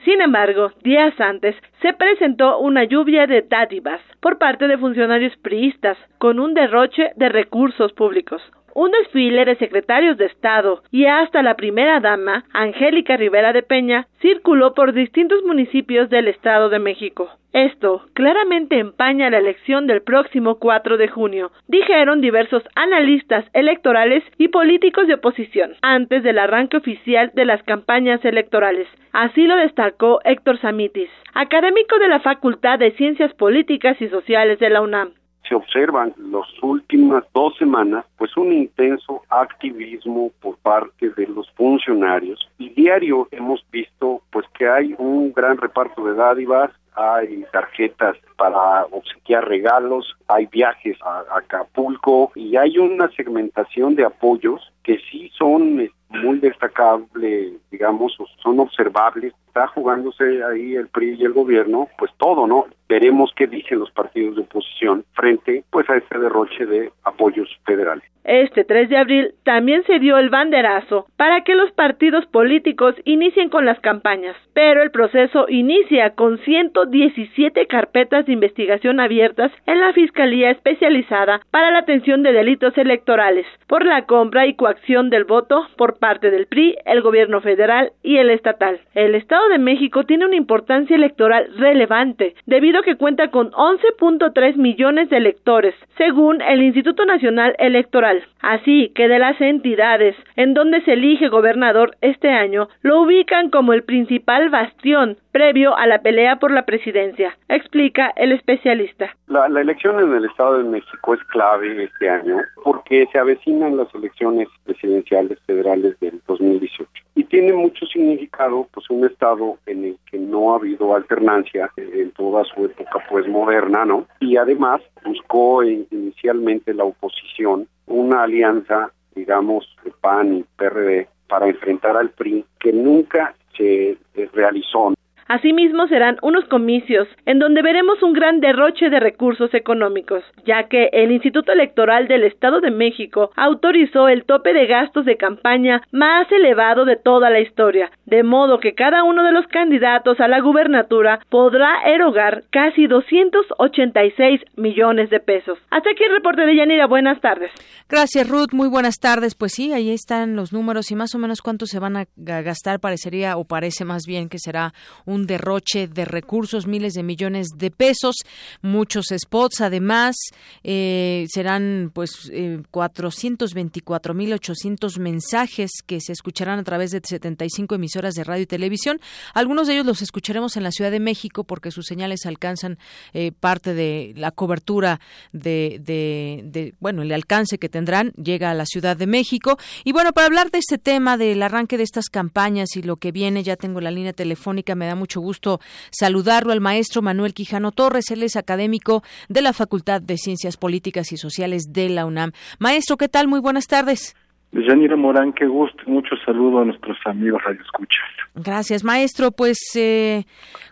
sin 0.06 0.20
embargo, 0.20 0.70
días 0.85 1.20
antes 1.20 1.56
se 1.82 1.93
presentó 1.93 2.60
una 2.60 2.85
lluvia 2.85 3.27
de 3.27 3.43
dádivas 3.43 4.01
por 4.20 4.39
parte 4.39 4.68
de 4.68 4.78
funcionarios 4.78 5.36
priistas 5.39 5.98
con 6.18 6.39
un 6.39 6.55
derroche 6.55 7.10
de 7.16 7.28
recursos 7.28 7.93
públicos 7.93 8.40
un 8.76 8.90
desfile 8.90 9.46
de 9.46 9.56
secretarios 9.56 10.18
de 10.18 10.26
Estado 10.26 10.82
y 10.90 11.06
hasta 11.06 11.42
la 11.42 11.54
primera 11.54 11.98
dama, 11.98 12.44
Angélica 12.52 13.16
Rivera 13.16 13.54
de 13.54 13.62
Peña, 13.62 14.06
circuló 14.20 14.74
por 14.74 14.92
distintos 14.92 15.42
municipios 15.44 16.10
del 16.10 16.28
Estado 16.28 16.68
de 16.68 16.78
México. 16.78 17.30
Esto 17.54 18.02
claramente 18.12 18.78
empaña 18.78 19.30
la 19.30 19.38
elección 19.38 19.86
del 19.86 20.02
próximo 20.02 20.56
4 20.56 20.98
de 20.98 21.08
junio, 21.08 21.52
dijeron 21.68 22.20
diversos 22.20 22.62
analistas 22.74 23.46
electorales 23.54 24.22
y 24.36 24.48
políticos 24.48 25.06
de 25.06 25.14
oposición, 25.14 25.72
antes 25.80 26.22
del 26.22 26.38
arranque 26.38 26.76
oficial 26.76 27.30
de 27.32 27.46
las 27.46 27.62
campañas 27.62 28.22
electorales. 28.26 28.88
Así 29.12 29.46
lo 29.46 29.56
destacó 29.56 30.20
Héctor 30.22 30.60
Samitis, 30.60 31.08
académico 31.32 31.98
de 31.98 32.08
la 32.08 32.20
Facultad 32.20 32.78
de 32.78 32.90
Ciencias 32.92 33.32
Políticas 33.32 33.96
y 34.02 34.08
Sociales 34.10 34.58
de 34.58 34.68
la 34.68 34.82
UNAM 34.82 35.12
se 35.48 35.55
observan 35.55 36.14
las 36.18 36.47
últimas 36.62 37.24
dos 37.35 37.56
semanas 37.56 38.05
pues 38.16 38.36
un 38.36 38.52
intenso 38.52 39.23
activismo 39.28 40.31
por 40.40 40.56
parte 40.59 41.10
de 41.10 41.27
los 41.27 41.51
funcionarios. 41.52 42.48
Y 42.59 42.70
diario 42.70 43.28
hemos 43.31 43.64
visto 43.70 44.23
pues 44.31 44.47
que 44.59 44.68
hay 44.68 44.94
un 44.98 45.32
gran 45.32 45.56
reparto 45.59 46.05
de 46.05 46.14
dádivas 46.14 46.70
hay 46.97 47.44
tarjetas 47.52 48.16
para 48.36 48.84
obsequiar 48.86 49.48
regalos, 49.48 50.16
hay 50.28 50.46
viajes 50.46 50.96
a, 51.02 51.24
Acapulco 51.36 52.32
y 52.34 52.56
hay 52.56 52.78
una 52.78 53.08
segmentación 53.10 53.94
de 53.94 54.04
apoyos 54.04 54.72
que 54.82 54.98
sí 55.10 55.30
son 55.36 55.80
eh, 55.80 55.90
muy 56.10 56.38
destacables, 56.38 57.54
digamos, 57.70 58.16
son 58.42 58.60
observables. 58.60 59.32
Está 59.48 59.66
jugándose 59.68 60.44
ahí 60.44 60.74
el 60.74 60.88
PRI 60.88 61.16
y 61.18 61.24
el 61.24 61.32
gobierno, 61.32 61.88
pues 61.98 62.12
todo, 62.18 62.46
¿no? 62.46 62.66
Veremos 62.88 63.32
qué 63.34 63.46
dicen 63.46 63.80
los 63.80 63.90
partidos 63.90 64.36
de 64.36 64.42
oposición 64.42 65.04
frente 65.14 65.64
pues 65.70 65.88
a 65.90 65.96
este 65.96 66.18
derroche 66.18 66.66
de 66.66 66.92
apoyos 67.04 67.48
federales. 67.64 68.04
Este 68.26 68.64
3 68.64 68.88
de 68.88 68.96
abril 68.96 69.34
también 69.44 69.84
se 69.84 70.00
dio 70.00 70.18
el 70.18 70.30
banderazo 70.30 71.06
para 71.16 71.42
que 71.42 71.54
los 71.54 71.70
partidos 71.70 72.26
políticos 72.26 72.96
inicien 73.04 73.48
con 73.48 73.64
las 73.64 73.78
campañas, 73.78 74.36
pero 74.52 74.82
el 74.82 74.90
proceso 74.90 75.46
inicia 75.48 76.10
con 76.10 76.38
117 76.38 77.68
carpetas 77.68 78.25
de 78.26 78.32
investigación 78.32 79.00
abiertas 79.00 79.52
en 79.66 79.80
la 79.80 79.92
Fiscalía 79.92 80.50
Especializada 80.50 81.40
para 81.50 81.70
la 81.70 81.78
Atención 81.78 82.22
de 82.22 82.32
Delitos 82.32 82.76
Electorales 82.76 83.46
por 83.66 83.84
la 83.84 84.06
compra 84.06 84.46
y 84.46 84.54
coacción 84.54 85.10
del 85.10 85.24
voto 85.24 85.66
por 85.76 85.98
parte 85.98 86.30
del 86.30 86.46
PRI, 86.46 86.76
el 86.84 87.02
gobierno 87.02 87.40
federal 87.40 87.92
y 88.02 88.18
el 88.18 88.30
estatal. 88.30 88.80
El 88.94 89.14
Estado 89.14 89.48
de 89.48 89.58
México 89.58 90.04
tiene 90.04 90.26
una 90.26 90.36
importancia 90.36 90.96
electoral 90.96 91.48
relevante 91.56 92.34
debido 92.46 92.80
a 92.80 92.82
que 92.82 92.96
cuenta 92.96 93.30
con 93.30 93.50
11.3 93.52 94.56
millones 94.56 95.10
de 95.10 95.16
electores, 95.16 95.74
según 95.96 96.40
el 96.42 96.62
Instituto 96.62 97.04
Nacional 97.04 97.54
Electoral. 97.58 98.24
Así 98.40 98.92
que 98.94 99.08
de 99.08 99.18
las 99.18 99.40
entidades 99.40 100.16
en 100.36 100.54
donde 100.54 100.82
se 100.82 100.92
elige 100.92 101.28
gobernador 101.28 101.96
este 102.00 102.28
año, 102.30 102.68
lo 102.82 103.02
ubican 103.02 103.50
como 103.50 103.72
el 103.72 103.82
principal 103.82 104.50
bastión 104.50 105.16
previo 105.36 105.76
a 105.76 105.86
la 105.86 105.98
pelea 105.98 106.36
por 106.36 106.50
la 106.50 106.64
presidencia, 106.64 107.36
explica 107.50 108.10
el 108.16 108.32
especialista. 108.32 109.14
La, 109.26 109.50
la, 109.50 109.60
elección 109.60 110.00
en 110.00 110.14
el 110.14 110.24
Estado 110.24 110.56
de 110.56 110.64
México 110.64 111.12
es 111.12 111.22
clave 111.24 111.84
este 111.84 112.08
año 112.08 112.38
porque 112.64 113.06
se 113.12 113.18
avecinan 113.18 113.76
las 113.76 113.94
elecciones 113.94 114.48
presidenciales 114.64 115.38
federales 115.40 116.00
del 116.00 116.22
2018 116.26 116.90
y 117.16 117.24
tiene 117.24 117.52
mucho 117.52 117.84
significado 117.84 118.66
pues 118.72 118.88
un 118.88 119.04
Estado 119.04 119.58
en 119.66 119.84
el 119.84 119.98
que 120.10 120.18
no 120.18 120.54
ha 120.54 120.56
habido 120.56 120.94
alternancia 120.94 121.70
en 121.76 122.12
toda 122.12 122.42
su 122.44 122.64
época 122.64 123.04
pues 123.10 123.28
moderna, 123.28 123.84
¿no? 123.84 124.06
Y 124.20 124.38
además 124.38 124.80
buscó 125.04 125.62
inicialmente 125.62 126.72
la 126.72 126.84
oposición 126.84 127.68
una 127.84 128.22
alianza, 128.22 128.90
digamos, 129.14 129.76
de 129.84 129.92
PAN 130.00 130.38
y 130.38 130.44
PRD 130.56 131.08
para 131.28 131.46
enfrentar 131.46 131.94
al 131.94 132.08
PRI 132.08 132.42
que 132.58 132.72
nunca 132.72 133.34
se 133.54 133.98
realizó. 134.32 134.94
Asimismo, 135.28 135.88
serán 135.88 136.18
unos 136.22 136.44
comicios 136.44 137.08
en 137.24 137.38
donde 137.38 137.62
veremos 137.62 138.02
un 138.02 138.12
gran 138.12 138.40
derroche 138.40 138.90
de 138.90 139.00
recursos 139.00 139.52
económicos, 139.54 140.22
ya 140.44 140.68
que 140.68 140.88
el 140.92 141.10
Instituto 141.10 141.52
Electoral 141.52 142.06
del 142.06 142.22
Estado 142.22 142.60
de 142.60 142.70
México 142.70 143.30
autorizó 143.36 144.08
el 144.08 144.24
tope 144.24 144.52
de 144.52 144.66
gastos 144.66 145.04
de 145.04 145.16
campaña 145.16 145.82
más 145.90 146.30
elevado 146.30 146.84
de 146.84 146.96
toda 146.96 147.30
la 147.30 147.40
historia, 147.40 147.90
de 148.04 148.22
modo 148.22 148.60
que 148.60 148.74
cada 148.74 149.02
uno 149.02 149.24
de 149.24 149.32
los 149.32 149.46
candidatos 149.48 150.20
a 150.20 150.28
la 150.28 150.40
gubernatura 150.40 151.18
podrá 151.28 151.82
erogar 151.86 152.44
casi 152.50 152.86
286 152.86 154.40
millones 154.56 155.10
de 155.10 155.18
pesos. 155.18 155.58
Hasta 155.70 155.90
aquí 155.90 156.04
el 156.04 156.12
reporte 156.12 156.42
de 156.42 156.56
Yanira. 156.56 156.86
Buenas 156.86 157.20
tardes. 157.20 157.50
Gracias, 157.88 158.28
Ruth. 158.28 158.52
Muy 158.52 158.68
buenas 158.68 158.98
tardes. 159.00 159.34
Pues 159.34 159.52
sí, 159.52 159.72
ahí 159.72 159.90
están 159.90 160.36
los 160.36 160.52
números 160.52 160.90
y 160.90 160.94
más 160.94 161.14
o 161.14 161.18
menos 161.18 161.42
cuánto 161.42 161.66
se 161.66 161.80
van 161.80 161.96
a 161.96 162.04
gastar. 162.16 162.78
Parecería 162.80 163.36
o 163.36 163.44
parece 163.44 163.84
más 163.84 164.04
bien 164.06 164.28
que 164.28 164.38
será 164.38 164.72
un 165.04 165.15
derroche 165.24 165.88
de 165.88 166.05
recursos, 166.05 166.66
miles 166.66 166.93
de 166.93 167.02
millones 167.02 167.48
de 167.56 167.70
pesos, 167.70 168.16
muchos 168.60 169.06
spots. 169.16 169.62
Además, 169.62 170.16
eh, 170.62 171.24
serán 171.30 171.90
pues 171.94 172.30
eh, 172.32 172.60
424.800 172.70 174.98
mensajes 174.98 175.70
que 175.86 176.01
se 176.01 176.12
escucharán 176.12 176.59
a 176.59 176.64
través 176.64 176.90
de 176.90 177.01
75 177.02 177.76
emisoras 177.76 178.14
de 178.14 178.24
radio 178.24 178.43
y 178.43 178.47
televisión. 178.47 179.01
Algunos 179.32 179.66
de 179.66 179.72
ellos 179.74 179.86
los 179.86 180.02
escucharemos 180.02 180.56
en 180.56 180.64
la 180.64 180.72
Ciudad 180.72 180.90
de 180.90 181.01
México 181.01 181.44
porque 181.44 181.70
sus 181.70 181.86
señales 181.86 182.26
alcanzan 182.26 182.78
eh, 183.14 183.32
parte 183.32 183.74
de 183.74 184.12
la 184.16 184.32
cobertura 184.32 185.01
de, 185.32 185.80
de, 185.80 186.74
bueno, 186.80 187.02
el 187.02 187.12
alcance 187.12 187.59
que 187.59 187.68
tendrán 187.68 188.12
llega 188.12 188.51
a 188.51 188.55
la 188.55 188.66
Ciudad 188.66 188.97
de 188.97 189.06
México. 189.06 189.59
Y 189.84 189.93
bueno, 189.93 190.12
para 190.12 190.26
hablar 190.26 190.51
de 190.51 190.59
este 190.59 190.78
tema, 190.78 191.16
del 191.16 191.43
arranque 191.43 191.78
de 191.78 191.84
estas 191.84 192.09
campañas 192.09 192.76
y 192.76 192.82
lo 192.82 192.97
que 192.97 193.12
viene, 193.12 193.43
ya 193.43 193.56
tengo 193.56 193.80
la 193.80 193.90
línea 193.90 194.12
telefónica, 194.12 194.74
me 194.74 194.86
da 194.86 194.94
mucho 194.94 195.05
gusto 195.14 195.60
saludarlo 195.90 196.52
al 196.52 196.60
maestro 196.60 197.02
Manuel 197.02 197.34
Quijano 197.34 197.70
Torres, 197.70 198.10
él 198.10 198.22
es 198.22 198.36
académico 198.36 199.02
de 199.28 199.42
la 199.42 199.52
Facultad 199.52 200.02
de 200.02 200.16
Ciencias 200.16 200.56
Políticas 200.56 201.12
y 201.12 201.16
Sociales 201.16 201.64
de 201.70 201.88
la 201.88 202.06
UNAM. 202.06 202.32
Maestro, 202.58 202.96
¿qué 202.96 203.08
tal? 203.08 203.28
Muy 203.28 203.40
buenas 203.40 203.66
tardes. 203.66 204.16
Yanira 204.52 204.96
Morán, 204.96 205.32
qué 205.32 205.46
gusto, 205.46 205.82
mucho 205.86 206.16
saludo 206.24 206.60
a 206.60 206.64
nuestros 206.64 206.96
amigos 207.04 207.42
Radio 207.44 207.60
Escuchas. 207.60 208.04
Gracias, 208.34 208.84
maestro. 208.84 209.30
Pues, 209.30 209.58
eh, 209.74 210.24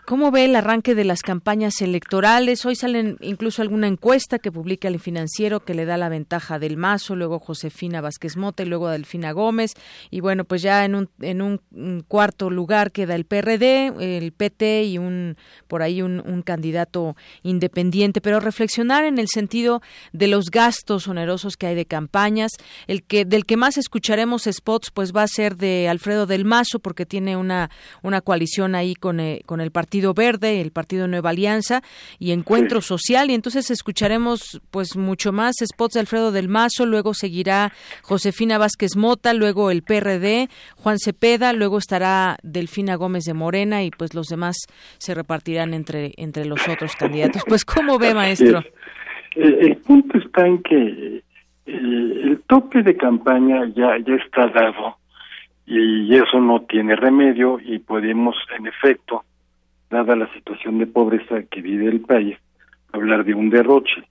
¿cómo 0.05 0.31
ve 0.31 0.45
el 0.45 0.55
arranque 0.55 0.93
de 0.93 1.03
las 1.03 1.21
campañas 1.21 1.81
electorales? 1.81 2.65
Hoy 2.65 2.75
salen 2.75 3.17
incluso 3.21 3.61
alguna 3.61 3.87
encuesta 3.87 4.39
que 4.39 4.51
publica 4.51 4.87
el 4.87 4.99
financiero 4.99 5.61
que 5.61 5.73
le 5.73 5.85
da 5.85 5.97
la 5.97 6.09
ventaja 6.09 6.59
del 6.59 6.77
Mazo, 6.77 7.15
luego 7.15 7.39
Josefina 7.39 8.01
Vázquez 8.01 8.37
Mota 8.37 8.63
y 8.63 8.67
luego 8.67 8.89
Delfina 8.89 9.31
Gómez. 9.31 9.73
Y 10.11 10.19
bueno, 10.19 10.45
pues 10.45 10.61
ya 10.61 10.85
en 10.85 10.95
un, 10.95 11.09
en 11.21 11.41
un, 11.41 11.59
cuarto 12.07 12.49
lugar 12.49 12.91
queda 12.91 13.15
el 13.15 13.25
PRD, 13.25 13.93
el 13.99 14.31
PT 14.31 14.83
y 14.83 14.97
un 14.97 15.37
por 15.67 15.81
ahí 15.81 16.01
un, 16.01 16.21
un 16.25 16.41
candidato 16.43 17.15
independiente. 17.43 18.21
Pero 18.21 18.39
reflexionar 18.39 19.05
en 19.05 19.17
el 19.17 19.27
sentido 19.27 19.81
de 20.13 20.27
los 20.27 20.51
gastos 20.51 21.07
onerosos 21.07 21.57
que 21.57 21.67
hay 21.67 21.75
de 21.75 21.85
campañas, 21.85 22.51
el 22.87 23.03
que 23.03 23.25
del 23.25 23.45
que 23.45 23.57
más 23.57 23.77
escucharemos 23.77 24.43
spots, 24.51 24.91
pues 24.91 25.13
va 25.13 25.23
a 25.23 25.27
ser 25.27 25.57
de 25.57 25.89
Alfredo 25.89 26.25
del 26.25 26.45
Mazo 26.45 26.79
porque 26.79 27.05
tiene 27.05 27.35
una 27.35 27.55
una, 28.01 28.21
coalición 28.21 28.75
ahí 28.75 28.95
con, 28.95 29.19
eh, 29.19 29.41
con 29.45 29.61
el 29.61 29.71
Partido 29.71 29.94
Verde, 30.13 30.61
el 30.61 30.71
Partido 30.71 31.07
Nueva 31.07 31.31
Alianza 31.31 31.81
y 32.19 32.31
Encuentro 32.31 32.81
Social. 32.81 33.29
Y 33.29 33.33
entonces 33.33 33.71
escucharemos 33.71 34.61
pues 34.71 34.95
mucho 34.97 35.31
más 35.31 35.55
spots 35.63 35.93
de 35.95 35.99
Alfredo 36.01 36.31
del 36.31 36.49
Mazo, 36.49 36.85
luego 36.85 37.13
seguirá 37.13 37.71
Josefina 38.01 38.57
Vázquez 38.57 38.95
Mota, 38.95 39.33
luego 39.33 39.71
el 39.71 39.83
PRD, 39.83 40.49
Juan 40.75 40.99
Cepeda, 40.99 41.53
luego 41.53 41.77
estará 41.77 42.37
Delfina 42.43 42.95
Gómez 42.95 43.23
de 43.25 43.33
Morena 43.33 43.83
y 43.83 43.91
pues 43.91 44.13
los 44.13 44.27
demás 44.27 44.57
se 44.97 45.13
repartirán 45.13 45.73
entre, 45.73 46.11
entre 46.17 46.45
los 46.45 46.67
otros 46.67 46.95
candidatos. 46.95 47.43
Pues 47.47 47.65
¿cómo 47.65 47.97
ve, 47.97 48.13
maestro? 48.13 48.61
El, 49.35 49.77
punto 49.77 50.17
está 50.17 50.47
en 50.47 50.61
que 50.63 51.23
el 51.65 52.41
tope 52.47 52.83
de 52.83 52.95
campaña 52.95 53.65
ya, 53.75 53.97
ya 54.05 54.15
está 54.15 54.47
dado 54.47 54.97
y 55.65 56.15
eso 56.15 56.39
no 56.39 56.61
tiene 56.61 56.95
remedio 56.95 57.59
y 57.59 57.79
podemos, 57.79 58.35
en 58.57 58.67
efecto, 58.67 59.23
dada 59.95 60.15
la 60.15 60.31
situación 60.33 60.77
de 60.77 60.87
pobreza 60.87 61.43
que 61.43 61.61
vive 61.61 61.87
el 61.87 62.01
país, 62.01 62.37
hablar 62.91 63.23
de 63.23 63.33
un 63.33 63.49
derroche. 63.49 64.03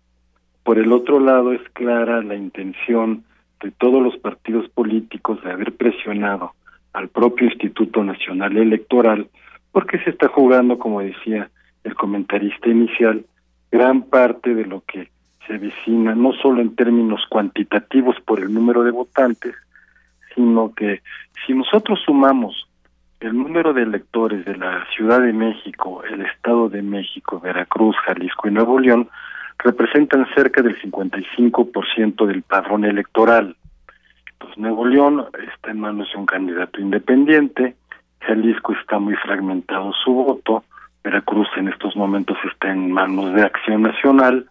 Por 0.62 0.78
el 0.78 0.92
otro 0.92 1.20
lado, 1.20 1.52
es 1.52 1.60
clara 1.74 2.22
la 2.22 2.34
intención 2.34 3.24
de 3.60 3.70
todos 3.70 4.02
los 4.02 4.16
partidos 4.16 4.68
políticos 4.70 5.42
de 5.42 5.52
haber 5.52 5.74
presionado 5.74 6.52
al 6.94 7.08
propio 7.08 7.46
Instituto 7.46 8.02
Nacional 8.02 8.56
Electoral, 8.56 9.28
porque 9.72 9.98
se 9.98 10.10
está 10.10 10.28
jugando, 10.28 10.78
como 10.78 11.00
decía 11.00 11.50
el 11.82 11.94
comentarista 11.94 12.68
inicial, 12.70 13.26
gran 13.70 14.02
parte 14.02 14.54
de 14.54 14.64
lo 14.64 14.82
que 14.86 15.10
se 15.46 15.54
avecina, 15.54 16.14
no 16.14 16.32
solo 16.32 16.62
en 16.62 16.74
términos 16.74 17.20
cuantitativos 17.28 18.16
por 18.24 18.40
el 18.40 18.54
número 18.54 18.84
de 18.84 18.90
votantes, 18.90 19.54
sino 20.34 20.72
que 20.74 21.02
si 21.44 21.52
nosotros 21.52 22.00
sumamos 22.06 22.68
el 23.20 23.36
número 23.36 23.72
de 23.72 23.82
electores 23.82 24.44
de 24.44 24.56
la 24.56 24.86
Ciudad 24.94 25.20
de 25.20 25.32
México, 25.32 26.02
el 26.04 26.22
Estado 26.22 26.68
de 26.68 26.82
México, 26.82 27.40
Veracruz, 27.40 27.96
Jalisco 28.04 28.48
y 28.48 28.50
Nuevo 28.50 28.78
León, 28.78 29.08
representan 29.58 30.26
cerca 30.34 30.62
del 30.62 30.80
55% 30.80 32.26
del 32.26 32.42
padrón 32.42 32.84
electoral. 32.84 33.56
Pues 34.38 34.58
Nuevo 34.58 34.84
León 34.86 35.26
está 35.54 35.70
en 35.70 35.80
manos 35.80 36.08
de 36.12 36.18
un 36.18 36.26
candidato 36.26 36.80
independiente, 36.80 37.76
Jalisco 38.20 38.72
está 38.72 38.98
muy 38.98 39.14
fragmentado 39.16 39.92
su 40.04 40.12
voto, 40.12 40.64
Veracruz 41.02 41.48
en 41.56 41.68
estos 41.68 41.96
momentos 41.96 42.36
está 42.50 42.72
en 42.72 42.90
manos 42.90 43.34
de 43.34 43.42
Acción 43.42 43.82
Nacional, 43.82 44.48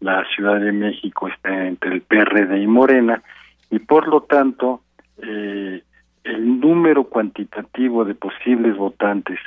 la 0.00 0.24
Ciudad 0.34 0.58
de 0.60 0.72
México 0.72 1.28
está 1.28 1.66
entre 1.66 1.92
el 1.92 2.02
PRD 2.02 2.62
y 2.62 2.66
Morena, 2.66 3.22
y 3.70 3.78
por 3.78 4.08
lo 4.08 4.22
tanto 4.22 4.80
eh, 5.22 5.82
el 6.24 6.60
número 6.60 7.04
cuantitativo 7.04 8.04
de 8.04 8.14
posibles 8.14 8.76
votantes 8.76 9.38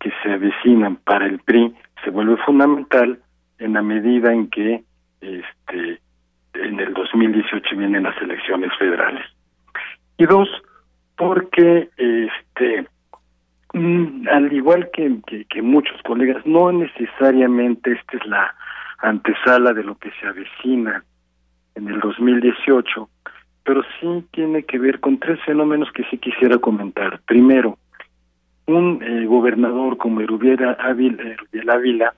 que 0.00 0.10
se 0.22 0.32
avecinan 0.32 0.96
para 0.96 1.26
el 1.26 1.38
PRI 1.40 1.74
se 2.02 2.10
vuelve 2.10 2.36
fundamental 2.38 3.20
en 3.58 3.74
la 3.74 3.82
medida 3.82 4.32
en 4.32 4.48
que 4.48 4.82
este 5.20 6.00
en 6.54 6.80
el 6.80 6.92
2018 6.94 7.76
vienen 7.76 8.02
las 8.02 8.20
elecciones 8.20 8.70
federales. 8.76 9.24
Y 10.18 10.26
dos, 10.26 10.48
porque 11.16 11.88
este 11.96 12.86
mm, 13.72 14.28
al 14.28 14.52
igual 14.52 14.90
que, 14.92 15.20
que, 15.26 15.44
que, 15.44 15.62
muchos 15.62 16.00
colegas, 16.02 16.44
no 16.44 16.72
necesariamente 16.72 17.92
esta 17.92 18.16
es 18.16 18.26
la 18.26 18.54
antesala 18.98 19.72
de 19.72 19.84
lo 19.84 19.96
que 19.98 20.10
se 20.20 20.26
avecina 20.26 21.04
en 21.74 21.88
el 21.88 22.00
2018, 22.00 23.08
pero 23.64 23.82
sí 24.00 24.24
tiene 24.32 24.62
que 24.64 24.78
ver 24.78 25.00
con 25.00 25.18
tres 25.18 25.38
fenómenos 25.44 25.90
que 25.92 26.04
sí 26.10 26.18
quisiera 26.18 26.58
comentar. 26.58 27.20
Primero, 27.26 27.78
un 28.66 29.02
eh, 29.02 29.26
gobernador 29.26 29.96
como 29.96 30.20
Erubiera 30.20 30.76
Ávila, 30.80 31.36
Ávila 31.68 32.14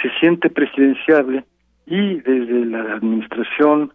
se 0.00 0.10
siente 0.20 0.50
presidenciable 0.50 1.44
y 1.86 2.16
desde 2.20 2.66
la 2.66 2.94
administración 2.94 3.92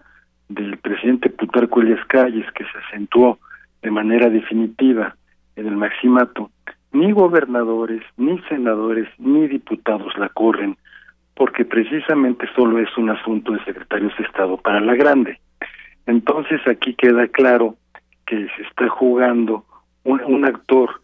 del 0.49 0.77
presidente 0.77 1.29
Plutarco 1.29 1.81
Elias 1.81 2.05
Calles, 2.07 2.45
que 2.53 2.63
se 2.63 2.77
acentuó 2.87 3.39
de 3.81 3.91
manera 3.91 4.29
definitiva 4.29 5.15
en 5.55 5.67
el 5.67 5.75
maximato, 5.75 6.51
ni 6.91 7.11
gobernadores, 7.11 8.01
ni 8.15 8.39
senadores, 8.43 9.07
ni 9.17 9.47
diputados 9.47 10.17
la 10.17 10.29
corren, 10.29 10.77
porque 11.35 11.65
precisamente 11.65 12.47
solo 12.55 12.79
es 12.79 12.95
un 12.97 13.09
asunto 13.09 13.51
de 13.51 13.63
secretarios 13.65 14.13
de 14.17 14.23
Estado 14.23 14.57
para 14.57 14.79
la 14.79 14.95
grande. 14.95 15.39
Entonces 16.07 16.61
aquí 16.67 16.95
queda 16.95 17.27
claro 17.27 17.75
que 18.25 18.47
se 18.55 18.61
está 18.63 18.87
jugando 18.89 19.65
un, 20.03 20.45
actor 20.45 21.01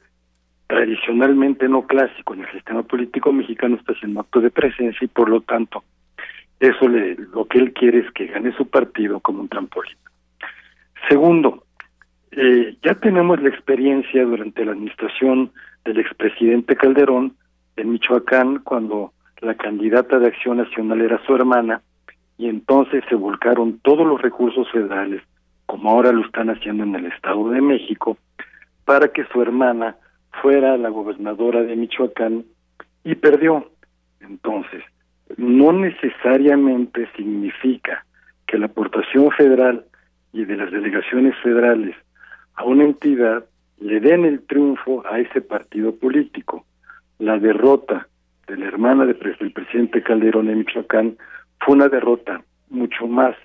tradicionalmente 0.67 1.67
no 1.67 1.85
clásico 1.85 2.33
en 2.33 2.41
el 2.45 2.51
sistema 2.51 2.83
político 2.83 3.31
mexicano 3.33 3.75
está 3.75 3.91
haciendo 3.91 4.21
acto 4.21 4.39
de 4.39 4.49
presencia 4.49 5.03
y 5.03 5.07
por 5.07 5.29
lo 5.29 5.41
tanto 5.41 5.83
eso 6.59 6.87
le, 6.87 7.15
lo 7.15 7.45
que 7.45 7.59
él 7.59 7.73
quiere 7.73 7.99
es 7.99 8.11
que 8.11 8.27
gane 8.27 8.55
su 8.55 8.65
partido 8.69 9.19
como 9.19 9.41
un 9.41 9.49
trampolín. 9.49 9.97
Segundo, 11.09 11.65
eh, 12.31 12.77
ya 12.81 12.95
tenemos 12.95 13.41
la 13.41 13.49
experiencia 13.49 14.23
durante 14.23 14.63
la 14.63 14.71
administración 14.71 15.51
del 15.83 15.99
expresidente 15.99 16.77
Calderón 16.77 17.35
en 17.75 17.91
Michoacán 17.91 18.59
cuando 18.59 19.11
la 19.41 19.55
candidata 19.55 20.17
de 20.17 20.27
Acción 20.27 20.57
Nacional 20.57 21.01
era 21.01 21.21
su 21.25 21.35
hermana 21.35 21.81
y 22.37 22.47
entonces 22.47 23.03
se 23.09 23.15
volcaron 23.15 23.79
todos 23.79 24.05
los 24.05 24.21
recursos 24.21 24.69
federales, 24.71 25.21
como 25.65 25.91
ahora 25.91 26.11
lo 26.11 26.25
están 26.25 26.49
haciendo 26.49 26.83
en 26.83 26.95
el 26.95 27.05
Estado 27.07 27.49
de 27.49 27.61
México, 27.61 28.17
para 28.85 29.07
que 29.09 29.25
su 29.25 29.41
hermana 29.41 29.95
fuera 30.41 30.77
la 30.77 30.89
gobernadora 30.89 31.63
de 31.63 31.75
Michoacán 31.75 32.45
y 33.03 33.15
perdió. 33.15 33.69
Entonces, 34.19 34.83
no 35.37 35.71
necesariamente 35.71 37.09
significa 37.15 38.05
que 38.47 38.57
la 38.57 38.65
aportación 38.65 39.31
federal 39.31 39.85
y 40.31 40.45
de 40.45 40.57
las 40.57 40.71
delegaciones 40.71 41.35
federales 41.41 41.95
a 42.55 42.63
una 42.63 42.83
entidad 42.83 43.45
le 43.79 43.99
den 43.99 44.25
el 44.25 44.41
triunfo 44.41 45.03
a 45.09 45.19
ese 45.19 45.41
partido 45.41 45.95
político. 45.95 46.65
la 47.19 47.37
derrota 47.37 48.07
de 48.47 48.57
la 48.57 48.65
hermana 48.65 49.05
del 49.05 49.15
presidente 49.15 50.03
Calderón 50.03 50.49
en 50.49 50.59
Michoacán 50.59 51.15
fue 51.65 51.75
una 51.75 51.89
derrota 51.89 52.43
mucho 52.69 53.07
más 53.07 53.35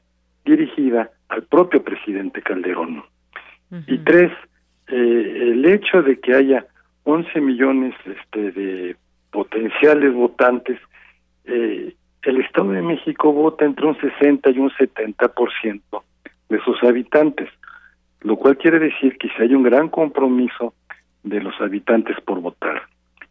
dirigida 0.44 1.10
al 1.28 1.42
propio 1.44 1.82
presidente 1.82 2.42
Calderón. 2.42 3.04
Y 3.86 3.98
tres, 3.98 4.32
eh, 4.88 5.52
el 5.52 5.64
hecho 5.66 6.02
de 6.02 6.18
que 6.18 6.34
haya 6.34 6.66
11 7.04 7.40
millones 7.40 7.94
este, 8.06 8.52
de 8.52 8.96
potenciales 9.30 10.14
votantes, 10.14 10.80
eh, 11.44 11.94
el 12.22 12.40
Estado 12.40 12.70
de 12.72 12.82
México 12.82 13.32
vota 13.32 13.64
entre 13.64 13.86
un 13.86 13.98
60 14.00 14.50
y 14.50 14.58
un 14.58 14.70
70% 14.70 15.80
de 16.48 16.60
sus 16.60 16.82
habitantes, 16.82 17.48
lo 18.22 18.36
cual 18.36 18.56
quiere 18.56 18.78
decir 18.78 19.18
que 19.18 19.28
si 19.28 19.42
hay 19.42 19.54
un 19.54 19.62
gran 19.62 19.88
compromiso 19.88 20.74
de 21.22 21.40
los 21.40 21.60
habitantes 21.60 22.16
por 22.22 22.40
votar. 22.40 22.82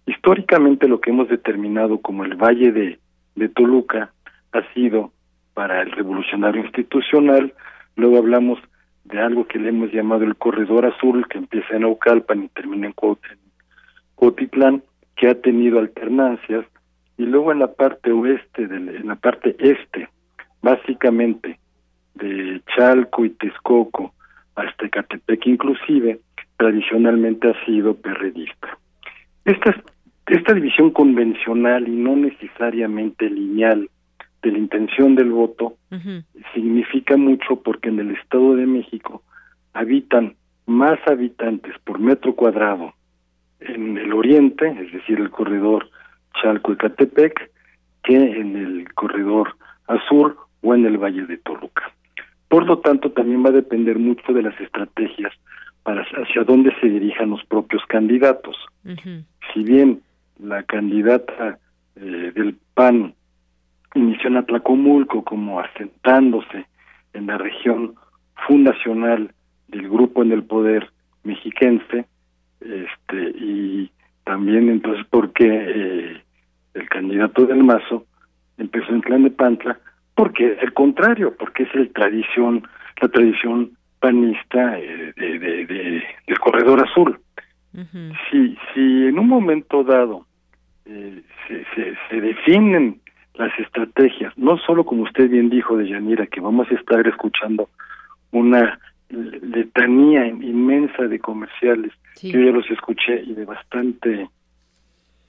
Históricamente 0.05 0.87
lo 0.87 1.01
que 1.01 1.09
hemos 1.09 1.27
determinado 1.27 1.99
como 1.99 2.23
el 2.23 2.35
Valle 2.35 2.71
de, 2.71 2.99
de 3.35 3.49
Toluca 3.49 4.13
ha 4.57 4.73
sido 4.73 5.11
para 5.53 5.81
el 5.81 5.91
revolucionario 5.91 6.61
institucional, 6.61 7.53
luego 7.95 8.17
hablamos 8.17 8.59
de 9.05 9.19
algo 9.19 9.47
que 9.47 9.59
le 9.59 9.69
hemos 9.69 9.91
llamado 9.91 10.23
el 10.23 10.35
corredor 10.35 10.85
azul, 10.85 11.25
que 11.29 11.37
empieza 11.37 11.75
en 11.75 11.83
Aucalpan 11.83 12.43
y 12.43 12.49
termina 12.49 12.87
en 12.87 12.93
Cuautitlán, 14.15 14.83
que 15.15 15.29
ha 15.29 15.35
tenido 15.41 15.79
alternancias, 15.79 16.65
y 17.17 17.25
luego 17.25 17.51
en 17.51 17.59
la 17.59 17.73
parte 17.73 18.11
oeste, 18.11 18.63
en 18.63 19.07
la 19.07 19.15
parte 19.15 19.55
este, 19.59 20.09
básicamente 20.61 21.59
de 22.15 22.61
Chalco 22.75 23.25
y 23.25 23.31
Texcoco 23.31 24.13
hasta 24.55 24.85
Ecatepec 24.85 25.45
inclusive, 25.47 26.19
tradicionalmente 26.57 27.49
ha 27.49 27.65
sido 27.65 27.95
perredista. 27.95 28.77
Esta, 29.45 29.75
esta 30.27 30.53
división 30.53 30.91
convencional 30.91 31.87
y 31.87 31.91
no 31.91 32.15
necesariamente 32.15 33.29
lineal 33.29 33.89
de 34.41 34.51
la 34.51 34.57
intención 34.57 35.15
del 35.15 35.31
voto 35.31 35.77
significa 36.53 37.17
mucho 37.17 37.61
porque 37.61 37.89
en 37.89 37.99
el 37.99 38.11
Estado 38.11 38.55
de 38.55 38.65
México 38.65 39.23
habitan 39.73 40.35
más 40.65 40.99
habitantes 41.07 41.73
por 41.83 41.99
metro 41.99 42.35
cuadrado 42.35 42.93
en 43.59 43.97
el 43.97 44.13
oriente, 44.13 44.67
es 44.67 44.91
decir, 44.91 45.19
el 45.19 45.31
corredor 45.31 45.89
Chalco-Ecatepec, 46.41 47.49
que 48.03 48.15
en 48.15 48.55
el 48.55 48.93
corredor 48.93 49.55
azul 49.87 50.35
o 50.61 50.75
en 50.75 50.85
el 50.85 50.97
Valle 50.97 51.25
de 51.25 51.37
Toluca. 51.37 51.91
Por 52.47 52.65
lo 52.65 52.79
tanto, 52.79 53.11
también 53.11 53.43
va 53.43 53.49
a 53.49 53.53
depender 53.53 53.99
mucho 53.99 54.33
de 54.33 54.43
las 54.43 54.59
estrategias 54.59 55.33
para 55.83 56.01
hacia 56.01 56.43
dónde 56.43 56.73
se 56.79 56.87
dirijan 56.87 57.29
los 57.29 57.43
propios 57.45 57.83
candidatos. 57.87 58.55
Si 59.53 59.63
bien 59.63 60.01
la 60.39 60.63
candidata 60.63 61.59
eh, 61.95 62.31
del 62.35 62.57
PAN 62.73 63.13
inició 63.95 64.27
en 64.29 64.37
Atlacomulco 64.37 65.23
como 65.23 65.59
asentándose 65.59 66.65
en 67.13 67.27
la 67.27 67.37
región 67.37 67.95
fundacional 68.47 69.31
del 69.67 69.89
grupo 69.89 70.23
en 70.23 70.31
el 70.31 70.43
poder 70.43 70.91
mexiquense, 71.23 72.05
este, 72.61 73.29
y 73.35 73.91
también 74.23 74.69
entonces 74.69 75.05
porque 75.09 75.45
eh, 75.45 76.21
el 76.73 76.89
candidato 76.89 77.45
del 77.45 77.63
Mazo 77.63 78.05
empezó 78.57 78.91
en 78.93 79.01
Clan 79.01 79.23
de 79.23 79.31
Pantla, 79.31 79.79
porque 80.15 80.53
es 80.53 80.63
el 80.63 80.73
contrario, 80.73 81.35
porque 81.37 81.63
es 81.63 81.75
el 81.75 81.91
tradición, 81.91 82.67
la 83.01 83.07
tradición 83.09 83.71
panista 83.99 84.79
eh, 84.79 85.13
de, 85.15 85.39
de, 85.39 86.03
del 86.27 86.39
corredor 86.39 86.83
azul. 86.87 87.19
si, 88.29 88.57
si 88.73 89.05
en 89.05 89.19
un 89.19 89.27
momento 89.27 89.83
dado 89.83 90.25
eh, 90.85 91.21
se, 91.47 91.65
se, 91.75 91.95
se 92.09 92.21
definen 92.21 92.99
las 93.37 93.57
estrategias, 93.59 94.37
no 94.37 94.57
solo 94.57 94.85
como 94.85 95.03
usted 95.03 95.29
bien 95.29 95.49
dijo 95.49 95.77
de 95.77 95.89
Yanira, 95.89 96.27
que 96.27 96.41
vamos 96.41 96.67
a 96.71 96.75
estar 96.75 97.05
escuchando 97.07 97.69
una 98.31 98.79
letanía 99.09 100.27
inmensa 100.27 101.03
de 101.03 101.19
comerciales, 101.19 101.93
yo 102.21 102.39
ya 102.39 102.51
los 102.51 102.69
escuché 102.69 103.21
y 103.23 103.33
de 103.33 103.45
bastante 103.45 104.29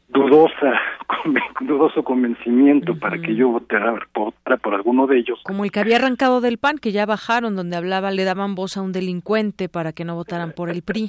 dudosa, 0.09 0.81
dudoso 1.61 2.03
convencimiento 2.03 2.99
para 2.99 3.19
que 3.19 3.35
yo 3.35 3.51
votara 3.51 3.95
por, 4.13 4.33
por 4.61 4.75
alguno 4.75 5.07
de 5.07 5.19
ellos. 5.19 5.41
Como 5.45 5.65
el 5.65 5.71
que 5.71 5.81
había 5.81 5.97
arrancado 5.97 6.41
del 6.41 6.59
PAN, 6.59 6.79
que 6.79 6.93
ya 6.93 7.07
bajaron, 7.07 7.57
donde 7.57 7.77
hablaba, 7.77 8.11
le 8.11 8.25
daban 8.25 8.55
voz 8.55 8.77
a 8.77 8.83
un 8.83 8.93
delincuente 8.93 9.69
para 9.69 9.93
que 9.93 10.05
no 10.05 10.15
votaran 10.15 10.53
por 10.53 10.71
el 10.71 10.83
PRI. 10.83 11.09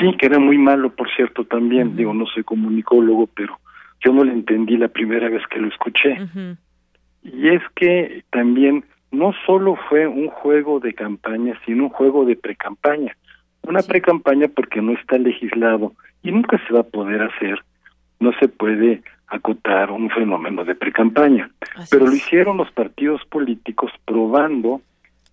Sí, 0.00 0.16
que 0.18 0.26
era 0.26 0.38
muy 0.38 0.58
malo, 0.58 0.94
por 0.94 1.10
cierto, 1.14 1.44
también. 1.44 1.96
Digo, 1.96 2.14
no 2.14 2.26
soy 2.26 2.44
comunicólogo, 2.44 3.26
pero 3.26 3.58
yo 4.04 4.12
no 4.12 4.24
le 4.24 4.32
entendí 4.32 4.76
la 4.76 4.88
primera 4.88 5.28
vez 5.28 5.42
que 5.48 5.60
lo 5.60 5.68
escuché. 5.68 6.18
Y 7.22 7.48
es 7.48 7.62
que 7.76 8.24
también 8.30 8.84
no 9.10 9.32
solo 9.46 9.76
fue 9.88 10.06
un 10.06 10.28
juego 10.28 10.80
de 10.80 10.94
campaña, 10.94 11.58
sino 11.64 11.84
un 11.84 11.90
juego 11.90 12.24
de 12.24 12.36
precampaña. 12.36 13.16
Una 13.62 13.82
pre-campaña 13.82 14.48
porque 14.48 14.82
no 14.82 14.92
está 14.92 15.18
legislado 15.18 15.92
y 16.22 16.32
nunca 16.32 16.60
se 16.66 16.74
va 16.74 16.80
a 16.80 16.84
poder 16.84 17.22
hacer, 17.22 17.62
no 18.18 18.32
se 18.40 18.48
puede 18.48 19.02
acotar 19.28 19.90
un 19.90 20.10
fenómeno 20.10 20.64
de 20.64 20.74
precampaña. 20.74 21.50
Pero 21.90 22.06
lo 22.06 22.12
hicieron 22.12 22.56
los 22.56 22.70
partidos 22.72 23.24
políticos 23.26 23.92
probando 24.04 24.80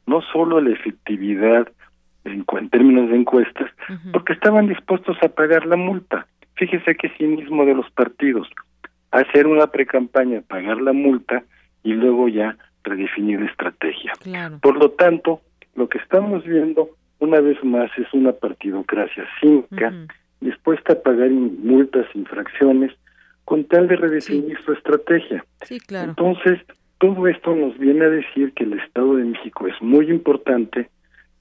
no 0.06 0.22
solo 0.34 0.62
la 0.62 0.72
efectividad 0.72 1.68
en, 2.26 2.46
términos 2.70 3.10
de 3.10 3.16
encuestas, 3.16 3.72
porque 4.12 4.34
estaban 4.34 4.68
dispuestos 4.68 5.18
a 5.22 5.30
pagar 5.30 5.66
la 5.66 5.76
multa. 5.76 6.28
Fíjese 6.60 6.96
qué 6.96 7.10
cinismo 7.18 7.66
de 7.66 7.74
los 7.74 7.90
partidos. 7.92 8.50
Hacer 9.12 9.48
una 9.48 9.68
precampaña, 9.68 10.42
pagar 10.42 10.82
la 10.82 10.92
multa 10.92 11.44
y 11.84 11.94
luego 11.94 12.28
ya 12.28 12.58
redefinir 12.84 13.42
estrategia. 13.44 14.12
Por 14.62 14.78
lo 14.78 14.92
tanto, 14.92 15.42
lo 15.76 15.88
que 15.88 16.00
estamos 16.00 16.44
viendo 16.44 16.90
una 17.20 17.40
vez 17.40 17.64
más 17.64 17.90
es 17.98 18.14
una 18.14 18.34
partidocracia 18.34 19.26
cínica 19.40 19.94
dispuesta 20.42 20.94
a 20.94 21.02
pagar 21.02 21.30
multas, 21.30 22.06
infracciones, 22.14 22.92
con 23.46 23.64
tal 23.64 23.88
de 23.88 23.96
redefinir 23.96 24.58
su 24.66 24.74
estrategia. 24.74 25.46
Entonces, 25.70 26.60
todo 26.98 27.28
esto 27.28 27.56
nos 27.56 27.78
viene 27.78 28.06
a 28.06 28.10
decir 28.10 28.54
que 28.54 28.66
el 28.66 28.74
Estado 28.74 29.16
de 29.16 29.24
México 29.24 29.68
es 29.68 29.82
muy 29.82 30.10
importante, 30.10 30.90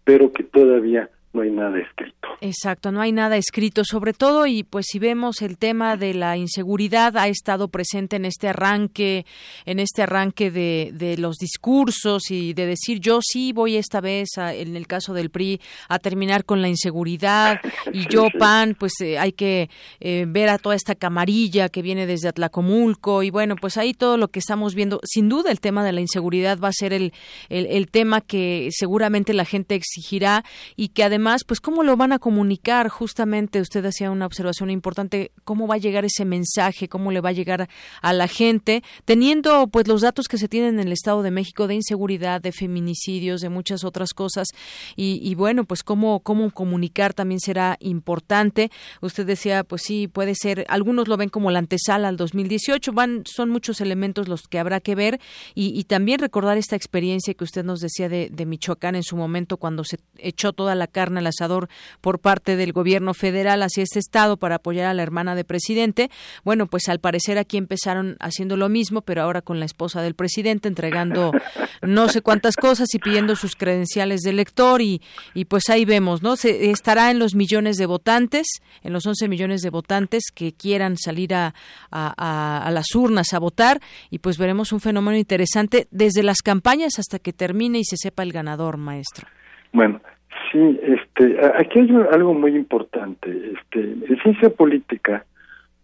pero 0.05 0.33
que 0.33 0.45
todavía 0.45 1.11
no 1.33 1.43
hay 1.43 1.51
nada 1.51 1.79
escrito. 1.79 2.29
Exacto, 2.41 2.91
no 2.91 3.01
hay 3.01 3.13
nada 3.13 3.37
escrito, 3.37 3.85
sobre 3.85 4.13
todo 4.13 4.47
y 4.47 4.63
pues 4.63 4.87
si 4.89 4.99
vemos 4.99 5.43
el 5.43 5.59
tema 5.59 5.97
de 5.97 6.15
la 6.15 6.37
inseguridad 6.37 7.17
ha 7.17 7.29
estado 7.29 7.69
presente 7.69 8.17
en 8.17 8.25
este 8.25 8.49
arranque, 8.49 9.27
en 9.67 9.79
este 9.79 10.03
arranque 10.03 10.51
de, 10.51 10.91
de 10.95 11.19
los 11.19 11.37
discursos 11.37 12.31
y 12.31 12.55
de 12.55 12.67
decir 12.67 13.01
yo 13.01 13.19
sí 13.23 13.53
voy 13.53 13.77
esta 13.77 14.01
vez, 14.01 14.29
en 14.39 14.75
el 14.75 14.87
caso 14.87 15.13
del 15.13 15.31
PRI, 15.31 15.61
a 15.89 15.99
terminar 15.99 16.45
con 16.45 16.63
la 16.63 16.69
inseguridad 16.69 17.61
y 17.93 18.09
yo 18.09 18.29
PAN, 18.39 18.75
pues 18.79 18.93
eh, 19.01 19.19
hay 19.19 19.33
que 19.33 19.69
eh, 20.01 20.25
ver 20.27 20.49
a 20.49 20.59
toda 20.59 20.77
esta 20.77 20.95
camarilla 20.95 21.69
que 21.69 21.83
viene 21.83 22.07
desde 22.07 22.29
Atlacomulco 22.29 23.23
y 23.23 23.31
bueno, 23.31 23.57
pues 23.57 23.77
ahí 23.77 23.93
todo 23.93 24.17
lo 24.17 24.29
que 24.29 24.39
estamos 24.39 24.75
viendo, 24.75 25.01
sin 25.05 25.29
duda 25.29 25.51
el 25.51 25.61
tema 25.61 25.85
de 25.85 25.93
la 25.93 26.01
inseguridad 26.01 26.59
va 26.59 26.69
a 26.69 26.73
ser 26.73 26.95
el, 26.95 27.13
el, 27.51 27.67
el 27.67 27.91
tema 27.91 28.23
que 28.23 28.69
seguramente 28.71 29.35
la 29.35 29.45
gente 29.45 29.75
exigirá 29.75 30.45
y 30.75 30.89
que 30.89 31.05
además 31.05 31.18
además, 31.19 31.43
pues 31.43 31.61
cómo 31.61 31.83
lo 31.83 31.97
van 31.97 32.13
a 32.13 32.21
comunicar 32.21 32.89
justamente, 32.89 33.61
usted 33.61 33.85
hacía 33.85 34.13
una 34.13 34.25
observación 34.25 34.71
importante, 34.71 35.33
cómo 35.43 35.67
va 35.67 35.75
a 35.75 35.79
llegar 35.79 36.05
ese 36.05 36.25
mensaje, 36.25 36.89
cómo 36.89 37.11
le 37.11 37.21
va 37.21 37.31
a 37.31 37.33
llegar 37.33 37.69
a 38.03 38.13
la 38.13 38.29
gente, 38.29 38.85
teniendo 39.05 39.67
pues 39.67 39.89
los 39.89 40.03
datos 40.03 40.29
que 40.29 40.39
se 40.39 40.47
tienen 40.47 40.79
en 40.79 40.87
el 40.87 40.93
Estado 40.93 41.25
de 41.25 41.33
México 41.33 41.67
de 41.67 41.75
inseguridad, 41.75 42.41
de 42.41 42.53
feminicidios, 42.53 43.41
de 43.41 43.49
muchas 43.49 43.83
otras 43.83 44.15
cosas 44.15 44.47
y, 44.95 45.35
bueno, 45.35 45.65
pues 45.65 45.83
cómo, 45.83 46.21
cómo 46.21 46.53
comunicar 46.53 47.15
también 47.15 47.41
será 47.41 47.77
importante. 47.81 48.71
Usted 49.01 49.27
decía, 49.27 49.65
pues 49.65 49.83
sí, 49.83 50.07
puede 50.07 50.37
ser, 50.37 50.67
algunos 50.69 51.09
lo 51.09 51.17
ven 51.17 51.31
como 51.31 51.51
la 51.51 51.59
antesala 51.59 52.07
al 52.07 52.17
2018, 52.17 52.93
van, 52.93 53.25
son 53.27 53.51
muchos 53.51 53.81
elementos 53.81 54.29
los 54.29 54.43
que 54.43 54.61
habrá 54.61 54.79
que 54.79 54.95
ver 54.95 55.21
y, 55.57 55.83
también 55.89 56.21
recordar 56.21 56.59
esta 56.59 56.77
experiencia 56.77 57.35
que 57.35 57.45
usted 57.45 57.65
nos 57.65 57.81
decía 57.81 58.09
de, 58.09 58.29
de 58.31 58.47
Michoacán 58.47 58.95
en 58.95 59.03
su 59.03 59.17
momento 59.17 59.57
cuando 59.57 59.83
se 59.85 59.99
echó 60.19 60.53
toda 60.53 60.75
la 60.75 60.87
carne 61.09 61.21
al 61.21 61.27
asador 61.27 61.69
por 62.01 62.21
parte 62.21 62.57
del 62.57 62.73
gobierno 62.73 63.15
federal 63.15 63.63
hacia 63.63 63.83
este 63.83 63.99
estado 63.99 64.37
para 64.37 64.57
apoyar 64.57 64.87
a 64.87 64.95
la 64.95 65.03
hermana 65.03 65.35
de 65.35 65.45
presidente. 65.45 66.11
Bueno, 66.45 66.67
pues 66.67 66.89
al 66.89 67.01
parecer 67.01 67.39
aquí 67.39 67.57
empezaron 67.57 68.17
haciendo 68.21 68.57
lo 68.57 68.69
mismo, 68.69 69.01
pero 69.01 69.23
ahora 69.23 69.41
con 69.41 69.59
la 69.59 69.65
esposa 69.65 70.03
del 70.03 70.15
presidente 70.15 70.69
entregando 70.69 71.33
no 71.83 72.09
sé 72.09 72.21
cuántas 72.21 72.57
cosas 72.57 72.89
y 72.95 72.99
pidiendo 72.99 73.37
sus 73.37 73.57
credenciales 73.57 74.21
de 74.21 74.31
elector 74.31 74.83
y, 74.83 75.01
y 75.33 75.47
pues 75.47 75.71
ahí 75.71 75.85
vemos, 75.85 76.23
¿no? 76.23 76.37
Se, 76.37 76.71
estará 76.71 77.11
en 77.11 77.19
los 77.19 77.35
millones 77.35 77.77
de 77.77 77.87
votantes, 77.87 78.47
en 78.83 78.93
los 78.93 79.07
11 79.07 79.29
millones 79.29 79.63
de 79.63 79.71
votantes 79.71 80.25
que 80.35 80.53
quieran 80.53 80.97
salir 80.99 81.35
a, 81.35 81.55
a, 81.91 82.67
a 82.67 82.71
las 82.71 82.95
urnas 82.95 83.33
a 83.33 83.39
votar 83.39 83.81
y 84.11 84.19
pues 84.19 84.37
veremos 84.37 84.73
un 84.73 84.81
fenómeno 84.81 85.17
interesante 85.17 85.89
desde 85.91 86.23
las 86.23 86.43
campañas 86.43 86.99
hasta 86.99 87.19
que 87.19 87.33
termine 87.33 87.79
y 87.79 87.85
se 87.85 87.97
sepa 87.97 88.23
el 88.23 88.33
ganador, 88.33 88.77
maestro. 88.77 89.27
Bueno, 89.73 90.01
Sí, 90.51 90.81
este, 90.83 91.39
aquí 91.57 91.81
hay 91.81 91.91
algo 92.13 92.35
muy 92.35 92.55
importante. 92.55 93.53
Este, 93.55 93.81
en 93.81 94.19
ciencia 94.23 94.51
política 94.51 95.25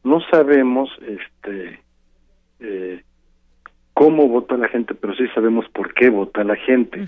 no 0.02 0.20
sabemos 0.30 0.90
este 1.06 1.80
eh, 2.60 3.02
cómo 3.94 4.28
vota 4.28 4.56
la 4.56 4.68
gente, 4.68 4.94
pero 4.94 5.14
sí 5.14 5.26
sabemos 5.34 5.66
por 5.70 5.94
qué 5.94 6.10
vota 6.10 6.44
la 6.44 6.56
gente. 6.56 7.06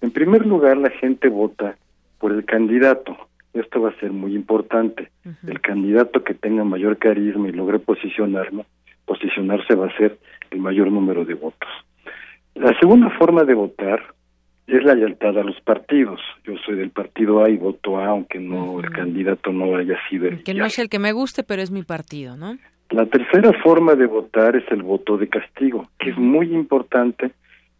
En 0.00 0.10
primer 0.10 0.46
lugar, 0.46 0.76
la 0.76 0.90
gente 0.90 1.28
vota 1.28 1.76
por 2.18 2.32
el 2.32 2.44
candidato. 2.44 3.16
Esto 3.52 3.82
va 3.82 3.90
a 3.90 4.00
ser 4.00 4.12
muy 4.12 4.34
importante. 4.34 5.10
El 5.46 5.60
candidato 5.60 6.24
que 6.24 6.34
tenga 6.34 6.64
mayor 6.64 6.96
carisma 6.98 7.48
y 7.48 7.52
logre 7.52 7.78
posicionarlo, 7.78 8.64
posicionarse 9.04 9.74
va 9.74 9.86
a 9.86 9.96
ser 9.96 10.18
el 10.50 10.58
mayor 10.58 10.90
número 10.90 11.24
de 11.24 11.34
votos. 11.34 11.68
La 12.54 12.76
segunda 12.78 13.10
forma 13.10 13.44
de 13.44 13.54
votar 13.54 14.02
es 14.66 14.84
la 14.84 14.94
lealtad 14.94 15.38
a 15.38 15.42
los 15.42 15.60
partidos. 15.60 16.20
Yo 16.44 16.54
soy 16.64 16.76
del 16.76 16.90
partido 16.90 17.44
A 17.44 17.50
y 17.50 17.56
voto 17.56 17.98
A, 17.98 18.06
aunque 18.06 18.38
no 18.38 18.80
el 18.80 18.90
candidato 18.90 19.52
no 19.52 19.76
haya 19.76 19.98
sido 20.08 20.28
el 20.28 20.42
que 20.42 20.54
no 20.54 20.64
es 20.64 20.78
el 20.78 20.88
que 20.88 20.98
me 20.98 21.12
guste, 21.12 21.42
pero 21.42 21.62
es 21.62 21.70
mi 21.70 21.82
partido, 21.82 22.36
¿no? 22.36 22.58
La 22.90 23.06
tercera 23.06 23.52
forma 23.62 23.94
de 23.94 24.06
votar 24.06 24.54
es 24.54 24.64
el 24.70 24.82
voto 24.82 25.16
de 25.16 25.28
castigo, 25.28 25.88
que 25.98 26.10
es 26.10 26.18
muy 26.18 26.52
importante 26.52 27.32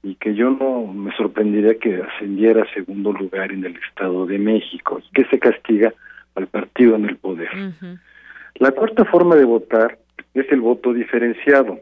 y 0.02 0.14
que 0.16 0.34
yo 0.34 0.50
no 0.50 0.86
me 0.92 1.14
sorprendería 1.16 1.78
que 1.78 2.02
ascendiera 2.02 2.62
a 2.62 2.74
segundo 2.74 3.12
lugar 3.12 3.52
en 3.52 3.64
el 3.64 3.76
Estado 3.76 4.26
de 4.26 4.38
México, 4.38 5.00
que 5.14 5.24
se 5.26 5.38
castiga 5.38 5.92
al 6.34 6.46
partido 6.46 6.96
en 6.96 7.08
el 7.08 7.16
poder. 7.16 7.50
La 8.54 8.72
cuarta 8.72 9.04
forma 9.04 9.36
de 9.36 9.44
votar 9.44 9.98
es 10.34 10.50
el 10.50 10.60
voto 10.60 10.92
diferenciado, 10.92 11.78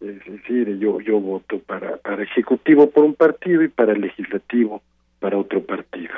es 0.00 0.24
decir, 0.24 0.78
yo 0.78 1.00
yo 1.00 1.20
voto 1.20 1.58
para 1.60 1.96
para 1.96 2.22
ejecutivo 2.22 2.90
por 2.90 3.04
un 3.04 3.14
partido 3.14 3.62
y 3.62 3.68
para 3.68 3.94
legislativo 3.94 4.82
para 5.18 5.38
otro 5.38 5.62
partido. 5.62 6.14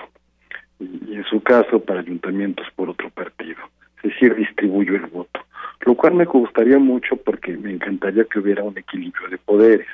Y 0.78 1.14
en 1.14 1.24
su 1.24 1.42
caso 1.42 1.80
para 1.80 2.00
ayuntamientos 2.00 2.66
por 2.74 2.90
otro 2.90 3.10
partido, 3.10 3.58
es 3.98 4.10
decir, 4.10 4.34
distribuyo 4.34 4.94
el 4.94 5.06
voto. 5.06 5.40
Lo 5.86 5.94
cual 5.94 6.14
me 6.14 6.24
gustaría 6.24 6.78
mucho 6.78 7.16
porque 7.16 7.56
me 7.56 7.72
encantaría 7.72 8.24
que 8.24 8.38
hubiera 8.38 8.62
un 8.62 8.76
equilibrio 8.76 9.28
de 9.28 9.38
poderes. 9.38 9.88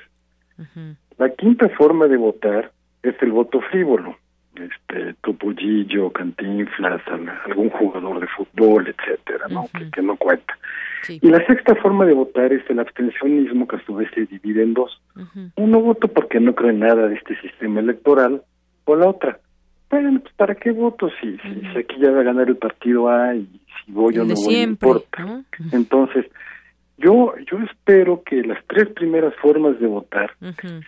La 1.18 1.30
quinta 1.30 1.68
forma 1.70 2.06
de 2.06 2.16
votar 2.16 2.72
es 3.02 3.14
el 3.20 3.32
voto 3.32 3.60
frívolo, 3.60 4.16
este 4.64 5.14
Topollillo, 5.22 6.10
Cantinflas, 6.10 7.02
algún 7.46 7.70
jugador 7.70 8.20
de 8.20 8.26
fútbol, 8.28 8.88
etcétera, 8.88 9.46
¿no? 9.48 9.68
que, 9.92 10.02
no 10.02 10.16
cuenta. 10.16 10.58
Y 11.08 11.28
la 11.28 11.44
sexta 11.46 11.74
forma 11.76 12.04
de 12.04 12.14
votar 12.14 12.52
es 12.52 12.68
el 12.68 12.80
abstencionismo, 12.80 13.68
que 13.68 13.76
a 13.76 13.84
su 13.84 13.94
vez 13.94 14.10
se 14.14 14.26
divide 14.26 14.62
en 14.62 14.74
dos. 14.74 15.00
Uno 15.56 15.80
voto 15.80 16.08
porque 16.08 16.40
no 16.40 16.54
creo 16.54 16.70
en 16.70 16.80
nada 16.80 17.08
de 17.08 17.14
este 17.14 17.40
sistema 17.40 17.80
electoral, 17.80 18.42
o 18.84 18.96
la 18.96 19.08
otra, 19.08 19.38
bueno, 19.90 20.20
pues 20.20 20.34
¿para 20.34 20.54
qué 20.54 20.72
voto 20.72 21.08
si, 21.20 21.36
si, 21.38 21.78
aquí 21.78 21.96
ya 22.00 22.10
va 22.10 22.20
a 22.20 22.24
ganar 22.24 22.48
el 22.48 22.56
partido 22.56 23.08
A 23.08 23.34
y 23.36 23.46
si 23.84 23.92
voy 23.92 24.18
o 24.18 24.24
no 24.24 24.34
voy, 24.34 24.56
no 24.56 24.62
importa. 24.62 25.44
Entonces, 25.72 26.26
yo, 26.98 27.34
yo 27.50 27.58
espero 27.58 28.22
que 28.24 28.42
las 28.42 28.58
tres 28.66 28.88
primeras 28.88 29.34
formas 29.36 29.78
de 29.78 29.86
votar 29.86 30.32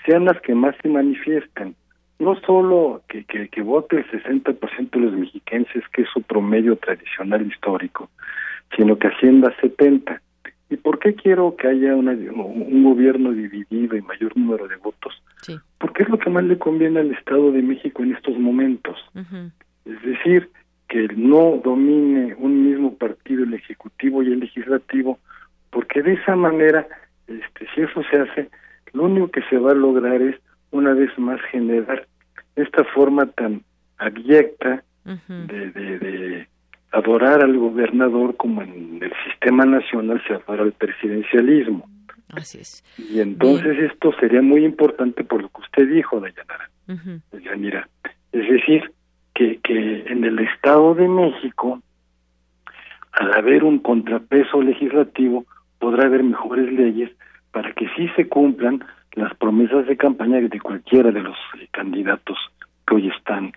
sean 0.07 0.25
las 0.25 0.41
que 0.41 0.55
más 0.55 0.75
se 0.83 0.89
manifiesten. 0.89 1.77
No 2.19 2.39
solo 2.41 3.03
que, 3.09 3.25
que, 3.25 3.49
que 3.49 3.63
vote 3.63 3.97
el 3.97 4.11
60% 4.11 4.91
de 4.91 5.01
los 5.01 5.13
mexiquenses, 5.13 5.85
que 5.93 6.03
es 6.03 6.09
su 6.13 6.23
promedio 6.23 6.77
tradicional 6.77 7.47
histórico, 7.47 8.11
sino 8.77 8.99
que 8.99 9.09
ascienda 9.09 9.49
a 9.49 9.63
70%. 9.63 10.21
¿Y 10.71 10.77
por 10.77 10.99
qué 10.99 11.15
quiero 11.15 11.57
que 11.57 11.67
haya 11.67 11.95
una, 11.95 12.13
un 12.13 12.85
gobierno 12.85 13.33
dividido 13.33 13.97
y 13.97 14.03
mayor 14.03 14.37
número 14.37 14.69
de 14.69 14.77
votos? 14.77 15.23
Porque 15.79 16.03
es 16.03 16.09
lo 16.11 16.19
que 16.19 16.29
más 16.29 16.45
le 16.45 16.59
conviene 16.59 17.01
al 17.01 17.13
Estado 17.13 17.53
de 17.53 17.63
México 17.63 18.03
en 18.03 18.15
estos 18.15 18.39
momentos. 18.39 18.99
Es 19.87 20.03
decir, 20.03 20.51
que 20.89 21.09
no 21.17 21.61
domine 21.65 22.35
un 22.39 22.69
mismo 22.69 22.95
partido, 22.97 23.45
el 23.45 23.55
Ejecutivo 23.55 24.23
y 24.23 24.33
el 24.33 24.41
Legislativo, 24.41 25.19
porque 25.71 26.03
de 26.03 26.15
esa 26.15 26.37
manera, 26.37 26.87
este, 27.27 27.67
si 27.75 27.83
eso 27.83 28.03
se 28.11 28.21
hace, 28.21 28.51
lo 28.93 29.05
único 29.05 29.31
que 29.31 29.43
se 29.49 29.59
va 29.59 29.73
a 29.73 29.75
lograr 29.75 30.21
es, 30.21 30.37
una 30.71 30.95
vez 30.95 31.17
más, 31.19 31.41
generar 31.51 32.07
esta 32.57 32.85
forma 32.85 33.27
tan 33.27 33.63
abyecta 33.99 34.83
de, 35.05 35.71
de 35.71 36.49
adorar 36.93 37.43
al 37.43 37.57
gobernador 37.57 38.37
como 38.37 38.63
en 38.63 38.99
el 39.03 39.13
sistema 39.27 39.65
nacional 39.65 40.23
se 40.27 40.35
adora 40.35 40.63
al 40.63 40.73
presidencialismo. 40.73 41.89
Así 42.35 42.59
es. 42.59 42.85
Y 42.99 43.21
entonces 43.21 43.79
esto 43.79 44.13
sería 44.21 44.43
muy 44.43 44.65
importante 44.65 45.25
por 45.25 45.43
lo 45.43 45.49
que 45.49 45.63
usted 45.63 45.89
dijo, 45.89 46.21
Dayanara. 46.21 46.71
Dayanira. 47.33 47.89
Es 48.33 48.49
decir, 48.49 48.93
que, 49.35 49.59
que 49.61 50.05
en 50.07 50.25
el 50.25 50.39
Estado 50.41 50.95
de 50.95 51.09
México, 51.09 51.81
al 53.13 53.35
haber 53.35 53.65
un 53.65 53.79
contrapeso 53.79 54.63
legislativo, 54.63 55.47
podrá 55.79 56.07
haber 56.07 56.23
mejores 56.23 56.71
leyes 56.73 57.11
para 57.51 57.73
que 57.73 57.89
sí 57.97 58.09
se 58.17 58.29
cumplan 58.29 58.85
las 59.19 59.35
promesas 59.37 59.87
de 59.87 59.97
campaña 59.97 60.41
de 60.41 60.61
cualquiera 60.61 61.11
de 61.11 61.21
los 61.21 61.37
eh, 61.61 61.69
candidatos 61.71 62.37
que 62.87 62.95
hoy 62.95 63.09
están 63.09 63.53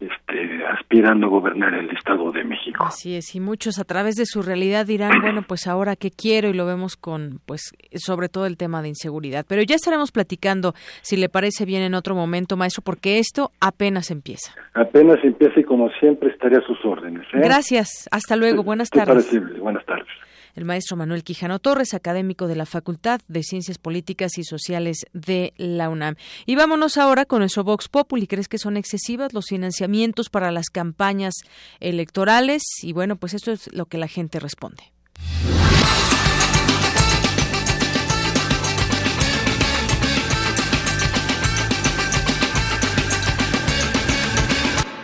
este, 0.00 0.66
aspirando 0.66 1.26
a 1.26 1.30
gobernar 1.30 1.74
el 1.74 1.88
Estado 1.90 2.32
de 2.32 2.42
México. 2.42 2.84
Así 2.84 3.14
es, 3.14 3.36
y 3.36 3.40
muchos 3.40 3.78
a 3.78 3.84
través 3.84 4.16
de 4.16 4.26
su 4.26 4.42
realidad 4.42 4.84
dirán, 4.86 5.20
bueno, 5.20 5.42
pues 5.46 5.68
ahora 5.68 5.94
qué 5.94 6.10
quiero 6.10 6.48
y 6.48 6.54
lo 6.54 6.66
vemos 6.66 6.96
con, 6.96 7.40
pues, 7.46 7.72
sobre 7.94 8.28
todo 8.28 8.46
el 8.46 8.56
tema 8.56 8.82
de 8.82 8.88
inseguridad. 8.88 9.46
Pero 9.48 9.62
ya 9.62 9.76
estaremos 9.76 10.10
platicando, 10.10 10.72
si 11.02 11.16
le 11.16 11.28
parece 11.28 11.64
bien 11.64 11.82
en 11.82 11.94
otro 11.94 12.16
momento, 12.16 12.56
maestro, 12.56 12.82
porque 12.84 13.18
esto 13.18 13.52
apenas 13.60 14.10
empieza. 14.10 14.52
Apenas 14.74 15.18
empieza 15.22 15.60
y 15.60 15.64
como 15.64 15.88
siempre 16.00 16.30
estaré 16.30 16.56
a 16.56 16.66
sus 16.66 16.84
órdenes. 16.84 17.22
¿eh? 17.32 17.40
Gracias, 17.40 18.08
hasta 18.10 18.34
luego, 18.34 18.64
buenas 18.64 18.90
tardes. 18.90 19.30
Buenas 19.60 19.84
tardes 19.86 20.08
el 20.54 20.64
maestro 20.64 20.96
Manuel 20.96 21.24
Quijano 21.24 21.58
Torres, 21.58 21.94
académico 21.94 22.46
de 22.46 22.56
la 22.56 22.66
Facultad 22.66 23.20
de 23.28 23.42
Ciencias 23.42 23.78
Políticas 23.78 24.38
y 24.38 24.44
Sociales 24.44 25.06
de 25.12 25.52
la 25.56 25.88
UNAM. 25.88 26.16
Y 26.46 26.56
vámonos 26.56 26.96
ahora 26.96 27.24
con 27.24 27.40
nuestro 27.40 27.64
Vox 27.64 27.88
Populi. 27.88 28.26
¿Crees 28.26 28.48
que 28.48 28.58
son 28.58 28.76
excesivas 28.76 29.32
los 29.32 29.46
financiamientos 29.46 30.28
para 30.30 30.50
las 30.50 30.70
campañas 30.70 31.34
electorales? 31.80 32.62
Y 32.82 32.92
bueno, 32.92 33.16
pues 33.16 33.34
esto 33.34 33.52
es 33.52 33.72
lo 33.72 33.86
que 33.86 33.98
la 33.98 34.08
gente 34.08 34.40
responde. 34.40 34.92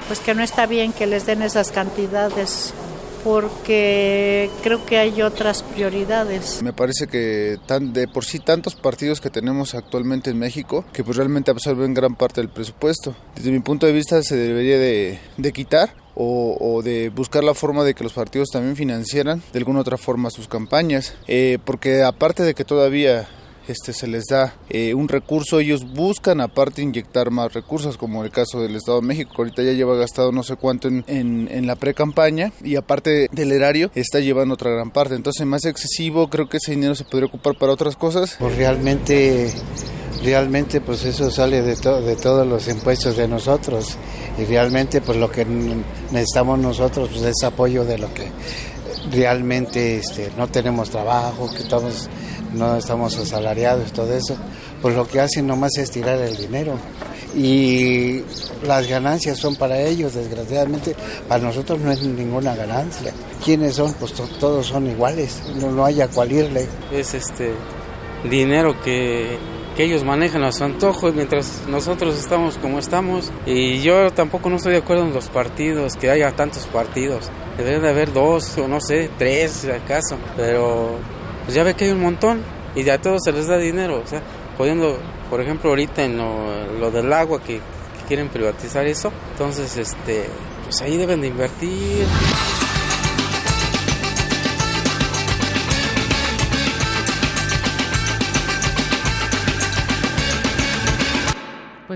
Pues 0.08 0.20
que 0.20 0.34
no 0.34 0.42
está 0.42 0.64
bien 0.64 0.94
que 0.94 1.06
les 1.06 1.26
den 1.26 1.42
esas 1.42 1.70
cantidades 1.70 2.72
porque 3.24 4.50
creo 4.62 4.84
que 4.84 4.98
hay 4.98 5.22
otras 5.22 5.62
prioridades. 5.62 6.62
Me 6.62 6.72
parece 6.72 7.06
que 7.06 7.58
tan, 7.66 7.92
de 7.92 8.08
por 8.08 8.24
sí 8.24 8.38
tantos 8.38 8.74
partidos 8.74 9.20
que 9.20 9.30
tenemos 9.30 9.74
actualmente 9.74 10.30
en 10.30 10.38
México 10.38 10.84
que 10.92 11.04
pues 11.04 11.16
realmente 11.16 11.50
absorben 11.50 11.94
gran 11.94 12.14
parte 12.14 12.40
del 12.40 12.50
presupuesto. 12.50 13.14
Desde 13.34 13.50
mi 13.50 13.60
punto 13.60 13.86
de 13.86 13.92
vista 13.92 14.22
se 14.22 14.36
debería 14.36 14.78
de, 14.78 15.52
quitar 15.52 15.94
o, 16.14 16.56
o, 16.60 16.82
de 16.82 17.10
buscar 17.10 17.44
la 17.44 17.54
forma 17.54 17.84
de 17.84 17.94
que 17.94 18.04
los 18.04 18.12
partidos 18.12 18.48
también 18.50 18.76
financiaran 18.76 19.42
de 19.52 19.58
alguna 19.58 19.80
otra 19.80 19.96
forma 19.96 20.30
sus 20.30 20.48
campañas, 20.48 21.14
eh, 21.26 21.58
porque 21.64 22.02
aparte 22.02 22.42
de 22.42 22.54
que 22.54 22.64
todavía 22.64 23.28
este, 23.68 23.92
se 23.92 24.06
les 24.06 24.24
da 24.26 24.54
eh, 24.70 24.94
un 24.94 25.08
recurso, 25.08 25.60
ellos 25.60 25.84
buscan 25.84 26.40
aparte 26.40 26.82
inyectar 26.82 27.30
más 27.30 27.52
recursos, 27.52 27.96
como 27.96 28.24
el 28.24 28.30
caso 28.30 28.60
del 28.60 28.76
Estado 28.76 29.00
de 29.00 29.06
México, 29.06 29.32
ahorita 29.38 29.62
ya 29.62 29.72
lleva 29.72 29.96
gastado 29.96 30.32
no 30.32 30.42
sé 30.42 30.56
cuánto 30.56 30.88
en, 30.88 31.04
en, 31.06 31.66
la 31.66 31.76
pre-campaña 31.76 32.52
y 32.62 32.76
aparte 32.76 33.28
del 33.30 33.52
erario 33.52 33.90
está 33.94 34.20
llevando 34.20 34.54
otra 34.54 34.70
gran 34.70 34.90
parte. 34.90 35.14
Entonces, 35.14 35.46
más 35.46 35.64
excesivo, 35.64 36.28
creo 36.28 36.48
que 36.48 36.56
ese 36.56 36.72
dinero 36.72 36.94
se 36.94 37.04
podría 37.04 37.26
ocupar 37.26 37.56
para 37.58 37.72
otras 37.72 37.96
cosas. 37.96 38.36
Pues 38.38 38.56
realmente 38.56 39.52
realmente 40.22 40.80
pues 40.80 41.04
eso 41.04 41.30
sale 41.30 41.62
de, 41.62 41.76
de 41.76 42.16
todos 42.16 42.46
los 42.46 42.66
impuestos 42.66 43.16
de 43.16 43.28
nosotros 43.28 43.96
y 44.36 44.44
realmente 44.44 45.00
pues 45.00 45.16
lo 45.16 45.30
que 45.30 45.44
necesitamos 45.44 46.58
nosotros 46.58 47.08
pues 47.10 47.22
es 47.22 47.44
apoyo 47.44 47.84
de 47.84 47.98
lo 47.98 48.12
que 48.12 48.28
realmente 49.10 49.98
este, 49.98 50.30
no 50.36 50.48
tenemos 50.48 50.90
trabajo, 50.90 51.50
que 51.50 51.62
estamos 51.62 52.08
no 52.54 52.76
estamos 52.76 53.16
asalariados, 53.16 53.92
todo 53.92 54.12
eso, 54.14 54.36
pues 54.80 54.94
lo 54.94 55.06
que 55.06 55.20
hacen 55.20 55.46
nomás 55.46 55.76
es 55.78 55.90
tirar 55.90 56.18
el 56.20 56.36
dinero. 56.36 56.74
Y 57.36 58.22
las 58.66 58.88
ganancias 58.88 59.38
son 59.38 59.56
para 59.56 59.80
ellos, 59.80 60.14
desgraciadamente, 60.14 60.96
para 61.28 61.42
nosotros 61.44 61.78
no 61.78 61.92
es 61.92 62.02
ninguna 62.02 62.54
ganancia. 62.56 63.12
¿Quiénes 63.44 63.76
son? 63.76 63.92
Pues 63.94 64.12
todos 64.12 64.66
son 64.66 64.88
iguales, 64.88 65.42
no, 65.60 65.70
no 65.70 65.84
hay 65.84 66.00
a 66.00 66.08
cual 66.08 66.32
irle. 66.32 66.66
Es 66.90 67.14
este 67.14 67.52
dinero 68.28 68.80
que, 68.82 69.38
que 69.76 69.84
ellos 69.84 70.04
manejan 70.04 70.42
a 70.42 70.52
su 70.52 70.64
antojo 70.64 71.12
mientras 71.12 71.62
nosotros 71.68 72.18
estamos 72.18 72.56
como 72.58 72.78
estamos. 72.78 73.30
Y 73.46 73.80
yo 73.82 74.10
tampoco 74.12 74.48
no 74.48 74.56
estoy 74.56 74.72
de 74.72 74.78
acuerdo 74.78 75.04
en 75.04 75.12
los 75.12 75.28
partidos, 75.28 75.94
que 75.96 76.10
haya 76.10 76.32
tantos 76.32 76.66
partidos. 76.66 77.30
Debe 77.58 77.80
de 77.80 77.90
haber 77.90 78.12
dos 78.12 78.56
o 78.58 78.68
no 78.68 78.80
sé, 78.80 79.10
tres 79.18 79.66
acaso, 79.66 80.16
pero 80.36 80.98
pues 81.48 81.56
ya 81.56 81.64
ve 81.64 81.72
que 81.72 81.86
hay 81.86 81.92
un 81.92 82.02
montón 82.02 82.42
y 82.74 82.86
a 82.90 83.00
todos 83.00 83.22
se 83.24 83.32
les 83.32 83.46
da 83.46 83.56
dinero, 83.56 84.02
o 84.04 84.06
sea, 84.06 84.20
poniendo, 84.58 84.98
por 85.30 85.40
ejemplo, 85.40 85.70
ahorita 85.70 86.04
en 86.04 86.18
lo, 86.18 86.90
del 86.90 87.10
agua 87.10 87.42
que, 87.42 87.58
quieren 88.06 88.28
privatizar 88.28 88.86
eso, 88.86 89.10
entonces, 89.32 89.74
este, 89.78 90.26
pues 90.64 90.82
ahí 90.82 90.98
deben 90.98 91.22
de 91.22 91.28
invertir. 91.28 92.04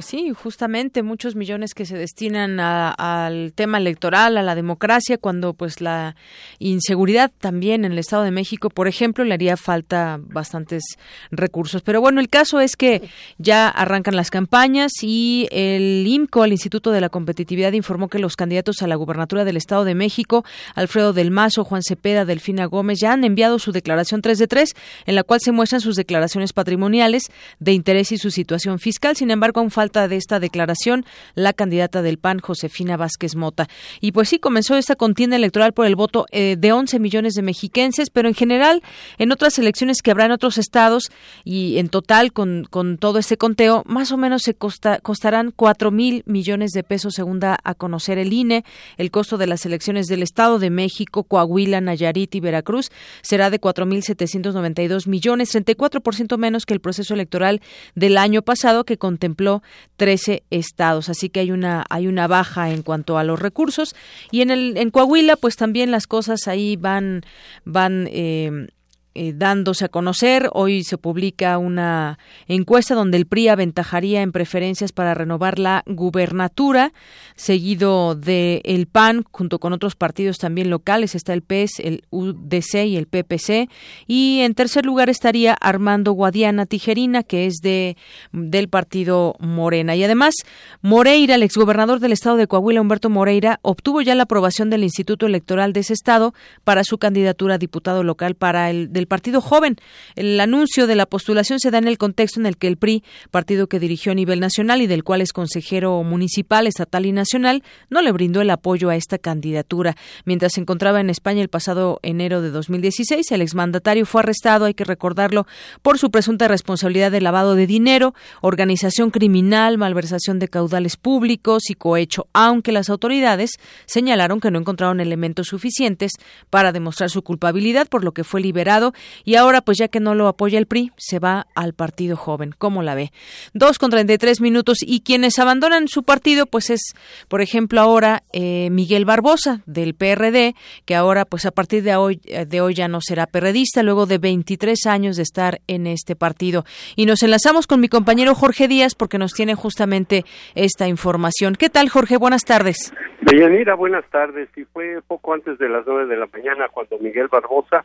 Pues 0.02 0.10
sí, 0.10 0.32
justamente 0.34 1.04
muchos 1.04 1.36
millones 1.36 1.74
que 1.74 1.86
se 1.86 1.96
destinan 1.96 2.58
al 2.58 3.52
tema 3.54 3.78
electoral, 3.78 4.36
a 4.36 4.42
la 4.42 4.56
democracia, 4.56 5.16
cuando 5.16 5.54
pues 5.54 5.80
la 5.80 6.16
inseguridad 6.58 7.30
también 7.38 7.84
en 7.84 7.92
el 7.92 7.98
Estado 7.98 8.24
de 8.24 8.32
México, 8.32 8.68
por 8.68 8.88
ejemplo, 8.88 9.22
le 9.22 9.32
haría 9.32 9.56
falta 9.56 10.18
bastantes 10.20 10.82
recursos. 11.30 11.82
Pero 11.82 12.00
bueno, 12.00 12.20
el 12.20 12.28
caso 12.28 12.58
es 12.58 12.74
que 12.74 13.08
ya 13.38 13.68
arrancan 13.68 14.16
las 14.16 14.32
campañas 14.32 14.90
y 15.02 15.46
el 15.52 16.04
IMCO, 16.04 16.46
el 16.46 16.50
Instituto 16.50 16.90
de 16.90 17.00
la 17.00 17.08
Competitividad, 17.08 17.70
informó 17.70 18.08
que 18.08 18.18
los 18.18 18.34
candidatos 18.34 18.82
a 18.82 18.88
la 18.88 18.96
gubernatura 18.96 19.44
del 19.44 19.56
Estado 19.56 19.84
de 19.84 19.94
México, 19.94 20.44
Alfredo 20.74 21.12
del 21.12 21.30
Mazo, 21.30 21.62
Juan 21.62 21.82
Cepeda, 21.84 22.24
Delfina 22.24 22.64
Gómez, 22.64 22.98
ya 22.98 23.12
han 23.12 23.22
enviado 23.22 23.60
su 23.60 23.70
declaración 23.70 24.20
3 24.20 24.36
de 24.36 24.48
3, 24.48 24.74
en 25.06 25.14
la 25.14 25.22
cual 25.22 25.38
se 25.40 25.52
muestran 25.52 25.80
sus 25.80 25.94
declaraciones 25.94 26.52
patrimoniales 26.52 27.30
de 27.60 27.72
interés 27.72 28.10
y 28.10 28.18
su 28.18 28.32
situación 28.32 28.80
fiscal. 28.80 29.14
Sin 29.14 29.30
embargo, 29.30 29.60
aún 29.60 29.70
falta 29.70 29.91
de 29.92 30.16
esta 30.16 30.40
declaración 30.40 31.04
la 31.34 31.52
candidata 31.52 32.02
del 32.02 32.18
PAN, 32.18 32.40
Josefina 32.40 32.96
Vázquez 32.96 33.36
Mota. 33.36 33.68
Y 34.00 34.12
pues 34.12 34.28
sí, 34.28 34.38
comenzó 34.38 34.76
esta 34.76 34.96
contienda 34.96 35.36
electoral 35.36 35.72
por 35.72 35.86
el 35.86 35.96
voto 35.96 36.26
eh, 36.30 36.56
de 36.58 36.72
11 36.72 36.98
millones 36.98 37.34
de 37.34 37.42
mexiquenses, 37.42 38.10
pero 38.10 38.28
en 38.28 38.34
general, 38.34 38.82
en 39.18 39.32
otras 39.32 39.58
elecciones 39.58 40.02
que 40.02 40.10
habrá 40.10 40.24
en 40.24 40.32
otros 40.32 40.58
estados 40.58 41.10
y 41.44 41.78
en 41.78 41.88
total 41.88 42.32
con, 42.32 42.66
con 42.68 42.98
todo 42.98 43.18
este 43.18 43.36
conteo, 43.36 43.82
más 43.86 44.12
o 44.12 44.16
menos 44.16 44.42
se 44.42 44.54
costarán 44.54 45.52
4 45.54 45.90
mil 45.90 46.22
millones 46.26 46.70
de 46.72 46.82
pesos, 46.82 47.14
según 47.14 47.40
da 47.40 47.58
a 47.62 47.74
conocer 47.74 48.18
el 48.18 48.32
INE. 48.32 48.64
El 48.96 49.10
costo 49.10 49.38
de 49.38 49.46
las 49.46 49.66
elecciones 49.66 50.06
del 50.06 50.22
Estado 50.22 50.58
de 50.58 50.70
México, 50.70 51.24
Coahuila, 51.24 51.80
Nayarit 51.80 52.34
y 52.34 52.40
Veracruz 52.40 52.90
será 53.22 53.50
de 53.50 53.58
4 53.58 53.86
mil 53.86 54.02
792 54.02 55.06
millones, 55.06 55.54
34% 55.54 56.36
menos 56.38 56.66
que 56.66 56.74
el 56.74 56.80
proceso 56.80 57.14
electoral 57.14 57.60
del 57.94 58.16
año 58.18 58.42
pasado, 58.42 58.84
que 58.84 58.98
contempló 58.98 59.62
13 59.96 60.42
estados. 60.50 61.08
Así 61.08 61.28
que 61.28 61.40
hay 61.40 61.50
una, 61.50 61.84
hay 61.90 62.06
una 62.06 62.26
baja 62.26 62.70
en 62.70 62.82
cuanto 62.82 63.18
a 63.18 63.24
los 63.24 63.40
recursos. 63.40 63.94
Y 64.30 64.42
en, 64.42 64.50
el, 64.50 64.76
en 64.76 64.90
Coahuila, 64.90 65.36
pues 65.36 65.56
también 65.56 65.90
las 65.90 66.06
cosas 66.06 66.48
ahí 66.48 66.76
van, 66.76 67.22
van 67.64 68.08
eh, 68.10 68.68
eh, 69.14 69.32
dándose 69.34 69.84
a 69.84 69.88
conocer. 69.88 70.48
Hoy 70.52 70.84
se 70.84 70.96
publica 70.96 71.58
una 71.58 72.18
encuesta 72.48 72.94
donde 72.94 73.18
el 73.18 73.26
PRI 73.26 73.48
aventajaría 73.48 74.22
en 74.22 74.32
preferencias 74.32 74.92
para 74.92 75.12
renovar 75.12 75.58
la 75.58 75.82
gubernatura, 75.86 76.92
seguido 77.34 78.14
de 78.14 78.62
el 78.64 78.86
PAN, 78.86 79.24
junto 79.30 79.58
con 79.58 79.72
otros 79.72 79.96
partidos 79.96 80.38
también 80.38 80.70
locales. 80.70 81.14
Está 81.14 81.34
el 81.34 81.42
PES, 81.42 81.80
el 81.80 82.04
UDC 82.10 82.86
y 82.86 82.96
el 82.96 83.06
PPC. 83.06 83.68
Y 84.06 84.40
en 84.40 84.54
tercer 84.54 84.86
lugar 84.86 85.10
estaría 85.10 85.54
Armando 85.54 86.12
Guadiana 86.12 86.66
Tijerina, 86.66 87.22
que 87.22 87.46
es 87.46 87.56
de 87.62 87.96
del 88.32 88.68
partido 88.68 89.36
Morena. 89.38 89.94
Y 89.94 90.04
además, 90.04 90.34
Moreira, 90.80 91.34
el 91.34 91.42
exgobernador 91.42 92.00
del 92.00 92.12
estado 92.12 92.36
de 92.36 92.46
Coahuila, 92.46 92.80
Humberto 92.80 93.10
Moreira, 93.10 93.60
obtuvo 93.62 94.00
ya 94.00 94.14
la 94.14 94.22
aprobación 94.24 94.70
del 94.70 94.84
Instituto 94.84 95.26
Electoral 95.26 95.72
de 95.72 95.80
ese 95.80 95.92
estado 95.92 96.34
para 96.64 96.84
su 96.84 96.98
candidatura 96.98 97.56
a 97.56 97.58
diputado 97.58 98.02
local 98.02 98.34
para 98.34 98.70
el 98.70 98.92
del 99.02 99.08
Partido 99.08 99.40
Joven. 99.40 99.76
El 100.14 100.38
anuncio 100.38 100.86
de 100.86 100.94
la 100.94 101.06
postulación 101.06 101.58
se 101.58 101.72
da 101.72 101.78
en 101.78 101.88
el 101.88 101.98
contexto 101.98 102.38
en 102.38 102.46
el 102.46 102.56
que 102.56 102.68
el 102.68 102.76
PRI, 102.76 103.02
partido 103.32 103.66
que 103.66 103.80
dirigió 103.80 104.12
a 104.12 104.14
nivel 104.14 104.38
nacional 104.38 104.80
y 104.80 104.86
del 104.86 105.02
cual 105.02 105.20
es 105.20 105.32
consejero 105.32 106.00
municipal, 106.04 106.68
estatal 106.68 107.04
y 107.04 107.10
nacional, 107.10 107.64
no 107.90 108.00
le 108.00 108.12
brindó 108.12 108.40
el 108.40 108.50
apoyo 108.50 108.90
a 108.90 108.96
esta 108.96 109.18
candidatura. 109.18 109.96
Mientras 110.24 110.52
se 110.52 110.60
encontraba 110.60 111.00
en 111.00 111.10
España 111.10 111.42
el 111.42 111.48
pasado 111.48 111.98
enero 112.02 112.42
de 112.42 112.50
2016, 112.50 113.32
el 113.32 113.42
exmandatario 113.42 114.06
fue 114.06 114.20
arrestado, 114.20 114.66
hay 114.66 114.74
que 114.74 114.84
recordarlo, 114.84 115.46
por 115.82 115.98
su 115.98 116.12
presunta 116.12 116.46
responsabilidad 116.46 117.10
de 117.10 117.20
lavado 117.20 117.56
de 117.56 117.66
dinero, 117.66 118.14
organización 118.40 119.10
criminal, 119.10 119.78
malversación 119.78 120.38
de 120.38 120.46
caudales 120.46 120.96
públicos 120.96 121.70
y 121.70 121.74
cohecho, 121.74 122.28
aunque 122.32 122.70
las 122.70 122.88
autoridades 122.88 123.58
señalaron 123.86 124.40
que 124.40 124.52
no 124.52 124.60
encontraron 124.60 125.00
elementos 125.00 125.48
suficientes 125.48 126.12
para 126.50 126.70
demostrar 126.70 127.10
su 127.10 127.22
culpabilidad, 127.22 127.88
por 127.88 128.04
lo 128.04 128.12
que 128.12 128.22
fue 128.22 128.40
liberado 128.40 128.91
y 129.24 129.36
ahora 129.36 129.60
pues 129.60 129.78
ya 129.78 129.88
que 129.88 130.00
no 130.00 130.14
lo 130.14 130.28
apoya 130.28 130.58
el 130.58 130.66
PRI, 130.66 130.92
se 130.96 131.18
va 131.18 131.46
al 131.54 131.74
Partido 131.74 132.16
Joven. 132.16 132.54
¿Cómo 132.56 132.82
la 132.82 132.94
ve? 132.94 133.12
Dos 133.54 133.78
con 133.78 133.90
treinta 133.90 134.12
y 134.12 134.18
tres 134.18 134.40
minutos 134.40 134.78
y 134.82 135.00
quienes 135.00 135.38
abandonan 135.38 135.88
su 135.88 136.02
partido 136.02 136.46
pues 136.46 136.70
es, 136.70 136.94
por 137.28 137.40
ejemplo, 137.40 137.80
ahora 137.80 138.22
eh, 138.32 138.68
Miguel 138.70 139.04
Barbosa 139.04 139.60
del 139.66 139.94
PRD, 139.94 140.54
que 140.84 140.94
ahora 140.94 141.24
pues 141.24 141.46
a 141.46 141.50
partir 141.50 141.82
de 141.82 141.96
hoy, 141.96 142.20
eh, 142.26 142.46
de 142.46 142.60
hoy 142.60 142.74
ya 142.74 142.88
no 142.88 143.00
será 143.00 143.26
perredista, 143.26 143.82
luego 143.82 144.06
de 144.06 144.18
23 144.18 144.86
años 144.86 145.16
de 145.16 145.22
estar 145.22 145.60
en 145.66 145.86
este 145.86 146.16
partido. 146.16 146.64
Y 146.96 147.06
nos 147.06 147.22
enlazamos 147.22 147.66
con 147.66 147.80
mi 147.80 147.88
compañero 147.88 148.34
Jorge 148.34 148.68
Díaz 148.68 148.94
porque 148.94 149.18
nos 149.18 149.32
tiene 149.32 149.54
justamente 149.54 150.24
esta 150.54 150.88
información. 150.88 151.54
¿Qué 151.54 151.68
tal, 151.68 151.88
Jorge? 151.88 152.16
Buenas 152.16 152.44
tardes. 152.44 152.92
Deyanira, 153.20 153.74
buenas 153.74 154.04
tardes. 154.10 154.48
Y 154.56 154.64
fue 154.64 155.00
poco 155.06 155.34
antes 155.34 155.58
de 155.58 155.68
las 155.68 155.86
nueve 155.86 156.06
de 156.06 156.16
la 156.16 156.26
mañana 156.32 156.68
cuando 156.72 156.98
Miguel 156.98 157.28
Barbosa 157.28 157.84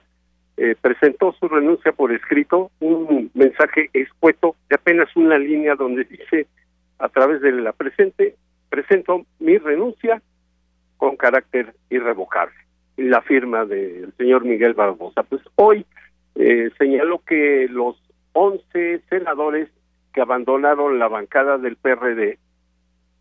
eh, 0.57 0.75
presentó 0.79 1.33
su 1.33 1.47
renuncia 1.47 1.91
por 1.91 2.11
escrito, 2.11 2.71
un 2.79 3.29
mensaje 3.35 3.91
escueto 3.93 4.55
de 4.69 4.75
apenas 4.75 5.15
una 5.15 5.37
línea 5.37 5.75
donde 5.75 6.03
dice 6.03 6.47
a 6.97 7.09
través 7.09 7.41
de 7.41 7.51
la 7.51 7.73
presente, 7.73 8.35
presento 8.69 9.23
mi 9.39 9.57
renuncia 9.59 10.19
con 10.97 11.15
carácter 11.15 11.75
irrevocable. 11.91 12.55
La 12.97 13.21
firma 13.21 13.65
del 13.65 14.11
señor 14.17 14.45
Miguel 14.45 14.73
Barbosa. 14.73 15.21
Pues 15.21 15.43
hoy 15.55 15.85
eh, 16.33 16.71
señaló 16.79 17.19
que 17.19 17.67
los 17.69 17.95
11 18.33 19.01
senadores 19.09 19.69
que 20.11 20.21
abandonaron 20.21 20.97
la 20.97 21.07
bancada 21.07 21.59
del 21.59 21.75
PRD, 21.75 22.39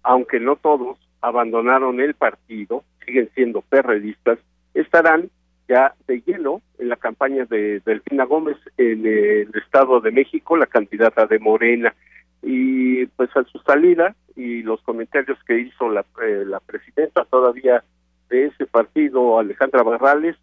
aunque 0.02 0.40
no 0.40 0.56
todos 0.56 0.98
abandonaron 1.20 2.00
el 2.00 2.14
partido, 2.14 2.84
siguen 3.04 3.28
siendo 3.34 3.60
perredistas, 3.60 4.38
estarán 4.72 5.28
ya 5.68 5.94
de 6.06 6.20
hielo 6.22 6.62
en 6.78 6.88
la 6.88 6.96
campaña 6.96 7.44
de 7.44 7.80
Delfina 7.84 8.24
Gómez 8.24 8.56
en 8.76 9.06
el 9.06 9.50
Estado 9.54 10.00
de 10.00 10.10
México, 10.10 10.56
la 10.56 10.66
candidata 10.66 11.26
de 11.26 11.38
Morena. 11.38 11.94
Y 12.42 13.06
pues 13.06 13.30
a 13.36 13.44
su 13.44 13.58
salida 13.60 14.14
y 14.36 14.62
los 14.62 14.80
comentarios 14.82 15.38
que 15.46 15.60
hizo 15.60 15.88
la, 15.88 16.04
eh, 16.22 16.44
la 16.46 16.60
presidenta 16.60 17.24
todavía 17.24 17.82
de 18.28 18.46
ese 18.46 18.66
partido, 18.66 19.38
Alejandra 19.38 19.82
Barrales, 19.82 20.36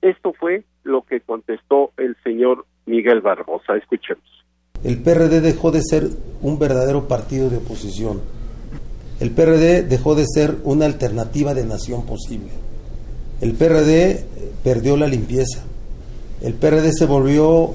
esto 0.00 0.32
fue 0.32 0.64
lo 0.84 1.02
que 1.02 1.20
contestó 1.20 1.92
el 1.96 2.16
señor 2.22 2.66
Miguel 2.86 3.20
Barbosa. 3.20 3.76
Escuchemos. 3.76 4.24
El 4.84 5.02
PRD 5.02 5.40
dejó 5.40 5.70
de 5.70 5.80
ser 5.82 6.04
un 6.40 6.58
verdadero 6.58 7.06
partido 7.06 7.50
de 7.50 7.58
oposición. 7.58 8.20
El 9.20 9.30
PRD 9.30 9.82
dejó 9.82 10.16
de 10.16 10.24
ser 10.26 10.56
una 10.64 10.86
alternativa 10.86 11.54
de 11.54 11.64
nación 11.64 12.04
posible 12.04 12.50
el 13.42 13.54
PRD 13.54 14.24
perdió 14.62 14.96
la 14.96 15.06
limpieza. 15.06 15.64
El 16.40 16.54
PRD 16.54 16.92
se 16.92 17.06
volvió 17.06 17.74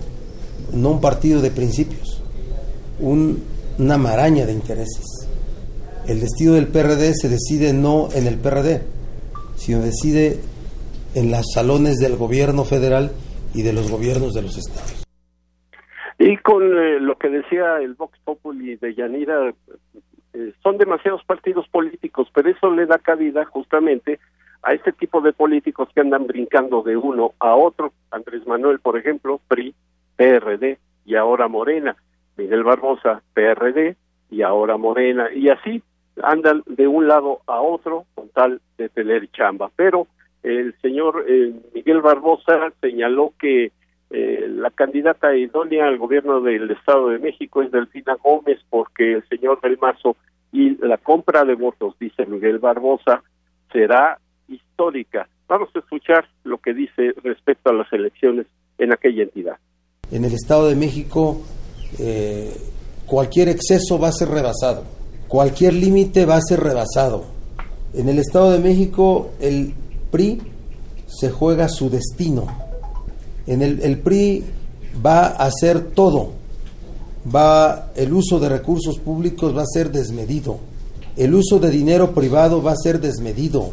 no 0.73 0.91
un 0.91 1.01
partido 1.01 1.41
de 1.41 1.51
principios, 1.51 2.21
una 2.99 3.97
maraña 3.97 4.45
de 4.45 4.53
intereses. 4.53 5.29
El 6.07 6.21
destino 6.21 6.53
del 6.53 6.67
PRD 6.67 7.13
se 7.13 7.29
decide 7.29 7.73
no 7.73 8.09
en 8.13 8.27
el 8.27 8.37
PRD, 8.37 8.81
sino 9.55 9.81
decide 9.81 10.39
en 11.15 11.31
los 11.31 11.45
salones 11.53 11.97
del 11.97 12.15
gobierno 12.15 12.63
federal 12.63 13.11
y 13.53 13.63
de 13.63 13.73
los 13.73 13.89
gobiernos 13.89 14.33
de 14.33 14.41
los 14.41 14.57
estados. 14.57 15.05
Y 16.19 16.37
con 16.37 16.63
eh, 16.63 16.99
lo 16.99 17.17
que 17.17 17.29
decía 17.29 17.77
el 17.81 17.93
Vox 17.93 18.17
Populi 18.23 18.75
de 18.75 18.95
Yanira, 18.95 19.53
eh, 20.33 20.53
son 20.63 20.77
demasiados 20.77 21.23
partidos 21.25 21.67
políticos, 21.69 22.27
pero 22.33 22.49
eso 22.49 22.71
le 22.71 22.85
da 22.85 22.97
cabida 22.97 23.45
justamente 23.45 24.19
a 24.63 24.73
este 24.73 24.91
tipo 24.91 25.21
de 25.21 25.33
políticos 25.33 25.89
que 25.93 26.01
andan 26.01 26.27
brincando 26.27 26.81
de 26.81 26.97
uno 26.97 27.33
a 27.39 27.55
otro. 27.55 27.93
Andrés 28.11 28.45
Manuel, 28.45 28.79
por 28.79 28.97
ejemplo, 28.97 29.39
PRI, 29.47 29.73
PRD 30.15 30.77
y 31.05 31.15
ahora 31.15 31.47
Morena. 31.47 31.95
Miguel 32.37 32.63
Barbosa, 32.63 33.21
PRD 33.33 33.95
y 34.29 34.41
ahora 34.41 34.77
Morena. 34.77 35.31
Y 35.33 35.49
así 35.49 35.81
andan 36.21 36.63
de 36.65 36.87
un 36.87 37.07
lado 37.07 37.41
a 37.47 37.61
otro 37.61 38.05
con 38.15 38.29
tal 38.29 38.61
de 38.77 38.89
tener 38.89 39.29
chamba. 39.31 39.71
Pero 39.75 40.07
el 40.43 40.75
señor 40.81 41.25
eh, 41.27 41.53
Miguel 41.73 42.01
Barbosa 42.01 42.71
señaló 42.81 43.33
que 43.39 43.71
eh, 44.09 44.45
la 44.49 44.71
candidata 44.71 45.35
idónea 45.35 45.87
al 45.87 45.97
gobierno 45.97 46.39
del 46.41 46.71
Estado 46.71 47.09
de 47.09 47.19
México 47.19 47.61
es 47.61 47.71
Delfina 47.71 48.15
Gómez 48.15 48.59
porque 48.69 49.13
el 49.13 49.27
señor 49.27 49.59
del 49.61 49.77
Mazo 49.77 50.15
y 50.51 50.77
la 50.77 50.97
compra 50.97 51.43
de 51.43 51.55
votos, 51.55 51.95
dice 51.99 52.25
Miguel 52.25 52.59
Barbosa, 52.59 53.21
será 53.71 54.17
histórica. 54.47 55.27
Vamos 55.47 55.69
a 55.75 55.79
escuchar 55.79 56.27
lo 56.43 56.57
que 56.57 56.73
dice 56.73 57.13
respecto 57.23 57.69
a 57.69 57.73
las 57.73 57.91
elecciones 57.91 58.47
en 58.77 58.93
aquella 58.93 59.23
entidad. 59.23 59.57
En 60.11 60.25
el 60.25 60.33
Estado 60.33 60.67
de 60.67 60.75
México, 60.75 61.41
eh, 61.99 62.55
cualquier 63.05 63.49
exceso 63.49 63.99
va 63.99 64.09
a 64.09 64.11
ser 64.11 64.29
rebasado, 64.29 64.83
cualquier 65.27 65.73
límite 65.73 66.25
va 66.25 66.35
a 66.35 66.41
ser 66.41 66.59
rebasado. 66.59 67.25
En 67.93 68.09
el 68.09 68.19
Estado 68.19 68.51
de 68.51 68.59
México, 68.59 69.31
el 69.39 69.73
PRI 70.11 70.41
se 71.07 71.29
juega 71.31 71.69
su 71.69 71.89
destino. 71.89 72.47
En 73.47 73.61
el, 73.61 73.81
el 73.81 73.99
PRI 73.99 74.43
va 75.05 75.27
a 75.27 75.45
hacer 75.45 75.91
todo, 75.91 76.33
va 77.33 77.91
el 77.95 78.13
uso 78.13 78.39
de 78.39 78.49
recursos 78.49 78.99
públicos 78.99 79.55
va 79.55 79.63
a 79.63 79.65
ser 79.65 79.91
desmedido. 79.91 80.59
El 81.15 81.33
uso 81.33 81.59
de 81.59 81.71
dinero 81.71 82.11
privado 82.13 82.61
va 82.61 82.73
a 82.73 82.75
ser 82.75 82.99
desmedido. 82.99 83.71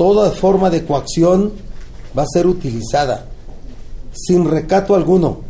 Toda 0.00 0.30
forma 0.30 0.70
de 0.70 0.86
coacción 0.86 1.52
va 2.16 2.22
a 2.22 2.32
ser 2.32 2.46
utilizada 2.46 3.26
sin 4.12 4.50
recato 4.50 4.94
alguno. 4.94 5.42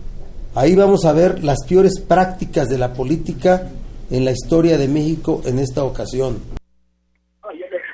Ahí 0.57 0.75
vamos 0.75 1.05
a 1.05 1.13
ver 1.13 1.45
las 1.45 1.65
peores 1.69 2.01
prácticas 2.01 2.69
de 2.69 2.77
la 2.77 2.93
política 2.93 3.71
en 4.11 4.25
la 4.25 4.33
historia 4.33 4.77
de 4.77 4.89
México 4.89 5.41
en 5.47 5.61
esta 5.61 5.85
ocasión. 5.85 6.41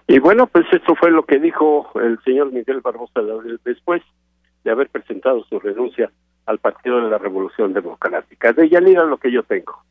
Y 0.09 0.19
bueno, 0.19 0.47
pues 0.47 0.65
esto 0.73 0.95
fue 0.99 1.11
lo 1.11 1.27
que 1.27 1.39
dijo 1.39 1.91
el 2.03 2.19
señor 2.25 2.51
Miguel 2.51 2.81
Barbosa 2.81 3.21
después 3.63 4.01
de 4.65 4.71
haber 4.71 4.89
presentado 4.89 5.45
su 5.51 5.61
renuncia 5.61 6.11
al 6.47 6.57
Partido 6.57 7.03
de 7.05 7.11
la 7.11 7.19
Revolución 7.19 7.75
Democrática. 7.75 8.55
De 8.55 8.67
Yanira 8.71 9.05
lo 9.05 9.19
que 9.19 9.31
yo 9.31 9.43
tengo. 9.43 9.83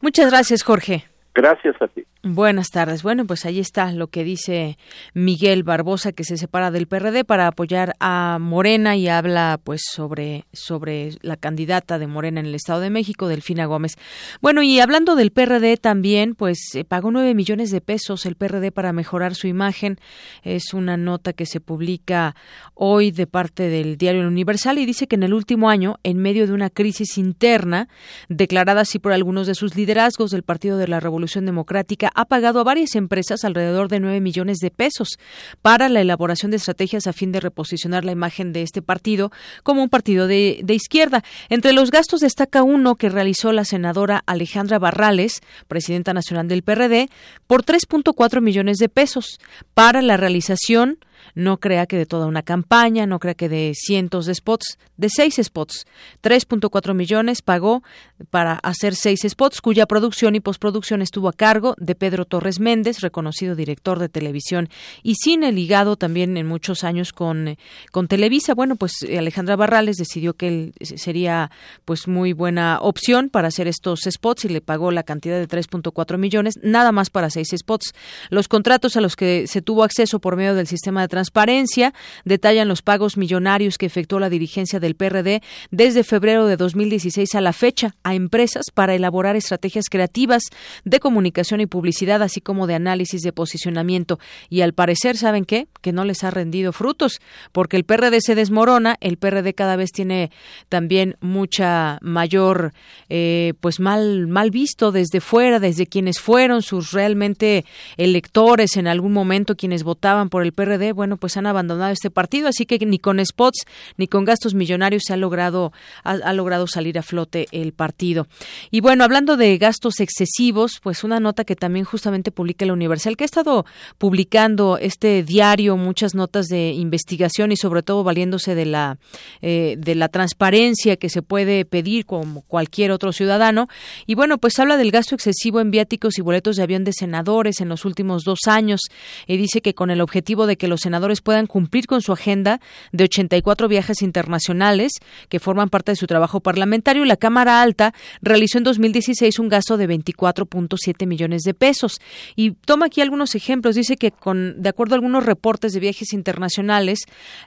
Muchas 0.00 0.30
gracias, 0.30 0.62
Jorge. 0.62 1.04
Gracias 1.34 1.76
a 1.82 1.88
ti. 1.88 2.06
Buenas 2.28 2.70
tardes. 2.70 3.04
Bueno, 3.04 3.24
pues 3.24 3.46
ahí 3.46 3.60
está 3.60 3.92
lo 3.92 4.08
que 4.08 4.24
dice 4.24 4.78
Miguel 5.14 5.62
Barbosa 5.62 6.10
que 6.10 6.24
se 6.24 6.36
separa 6.36 6.72
del 6.72 6.88
PRD 6.88 7.24
para 7.24 7.46
apoyar 7.46 7.94
a 8.00 8.38
Morena 8.40 8.96
y 8.96 9.06
habla 9.06 9.60
pues 9.62 9.82
sobre 9.88 10.44
sobre 10.52 11.12
la 11.22 11.36
candidata 11.36 12.00
de 12.00 12.08
Morena 12.08 12.40
en 12.40 12.46
el 12.46 12.56
Estado 12.56 12.80
de 12.80 12.90
México, 12.90 13.28
Delfina 13.28 13.66
Gómez. 13.66 13.96
Bueno, 14.42 14.64
y 14.64 14.80
hablando 14.80 15.14
del 15.14 15.30
PRD 15.30 15.76
también, 15.76 16.34
pues 16.34 16.58
pagó 16.88 17.12
nueve 17.12 17.32
millones 17.32 17.70
de 17.70 17.80
pesos 17.80 18.26
el 18.26 18.34
PRD 18.34 18.72
para 18.72 18.92
mejorar 18.92 19.36
su 19.36 19.46
imagen. 19.46 20.00
Es 20.42 20.74
una 20.74 20.96
nota 20.96 21.32
que 21.32 21.46
se 21.46 21.60
publica 21.60 22.34
hoy 22.74 23.12
de 23.12 23.28
parte 23.28 23.68
del 23.68 23.98
diario 23.98 24.26
Universal 24.26 24.78
y 24.78 24.86
dice 24.86 25.06
que 25.06 25.14
en 25.14 25.22
el 25.22 25.32
último 25.32 25.70
año, 25.70 26.00
en 26.02 26.18
medio 26.18 26.48
de 26.48 26.54
una 26.54 26.70
crisis 26.70 27.18
interna 27.18 27.88
declarada 28.28 28.80
así 28.80 28.98
por 28.98 29.12
algunos 29.12 29.46
de 29.46 29.54
sus 29.54 29.76
liderazgos 29.76 30.32
del 30.32 30.42
Partido 30.42 30.76
de 30.76 30.88
la 30.88 30.98
Revolución 30.98 31.46
Democrática 31.46 32.10
ha 32.16 32.24
pagado 32.24 32.58
a 32.58 32.64
varias 32.64 32.96
empresas 32.96 33.44
alrededor 33.44 33.88
de 33.88 34.00
9 34.00 34.20
millones 34.20 34.58
de 34.58 34.70
pesos 34.70 35.18
para 35.62 35.88
la 35.88 36.00
elaboración 36.00 36.50
de 36.50 36.56
estrategias 36.56 37.06
a 37.06 37.12
fin 37.12 37.30
de 37.30 37.40
reposicionar 37.40 38.04
la 38.04 38.12
imagen 38.12 38.52
de 38.52 38.62
este 38.62 38.82
partido 38.82 39.30
como 39.62 39.82
un 39.82 39.88
partido 39.88 40.26
de, 40.26 40.60
de 40.64 40.74
izquierda. 40.74 41.22
Entre 41.50 41.72
los 41.72 41.90
gastos 41.90 42.20
destaca 42.20 42.62
uno 42.62 42.96
que 42.96 43.10
realizó 43.10 43.52
la 43.52 43.64
senadora 43.64 44.22
Alejandra 44.26 44.78
Barrales, 44.78 45.42
presidenta 45.68 46.14
nacional 46.14 46.48
del 46.48 46.62
PRD, 46.62 47.10
por 47.46 47.64
3.4 47.64 48.40
millones 48.40 48.78
de 48.78 48.88
pesos 48.88 49.38
para 49.74 50.02
la 50.02 50.16
realización 50.16 50.98
no 51.34 51.58
crea 51.58 51.86
que 51.86 51.96
de 51.96 52.06
toda 52.06 52.26
una 52.26 52.42
campaña, 52.42 53.06
no 53.06 53.18
crea 53.18 53.34
que 53.34 53.48
de 53.48 53.72
cientos 53.74 54.26
de 54.26 54.34
spots, 54.34 54.78
de 54.96 55.08
seis 55.08 55.40
spots. 55.42 55.86
3.4 56.22 56.94
millones 56.94 57.42
pagó 57.42 57.82
para 58.30 58.54
hacer 58.54 58.94
seis 58.94 59.20
spots, 59.28 59.60
cuya 59.60 59.86
producción 59.86 60.34
y 60.34 60.40
postproducción 60.40 61.02
estuvo 61.02 61.28
a 61.28 61.32
cargo 61.32 61.74
de 61.78 61.94
Pedro 61.94 62.24
Torres 62.24 62.60
Méndez, 62.60 63.00
reconocido 63.00 63.54
director 63.54 63.98
de 63.98 64.08
televisión 64.08 64.68
y 65.02 65.16
cine, 65.16 65.52
ligado 65.52 65.96
también 65.96 66.36
en 66.36 66.46
muchos 66.46 66.84
años 66.84 67.12
con, 67.12 67.56
con 67.92 68.08
Televisa. 68.08 68.54
Bueno, 68.54 68.76
pues 68.76 69.02
Alejandra 69.02 69.56
Barrales 69.56 69.96
decidió 69.96 70.34
que 70.34 70.48
él 70.48 70.72
sería 70.80 71.50
pues 71.84 72.08
muy 72.08 72.32
buena 72.32 72.78
opción 72.80 73.28
para 73.30 73.48
hacer 73.48 73.68
estos 73.68 74.00
spots 74.08 74.44
y 74.44 74.48
le 74.48 74.60
pagó 74.60 74.90
la 74.90 75.02
cantidad 75.02 75.38
de 75.38 75.48
3.4 75.48 76.18
millones, 76.18 76.54
nada 76.62 76.92
más 76.92 77.10
para 77.10 77.30
seis 77.30 77.48
spots. 77.56 77.94
Los 78.30 78.48
contratos 78.48 78.96
a 78.96 79.00
los 79.00 79.16
que 79.16 79.46
se 79.46 79.62
tuvo 79.62 79.84
acceso 79.84 80.20
por 80.20 80.36
medio 80.36 80.54
del 80.54 80.66
sistema 80.66 81.00
de 81.00 81.08
transparencia 81.16 81.94
detallan 82.26 82.68
los 82.68 82.82
pagos 82.82 83.16
millonarios 83.16 83.78
que 83.78 83.86
efectuó 83.86 84.20
la 84.20 84.28
dirigencia 84.28 84.80
del 84.80 84.96
PRD 84.96 85.40
desde 85.70 86.04
febrero 86.04 86.44
de 86.44 86.58
2016 86.58 87.34
a 87.34 87.40
la 87.40 87.54
fecha 87.54 87.94
a 88.02 88.14
empresas 88.14 88.66
para 88.74 88.94
elaborar 88.94 89.34
estrategias 89.34 89.86
creativas 89.90 90.42
de 90.84 91.00
comunicación 91.00 91.62
y 91.62 91.66
publicidad, 91.66 92.22
así 92.22 92.42
como 92.42 92.66
de 92.66 92.74
análisis 92.74 93.22
de 93.22 93.32
posicionamiento. 93.32 94.18
Y 94.50 94.60
al 94.60 94.74
parecer, 94.74 95.16
¿saben 95.16 95.46
qué? 95.46 95.68
Que 95.80 95.92
no 95.92 96.04
les 96.04 96.22
ha 96.22 96.30
rendido 96.30 96.74
frutos, 96.74 97.18
porque 97.52 97.78
el 97.78 97.84
PRD 97.84 98.20
se 98.20 98.34
desmorona, 98.34 98.96
el 99.00 99.16
PRD 99.16 99.54
cada 99.54 99.76
vez 99.76 99.92
tiene 99.92 100.30
también 100.68 101.16
mucha 101.22 101.98
mayor, 102.02 102.74
eh, 103.08 103.54
pues 103.62 103.80
mal, 103.80 104.26
mal 104.26 104.50
visto 104.50 104.92
desde 104.92 105.22
fuera, 105.22 105.60
desde 105.60 105.86
quienes 105.86 106.20
fueron 106.20 106.60
sus 106.60 106.92
realmente 106.92 107.64
electores 107.96 108.76
en 108.76 108.86
algún 108.86 109.14
momento, 109.14 109.56
quienes 109.56 109.82
votaban 109.82 110.28
por 110.28 110.42
el 110.42 110.52
PRD, 110.52 110.92
bueno, 110.96 111.16
pues 111.16 111.36
han 111.36 111.46
abandonado 111.46 111.92
este 111.92 112.10
partido, 112.10 112.48
así 112.48 112.66
que 112.66 112.84
ni 112.84 112.98
con 112.98 113.24
spots 113.24 113.64
ni 113.96 114.08
con 114.08 114.24
gastos 114.24 114.54
millonarios 114.54 115.04
se 115.06 115.12
ha 115.12 115.16
logrado 115.16 115.72
ha, 116.02 116.32
logrado 116.32 116.66
salir 116.66 116.98
a 116.98 117.02
flote 117.02 117.46
el 117.52 117.72
partido. 117.72 118.26
Y 118.70 118.80
bueno, 118.80 119.04
hablando 119.04 119.36
de 119.36 119.56
gastos 119.58 120.00
excesivos, 120.00 120.80
pues 120.82 121.04
una 121.04 121.20
nota 121.20 121.44
que 121.44 121.54
también 121.54 121.84
justamente 121.84 122.32
publica 122.32 122.66
la 122.66 122.72
Universal 122.72 123.16
que 123.16 123.24
ha 123.24 123.26
estado 123.26 123.66
publicando 123.98 124.78
este 124.78 125.22
diario 125.22 125.76
muchas 125.76 126.14
notas 126.14 126.46
de 126.46 126.72
investigación 126.72 127.52
y 127.52 127.56
sobre 127.56 127.82
todo 127.82 128.02
valiéndose 128.02 128.54
de 128.54 128.66
la 128.66 128.98
eh, 129.42 129.76
de 129.78 129.94
la 129.94 130.08
transparencia 130.08 130.96
que 130.96 131.08
se 131.08 131.22
puede 131.22 131.64
pedir 131.64 132.06
como 132.06 132.42
cualquier 132.42 132.90
otro 132.90 133.12
ciudadano. 133.12 133.68
Y 134.06 134.14
bueno, 134.14 134.38
pues 134.38 134.58
habla 134.58 134.76
del 134.76 134.90
gasto 134.90 135.14
excesivo 135.14 135.60
en 135.60 135.70
viáticos 135.70 136.18
y 136.18 136.22
boletos 136.22 136.56
de 136.56 136.62
avión 136.62 136.84
de 136.84 136.92
senadores 136.92 137.60
en 137.60 137.68
los 137.68 137.84
últimos 137.84 138.22
dos 138.24 138.40
años 138.46 138.80
y 139.26 139.36
dice 139.36 139.60
que 139.60 139.74
con 139.74 139.90
el 139.90 140.00
objetivo 140.00 140.46
de 140.46 140.56
que 140.56 140.68
los 140.68 140.85
senadores 140.86 141.20
puedan 141.20 141.46
cumplir 141.48 141.86
con 141.86 142.00
su 142.00 142.12
agenda 142.12 142.60
de 142.92 143.04
84 143.04 143.66
viajes 143.66 144.02
internacionales 144.02 144.92
que 145.28 145.40
forman 145.40 145.68
parte 145.68 145.90
de 145.90 145.96
su 145.96 146.06
trabajo 146.06 146.38
parlamentario, 146.38 147.04
la 147.04 147.16
Cámara 147.16 147.60
Alta 147.60 147.92
realizó 148.22 148.58
en 148.58 148.64
2016 148.64 149.40
un 149.40 149.48
gasto 149.48 149.76
de 149.76 149.88
24.7 149.88 151.06
millones 151.06 151.42
de 151.42 151.54
pesos. 151.54 151.98
Y 152.36 152.52
toma 152.52 152.86
aquí 152.86 153.00
algunos 153.00 153.34
ejemplos. 153.34 153.74
Dice 153.74 153.96
que, 153.96 154.12
con, 154.12 154.62
de 154.62 154.68
acuerdo 154.68 154.94
a 154.94 154.98
algunos 154.98 155.26
reportes 155.26 155.72
de 155.72 155.80
viajes 155.80 156.12
internacionales 156.12 157.00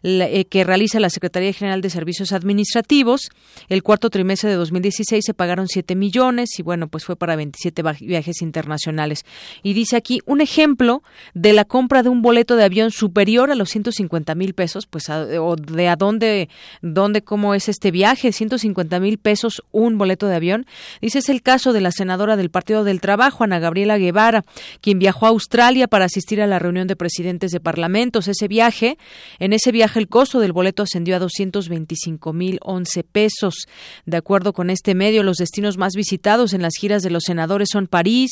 eh, 0.03 0.43
que 0.45 0.65
realiza 0.65 0.99
la 0.99 1.09
Secretaría 1.09 1.53
General 1.53 1.79
de 1.79 1.89
Servicios 1.89 2.33
Administrativos, 2.33 3.29
el 3.69 3.83
cuarto 3.83 4.09
trimestre 4.09 4.49
de 4.49 4.55
2016 4.57 5.23
se 5.25 5.33
pagaron 5.33 5.69
7 5.69 5.95
millones 5.95 6.59
y, 6.59 6.61
bueno, 6.61 6.89
pues 6.89 7.05
fue 7.05 7.15
para 7.15 7.37
27 7.37 7.83
viajes 8.01 8.41
internacionales. 8.41 9.23
Y 9.63 9.73
dice 9.73 9.95
aquí 9.95 10.19
un 10.25 10.41
ejemplo 10.41 11.03
de 11.33 11.53
la 11.53 11.63
compra 11.63 12.03
de 12.03 12.09
un 12.09 12.21
boleto 12.21 12.57
de 12.57 12.65
avión 12.65 12.91
superior 12.91 13.28
a 13.37 13.55
los 13.55 13.69
150 13.69 14.35
mil 14.35 14.53
pesos, 14.53 14.85
pues, 14.85 15.09
o 15.09 15.55
de 15.55 15.87
a 15.87 15.95
dónde, 15.95 16.49
dónde, 16.81 17.21
cómo 17.21 17.53
es 17.53 17.69
este 17.69 17.91
viaje, 17.91 18.31
150 18.31 18.99
mil 18.99 19.17
pesos 19.17 19.63
un 19.71 19.97
boleto 19.97 20.27
de 20.27 20.35
avión. 20.35 20.65
Dice 21.01 21.19
es 21.19 21.29
el 21.29 21.41
caso 21.41 21.73
de 21.73 21.81
la 21.81 21.91
senadora 21.91 22.35
del 22.35 22.49
Partido 22.49 22.83
del 22.83 23.01
Trabajo, 23.01 23.43
Ana 23.43 23.59
Gabriela 23.59 23.97
Guevara, 23.97 24.43
quien 24.81 24.99
viajó 24.99 25.25
a 25.25 25.29
Australia 25.29 25.87
para 25.87 26.05
asistir 26.05 26.41
a 26.41 26.47
la 26.47 26.59
reunión 26.59 26.87
de 26.87 26.95
presidentes 26.95 27.51
de 27.51 27.59
parlamentos. 27.59 28.27
Ese 28.27 28.47
viaje, 28.47 28.97
en 29.39 29.53
ese 29.53 29.71
viaje 29.71 29.99
el 29.99 30.07
costo 30.07 30.39
del 30.39 30.53
boleto 30.53 30.83
ascendió 30.83 31.15
a 31.15 31.19
225 31.19 32.33
mil 32.33 32.59
11 32.63 33.03
pesos. 33.03 33.67
De 34.05 34.17
acuerdo 34.17 34.53
con 34.53 34.69
este 34.69 34.95
medio, 34.95 35.23
los 35.23 35.37
destinos 35.37 35.77
más 35.77 35.93
visitados 35.95 36.53
en 36.53 36.61
las 36.61 36.73
giras 36.79 37.03
de 37.03 37.09
los 37.09 37.23
senadores 37.25 37.69
son 37.71 37.87
París, 37.87 38.31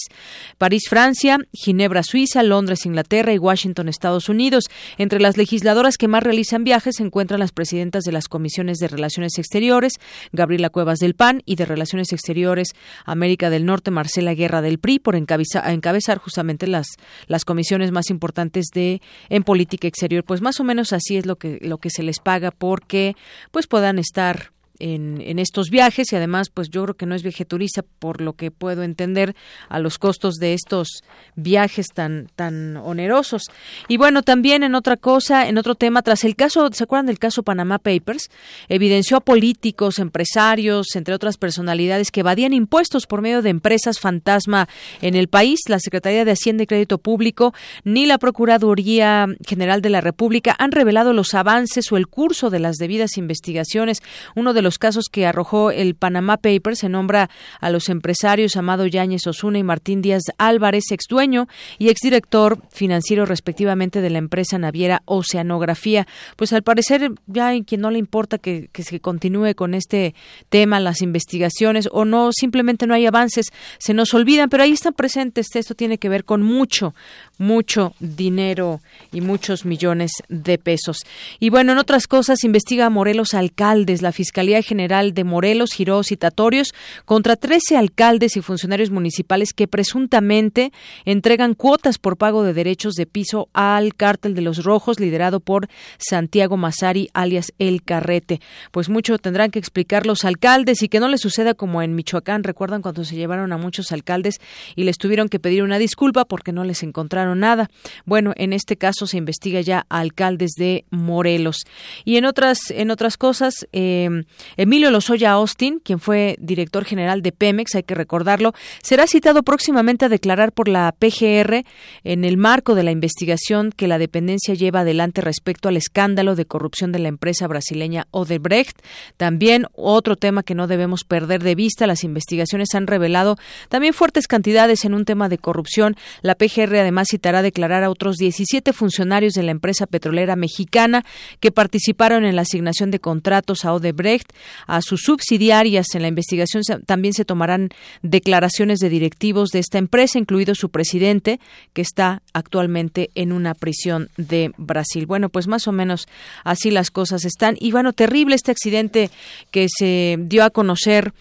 París, 0.58 0.84
Francia, 0.90 1.38
Ginebra, 1.54 2.04
Suiza, 2.04 2.44
Londres, 2.44 2.86
Inglaterra 2.86 3.34
y 3.34 3.38
Washington, 3.38 3.90
Estados 3.90 4.30
Unidos. 4.30 4.66
Entre 4.98 5.20
las 5.20 5.38
legisladoras 5.38 5.98
que 5.98 6.08
más 6.08 6.24
realizan 6.24 6.64
viajes 6.64 6.96
se 6.98 7.04
encuentran 7.04 7.40
las 7.40 7.52
presidentas 7.52 8.04
de 8.04 8.12
las 8.12 8.28
comisiones 8.28 8.78
de 8.80 8.88
Relaciones 8.88 9.38
Exteriores, 9.38 9.94
Gabriela 10.32 10.70
Cuevas 10.70 11.00
del 11.00 11.16
PAN, 11.16 11.42
y 11.46 11.56
de 11.56 11.66
Relaciones 11.66 12.14
Exteriores 12.14 12.70
América 13.06 13.50
del 13.50 13.66
Norte, 13.66 13.92
Marcela 13.92 14.34
Guerra 14.34 14.62
del 14.62 14.80
PRI, 14.80 15.00
por 15.00 15.16
encabezar 15.16 16.18
justamente 16.18 16.68
las, 16.68 16.88
las 17.28 17.46
comisiones 17.46 17.92
más 17.92 18.10
importantes 18.10 18.68
de 18.74 19.02
en 19.30 19.44
política 19.44 19.88
exterior. 19.88 20.24
Pues 20.24 20.42
más 20.42 20.60
o 20.60 20.64
menos 20.64 20.94
así 20.94 21.18
es 21.18 21.26
lo 21.26 21.38
que, 21.38 21.60
lo 21.62 21.78
que 21.78 21.90
se 21.90 22.04
les 22.04 22.20
paga 22.20 22.52
porque 22.52 23.16
pues 23.52 23.68
puedan 23.68 24.00
estar 24.00 24.52
en, 24.80 25.40
estos 25.40 25.70
viajes 25.70 26.12
y 26.12 26.16
además 26.16 26.50
pues 26.50 26.70
yo 26.70 26.84
creo 26.84 26.96
que 26.96 27.06
no 27.06 27.16
es 27.16 27.24
viaje 27.24 27.46
turista 27.46 27.84
por 28.00 28.22
lo 28.22 28.34
que 28.34 28.52
puedo 28.52 28.84
entender 28.84 29.36
a 29.70 29.80
los 29.80 29.98
costos 30.00 30.36
de 30.36 30.54
estos 30.54 31.04
viajes 31.36 31.88
tan 31.94 32.28
tan 32.36 32.78
onerosos. 32.78 33.44
Y 33.88 33.98
bueno 33.98 34.24
también 34.24 34.64
en 34.64 34.76
otra 34.76 34.98
cosa 34.98 35.48
en 35.48 35.58
otro 35.58 35.76
tema 35.76 36.02
tras 36.02 36.24
el 36.24 36.36
caso 36.36 36.70
se 36.72 36.84
acuerdan 36.84 37.06
del 37.06 37.20
caso 37.20 37.44
Panama 37.44 37.80
Papers 37.80 38.30
evidenció 38.68 39.18
a 39.18 39.22
políticos 39.22 40.00
empresarios 40.00 40.96
entre 40.96 41.14
otras 41.14 41.38
personalidades 41.38 42.12
que 42.12 42.22
evadían 42.22 42.54
impuestos 42.54 43.06
por 43.06 43.22
medio 43.22 43.42
de 43.42 43.50
empresas 43.50 44.00
fantasma 44.00 44.68
en 45.02 45.16
el 45.16 45.28
país. 45.28 45.60
La 45.68 45.80
Secretaría 45.80 46.26
de 46.26 46.32
Hacienda 46.32 46.64
y 46.64 46.68
Crédito 46.68 46.98
Público 46.98 47.54
ni 47.84 48.06
la 48.06 48.18
Procuraduría 48.18 49.28
General 49.46 49.82
de 49.82 49.90
la 49.90 50.02
República 50.02 50.56
han 50.58 50.72
revelado 50.72 51.14
los 51.14 51.34
avances 51.34 51.92
o 51.92 51.98
el 51.98 52.08
curso 52.08 52.50
de 52.50 52.60
las 52.60 52.78
debidas 52.78 53.18
investigaciones. 53.18 54.02
Uno 54.36 54.54
de 54.54 54.62
los 54.62 54.67
casos 54.78 55.06
que 55.12 55.26
arrojó 55.26 55.72
el 55.72 55.96
Panama 55.96 56.38
Papers 56.38 56.80
se 56.80 56.90
nombra 56.90 57.30
a 57.60 57.70
los 57.70 57.90
empresarios 57.90 58.56
Amado 58.58 58.86
Yáñez 58.86 59.26
Osuna 59.28 59.60
y 59.60 59.64
Martín 59.64 60.02
Díaz 60.02 60.24
Álvarez, 60.38 60.92
ex 60.92 61.06
dueño 61.10 61.48
y 61.80 61.90
exdirector 61.90 62.62
financiero 62.72 63.26
respectivamente 63.26 64.02
de 64.02 64.10
la 64.10 64.18
empresa 64.18 64.58
naviera 64.58 65.02
Oceanografía. 65.06 66.08
Pues 66.36 66.54
al 66.54 66.64
parecer 66.64 67.12
ya 67.28 67.48
hay 67.48 67.64
quien 67.64 67.82
no 67.82 67.92
le 67.92 68.00
importa 68.00 68.38
que, 68.38 68.70
que 68.72 68.84
se 68.84 69.00
continúe 69.00 69.56
con 69.56 69.74
este 69.74 70.14
tema, 70.50 70.80
las 70.80 71.02
investigaciones 71.02 71.88
o 71.92 72.06
no, 72.06 72.32
simplemente 72.32 72.88
no 72.88 72.94
hay 72.94 73.06
avances, 73.06 73.48
se 73.78 73.94
nos 73.94 74.14
olvidan, 74.14 74.50
pero 74.50 74.64
ahí 74.64 74.72
están 74.72 74.94
presentes. 74.94 75.48
Esto 75.56 75.76
tiene 75.76 75.98
que 75.98 76.10
ver 76.10 76.26
con 76.26 76.42
mucho, 76.42 76.94
mucho 77.38 77.94
dinero 78.00 78.82
y 79.12 79.22
muchos 79.22 79.66
millones 79.66 80.12
de 80.30 80.58
pesos. 80.58 81.06
Y 81.40 81.50
bueno, 81.50 81.72
en 81.72 81.78
otras 81.78 82.08
cosas, 82.08 82.44
investiga 82.44 82.90
Morelos 82.90 83.34
alcaldes. 83.34 84.02
La 84.02 84.12
Fiscalía 84.12 84.57
General 84.62 85.14
de 85.14 85.24
Morelos 85.24 85.74
giró 85.74 86.04
citatorios 86.04 86.74
contra 87.06 87.36
13 87.36 87.78
alcaldes 87.78 88.38
y 88.38 88.42
funcionarios 88.42 88.92
municipales 88.92 89.54
que 89.54 89.68
presuntamente 89.68 90.72
entregan 91.06 91.54
cuotas 91.54 91.98
por 91.98 92.18
pago 92.18 92.44
de 92.44 92.54
derechos 92.54 92.94
de 92.94 93.06
piso 93.06 93.50
al 93.54 93.96
cártel 93.96 94.36
de 94.36 94.42
los 94.42 94.64
rojos 94.64 95.00
liderado 95.00 95.40
por 95.40 95.68
Santiago 95.98 96.58
Mazari 96.58 97.10
alias 97.14 97.54
El 97.60 97.84
Carrete. 97.84 98.42
Pues 98.72 98.90
mucho 98.90 99.18
tendrán 99.18 99.52
que 99.52 99.60
explicar 99.60 100.06
los 100.06 100.26
alcaldes 100.26 100.84
y 100.84 100.90
que 100.90 101.00
no 101.00 101.08
les 101.08 101.22
suceda 101.22 101.54
como 101.54 101.82
en 101.82 101.96
Michoacán. 101.96 102.44
¿Recuerdan 102.44 102.82
cuando 102.82 103.04
se 103.04 103.16
llevaron 103.16 103.52
a 103.54 103.58
muchos 103.58 103.92
alcaldes 103.92 104.40
y 104.76 104.84
les 104.84 104.98
tuvieron 104.98 105.30
que 105.30 105.40
pedir 105.40 105.64
una 105.64 105.80
disculpa 105.80 106.26
porque 106.26 106.52
no 106.52 106.64
les 106.64 106.84
encontraron 106.84 107.40
nada? 107.40 107.70
Bueno, 108.06 108.34
en 108.36 108.54
este 108.54 108.78
caso 108.78 109.08
se 109.08 109.18
investiga 109.18 109.62
ya 109.62 109.86
a 109.90 110.00
alcaldes 110.00 110.52
de 110.58 110.86
Morelos. 110.90 111.66
Y 112.06 112.18
en 112.18 112.26
otras, 112.26 112.72
en 112.72 112.92
otras 112.92 113.18
cosas, 113.18 113.68
eh, 113.72 114.24
Emilio 114.56 114.92
Lozoya 114.92 115.32
Austin, 115.32 115.80
quien 115.84 116.00
fue 116.00 116.38
director 116.40 116.86
general 116.86 117.22
de 117.22 117.32
Pemex, 117.32 117.76
hay 117.76 117.84
que 117.84 117.96
recordarlo, 117.96 118.54
será 118.82 119.08
citado 119.08 119.44
próximamente 119.44 120.06
a 120.06 120.10
declarar 120.10 120.52
por 120.52 120.68
la 120.68 120.94
PGR 120.98 121.66
en 122.04 122.26
el 122.26 122.38
marco 122.38 122.76
de 122.76 122.84
la 122.84 122.92
investigación 122.92 123.72
que 123.72 123.88
la 123.88 123.98
dependencia 123.98 124.54
lleva 124.54 124.82
adelante 124.82 125.22
respecto 125.22 125.70
al 125.70 125.78
escándalo 125.78 126.36
de 126.36 126.46
corrupción 126.46 126.92
de 126.92 127.00
la 127.00 127.10
empresa 127.10 127.48
brasileña 127.48 128.08
Odebrecht. 128.12 128.82
También 129.18 129.66
otro 129.74 130.16
tema 130.16 130.44
que 130.44 130.56
no 130.56 130.68
debemos 130.68 131.04
perder 131.04 131.44
de 131.44 131.56
vista, 131.56 131.88
las 131.88 132.04
investigaciones 132.04 132.74
han 132.76 132.88
revelado 132.88 133.38
también 133.70 133.94
fuertes 133.94 134.28
cantidades 134.28 134.86
en 134.86 134.94
un 134.94 135.06
tema 135.06 135.30
de 135.30 135.38
corrupción. 135.38 135.96
La 136.22 136.36
PGR 136.36 136.76
además 136.78 137.08
citará 137.10 137.40
a 137.40 137.44
declarar 137.44 137.84
a 137.84 137.90
otros 137.90 138.18
17 138.18 138.74
funcionarios 138.74 139.34
de 139.34 139.44
la 139.44 139.52
empresa 139.52 139.88
petrolera 139.88 140.36
mexicana 140.36 141.04
que 141.40 141.52
participaron 141.52 142.26
en 142.26 142.36
la 142.36 142.44
asignación 142.44 142.92
de 142.92 143.00
contratos 143.00 143.66
a 143.66 143.74
Odebrecht, 143.74 144.32
a 144.68 144.82
sus 144.82 145.02
subsidiarias. 145.02 145.88
En 145.94 146.02
la 146.02 146.08
investigación 146.08 146.64
también 146.86 147.14
se 147.14 147.26
tomarán 147.26 147.70
declaraciones 148.02 148.80
de 148.80 148.90
directivos 148.90 149.50
de 149.50 149.60
esta 149.60 149.78
empresa, 149.78 150.20
incluido 150.20 150.56
su 150.56 150.70
presidente, 150.70 151.40
que 151.74 151.82
está 151.82 152.22
actualmente 152.34 153.10
en 153.16 153.32
una 153.32 153.54
prisión 153.54 154.10
de 154.18 154.52
Brasil. 154.58 155.06
Bueno, 155.06 155.30
pues 155.30 155.48
más 155.48 155.68
o 155.68 155.72
menos 155.72 156.08
así 156.44 156.72
las 156.72 156.92
cosas 156.92 157.26
están. 157.26 157.56
Y 157.60 157.72
bueno, 157.72 157.94
terrible 157.94 158.36
este 158.36 158.52
accidente 158.52 159.10
que 159.52 159.68
se 159.70 160.18
dio 160.20 160.44
a 160.44 160.50
conocer 160.50 161.14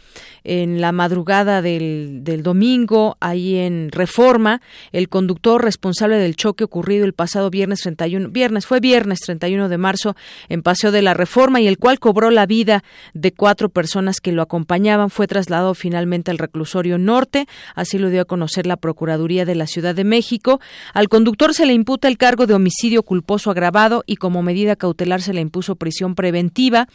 en 0.47 0.81
la 0.81 0.93
madrugada 0.93 1.61
del, 1.61 2.21
del 2.23 2.43
domingo, 2.43 3.17
ahí 3.21 3.57
en 3.57 3.91
Reforma, 3.91 4.63
el 4.93 5.09
conductor 5.09 5.63
responsable 5.63 6.19
del 6.19 6.37
choque 6.37 6.63
ocurrido 6.65 7.05
el 7.05 7.13
pasado 7.13 7.51
viernes 7.51 7.81
31, 7.81 8.31
viernes, 8.31 8.65
fue 8.65 8.79
viernes 8.79 9.19
31 9.21 9.69
de 9.69 9.79
marzo 9.79 10.15
en 10.49 10.63
Paseo 10.63 10.93
de 10.93 11.03
la 11.03 11.15
Reforma 11.15 11.61
y 11.61 11.67
el 11.67 11.79
cual 11.79 11.99
cobró 11.99 12.31
la 12.31 12.47
vida 12.47 12.85
de 13.13 13.33
cuatro 13.33 13.69
personas 13.71 14.21
que 14.21 14.31
lo 14.31 14.41
acompañaban, 14.41 15.11
fue 15.11 15.27
trasladado 15.27 15.75
finalmente 15.75 16.31
al 16.31 16.39
reclusorio 16.39 16.97
norte, 16.97 17.47
así 17.75 17.99
lo 17.99 18.09
dio 18.09 18.23
a 18.23 18.25
conocer 18.25 18.67
la 18.67 18.77
Procuraduría 18.77 19.45
de 19.45 19.57
la 19.57 19.67
Ciudad 19.67 19.95
de 19.95 20.05
México. 20.05 20.61
Al 20.95 21.09
conductor 21.09 21.55
se 21.55 21.67
le 21.67 21.73
imputa 21.73 22.07
el 22.07 22.19
cargo 22.19 22.47
de 22.47 22.55
homicidio 22.55 23.03
culposo 23.03 23.51
agravado 23.51 24.05
y 24.07 24.17
como 24.17 24.43
medida 24.43 24.77
cautelar 24.77 25.23
se 25.23 25.35
le 25.35 25.41
impuso 25.41 25.75
prisión 25.75 26.15
preventiva. 26.15 26.87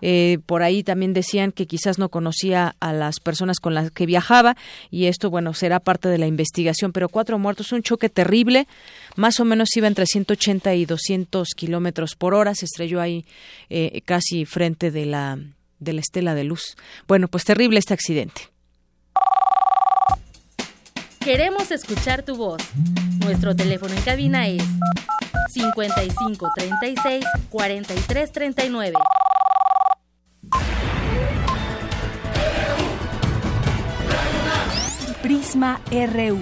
Eh, 0.00 0.38
por 0.46 0.62
ahí 0.62 0.82
también 0.82 1.12
decían 1.12 1.52
que 1.52 1.66
quizás 1.66 1.98
no 1.98 2.08
conocía 2.08 2.74
a 2.80 2.95
las 2.96 3.20
personas 3.20 3.60
con 3.60 3.74
las 3.74 3.90
que 3.90 4.06
viajaba 4.06 4.56
y 4.90 5.06
esto, 5.06 5.30
bueno, 5.30 5.54
será 5.54 5.80
parte 5.80 6.08
de 6.08 6.18
la 6.18 6.26
investigación. 6.26 6.92
Pero 6.92 7.08
cuatro 7.08 7.38
muertos, 7.38 7.72
un 7.72 7.82
choque 7.82 8.08
terrible, 8.08 8.66
más 9.16 9.40
o 9.40 9.44
menos 9.44 9.76
iba 9.76 9.86
entre 9.86 10.06
180 10.06 10.74
y 10.74 10.86
200 10.86 11.48
kilómetros 11.54 12.14
por 12.16 12.34
hora, 12.34 12.54
se 12.54 12.64
estrelló 12.64 13.00
ahí 13.00 13.24
eh, 13.70 14.02
casi 14.04 14.44
frente 14.44 14.90
de 14.90 15.06
la, 15.06 15.38
de 15.78 15.92
la 15.92 16.00
estela 16.00 16.34
de 16.34 16.44
luz. 16.44 16.76
Bueno, 17.06 17.28
pues 17.28 17.44
terrible 17.44 17.78
este 17.78 17.94
accidente. 17.94 18.42
Queremos 21.20 21.72
escuchar 21.72 22.22
tu 22.22 22.36
voz. 22.36 22.62
Nuestro 23.18 23.56
teléfono 23.56 23.92
en 23.94 24.02
cabina 24.02 24.46
es 24.46 24.62
55 25.48 26.52
36 26.54 27.24
43 27.50 28.32
39. 28.32 28.94
Prisma 35.26 35.80
RU. 35.90 36.38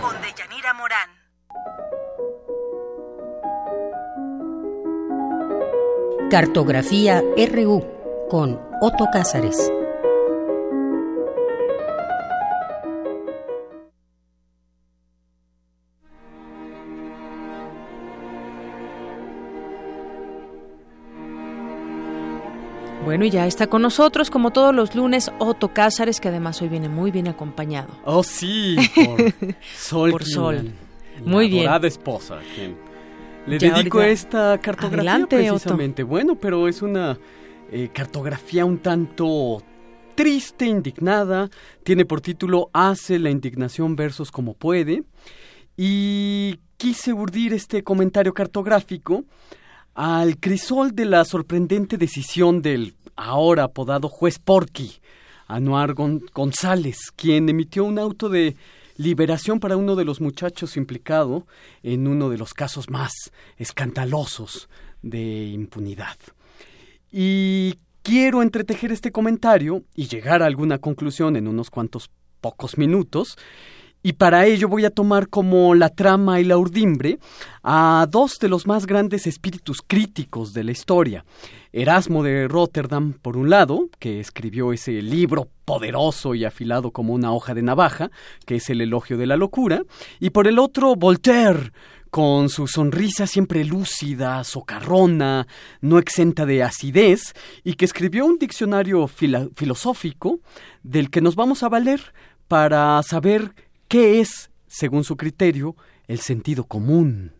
Con 0.00 0.16
Deyanira 0.22 0.72
Morán. 0.72 1.10
Cartografía 6.30 7.22
RU 7.52 7.84
con 8.30 8.58
Otto 8.80 9.08
Cázares. 9.12 9.70
Bueno, 23.08 23.24
y 23.24 23.30
ya 23.30 23.46
está 23.46 23.68
con 23.68 23.80
nosotros, 23.80 24.28
como 24.28 24.50
todos 24.50 24.74
los 24.74 24.94
lunes, 24.94 25.32
Otto 25.38 25.72
Cázares, 25.72 26.20
que 26.20 26.28
además 26.28 26.60
hoy 26.60 26.68
viene 26.68 26.90
muy 26.90 27.10
bien 27.10 27.26
acompañado. 27.26 27.88
Oh, 28.04 28.22
sí, 28.22 28.76
por 28.94 29.54
Sol. 29.78 30.10
por 30.10 30.24
Sol. 30.24 30.72
Muy 31.24 31.48
bien. 31.48 31.70
esposa, 31.84 32.38
quien 32.54 32.76
le 33.46 33.56
dedico 33.56 34.02
esta 34.02 34.58
cartografía 34.58 35.12
Adelante, 35.12 35.36
precisamente. 35.38 36.02
Bueno, 36.02 36.34
pero 36.34 36.68
es 36.68 36.82
una 36.82 37.18
eh, 37.72 37.88
cartografía 37.94 38.66
un 38.66 38.80
tanto 38.80 39.62
triste, 40.14 40.66
indignada. 40.66 41.48
Tiene 41.84 42.04
por 42.04 42.20
título 42.20 42.68
Hace 42.74 43.18
la 43.18 43.30
indignación 43.30 43.96
versos 43.96 44.30
como 44.30 44.52
puede. 44.52 45.02
Y 45.78 46.58
quise 46.76 47.14
urdir 47.14 47.54
este 47.54 47.82
comentario 47.82 48.34
cartográfico 48.34 49.24
al 49.98 50.38
crisol 50.38 50.94
de 50.94 51.06
la 51.06 51.24
sorprendente 51.24 51.96
decisión 51.96 52.62
del 52.62 52.94
ahora 53.18 53.64
apodado 53.64 54.08
juez 54.08 54.38
Porky, 54.38 55.00
Anuar 55.46 55.94
González, 55.94 57.10
quien 57.16 57.48
emitió 57.48 57.84
un 57.84 57.98
auto 57.98 58.28
de 58.28 58.56
liberación 58.96 59.60
para 59.60 59.76
uno 59.76 59.96
de 59.96 60.04
los 60.04 60.20
muchachos 60.20 60.76
implicado 60.76 61.46
en 61.82 62.06
uno 62.06 62.30
de 62.30 62.38
los 62.38 62.54
casos 62.54 62.90
más 62.90 63.12
escandalosos 63.56 64.68
de 65.02 65.46
impunidad. 65.46 66.16
Y 67.10 67.76
quiero 68.02 68.42
entretejer 68.42 68.92
este 68.92 69.10
comentario 69.10 69.84
y 69.94 70.08
llegar 70.08 70.42
a 70.42 70.46
alguna 70.46 70.78
conclusión 70.78 71.36
en 71.36 71.48
unos 71.48 71.70
cuantos 71.70 72.10
pocos 72.40 72.78
minutos, 72.78 73.36
y 74.02 74.12
para 74.14 74.46
ello 74.46 74.68
voy 74.68 74.84
a 74.84 74.90
tomar 74.90 75.28
como 75.28 75.74
la 75.74 75.88
trama 75.88 76.40
y 76.40 76.44
la 76.44 76.56
urdimbre 76.56 77.18
a 77.62 78.06
dos 78.08 78.38
de 78.38 78.48
los 78.48 78.66
más 78.66 78.86
grandes 78.86 79.26
espíritus 79.26 79.82
críticos 79.86 80.52
de 80.52 80.64
la 80.64 80.72
historia. 80.72 81.24
Erasmo 81.72 82.22
de 82.22 82.48
Rotterdam, 82.48 83.12
por 83.12 83.36
un 83.36 83.50
lado, 83.50 83.88
que 83.98 84.20
escribió 84.20 84.72
ese 84.72 85.02
libro 85.02 85.48
poderoso 85.64 86.34
y 86.34 86.44
afilado 86.44 86.92
como 86.92 87.12
una 87.12 87.32
hoja 87.32 87.54
de 87.54 87.62
navaja, 87.62 88.10
que 88.46 88.56
es 88.56 88.70
el 88.70 88.80
elogio 88.80 89.18
de 89.18 89.26
la 89.26 89.36
locura, 89.36 89.82
y 90.18 90.30
por 90.30 90.46
el 90.46 90.58
otro, 90.58 90.94
Voltaire, 90.94 91.72
con 92.10 92.48
su 92.48 92.66
sonrisa 92.66 93.26
siempre 93.26 93.64
lúcida, 93.64 94.42
socarrona, 94.44 95.46
no 95.82 95.98
exenta 95.98 96.46
de 96.46 96.62
acidez, 96.62 97.34
y 97.64 97.74
que 97.74 97.84
escribió 97.84 98.24
un 98.24 98.38
diccionario 98.38 99.06
filosófico 99.08 100.40
del 100.82 101.10
que 101.10 101.20
nos 101.20 101.36
vamos 101.36 101.62
a 101.62 101.68
valer 101.68 102.00
para 102.48 103.02
saber 103.02 103.52
¿Qué 103.88 104.20
es, 104.20 104.50
según 104.66 105.02
su 105.02 105.16
criterio, 105.16 105.74
el 106.08 106.20
sentido 106.20 106.64
común? 106.64 107.32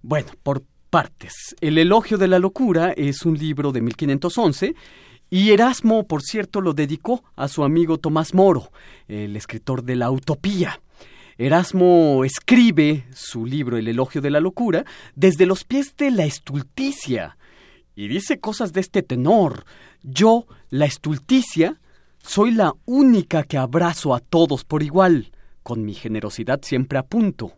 Bueno, 0.00 0.28
por 0.44 0.62
partes. 0.90 1.56
El 1.60 1.76
elogio 1.76 2.18
de 2.18 2.28
la 2.28 2.38
locura 2.38 2.92
es 2.92 3.26
un 3.26 3.36
libro 3.36 3.72
de 3.72 3.80
1511 3.80 4.76
y 5.28 5.50
Erasmo, 5.50 6.06
por 6.06 6.22
cierto, 6.22 6.60
lo 6.60 6.72
dedicó 6.72 7.24
a 7.34 7.48
su 7.48 7.64
amigo 7.64 7.98
Tomás 7.98 8.32
Moro, 8.32 8.70
el 9.08 9.36
escritor 9.36 9.82
de 9.82 9.96
la 9.96 10.08
Utopía. 10.12 10.80
Erasmo 11.36 12.22
escribe 12.24 13.04
su 13.12 13.44
libro 13.44 13.76
El 13.76 13.88
elogio 13.88 14.20
de 14.20 14.30
la 14.30 14.38
locura 14.38 14.84
desde 15.16 15.46
los 15.46 15.64
pies 15.64 15.96
de 15.96 16.10
la 16.12 16.24
estulticia 16.24 17.36
Y 17.96 18.06
dice 18.06 18.38
cosas 18.38 18.72
de 18.72 18.80
este 18.80 19.02
tenor. 19.02 19.64
Yo, 20.04 20.46
la 20.70 20.86
estulticia, 20.86 21.80
soy 22.22 22.52
la 22.52 22.72
única 22.84 23.42
que 23.42 23.58
abrazo 23.58 24.14
a 24.14 24.20
todos 24.20 24.64
por 24.64 24.84
igual, 24.84 25.32
con 25.66 25.84
mi 25.84 25.94
generosidad 25.94 26.60
siempre 26.62 26.96
a 26.96 27.02
punto. 27.02 27.54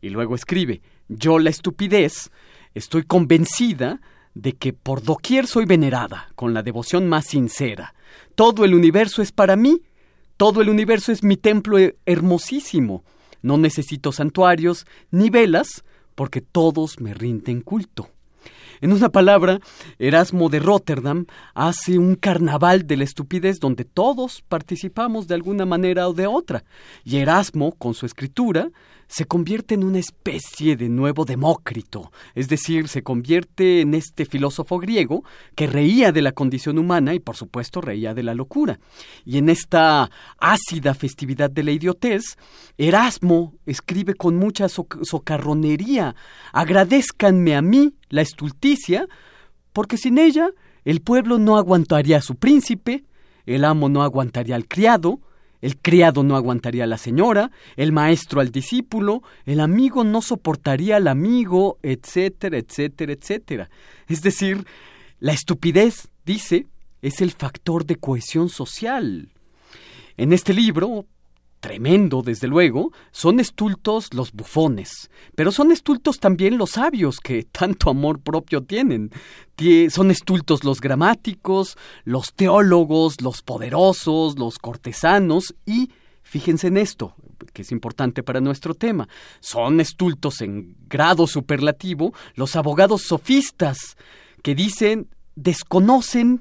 Y 0.00 0.10
luego 0.10 0.36
escribe, 0.36 0.82
yo, 1.08 1.40
la 1.40 1.50
estupidez, 1.50 2.30
estoy 2.76 3.02
convencida 3.02 4.00
de 4.34 4.52
que 4.52 4.72
por 4.72 5.02
doquier 5.02 5.48
soy 5.48 5.64
venerada, 5.64 6.30
con 6.36 6.54
la 6.54 6.62
devoción 6.62 7.08
más 7.08 7.26
sincera. 7.26 7.92
Todo 8.36 8.64
el 8.64 8.72
universo 8.72 9.20
es 9.20 9.32
para 9.32 9.56
mí, 9.56 9.82
todo 10.36 10.62
el 10.62 10.68
universo 10.68 11.10
es 11.10 11.24
mi 11.24 11.36
templo 11.36 11.76
hermosísimo. 12.06 13.02
No 13.42 13.58
necesito 13.58 14.12
santuarios 14.12 14.86
ni 15.10 15.28
velas, 15.28 15.82
porque 16.14 16.40
todos 16.40 17.00
me 17.00 17.14
rinden 17.14 17.62
culto. 17.62 18.10
En 18.82 18.92
una 18.92 19.10
palabra, 19.10 19.60
Erasmo 19.98 20.48
de 20.48 20.58
Rotterdam 20.58 21.26
hace 21.54 21.98
un 21.98 22.14
carnaval 22.14 22.86
de 22.86 22.96
la 22.96 23.04
estupidez 23.04 23.60
donde 23.60 23.84
todos 23.84 24.42
participamos 24.48 25.26
de 25.26 25.34
alguna 25.34 25.66
manera 25.66 26.08
o 26.08 26.14
de 26.14 26.26
otra. 26.26 26.64
Y 27.04 27.18
Erasmo, 27.18 27.72
con 27.72 27.92
su 27.92 28.06
escritura, 28.06 28.70
se 29.10 29.24
convierte 29.24 29.74
en 29.74 29.82
una 29.82 29.98
especie 29.98 30.76
de 30.76 30.88
nuevo 30.88 31.24
Demócrito, 31.24 32.12
es 32.36 32.48
decir, 32.48 32.86
se 32.86 33.02
convierte 33.02 33.80
en 33.80 33.94
este 33.94 34.24
filósofo 34.24 34.78
griego 34.78 35.24
que 35.56 35.66
reía 35.66 36.12
de 36.12 36.22
la 36.22 36.30
condición 36.30 36.78
humana 36.78 37.12
y 37.12 37.18
por 37.18 37.34
supuesto 37.34 37.80
reía 37.80 38.14
de 38.14 38.22
la 38.22 38.34
locura. 38.34 38.78
Y 39.24 39.38
en 39.38 39.48
esta 39.48 40.08
ácida 40.38 40.94
festividad 40.94 41.50
de 41.50 41.64
la 41.64 41.72
idiotez, 41.72 42.38
Erasmo 42.78 43.54
escribe 43.66 44.14
con 44.14 44.36
mucha 44.36 44.68
socarronería, 44.68 46.14
agradezcanme 46.52 47.56
a 47.56 47.62
mí 47.62 47.96
la 48.10 48.22
estulticia, 48.22 49.08
porque 49.72 49.96
sin 49.96 50.18
ella 50.18 50.50
el 50.84 51.00
pueblo 51.00 51.40
no 51.40 51.56
aguantaría 51.56 52.18
a 52.18 52.22
su 52.22 52.36
príncipe, 52.36 53.02
el 53.44 53.64
amo 53.64 53.88
no 53.88 54.04
aguantaría 54.04 54.54
al 54.54 54.68
criado, 54.68 55.18
el 55.60 55.76
criado 55.78 56.22
no 56.22 56.36
aguantaría 56.36 56.84
a 56.84 56.86
la 56.86 56.98
señora, 56.98 57.50
el 57.76 57.92
maestro 57.92 58.40
al 58.40 58.50
discípulo, 58.50 59.22
el 59.44 59.60
amigo 59.60 60.04
no 60.04 60.22
soportaría 60.22 60.96
al 60.96 61.08
amigo, 61.08 61.78
etcétera, 61.82 62.58
etcétera, 62.58 63.12
etcétera. 63.12 63.70
Es 64.08 64.22
decir, 64.22 64.64
la 65.18 65.32
estupidez, 65.32 66.08
dice, 66.24 66.66
es 67.02 67.20
el 67.20 67.32
factor 67.32 67.84
de 67.84 67.96
cohesión 67.96 68.48
social. 68.48 69.28
En 70.16 70.32
este 70.32 70.54
libro, 70.54 71.06
tremendo, 71.60 72.22
desde 72.22 72.48
luego, 72.48 72.90
son 73.12 73.38
estultos 73.38 74.12
los 74.14 74.32
bufones, 74.32 75.10
pero 75.34 75.52
son 75.52 75.70
estultos 75.70 76.18
también 76.18 76.58
los 76.58 76.70
sabios 76.70 77.20
que 77.20 77.44
tanto 77.52 77.90
amor 77.90 78.20
propio 78.20 78.62
tienen. 78.62 79.10
Son 79.90 80.10
estultos 80.10 80.64
los 80.64 80.80
gramáticos, 80.80 81.76
los 82.04 82.32
teólogos, 82.32 83.20
los 83.20 83.42
poderosos, 83.42 84.38
los 84.38 84.58
cortesanos 84.58 85.54
y, 85.66 85.90
fíjense 86.22 86.68
en 86.68 86.78
esto, 86.78 87.14
que 87.52 87.62
es 87.62 87.70
importante 87.70 88.22
para 88.22 88.40
nuestro 88.40 88.74
tema, 88.74 89.06
son 89.40 89.80
estultos 89.80 90.40
en 90.40 90.76
grado 90.88 91.26
superlativo 91.26 92.14
los 92.34 92.56
abogados 92.56 93.02
sofistas 93.02 93.98
que 94.42 94.54
dicen, 94.54 95.08
desconocen 95.36 96.40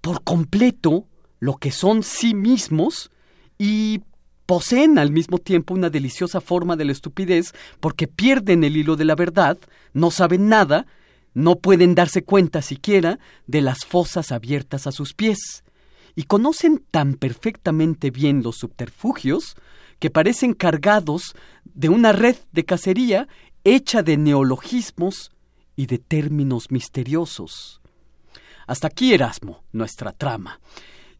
por 0.00 0.24
completo 0.24 1.06
lo 1.40 1.56
que 1.56 1.72
son 1.72 2.02
sí 2.02 2.34
mismos 2.34 3.10
y 3.58 4.00
poseen 4.46 4.98
al 4.98 5.10
mismo 5.10 5.38
tiempo 5.38 5.74
una 5.74 5.90
deliciosa 5.90 6.40
forma 6.40 6.76
de 6.76 6.84
la 6.84 6.92
estupidez 6.92 7.52
porque 7.80 8.06
pierden 8.06 8.64
el 8.64 8.76
hilo 8.76 8.96
de 8.96 9.04
la 9.04 9.14
verdad, 9.14 9.58
no 9.92 10.10
saben 10.10 10.48
nada, 10.48 10.86
no 11.34 11.56
pueden 11.56 11.94
darse 11.94 12.22
cuenta 12.22 12.62
siquiera 12.62 13.18
de 13.46 13.60
las 13.60 13.84
fosas 13.84 14.32
abiertas 14.32 14.86
a 14.86 14.92
sus 14.92 15.12
pies, 15.12 15.64
y 16.14 16.22
conocen 16.22 16.82
tan 16.90 17.14
perfectamente 17.14 18.10
bien 18.10 18.42
los 18.42 18.56
subterfugios 18.56 19.56
que 19.98 20.10
parecen 20.10 20.54
cargados 20.54 21.34
de 21.64 21.88
una 21.88 22.12
red 22.12 22.36
de 22.52 22.64
cacería 22.64 23.28
hecha 23.64 24.02
de 24.02 24.16
neologismos 24.16 25.32
y 25.74 25.86
de 25.86 25.98
términos 25.98 26.70
misteriosos. 26.70 27.80
Hasta 28.66 28.86
aquí, 28.86 29.12
Erasmo, 29.12 29.62
nuestra 29.72 30.12
trama. 30.12 30.60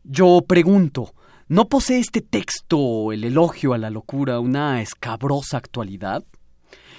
Yo 0.03 0.43
pregunto, 0.47 1.13
¿No 1.49 1.69
posee 1.69 2.01
este 2.01 2.23
texto, 2.23 3.13
el 3.13 3.23
elogio 3.23 3.73
a 3.73 3.79
la 3.79 3.89
locura, 3.89 4.41
una 4.41 4.83
escabrosa 4.83 5.59
actualidad? 5.59 6.25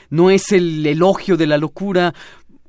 ¿No 0.09 0.29
es 0.29 0.53
el 0.53 0.85
elogio 0.85 1.35
de 1.35 1.47
la 1.47 1.57
locura 1.57 2.13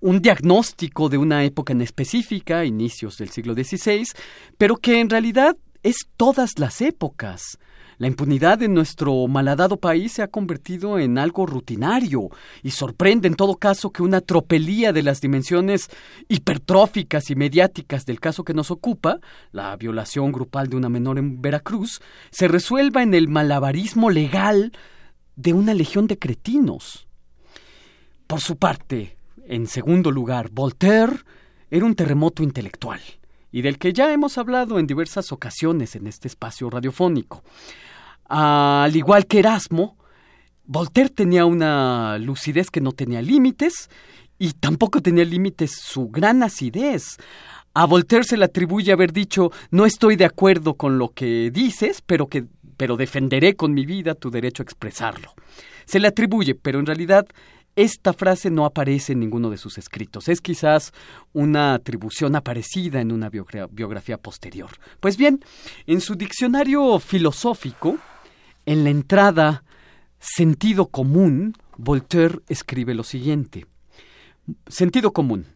un 0.01 0.21
diagnóstico 0.21 1.09
de 1.09 1.19
una 1.19 1.45
época 1.45 1.73
en 1.73 1.81
específica, 1.81 2.65
inicios 2.65 3.17
del 3.19 3.29
siglo 3.29 3.55
XVI, 3.55 4.09
pero 4.57 4.75
que 4.79 4.99
en 4.99 5.09
realidad 5.09 5.57
es 5.85 6.09
todas 6.17 6.59
las 6.59 6.81
épocas? 6.81 7.59
La 7.99 8.07
impunidad 8.07 8.63
en 8.63 8.75
nuestro 8.75 9.27
malhadado 9.27 9.77
país 9.77 10.13
se 10.13 10.23
ha 10.23 10.29
convertido 10.29 11.01
en 11.01 11.19
algo 11.19 11.47
rutinario 11.47 12.31
y 12.63 12.71
sorprende 12.71 13.27
en 13.27 13.35
todo 13.35 13.57
caso 13.57 13.91
que 13.91 14.05
una 14.05 14.21
tropelía 14.21 14.93
de 14.93 15.03
las 15.03 15.21
dimensiones 15.21 15.91
hipertróficas 16.29 17.29
y 17.29 17.35
mediáticas 17.35 18.07
del 18.07 18.21
caso 18.21 18.45
que 18.45 18.55
nos 18.55 18.71
ocupa, 18.71 19.19
la 19.51 19.75
violación 19.77 20.31
grupal 20.31 20.69
de 20.69 20.77
una 20.77 20.89
menor 20.89 21.19
en 21.19 21.43
Veracruz, 21.43 22.01
se 22.31 22.47
resuelva 22.47 23.03
en 23.03 23.15
el 23.15 23.27
malabarismo 23.27 24.11
legal 24.11 24.73
de 25.35 25.53
una 25.53 25.75
legión 25.75 26.07
de 26.07 26.21
cretinos. 26.21 27.09
Por 28.29 28.41
su 28.41 28.59
parte, 28.59 29.17
en 29.49 29.67
segundo 29.67 30.13
lugar, 30.13 30.51
Voltaire 30.53 31.17
era 31.69 31.85
un 31.85 31.97
terremoto 31.97 32.45
intelectual 32.45 33.01
y 33.51 33.63
del 33.63 33.79
que 33.79 33.93
ya 33.93 34.13
hemos 34.13 34.39
hablado 34.39 34.79
en 34.79 34.87
diversas 34.87 35.33
ocasiones 35.33 35.97
en 35.97 36.07
este 36.07 36.29
espacio 36.29 36.71
radiofónico. 36.71 37.43
Al 38.29 38.95
igual 38.95 39.27
que 39.27 39.41
Erasmo, 39.41 39.97
Voltaire 40.65 41.11
tenía 41.11 41.47
una 41.47 42.19
lucidez 42.19 42.71
que 42.71 42.81
no 42.81 42.93
tenía 42.93 43.23
límites 43.23 43.89
y 44.39 44.53
tampoco 44.53 45.01
tenía 45.01 45.25
límites 45.25 45.73
su 45.73 46.09
gran 46.09 46.43
acidez. 46.43 47.17
A 47.75 47.87
Voltaire 47.87 48.25
se 48.25 48.37
le 48.37 48.45
atribuye 48.45 48.93
haber 48.93 49.13
dicho 49.13 49.51
no 49.71 49.87
estoy 49.87 50.17
de 50.17 50.27
acuerdo 50.27 50.75
con 50.75 50.99
lo 50.99 51.09
que 51.09 51.51
dices, 51.51 52.03
pero 52.05 52.27
que 52.29 52.47
pero 52.79 52.97
defenderé 52.97 53.57
con 53.57 53.75
mi 53.75 53.85
vida 53.85 54.15
tu 54.15 54.31
derecho 54.31 54.63
a 54.63 54.65
expresarlo. 54.65 55.35
Se 55.85 55.99
le 55.99 56.09
atribuye, 56.09 56.55
pero 56.55 56.79
en 56.79 56.87
realidad 56.87 57.27
esta 57.75 58.13
frase 58.13 58.51
no 58.51 58.65
aparece 58.65 59.13
en 59.13 59.21
ninguno 59.21 59.51
de 59.51 59.57
sus 59.59 59.79
escritos. 59.79 60.29
Es 60.29 60.41
quizás 60.41 60.93
una 61.33 61.75
atribución 61.75 62.37
aparecida 62.37 63.01
en 63.01 63.13
una 63.13 63.31
biografía 63.31 64.17
posterior. 64.17 64.71
Pues 65.01 65.17
bien, 65.17 65.45
en 65.87 66.01
su 66.01 66.15
diccionario 66.15 66.99
filosófico, 66.99 67.99
en 68.69 68.85
la 68.85 68.91
entrada 68.91 69.65
Sentido 70.21 70.89
común, 70.89 71.55
Voltaire 71.79 72.41
escribe 72.49 72.95
lo 72.95 73.03
siguiente. 73.03 73.67
Sentido 74.67 75.13
común. 75.13 75.47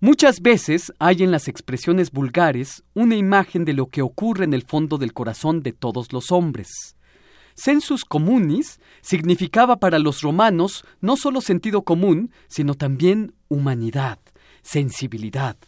Muchas 0.00 0.40
veces 0.40 0.90
hay 0.98 1.22
en 1.22 1.30
las 1.32 1.48
expresiones 1.48 2.10
vulgares 2.12 2.82
una 2.94 3.14
imagen 3.14 3.66
de 3.66 3.74
lo 3.74 3.88
que 3.88 4.00
ocurre 4.00 4.44
en 4.44 4.54
el 4.54 4.62
fondo 4.62 4.96
del 4.96 5.12
corazón 5.12 5.62
de 5.62 5.72
todos 5.72 6.14
los 6.14 6.32
hombres. 6.32 6.96
Sensus 7.54 8.06
communis 8.06 8.80
significaba 9.02 9.76
para 9.76 9.98
los 9.98 10.22
romanos 10.22 10.82
no 11.02 11.18
solo 11.18 11.42
sentido 11.42 11.82
común, 11.82 12.30
sino 12.48 12.74
también 12.74 13.34
humanidad, 13.48 14.18
sensibilidad. 14.62 15.58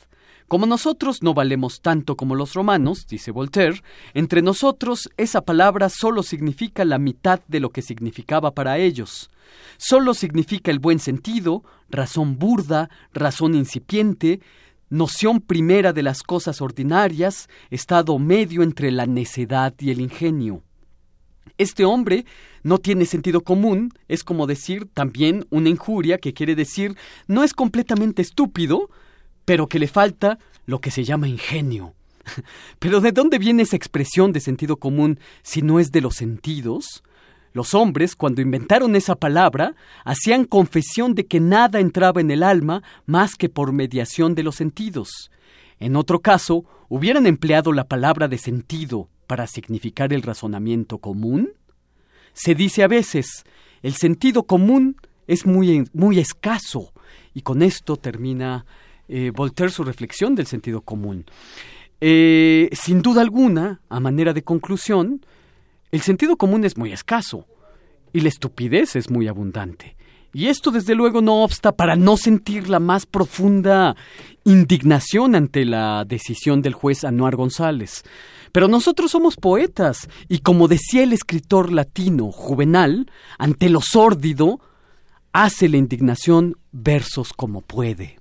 Como 0.48 0.64
nosotros 0.64 1.22
no 1.22 1.34
valemos 1.34 1.82
tanto 1.82 2.16
como 2.16 2.34
los 2.34 2.54
romanos, 2.54 3.06
dice 3.06 3.30
Voltaire, 3.30 3.82
entre 4.14 4.40
nosotros 4.40 5.10
esa 5.18 5.42
palabra 5.42 5.90
solo 5.90 6.22
significa 6.22 6.86
la 6.86 6.98
mitad 6.98 7.40
de 7.48 7.60
lo 7.60 7.68
que 7.68 7.82
significaba 7.82 8.54
para 8.54 8.78
ellos. 8.78 9.30
Solo 9.76 10.14
significa 10.14 10.70
el 10.70 10.78
buen 10.78 11.00
sentido, 11.00 11.64
razón 11.90 12.38
burda, 12.38 12.88
razón 13.12 13.54
incipiente, 13.54 14.40
noción 14.88 15.42
primera 15.42 15.92
de 15.92 16.02
las 16.02 16.22
cosas 16.22 16.62
ordinarias, 16.62 17.50
estado 17.68 18.18
medio 18.18 18.62
entre 18.62 18.90
la 18.90 19.04
necedad 19.04 19.74
y 19.78 19.90
el 19.90 20.00
ingenio. 20.00 20.62
Este 21.58 21.84
hombre 21.84 22.24
no 22.62 22.78
tiene 22.78 23.04
sentido 23.04 23.42
común, 23.42 23.92
es 24.08 24.24
como 24.24 24.46
decir 24.46 24.88
también 24.94 25.46
una 25.50 25.68
injuria 25.68 26.16
que 26.16 26.32
quiere 26.32 26.54
decir 26.54 26.96
no 27.26 27.44
es 27.44 27.52
completamente 27.52 28.22
estúpido, 28.22 28.88
pero 29.48 29.66
que 29.66 29.78
le 29.78 29.88
falta 29.88 30.38
lo 30.66 30.78
que 30.82 30.90
se 30.90 31.04
llama 31.04 31.26
ingenio. 31.26 31.94
Pero 32.78 33.00
¿de 33.00 33.12
dónde 33.12 33.38
viene 33.38 33.62
esa 33.62 33.76
expresión 33.76 34.30
de 34.30 34.40
sentido 34.40 34.76
común 34.76 35.18
si 35.42 35.62
no 35.62 35.80
es 35.80 35.90
de 35.90 36.02
los 36.02 36.16
sentidos? 36.16 37.02
Los 37.54 37.72
hombres, 37.72 38.14
cuando 38.14 38.42
inventaron 38.42 38.94
esa 38.94 39.14
palabra, 39.14 39.74
hacían 40.04 40.44
confesión 40.44 41.14
de 41.14 41.24
que 41.24 41.40
nada 41.40 41.80
entraba 41.80 42.20
en 42.20 42.30
el 42.30 42.42
alma 42.42 42.82
más 43.06 43.36
que 43.36 43.48
por 43.48 43.72
mediación 43.72 44.34
de 44.34 44.42
los 44.42 44.56
sentidos. 44.56 45.30
En 45.80 45.96
otro 45.96 46.20
caso, 46.20 46.66
hubieran 46.90 47.26
empleado 47.26 47.72
la 47.72 47.84
palabra 47.84 48.28
de 48.28 48.36
sentido 48.36 49.08
para 49.26 49.46
significar 49.46 50.12
el 50.12 50.20
razonamiento 50.20 50.98
común. 50.98 51.52
Se 52.34 52.54
dice 52.54 52.82
a 52.82 52.86
veces, 52.86 53.46
el 53.80 53.94
sentido 53.94 54.42
común 54.42 54.96
es 55.26 55.46
muy, 55.46 55.88
muy 55.94 56.18
escaso, 56.18 56.92
y 57.32 57.40
con 57.40 57.62
esto 57.62 57.96
termina 57.96 58.66
eh, 59.09 59.32
Voltaire 59.35 59.72
su 59.72 59.85
reflexión 59.85 60.35
del 60.35 60.47
sentido 60.47 60.82
común. 60.82 61.24
Eh, 62.01 62.68
sin 62.72 63.02
duda 63.02 63.22
alguna, 63.22 63.80
a 63.89 64.01
manera 64.01 64.32
de 64.32 64.43
conclusión, 64.43 65.24
el 65.90 66.02
sentido 66.02 66.36
común 66.36 66.64
es 66.64 66.76
muy 66.76 66.93
escaso 66.93 67.47
y 68.12 68.20
la 68.20 68.28
estupidez 68.28 68.97
es 68.97 69.10
muy 69.10 69.26
abundante. 69.28 69.97
Y 70.32 70.48
esto 70.48 70.70
desde 70.70 70.94
luego 70.94 71.22
no 71.22 71.43
obsta 71.43 71.72
para 71.72 71.97
no 71.97 72.16
sentir 72.16 72.68
la 72.68 72.80
más 72.80 73.06
profunda 73.06 73.97
indignación 74.44 75.35
ante 75.35 75.64
la 75.64 76.05
decisión 76.05 76.60
del 76.60 76.74
juez 76.74 77.05
Anuar 77.05 77.35
González. 77.35 78.05
Pero 78.52 78.68
nosotros 78.68 79.10
somos 79.10 79.36
poetas 79.36 80.09
y 80.28 80.40
como 80.40 80.68
decía 80.68 81.02
el 81.02 81.12
escritor 81.12 81.72
latino 81.72 82.30
Juvenal, 82.30 83.10
ante 83.39 83.70
lo 83.70 83.80
sórdido, 83.80 84.60
hace 85.32 85.68
la 85.68 85.78
indignación 85.78 86.56
versos 86.72 87.32
como 87.32 87.62
puede. 87.62 88.18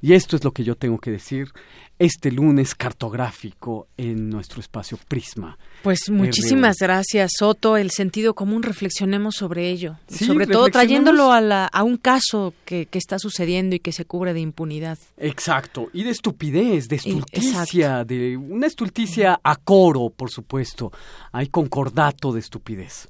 Y 0.00 0.14
esto 0.14 0.36
es 0.36 0.44
lo 0.44 0.52
que 0.52 0.64
yo 0.64 0.76
tengo 0.76 0.98
que 0.98 1.10
decir 1.10 1.52
este 1.98 2.30
lunes 2.30 2.74
cartográfico 2.74 3.88
en 3.96 4.30
nuestro 4.30 4.60
espacio 4.60 4.98
Prisma. 5.08 5.58
Pues 5.82 6.10
muchísimas 6.10 6.76
gracias, 6.78 7.32
Soto. 7.36 7.76
El 7.76 7.90
sentido 7.90 8.34
común, 8.34 8.62
reflexionemos 8.62 9.34
sobre 9.36 9.68
ello. 9.70 9.96
sobre 10.08 10.46
todo 10.46 10.68
trayéndolo 10.68 11.32
a, 11.32 11.66
a 11.66 11.82
un 11.82 11.96
caso 11.96 12.54
que, 12.64 12.86
que, 12.86 12.98
está 12.98 13.18
sucediendo 13.18 13.74
y 13.74 13.80
que 13.80 13.92
se 13.92 14.04
cubre 14.04 14.32
de 14.32 14.40
impunidad. 14.40 14.98
Exacto. 15.16 15.88
Y 15.92 16.04
de 16.04 16.10
estupidez, 16.10 16.88
de 16.88 16.96
estulticia, 16.96 18.04
de 18.04 18.36
una 18.36 18.66
estulticia 18.66 19.40
a 19.42 19.56
coro, 19.56 20.10
por 20.10 20.30
supuesto. 20.30 20.92
Hay 21.32 21.48
concordato 21.48 22.32
de 22.32 22.40
estupidez. 22.40 23.08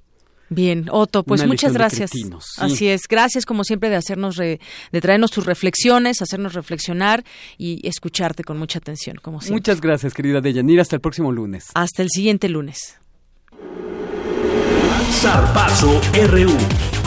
Bien, 0.50 0.86
Otto, 0.90 1.24
pues 1.24 1.46
muchas 1.46 1.72
gracias. 1.72 2.10
Así 2.56 2.88
es, 2.88 3.02
gracias 3.08 3.44
como 3.44 3.64
siempre 3.64 3.90
de 3.90 3.96
hacernos 3.96 4.36
de 4.36 4.58
traernos 5.00 5.30
tus 5.30 5.46
reflexiones, 5.46 6.22
hacernos 6.22 6.54
reflexionar 6.54 7.24
y 7.56 7.86
escucharte 7.86 8.44
con 8.44 8.58
mucha 8.58 8.78
atención, 8.78 9.16
como 9.20 9.40
siempre. 9.40 9.60
Muchas 9.60 9.80
gracias, 9.80 10.14
querida 10.14 10.40
Deyanira, 10.40 10.82
hasta 10.82 10.96
el 10.96 11.00
próximo 11.00 11.32
lunes. 11.32 11.66
Hasta 11.74 12.02
el 12.02 12.08
siguiente 12.10 12.48
lunes. 12.48 12.98
Zarpazo 15.12 16.00
RU. 16.30 16.97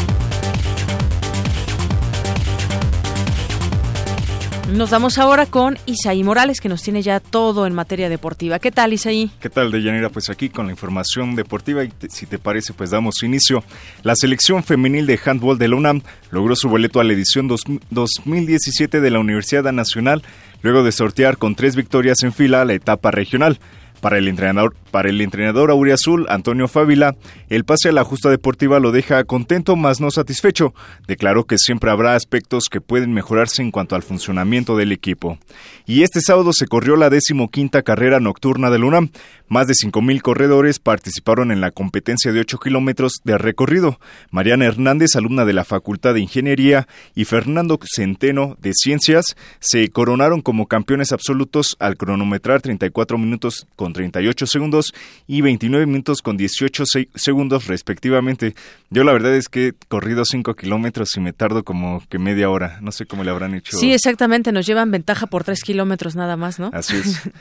Nos 4.74 4.90
vamos 4.90 5.18
ahora 5.18 5.48
con 5.48 5.78
Isaí 5.86 6.24
Morales, 6.24 6.62
que 6.62 6.70
nos 6.70 6.82
tiene 6.82 7.02
ya 7.02 7.20
todo 7.20 7.68
en 7.68 7.74
materia 7.74 8.08
deportiva. 8.08 8.58
¿Qué 8.58 8.72
tal, 8.72 8.94
Isaí? 8.94 9.30
¿Qué 9.42 9.50
tal, 9.50 9.70
Deyanira? 9.70 10.10
Pues 10.10 10.30
aquí 10.30 10.48
con 10.48 10.68
la 10.68 10.72
información 10.72 11.36
deportiva 11.36 11.84
y 11.84 11.92
si 12.08 12.26
te 12.26 12.40
parece, 12.40 12.72
pues 12.72 12.90
damos 12.90 13.22
inicio. 13.22 13.66
La 14.04 14.16
selección 14.16 14.64
femenil 14.64 15.06
de 15.08 15.20
handball 15.26 15.58
de 15.58 15.68
la 15.68 15.76
UNAM 15.76 16.04
logró 16.30 16.56
su 16.56 16.70
boleto 16.70 17.02
a 17.02 17.04
la 17.04 17.12
edición 17.12 17.50
2017 17.90 19.02
de 19.02 19.12
la 19.12 19.20
Universidad 19.20 19.70
Nacional, 19.74 20.24
luego 20.62 20.84
de 20.84 20.94
sortear 20.94 21.38
con 21.38 21.56
tres 21.56 21.76
victorias 21.76 22.24
en 22.24 22.32
fila 22.32 22.64
la 22.64 22.74
etapa 22.74 23.12
regional. 23.12 23.60
Para 24.02 24.18
el 24.18 24.28
entrenador, 24.28 24.76
para 24.90 25.10
el 25.10 25.22
entrenador 25.22 25.70
Auriazul, 25.70 26.26
Antonio 26.30 26.68
Fávila, 26.68 27.16
el 27.50 27.66
pase 27.66 27.90
a 27.90 27.92
la 27.92 28.04
justa 28.04 28.30
deportiva 28.30 28.80
lo 28.80 28.92
deja 28.92 29.24
contento, 29.24 29.76
mas 29.76 30.02
no 30.02 30.10
satisfecho. 30.10 30.74
Declaró 31.08 31.46
que 31.46 31.60
siempre 31.60 31.92
habrá 31.92 32.16
aspectos 32.16 32.66
que 32.70 32.82
pueden 32.82 33.14
mejorarse 33.14 33.62
en 33.62 33.70
cuanto 33.70 33.96
al 33.96 34.02
funcionamiento 34.02 34.76
del 34.76 34.92
equipo. 34.92 35.38
Y 35.86 36.02
este 36.02 36.20
sábado 36.20 36.52
se 36.52 36.66
corrió 36.66 36.96
la 36.96 37.12
decimoquinta 37.12 37.84
carrera 37.84 38.20
nocturna 38.20 38.72
del 38.72 38.84
UNAM. 38.84 39.12
Más 39.52 39.68
de 39.68 39.74
5.000 39.74 40.22
corredores 40.22 40.80
participaron 40.80 41.52
en 41.52 41.60
la 41.60 41.72
competencia 41.72 42.32
de 42.32 42.40
8 42.40 42.58
kilómetros 42.58 43.20
de 43.26 43.38
recorrido. 43.38 44.00
Mariana 44.30 44.64
Hernández, 44.64 45.18
alumna 45.18 45.44
de 45.44 45.52
la 45.52 45.66
Facultad 45.66 46.14
de 46.14 46.22
Ingeniería, 46.22 46.88
y 47.16 47.26
Fernando 47.26 47.78
Centeno, 47.84 48.56
de 48.62 48.72
Ciencias, 48.74 49.36
se 49.60 49.90
coronaron 49.90 50.40
como 50.40 50.68
campeones 50.68 51.12
absolutos 51.12 51.76
al 51.80 51.98
cronometrar 51.98 52.62
34 52.62 53.18
minutos 53.18 53.68
con 53.76 53.92
38 53.92 54.48
segundos 54.48 54.94
y 55.28 55.42
29 55.42 55.86
minutos 55.86 56.22
con 56.22 56.38
18 56.38 56.86
segundos 57.14 57.68
respectivamente. 57.68 58.56
Yo 58.90 59.04
la 59.04 59.12
verdad 59.12 59.36
es 59.36 59.50
que 59.50 59.68
he 59.68 59.74
corrido 59.90 60.24
5 60.24 60.56
kilómetros 60.56 61.18
y 61.18 61.20
me 61.20 61.34
tardo 61.34 61.66
como 61.66 62.02
que 62.08 62.20
media 62.20 62.50
hora. 62.50 62.80
No 62.80 62.94
sé 62.94 63.06
cómo 63.06 63.26
le 63.26 63.32
habrán 63.32 63.54
hecho. 63.54 63.78
Sí, 63.78 63.92
exactamente. 63.92 64.54
Nos 64.54 64.66
llevan 64.66 64.92
ventaja 64.92 65.28
por 65.28 65.44
3 65.44 65.62
kilómetros 65.62 66.16
nada 66.16 66.38
más, 66.38 66.58
¿no? 66.58 66.70
Así 66.72 66.96
es. 66.96 67.20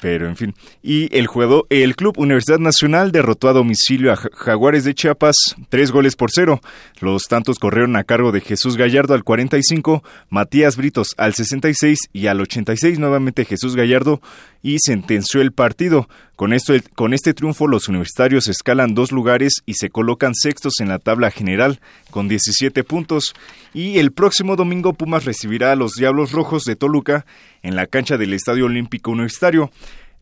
Pero 0.00 0.28
en 0.28 0.36
fin. 0.36 0.54
Y 0.82 1.14
el 1.16 1.26
juego, 1.26 1.66
el 1.70 1.96
Club 1.96 2.18
Universidad 2.18 2.58
Nacional 2.58 3.12
derrotó 3.12 3.48
a 3.48 3.52
domicilio 3.52 4.12
a 4.12 4.16
Jaguares 4.16 4.84
de 4.84 4.94
Chiapas 4.94 5.56
tres 5.68 5.90
goles 5.90 6.16
por 6.16 6.30
cero. 6.30 6.60
Los 7.00 7.24
tantos 7.24 7.58
corrieron 7.58 7.96
a 7.96 8.04
cargo 8.04 8.30
de 8.30 8.40
Jesús 8.40 8.76
Gallardo 8.76 9.14
al 9.14 9.24
45, 9.24 10.02
Matías 10.28 10.76
Britos 10.76 11.14
al 11.16 11.34
66 11.34 11.98
y 12.12 12.26
al 12.26 12.40
86 12.40 12.98
nuevamente 12.98 13.44
Jesús 13.44 13.74
Gallardo 13.74 14.20
y 14.66 14.78
sentenció 14.80 15.42
el 15.42 15.52
partido. 15.52 16.08
Con, 16.34 16.52
esto, 16.52 16.74
con 16.96 17.14
este 17.14 17.34
triunfo 17.34 17.68
los 17.68 17.88
universitarios 17.88 18.48
escalan 18.48 18.94
dos 18.94 19.12
lugares 19.12 19.62
y 19.64 19.74
se 19.74 19.90
colocan 19.90 20.34
sextos 20.34 20.80
en 20.80 20.88
la 20.88 20.98
tabla 20.98 21.30
general 21.30 21.78
con 22.10 22.26
17 22.26 22.82
puntos. 22.82 23.32
Y 23.72 24.00
el 24.00 24.10
próximo 24.10 24.56
domingo 24.56 24.92
Pumas 24.92 25.24
recibirá 25.24 25.70
a 25.70 25.76
los 25.76 25.92
Diablos 25.92 26.32
Rojos 26.32 26.64
de 26.64 26.74
Toluca 26.74 27.26
en 27.62 27.76
la 27.76 27.86
cancha 27.86 28.16
del 28.16 28.32
Estadio 28.32 28.66
Olímpico 28.66 29.12
Universitario. 29.12 29.70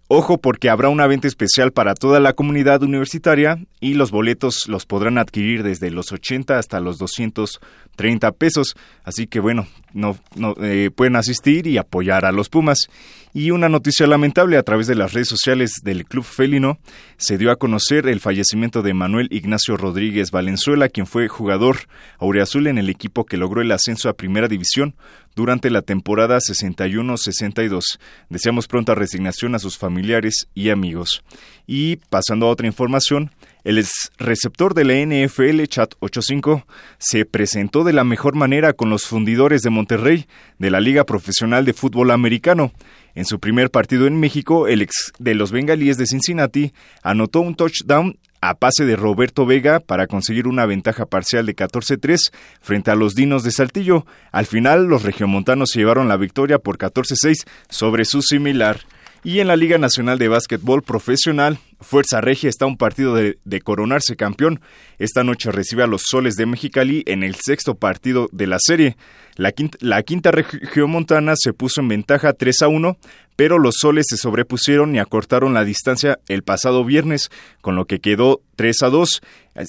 Ojo 0.08 0.36
porque 0.36 0.68
habrá 0.68 0.90
una 0.90 1.06
venta 1.06 1.26
especial 1.26 1.72
para 1.72 1.94
toda 1.94 2.20
la 2.20 2.34
comunidad 2.34 2.82
universitaria 2.82 3.56
y 3.80 3.94
los 3.94 4.10
boletos 4.10 4.68
los 4.68 4.84
podrán 4.84 5.16
adquirir 5.16 5.62
desde 5.62 5.90
los 5.90 6.12
80 6.12 6.58
hasta 6.58 6.80
los 6.80 6.98
230 6.98 8.30
pesos. 8.32 8.74
Así 9.04 9.26
que 9.26 9.40
bueno, 9.40 9.66
no, 9.94 10.18
eh, 10.62 10.90
pueden 10.94 11.16
asistir 11.16 11.66
y 11.66 11.78
apoyar 11.78 12.24
a 12.24 12.32
los 12.32 12.48
Pumas. 12.48 12.88
Y 13.32 13.50
una 13.50 13.68
noticia 13.68 14.06
lamentable 14.06 14.58
a 14.58 14.62
través 14.62 14.86
de 14.86 14.94
las 14.94 15.12
redes 15.12 15.28
sociales 15.28 15.80
del 15.82 16.04
Club 16.04 16.22
Felino 16.22 16.78
se 17.16 17.36
dio 17.36 17.50
a 17.50 17.56
conocer 17.56 18.06
el 18.06 18.20
fallecimiento 18.20 18.80
de 18.82 18.94
Manuel 18.94 19.26
Ignacio 19.32 19.76
Rodríguez 19.76 20.30
Valenzuela, 20.30 20.88
quien 20.88 21.06
fue 21.06 21.26
jugador 21.26 21.78
aureazul 22.18 22.68
en 22.68 22.78
el 22.78 22.88
equipo 22.90 23.24
que 23.24 23.36
logró 23.36 23.60
el 23.60 23.72
ascenso 23.72 24.08
a 24.08 24.12
Primera 24.12 24.46
División 24.46 24.94
durante 25.34 25.70
la 25.70 25.82
temporada 25.82 26.38
61-62. 26.38 27.98
Deseamos 28.28 28.68
pronta 28.68 28.94
resignación 28.94 29.56
a 29.56 29.58
sus 29.58 29.78
familiares 29.78 30.46
y 30.54 30.70
amigos. 30.70 31.24
Y 31.66 31.96
pasando 31.96 32.46
a 32.46 32.50
otra 32.50 32.68
información, 32.68 33.32
el 33.65 33.85
receptor 34.19 34.74
de 34.74 34.85
la 34.85 34.95
NFL, 34.95 35.62
Chat 35.65 35.95
85, 36.01 36.66
se 36.99 37.24
presentó 37.24 37.82
de 37.82 37.95
la 37.95 38.05
mejor 38.05 38.35
manera 38.35 38.74
con 38.74 38.91
los 38.91 39.07
fundidores 39.07 39.62
de 39.62 39.70
Monterrey 39.70 40.27
de 40.59 40.70
la 40.70 40.81
Liga 40.81 41.05
Profesional 41.05 41.65
de 41.65 41.73
Fútbol 41.73 42.11
Americano. 42.11 42.73
En 43.15 43.24
su 43.24 43.41
primer 43.41 43.70
partido 43.70 44.07
en 44.07 44.20
México, 44.20 44.69
el 44.69 44.82
ex 44.82 45.12
de 45.19 45.35
los 45.35 45.51
bengalíes 45.51 45.97
de 45.97 46.07
Cincinnati 46.07 46.73
anotó 47.03 47.41
un 47.41 47.55
touchdown 47.55 48.19
a 48.43 48.55
pase 48.57 48.85
de 48.85 48.97
Roberto 48.97 49.47
Vega 49.47 49.81
para 49.81 50.07
conseguir 50.07 50.47
una 50.47 50.66
ventaja 50.66 51.07
parcial 51.07 51.47
de 51.47 51.57
14-3 51.57 52.31
frente 52.61 52.91
a 52.91 52.95
los 52.95 53.15
Dinos 53.15 53.43
de 53.43 53.51
Saltillo. 53.51 54.05
Al 54.32 54.45
final, 54.45 54.85
los 54.85 55.03
regiomontanos 55.03 55.70
se 55.70 55.78
llevaron 55.78 56.09
la 56.09 56.19
victoria 56.19 56.59
por 56.59 56.77
14-6 56.77 57.47
sobre 57.70 58.05
su 58.05 58.20
similar. 58.20 58.81
Y 59.26 59.40
en 59.40 59.46
la 59.46 59.56
Liga 59.56 59.78
Nacional 59.78 60.18
de 60.18 60.28
Básquetbol 60.28 60.82
Profesional, 60.82 61.59
Fuerza 61.80 62.20
Regia 62.20 62.51
está 62.51 62.66
a 62.66 62.68
un 62.68 62.76
partido 62.76 63.14
de, 63.14 63.60
coronarse 63.62 64.16
campeón. 64.16 64.60
Esta 64.98 65.24
noche 65.24 65.51
recibe 65.51 65.82
a 65.82 65.86
los 65.86 66.02
Soles 66.10 66.34
de 66.34 66.44
Mexicali 66.44 67.02
en 67.06 67.22
el 67.22 67.34
sexto 67.34 67.74
partido 67.74 68.28
de 68.32 68.46
la 68.46 68.59
serie. 68.60 68.98
La 69.36 69.52
quinta, 69.52 69.78
la 69.80 70.02
quinta 70.02 70.30
regiomontana 70.30 71.36
se 71.36 71.55
puso 71.55 71.80
en 71.80 71.88
ventaja 71.88 72.34
3 72.34 72.62
a 72.62 72.68
1, 72.68 72.98
pero 73.34 73.59
los 73.59 73.76
Soles 73.78 74.05
se 74.10 74.18
sobrepusieron 74.18 74.94
y 74.94 74.98
acortaron 74.98 75.55
la 75.55 75.64
distancia 75.64 76.18
el 76.28 76.42
pasado 76.42 76.84
viernes, 76.84 77.30
con 77.62 77.76
lo 77.76 77.86
que 77.86 78.01
quedó 78.01 78.42
3 78.56 78.82
a 78.82 78.90
2. 78.90 79.22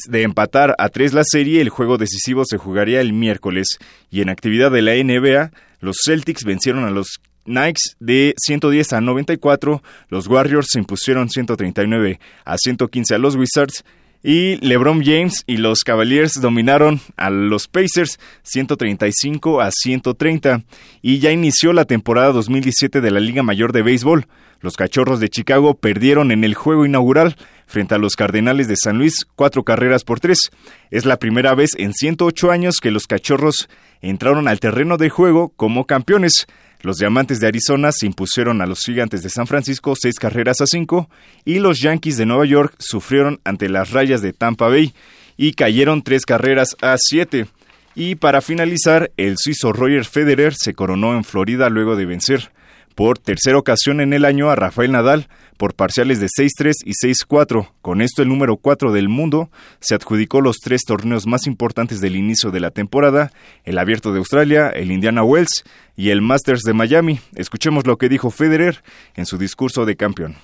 De 0.09 0.23
empatar 0.23 0.75
a 0.77 0.89
3 0.89 1.13
la 1.13 1.23
serie, 1.23 1.61
el 1.61 1.69
juego 1.69 1.97
decisivo 1.97 2.43
se 2.43 2.57
jugaría 2.57 2.99
el 2.99 3.13
miércoles. 3.13 3.77
Y 4.11 4.19
en 4.19 4.27
actividad 4.27 4.69
de 4.69 4.81
la 4.81 4.95
NBA, 4.95 5.51
los 5.79 5.95
Celtics 6.05 6.43
vencieron 6.43 6.83
a 6.83 6.91
los 6.91 7.21
Knights 7.45 7.95
de 7.99 8.33
110 8.37 8.93
a 8.93 9.01
94, 9.01 9.81
los 10.09 10.27
Warriors 10.27 10.67
se 10.71 10.79
impusieron 10.79 11.29
139 11.29 12.19
a 12.43 12.57
115 12.57 13.15
a 13.15 13.17
los 13.17 13.35
Wizards 13.35 13.83
y 14.27 14.57
LeBron 14.65 15.03
James 15.05 15.43
y 15.45 15.57
los 15.57 15.83
Cavaliers 15.83 16.41
dominaron 16.41 16.99
a 17.15 17.29
los 17.29 17.67
Pacers 17.67 18.19
135 18.41 19.61
a 19.61 19.69
130 19.69 20.63
y 21.03 21.19
ya 21.19 21.31
inició 21.31 21.73
la 21.73 21.85
temporada 21.85 22.31
2017 22.31 23.01
de 23.01 23.11
la 23.11 23.19
Liga 23.19 23.43
Mayor 23.43 23.71
de 23.71 23.83
Béisbol. 23.83 24.25
Los 24.61 24.77
Cachorros 24.77 25.19
de 25.19 25.29
Chicago 25.29 25.75
perdieron 25.75 26.31
en 26.31 26.43
el 26.43 26.55
juego 26.55 26.87
inaugural 26.87 27.35
frente 27.67 27.93
a 27.93 27.99
los 27.99 28.15
Cardenales 28.15 28.67
de 28.67 28.77
San 28.77 28.97
Luis 28.97 29.27
cuatro 29.35 29.63
carreras 29.63 30.03
por 30.03 30.19
tres. 30.19 30.49
Es 30.89 31.05
la 31.05 31.19
primera 31.19 31.53
vez 31.53 31.71
en 31.77 31.93
108 31.93 32.49
años 32.49 32.77
que 32.81 32.89
los 32.89 33.05
Cachorros 33.05 33.69
entraron 34.01 34.47
al 34.47 34.59
terreno 34.59 34.97
de 34.97 35.11
juego 35.11 35.49
como 35.49 35.85
campeones. 35.85 36.47
Los 36.81 36.97
Diamantes 36.97 37.39
de 37.39 37.47
Arizona 37.47 37.91
se 37.91 38.05
impusieron 38.05 38.61
a 38.61 38.65
los 38.65 38.79
Gigantes 38.79 39.23
de 39.23 39.29
San 39.29 39.47
Francisco 39.47 39.95
seis 39.99 40.19
carreras 40.19 40.61
a 40.61 40.67
cinco 40.67 41.09
y 41.43 41.59
los 41.59 41.79
Yankees 41.81 42.17
de 42.17 42.25
Nueva 42.25 42.45
York 42.45 42.75
sufrieron 42.79 43.39
ante 43.43 43.69
las 43.69 43.91
Rayas 43.91 44.21
de 44.21 44.33
Tampa 44.33 44.67
Bay 44.67 44.93
y 45.37 45.53
cayeron 45.53 46.01
tres 46.01 46.25
carreras 46.25 46.75
a 46.81 46.95
siete. 46.97 47.47
Y 47.95 48.15
para 48.15 48.41
finalizar, 48.41 49.11
el 49.15 49.35
suizo 49.37 49.71
Roger 49.71 50.03
Federer 50.03 50.53
se 50.53 50.73
coronó 50.73 51.15
en 51.15 51.23
Florida 51.23 51.69
luego 51.69 51.95
de 51.95 52.05
vencer 52.05 52.51
por 52.93 53.19
tercera 53.19 53.57
ocasión 53.57 54.01
en 54.01 54.13
el 54.13 54.25
año 54.25 54.49
a 54.49 54.55
Rafael 54.55 54.91
Nadal 54.91 55.27
por 55.57 55.75
parciales 55.75 56.19
de 56.19 56.27
6-3 56.27 56.73
y 56.83 56.91
6-4. 56.91 57.69
Con 57.81 58.01
esto 58.01 58.21
el 58.21 58.29
número 58.29 58.57
4 58.57 58.91
del 58.91 59.07
mundo 59.07 59.49
se 59.79 59.95
adjudicó 59.95 60.41
los 60.41 60.57
tres 60.57 60.81
torneos 60.85 61.25
más 61.27 61.47
importantes 61.47 62.01
del 62.01 62.15
inicio 62.15 62.51
de 62.51 62.59
la 62.59 62.71
temporada, 62.71 63.31
el 63.63 63.77
Abierto 63.77 64.11
de 64.11 64.19
Australia, 64.19 64.69
el 64.69 64.91
Indiana 64.91 65.23
Wells 65.23 65.63
y 65.95 66.09
el 66.09 66.21
Masters 66.21 66.61
de 66.61 66.73
Miami. 66.73 67.19
Escuchemos 67.35 67.87
lo 67.87 67.97
que 67.97 68.09
dijo 68.09 68.31
Federer 68.31 68.83
en 69.15 69.25
su 69.25 69.37
discurso 69.37 69.85
de 69.85 69.95
campeón. 69.95 70.35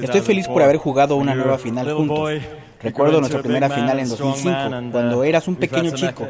Estoy 0.00 0.22
feliz 0.22 0.48
por 0.48 0.62
haber 0.62 0.78
jugado 0.78 1.16
una 1.16 1.34
nueva 1.34 1.58
final 1.58 1.86
juntos. 1.92 2.16
Recuerdo 2.82 3.20
nuestra 3.20 3.42
primera 3.42 3.68
final 3.68 3.98
en 3.98 4.08
2005, 4.08 4.90
cuando 4.92 5.24
eras 5.24 5.48
un 5.48 5.56
pequeño 5.56 5.92
chico. 5.92 6.26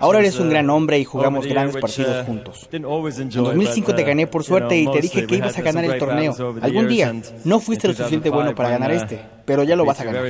Ahora 0.00 0.20
eres 0.20 0.38
un 0.38 0.50
gran 0.50 0.68
hombre 0.70 0.98
y 0.98 1.04
jugamos 1.04 1.46
grandes 1.46 1.76
partidos 1.76 2.26
juntos. 2.26 2.68
En 2.72 2.82
2005 2.82 3.94
te 3.94 4.02
gané 4.02 4.26
por 4.26 4.44
suerte 4.44 4.78
y 4.78 4.90
te 4.90 5.00
dije 5.00 5.26
que 5.26 5.36
ibas 5.36 5.56
a 5.58 5.62
ganar 5.62 5.84
el 5.84 5.98
torneo. 5.98 6.34
Algún 6.60 6.88
día. 6.88 7.14
No 7.44 7.60
fuiste 7.60 7.88
lo 7.88 7.94
suficiente 7.94 8.30
bueno 8.30 8.54
para 8.54 8.70
ganar 8.70 8.92
este, 8.92 9.20
pero 9.44 9.62
ya 9.62 9.76
lo 9.76 9.84
vas 9.84 10.00
a 10.00 10.04
ganar. 10.04 10.22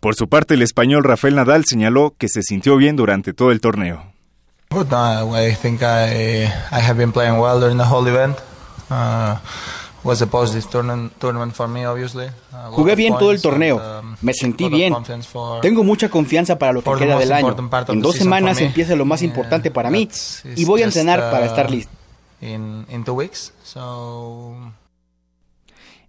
Por 0.00 0.14
su 0.14 0.28
parte, 0.28 0.54
el 0.54 0.62
español 0.62 1.04
Rafael 1.04 1.34
Nadal 1.34 1.64
señaló 1.64 2.14
que 2.16 2.28
se 2.28 2.42
sintió 2.42 2.76
bien 2.76 2.96
durante 2.96 3.32
todo 3.32 3.50
el 3.50 3.60
torneo. 3.60 4.15
Good. 4.70 4.92
Uh, 4.92 5.30
I 5.32 5.54
think 5.54 5.82
I 5.82 6.44
I 6.70 6.80
have 6.80 6.96
been 6.98 7.12
playing 7.12 7.38
well 7.38 7.60
during 7.60 7.78
the 7.78 7.84
whole 7.86 8.06
event. 8.06 8.36
Uh, 8.90 9.36
was 10.04 10.22
a 10.22 10.26
positive 10.26 10.70
tournament, 10.70 11.12
tournament 11.18 11.52
for 11.54 11.66
me, 11.66 11.84
obviously. 11.84 12.26
Uh, 12.52 12.70
Jugué 12.70 12.94
bien 12.94 13.16
todo 13.18 13.32
el 13.32 13.40
torneo. 13.42 13.76
Um, 13.76 14.16
Me 14.22 14.32
sentí 14.32 14.68
bien. 14.68 14.94
Tengo 15.62 15.82
mucha 15.82 16.08
confianza 16.08 16.58
para 16.58 16.72
lo 16.72 16.82
que 16.82 16.94
queda 16.94 17.18
del 17.18 17.32
año. 17.32 17.56
En 17.88 18.00
dos 18.00 18.16
semanas 18.16 18.60
empieza 18.60 18.94
lo 18.96 19.04
más 19.04 19.22
importante 19.22 19.70
para 19.70 19.90
mí 19.90 20.08
y 20.56 20.64
voy 20.64 20.82
a 20.82 20.84
entrenar 20.84 21.30
para 21.30 21.46
estar 21.46 21.70
listo. 21.70 21.90
In, 22.40 22.84
in 22.90 23.02
two 23.02 23.14
weeks. 23.14 23.52
So 23.64 24.54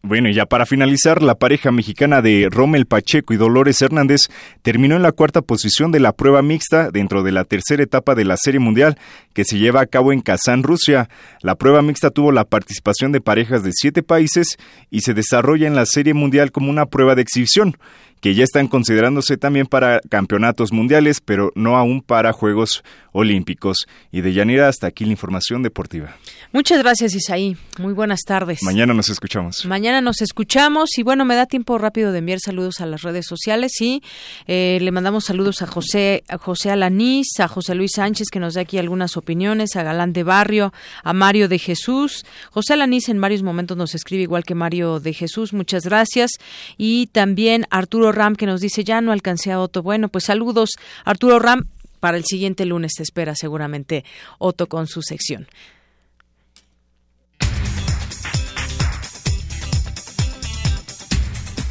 bueno, 0.03 0.29
y 0.29 0.33
ya 0.33 0.45
para 0.45 0.65
finalizar, 0.65 1.21
la 1.21 1.35
pareja 1.35 1.71
mexicana 1.71 2.21
de 2.21 2.47
Rommel 2.49 2.85
Pacheco 2.85 3.33
y 3.33 3.37
Dolores 3.37 3.81
Hernández 3.81 4.21
terminó 4.61 4.95
en 4.95 5.01
la 5.01 5.11
cuarta 5.11 5.41
posición 5.41 5.91
de 5.91 5.99
la 5.99 6.13
prueba 6.13 6.41
mixta 6.41 6.91
dentro 6.91 7.23
de 7.23 7.31
la 7.31 7.43
tercera 7.43 7.83
etapa 7.83 8.15
de 8.15 8.23
la 8.23 8.37
Serie 8.37 8.59
Mundial 8.59 8.97
que 9.33 9.43
se 9.43 9.57
lleva 9.57 9.81
a 9.81 9.85
cabo 9.85 10.13
en 10.13 10.21
Kazán, 10.21 10.63
Rusia. 10.63 11.09
La 11.41 11.55
prueba 11.55 11.81
mixta 11.81 12.09
tuvo 12.09 12.31
la 12.31 12.45
participación 12.45 13.11
de 13.11 13.21
parejas 13.21 13.63
de 13.63 13.71
siete 13.73 14.03
países 14.03 14.57
y 14.89 15.01
se 15.01 15.13
desarrolla 15.13 15.67
en 15.67 15.75
la 15.75 15.85
Serie 15.85 16.13
Mundial 16.13 16.51
como 16.51 16.69
una 16.69 16.85
prueba 16.85 17.15
de 17.15 17.23
exhibición 17.23 17.75
que 18.21 18.33
ya 18.33 18.43
están 18.43 18.67
considerándose 18.67 19.37
también 19.37 19.67
para 19.67 19.99
campeonatos 20.09 20.71
mundiales, 20.71 21.21
pero 21.21 21.51
no 21.55 21.77
aún 21.77 22.01
para 22.01 22.33
Juegos 22.33 22.83
Olímpicos. 23.11 23.87
Y 24.11 24.21
de 24.21 24.33
Yanira 24.33 24.67
hasta 24.67 24.87
aquí 24.87 25.05
la 25.05 25.11
información 25.11 25.63
deportiva. 25.63 26.15
Muchas 26.51 26.79
gracias, 26.79 27.13
Isaí. 27.15 27.57
Muy 27.79 27.93
buenas 27.93 28.21
tardes. 28.25 28.63
Mañana 28.63 28.93
nos 28.93 29.09
escuchamos. 29.09 29.65
Mañana 29.65 30.01
nos 30.01 30.21
escuchamos 30.21 30.97
y 30.97 31.03
bueno, 31.03 31.25
me 31.25 31.35
da 31.35 31.45
tiempo 31.45 31.77
rápido 31.77 32.11
de 32.11 32.19
enviar 32.19 32.39
saludos 32.39 32.79
a 32.81 32.85
las 32.85 33.01
redes 33.01 33.25
sociales 33.25 33.71
y 33.81 34.01
eh, 34.47 34.77
le 34.81 34.91
mandamos 34.91 35.25
saludos 35.25 35.61
a 35.61 35.67
José, 35.67 36.23
a 36.27 36.37
José 36.37 36.71
Alanís, 36.71 37.39
a 37.39 37.47
José 37.47 37.75
Luis 37.75 37.91
Sánchez 37.95 38.27
que 38.31 38.39
nos 38.39 38.53
da 38.53 38.61
aquí 38.61 38.77
algunas 38.77 39.17
opiniones, 39.17 39.75
a 39.75 39.83
Galán 39.83 40.13
de 40.13 40.23
Barrio, 40.23 40.73
a 41.03 41.13
Mario 41.13 41.47
de 41.47 41.59
Jesús. 41.59 42.25
José 42.51 42.73
Alanís 42.73 43.09
en 43.09 43.19
varios 43.19 43.43
momentos 43.43 43.77
nos 43.77 43.95
escribe 43.95 44.23
igual 44.23 44.43
que 44.43 44.55
Mario 44.55 44.99
de 44.99 45.13
Jesús. 45.13 45.53
Muchas 45.53 45.83
gracias. 45.83 46.31
Y 46.77 47.07
también 47.07 47.65
Arturo 47.69 48.11
Ram 48.17 48.35
que 48.35 48.45
nos 48.45 48.61
dice 48.61 48.83
ya 48.83 48.99
no 49.01 49.11
alcancé 49.11 49.51
a 49.51 49.59
Otto. 49.59 49.83
Bueno, 49.83 50.09
pues 50.09 50.25
saludos 50.25 50.71
Arturo 51.05 51.39
Ram. 51.39 51.67
Para 51.99 52.17
el 52.17 52.25
siguiente 52.25 52.65
lunes 52.65 52.93
te 52.95 53.03
espera 53.03 53.35
seguramente 53.35 54.03
Otto 54.37 54.67
con 54.67 54.87
su 54.87 55.01
sección. 55.01 55.47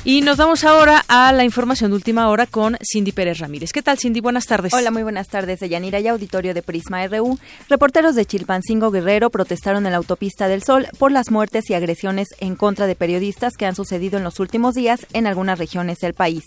Y 0.08 0.20
nos 0.20 0.36
vamos 0.36 0.62
ahora 0.62 1.04
a 1.08 1.32
la 1.32 1.42
información 1.42 1.90
de 1.90 1.96
última 1.96 2.28
hora 2.28 2.46
con 2.46 2.78
Cindy 2.80 3.10
Pérez 3.10 3.40
Ramírez. 3.40 3.72
¿Qué 3.72 3.82
tal, 3.82 3.98
Cindy? 3.98 4.20
Buenas 4.20 4.46
tardes. 4.46 4.72
Hola, 4.72 4.92
muy 4.92 5.02
buenas 5.02 5.26
tardes, 5.26 5.58
Yanira 5.58 5.98
y 5.98 6.06
auditorio 6.06 6.54
de 6.54 6.62
Prisma 6.62 7.04
RU. 7.08 7.40
Reporteros 7.68 8.14
de 8.14 8.24
Chilpancingo 8.24 8.92
Guerrero 8.92 9.30
protestaron 9.30 9.84
en 9.84 9.90
la 9.90 9.98
autopista 9.98 10.46
del 10.46 10.62
Sol 10.62 10.86
por 11.00 11.10
las 11.10 11.32
muertes 11.32 11.68
y 11.70 11.74
agresiones 11.74 12.28
en 12.38 12.54
contra 12.54 12.86
de 12.86 12.94
periodistas 12.94 13.54
que 13.56 13.66
han 13.66 13.74
sucedido 13.74 14.16
en 14.16 14.22
los 14.22 14.38
últimos 14.38 14.76
días 14.76 15.08
en 15.12 15.26
algunas 15.26 15.58
regiones 15.58 15.98
del 15.98 16.14
país. 16.14 16.44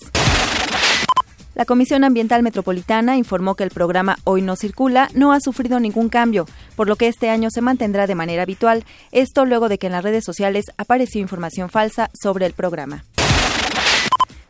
La 1.54 1.66
Comisión 1.66 2.06
Ambiental 2.06 2.44
Metropolitana 2.44 3.18
informó 3.18 3.56
que 3.56 3.66
el 3.66 3.72
programa 3.72 4.20
Hoy 4.24 4.42
no 4.42 4.56
circula 4.56 5.10
no 5.14 5.34
ha 5.34 5.42
sufrido 5.42 5.82
ningún 5.82 6.08
cambio, 6.08 6.46
por 6.78 6.88
lo 6.88 6.96
que 6.96 7.10
este 7.10 7.30
año 7.30 7.50
se 7.52 7.60
mantendrá 7.60 8.08
de 8.08 8.16
manera 8.16 8.44
habitual, 8.44 8.86
esto 9.12 9.44
luego 9.44 9.68
de 9.68 9.78
que 9.78 9.88
en 9.88 9.92
las 9.92 10.04
redes 10.06 10.24
sociales 10.24 10.68
apareció 10.78 11.20
información 11.20 11.70
falsa 11.70 12.10
sobre 12.14 12.46
el 12.46 12.54
programa. 12.54 13.04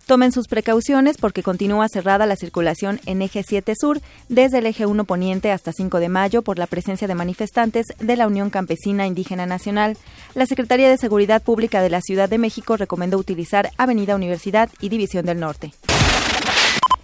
Tomen 0.09 0.31
sus 0.31 0.47
precauciones 0.47 1.17
porque 1.17 1.43
continúa 1.43 1.87
cerrada 1.87 2.25
la 2.25 2.35
circulación 2.35 2.99
en 3.05 3.21
eje 3.21 3.43
7 3.47 3.73
sur 3.79 4.01
desde 4.27 4.57
el 4.57 4.65
eje 4.65 4.87
1 4.87 5.03
poniente 5.03 5.51
hasta 5.51 5.71
5 5.71 5.99
de 5.99 6.09
mayo 6.09 6.41
por 6.41 6.57
la 6.57 6.65
presencia 6.65 7.07
de 7.07 7.13
manifestantes 7.13 7.85
de 7.99 8.15
la 8.15 8.25
Unión 8.25 8.49
Campesina 8.49 9.05
Indígena 9.05 9.45
Nacional. 9.45 9.97
La 10.33 10.47
Secretaría 10.47 10.89
de 10.89 10.97
Seguridad 10.97 11.43
Pública 11.43 11.83
de 11.83 11.91
la 11.91 12.01
Ciudad 12.01 12.27
de 12.27 12.39
México 12.39 12.75
recomendó 12.75 13.19
utilizar 13.19 13.69
Avenida 13.77 14.15
Universidad 14.15 14.71
y 14.81 14.89
División 14.89 15.27
del 15.27 15.39
Norte. 15.39 15.73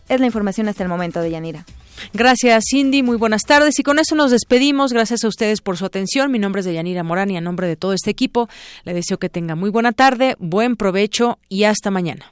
Es 0.10 0.19
la 0.19 0.26
información 0.26 0.68
hasta 0.68 0.82
el 0.82 0.90
momento 0.90 1.22
de 1.22 1.30
Yanira. 1.30 1.64
Gracias, 2.11 2.64
Cindy. 2.72 3.03
Muy 3.03 3.18
buenas 3.18 3.44
tardes. 3.44 3.77
Y 3.77 3.84
con 3.84 3.99
eso 3.99 4.15
nos 4.15 4.32
despedimos. 4.32 4.94
Gracias 4.94 5.23
a 5.23 5.27
ustedes 5.27 5.61
por 5.61 5.77
su 5.77 5.86
atención. 5.86 6.32
Mi 6.32 6.40
nombre 6.40 6.61
es 6.61 6.65
Yanira 6.65 7.03
Morán 7.03 7.30
y 7.30 7.38
a 7.38 7.41
nombre 7.41 7.68
de 7.68 7.76
todo 7.76 7.94
este 7.94 8.10
equipo 8.10 8.49
le 8.84 8.95
deseo 8.95 9.19
que 9.19 9.30
tenga 9.30 9.53
muy 9.53 9.69
buena 9.69 9.91
tarde, 9.91 10.36
buen 10.40 10.76
provecho 10.76 11.38
y 11.49 11.65
hasta 11.65 11.91
mañana. 11.91 12.32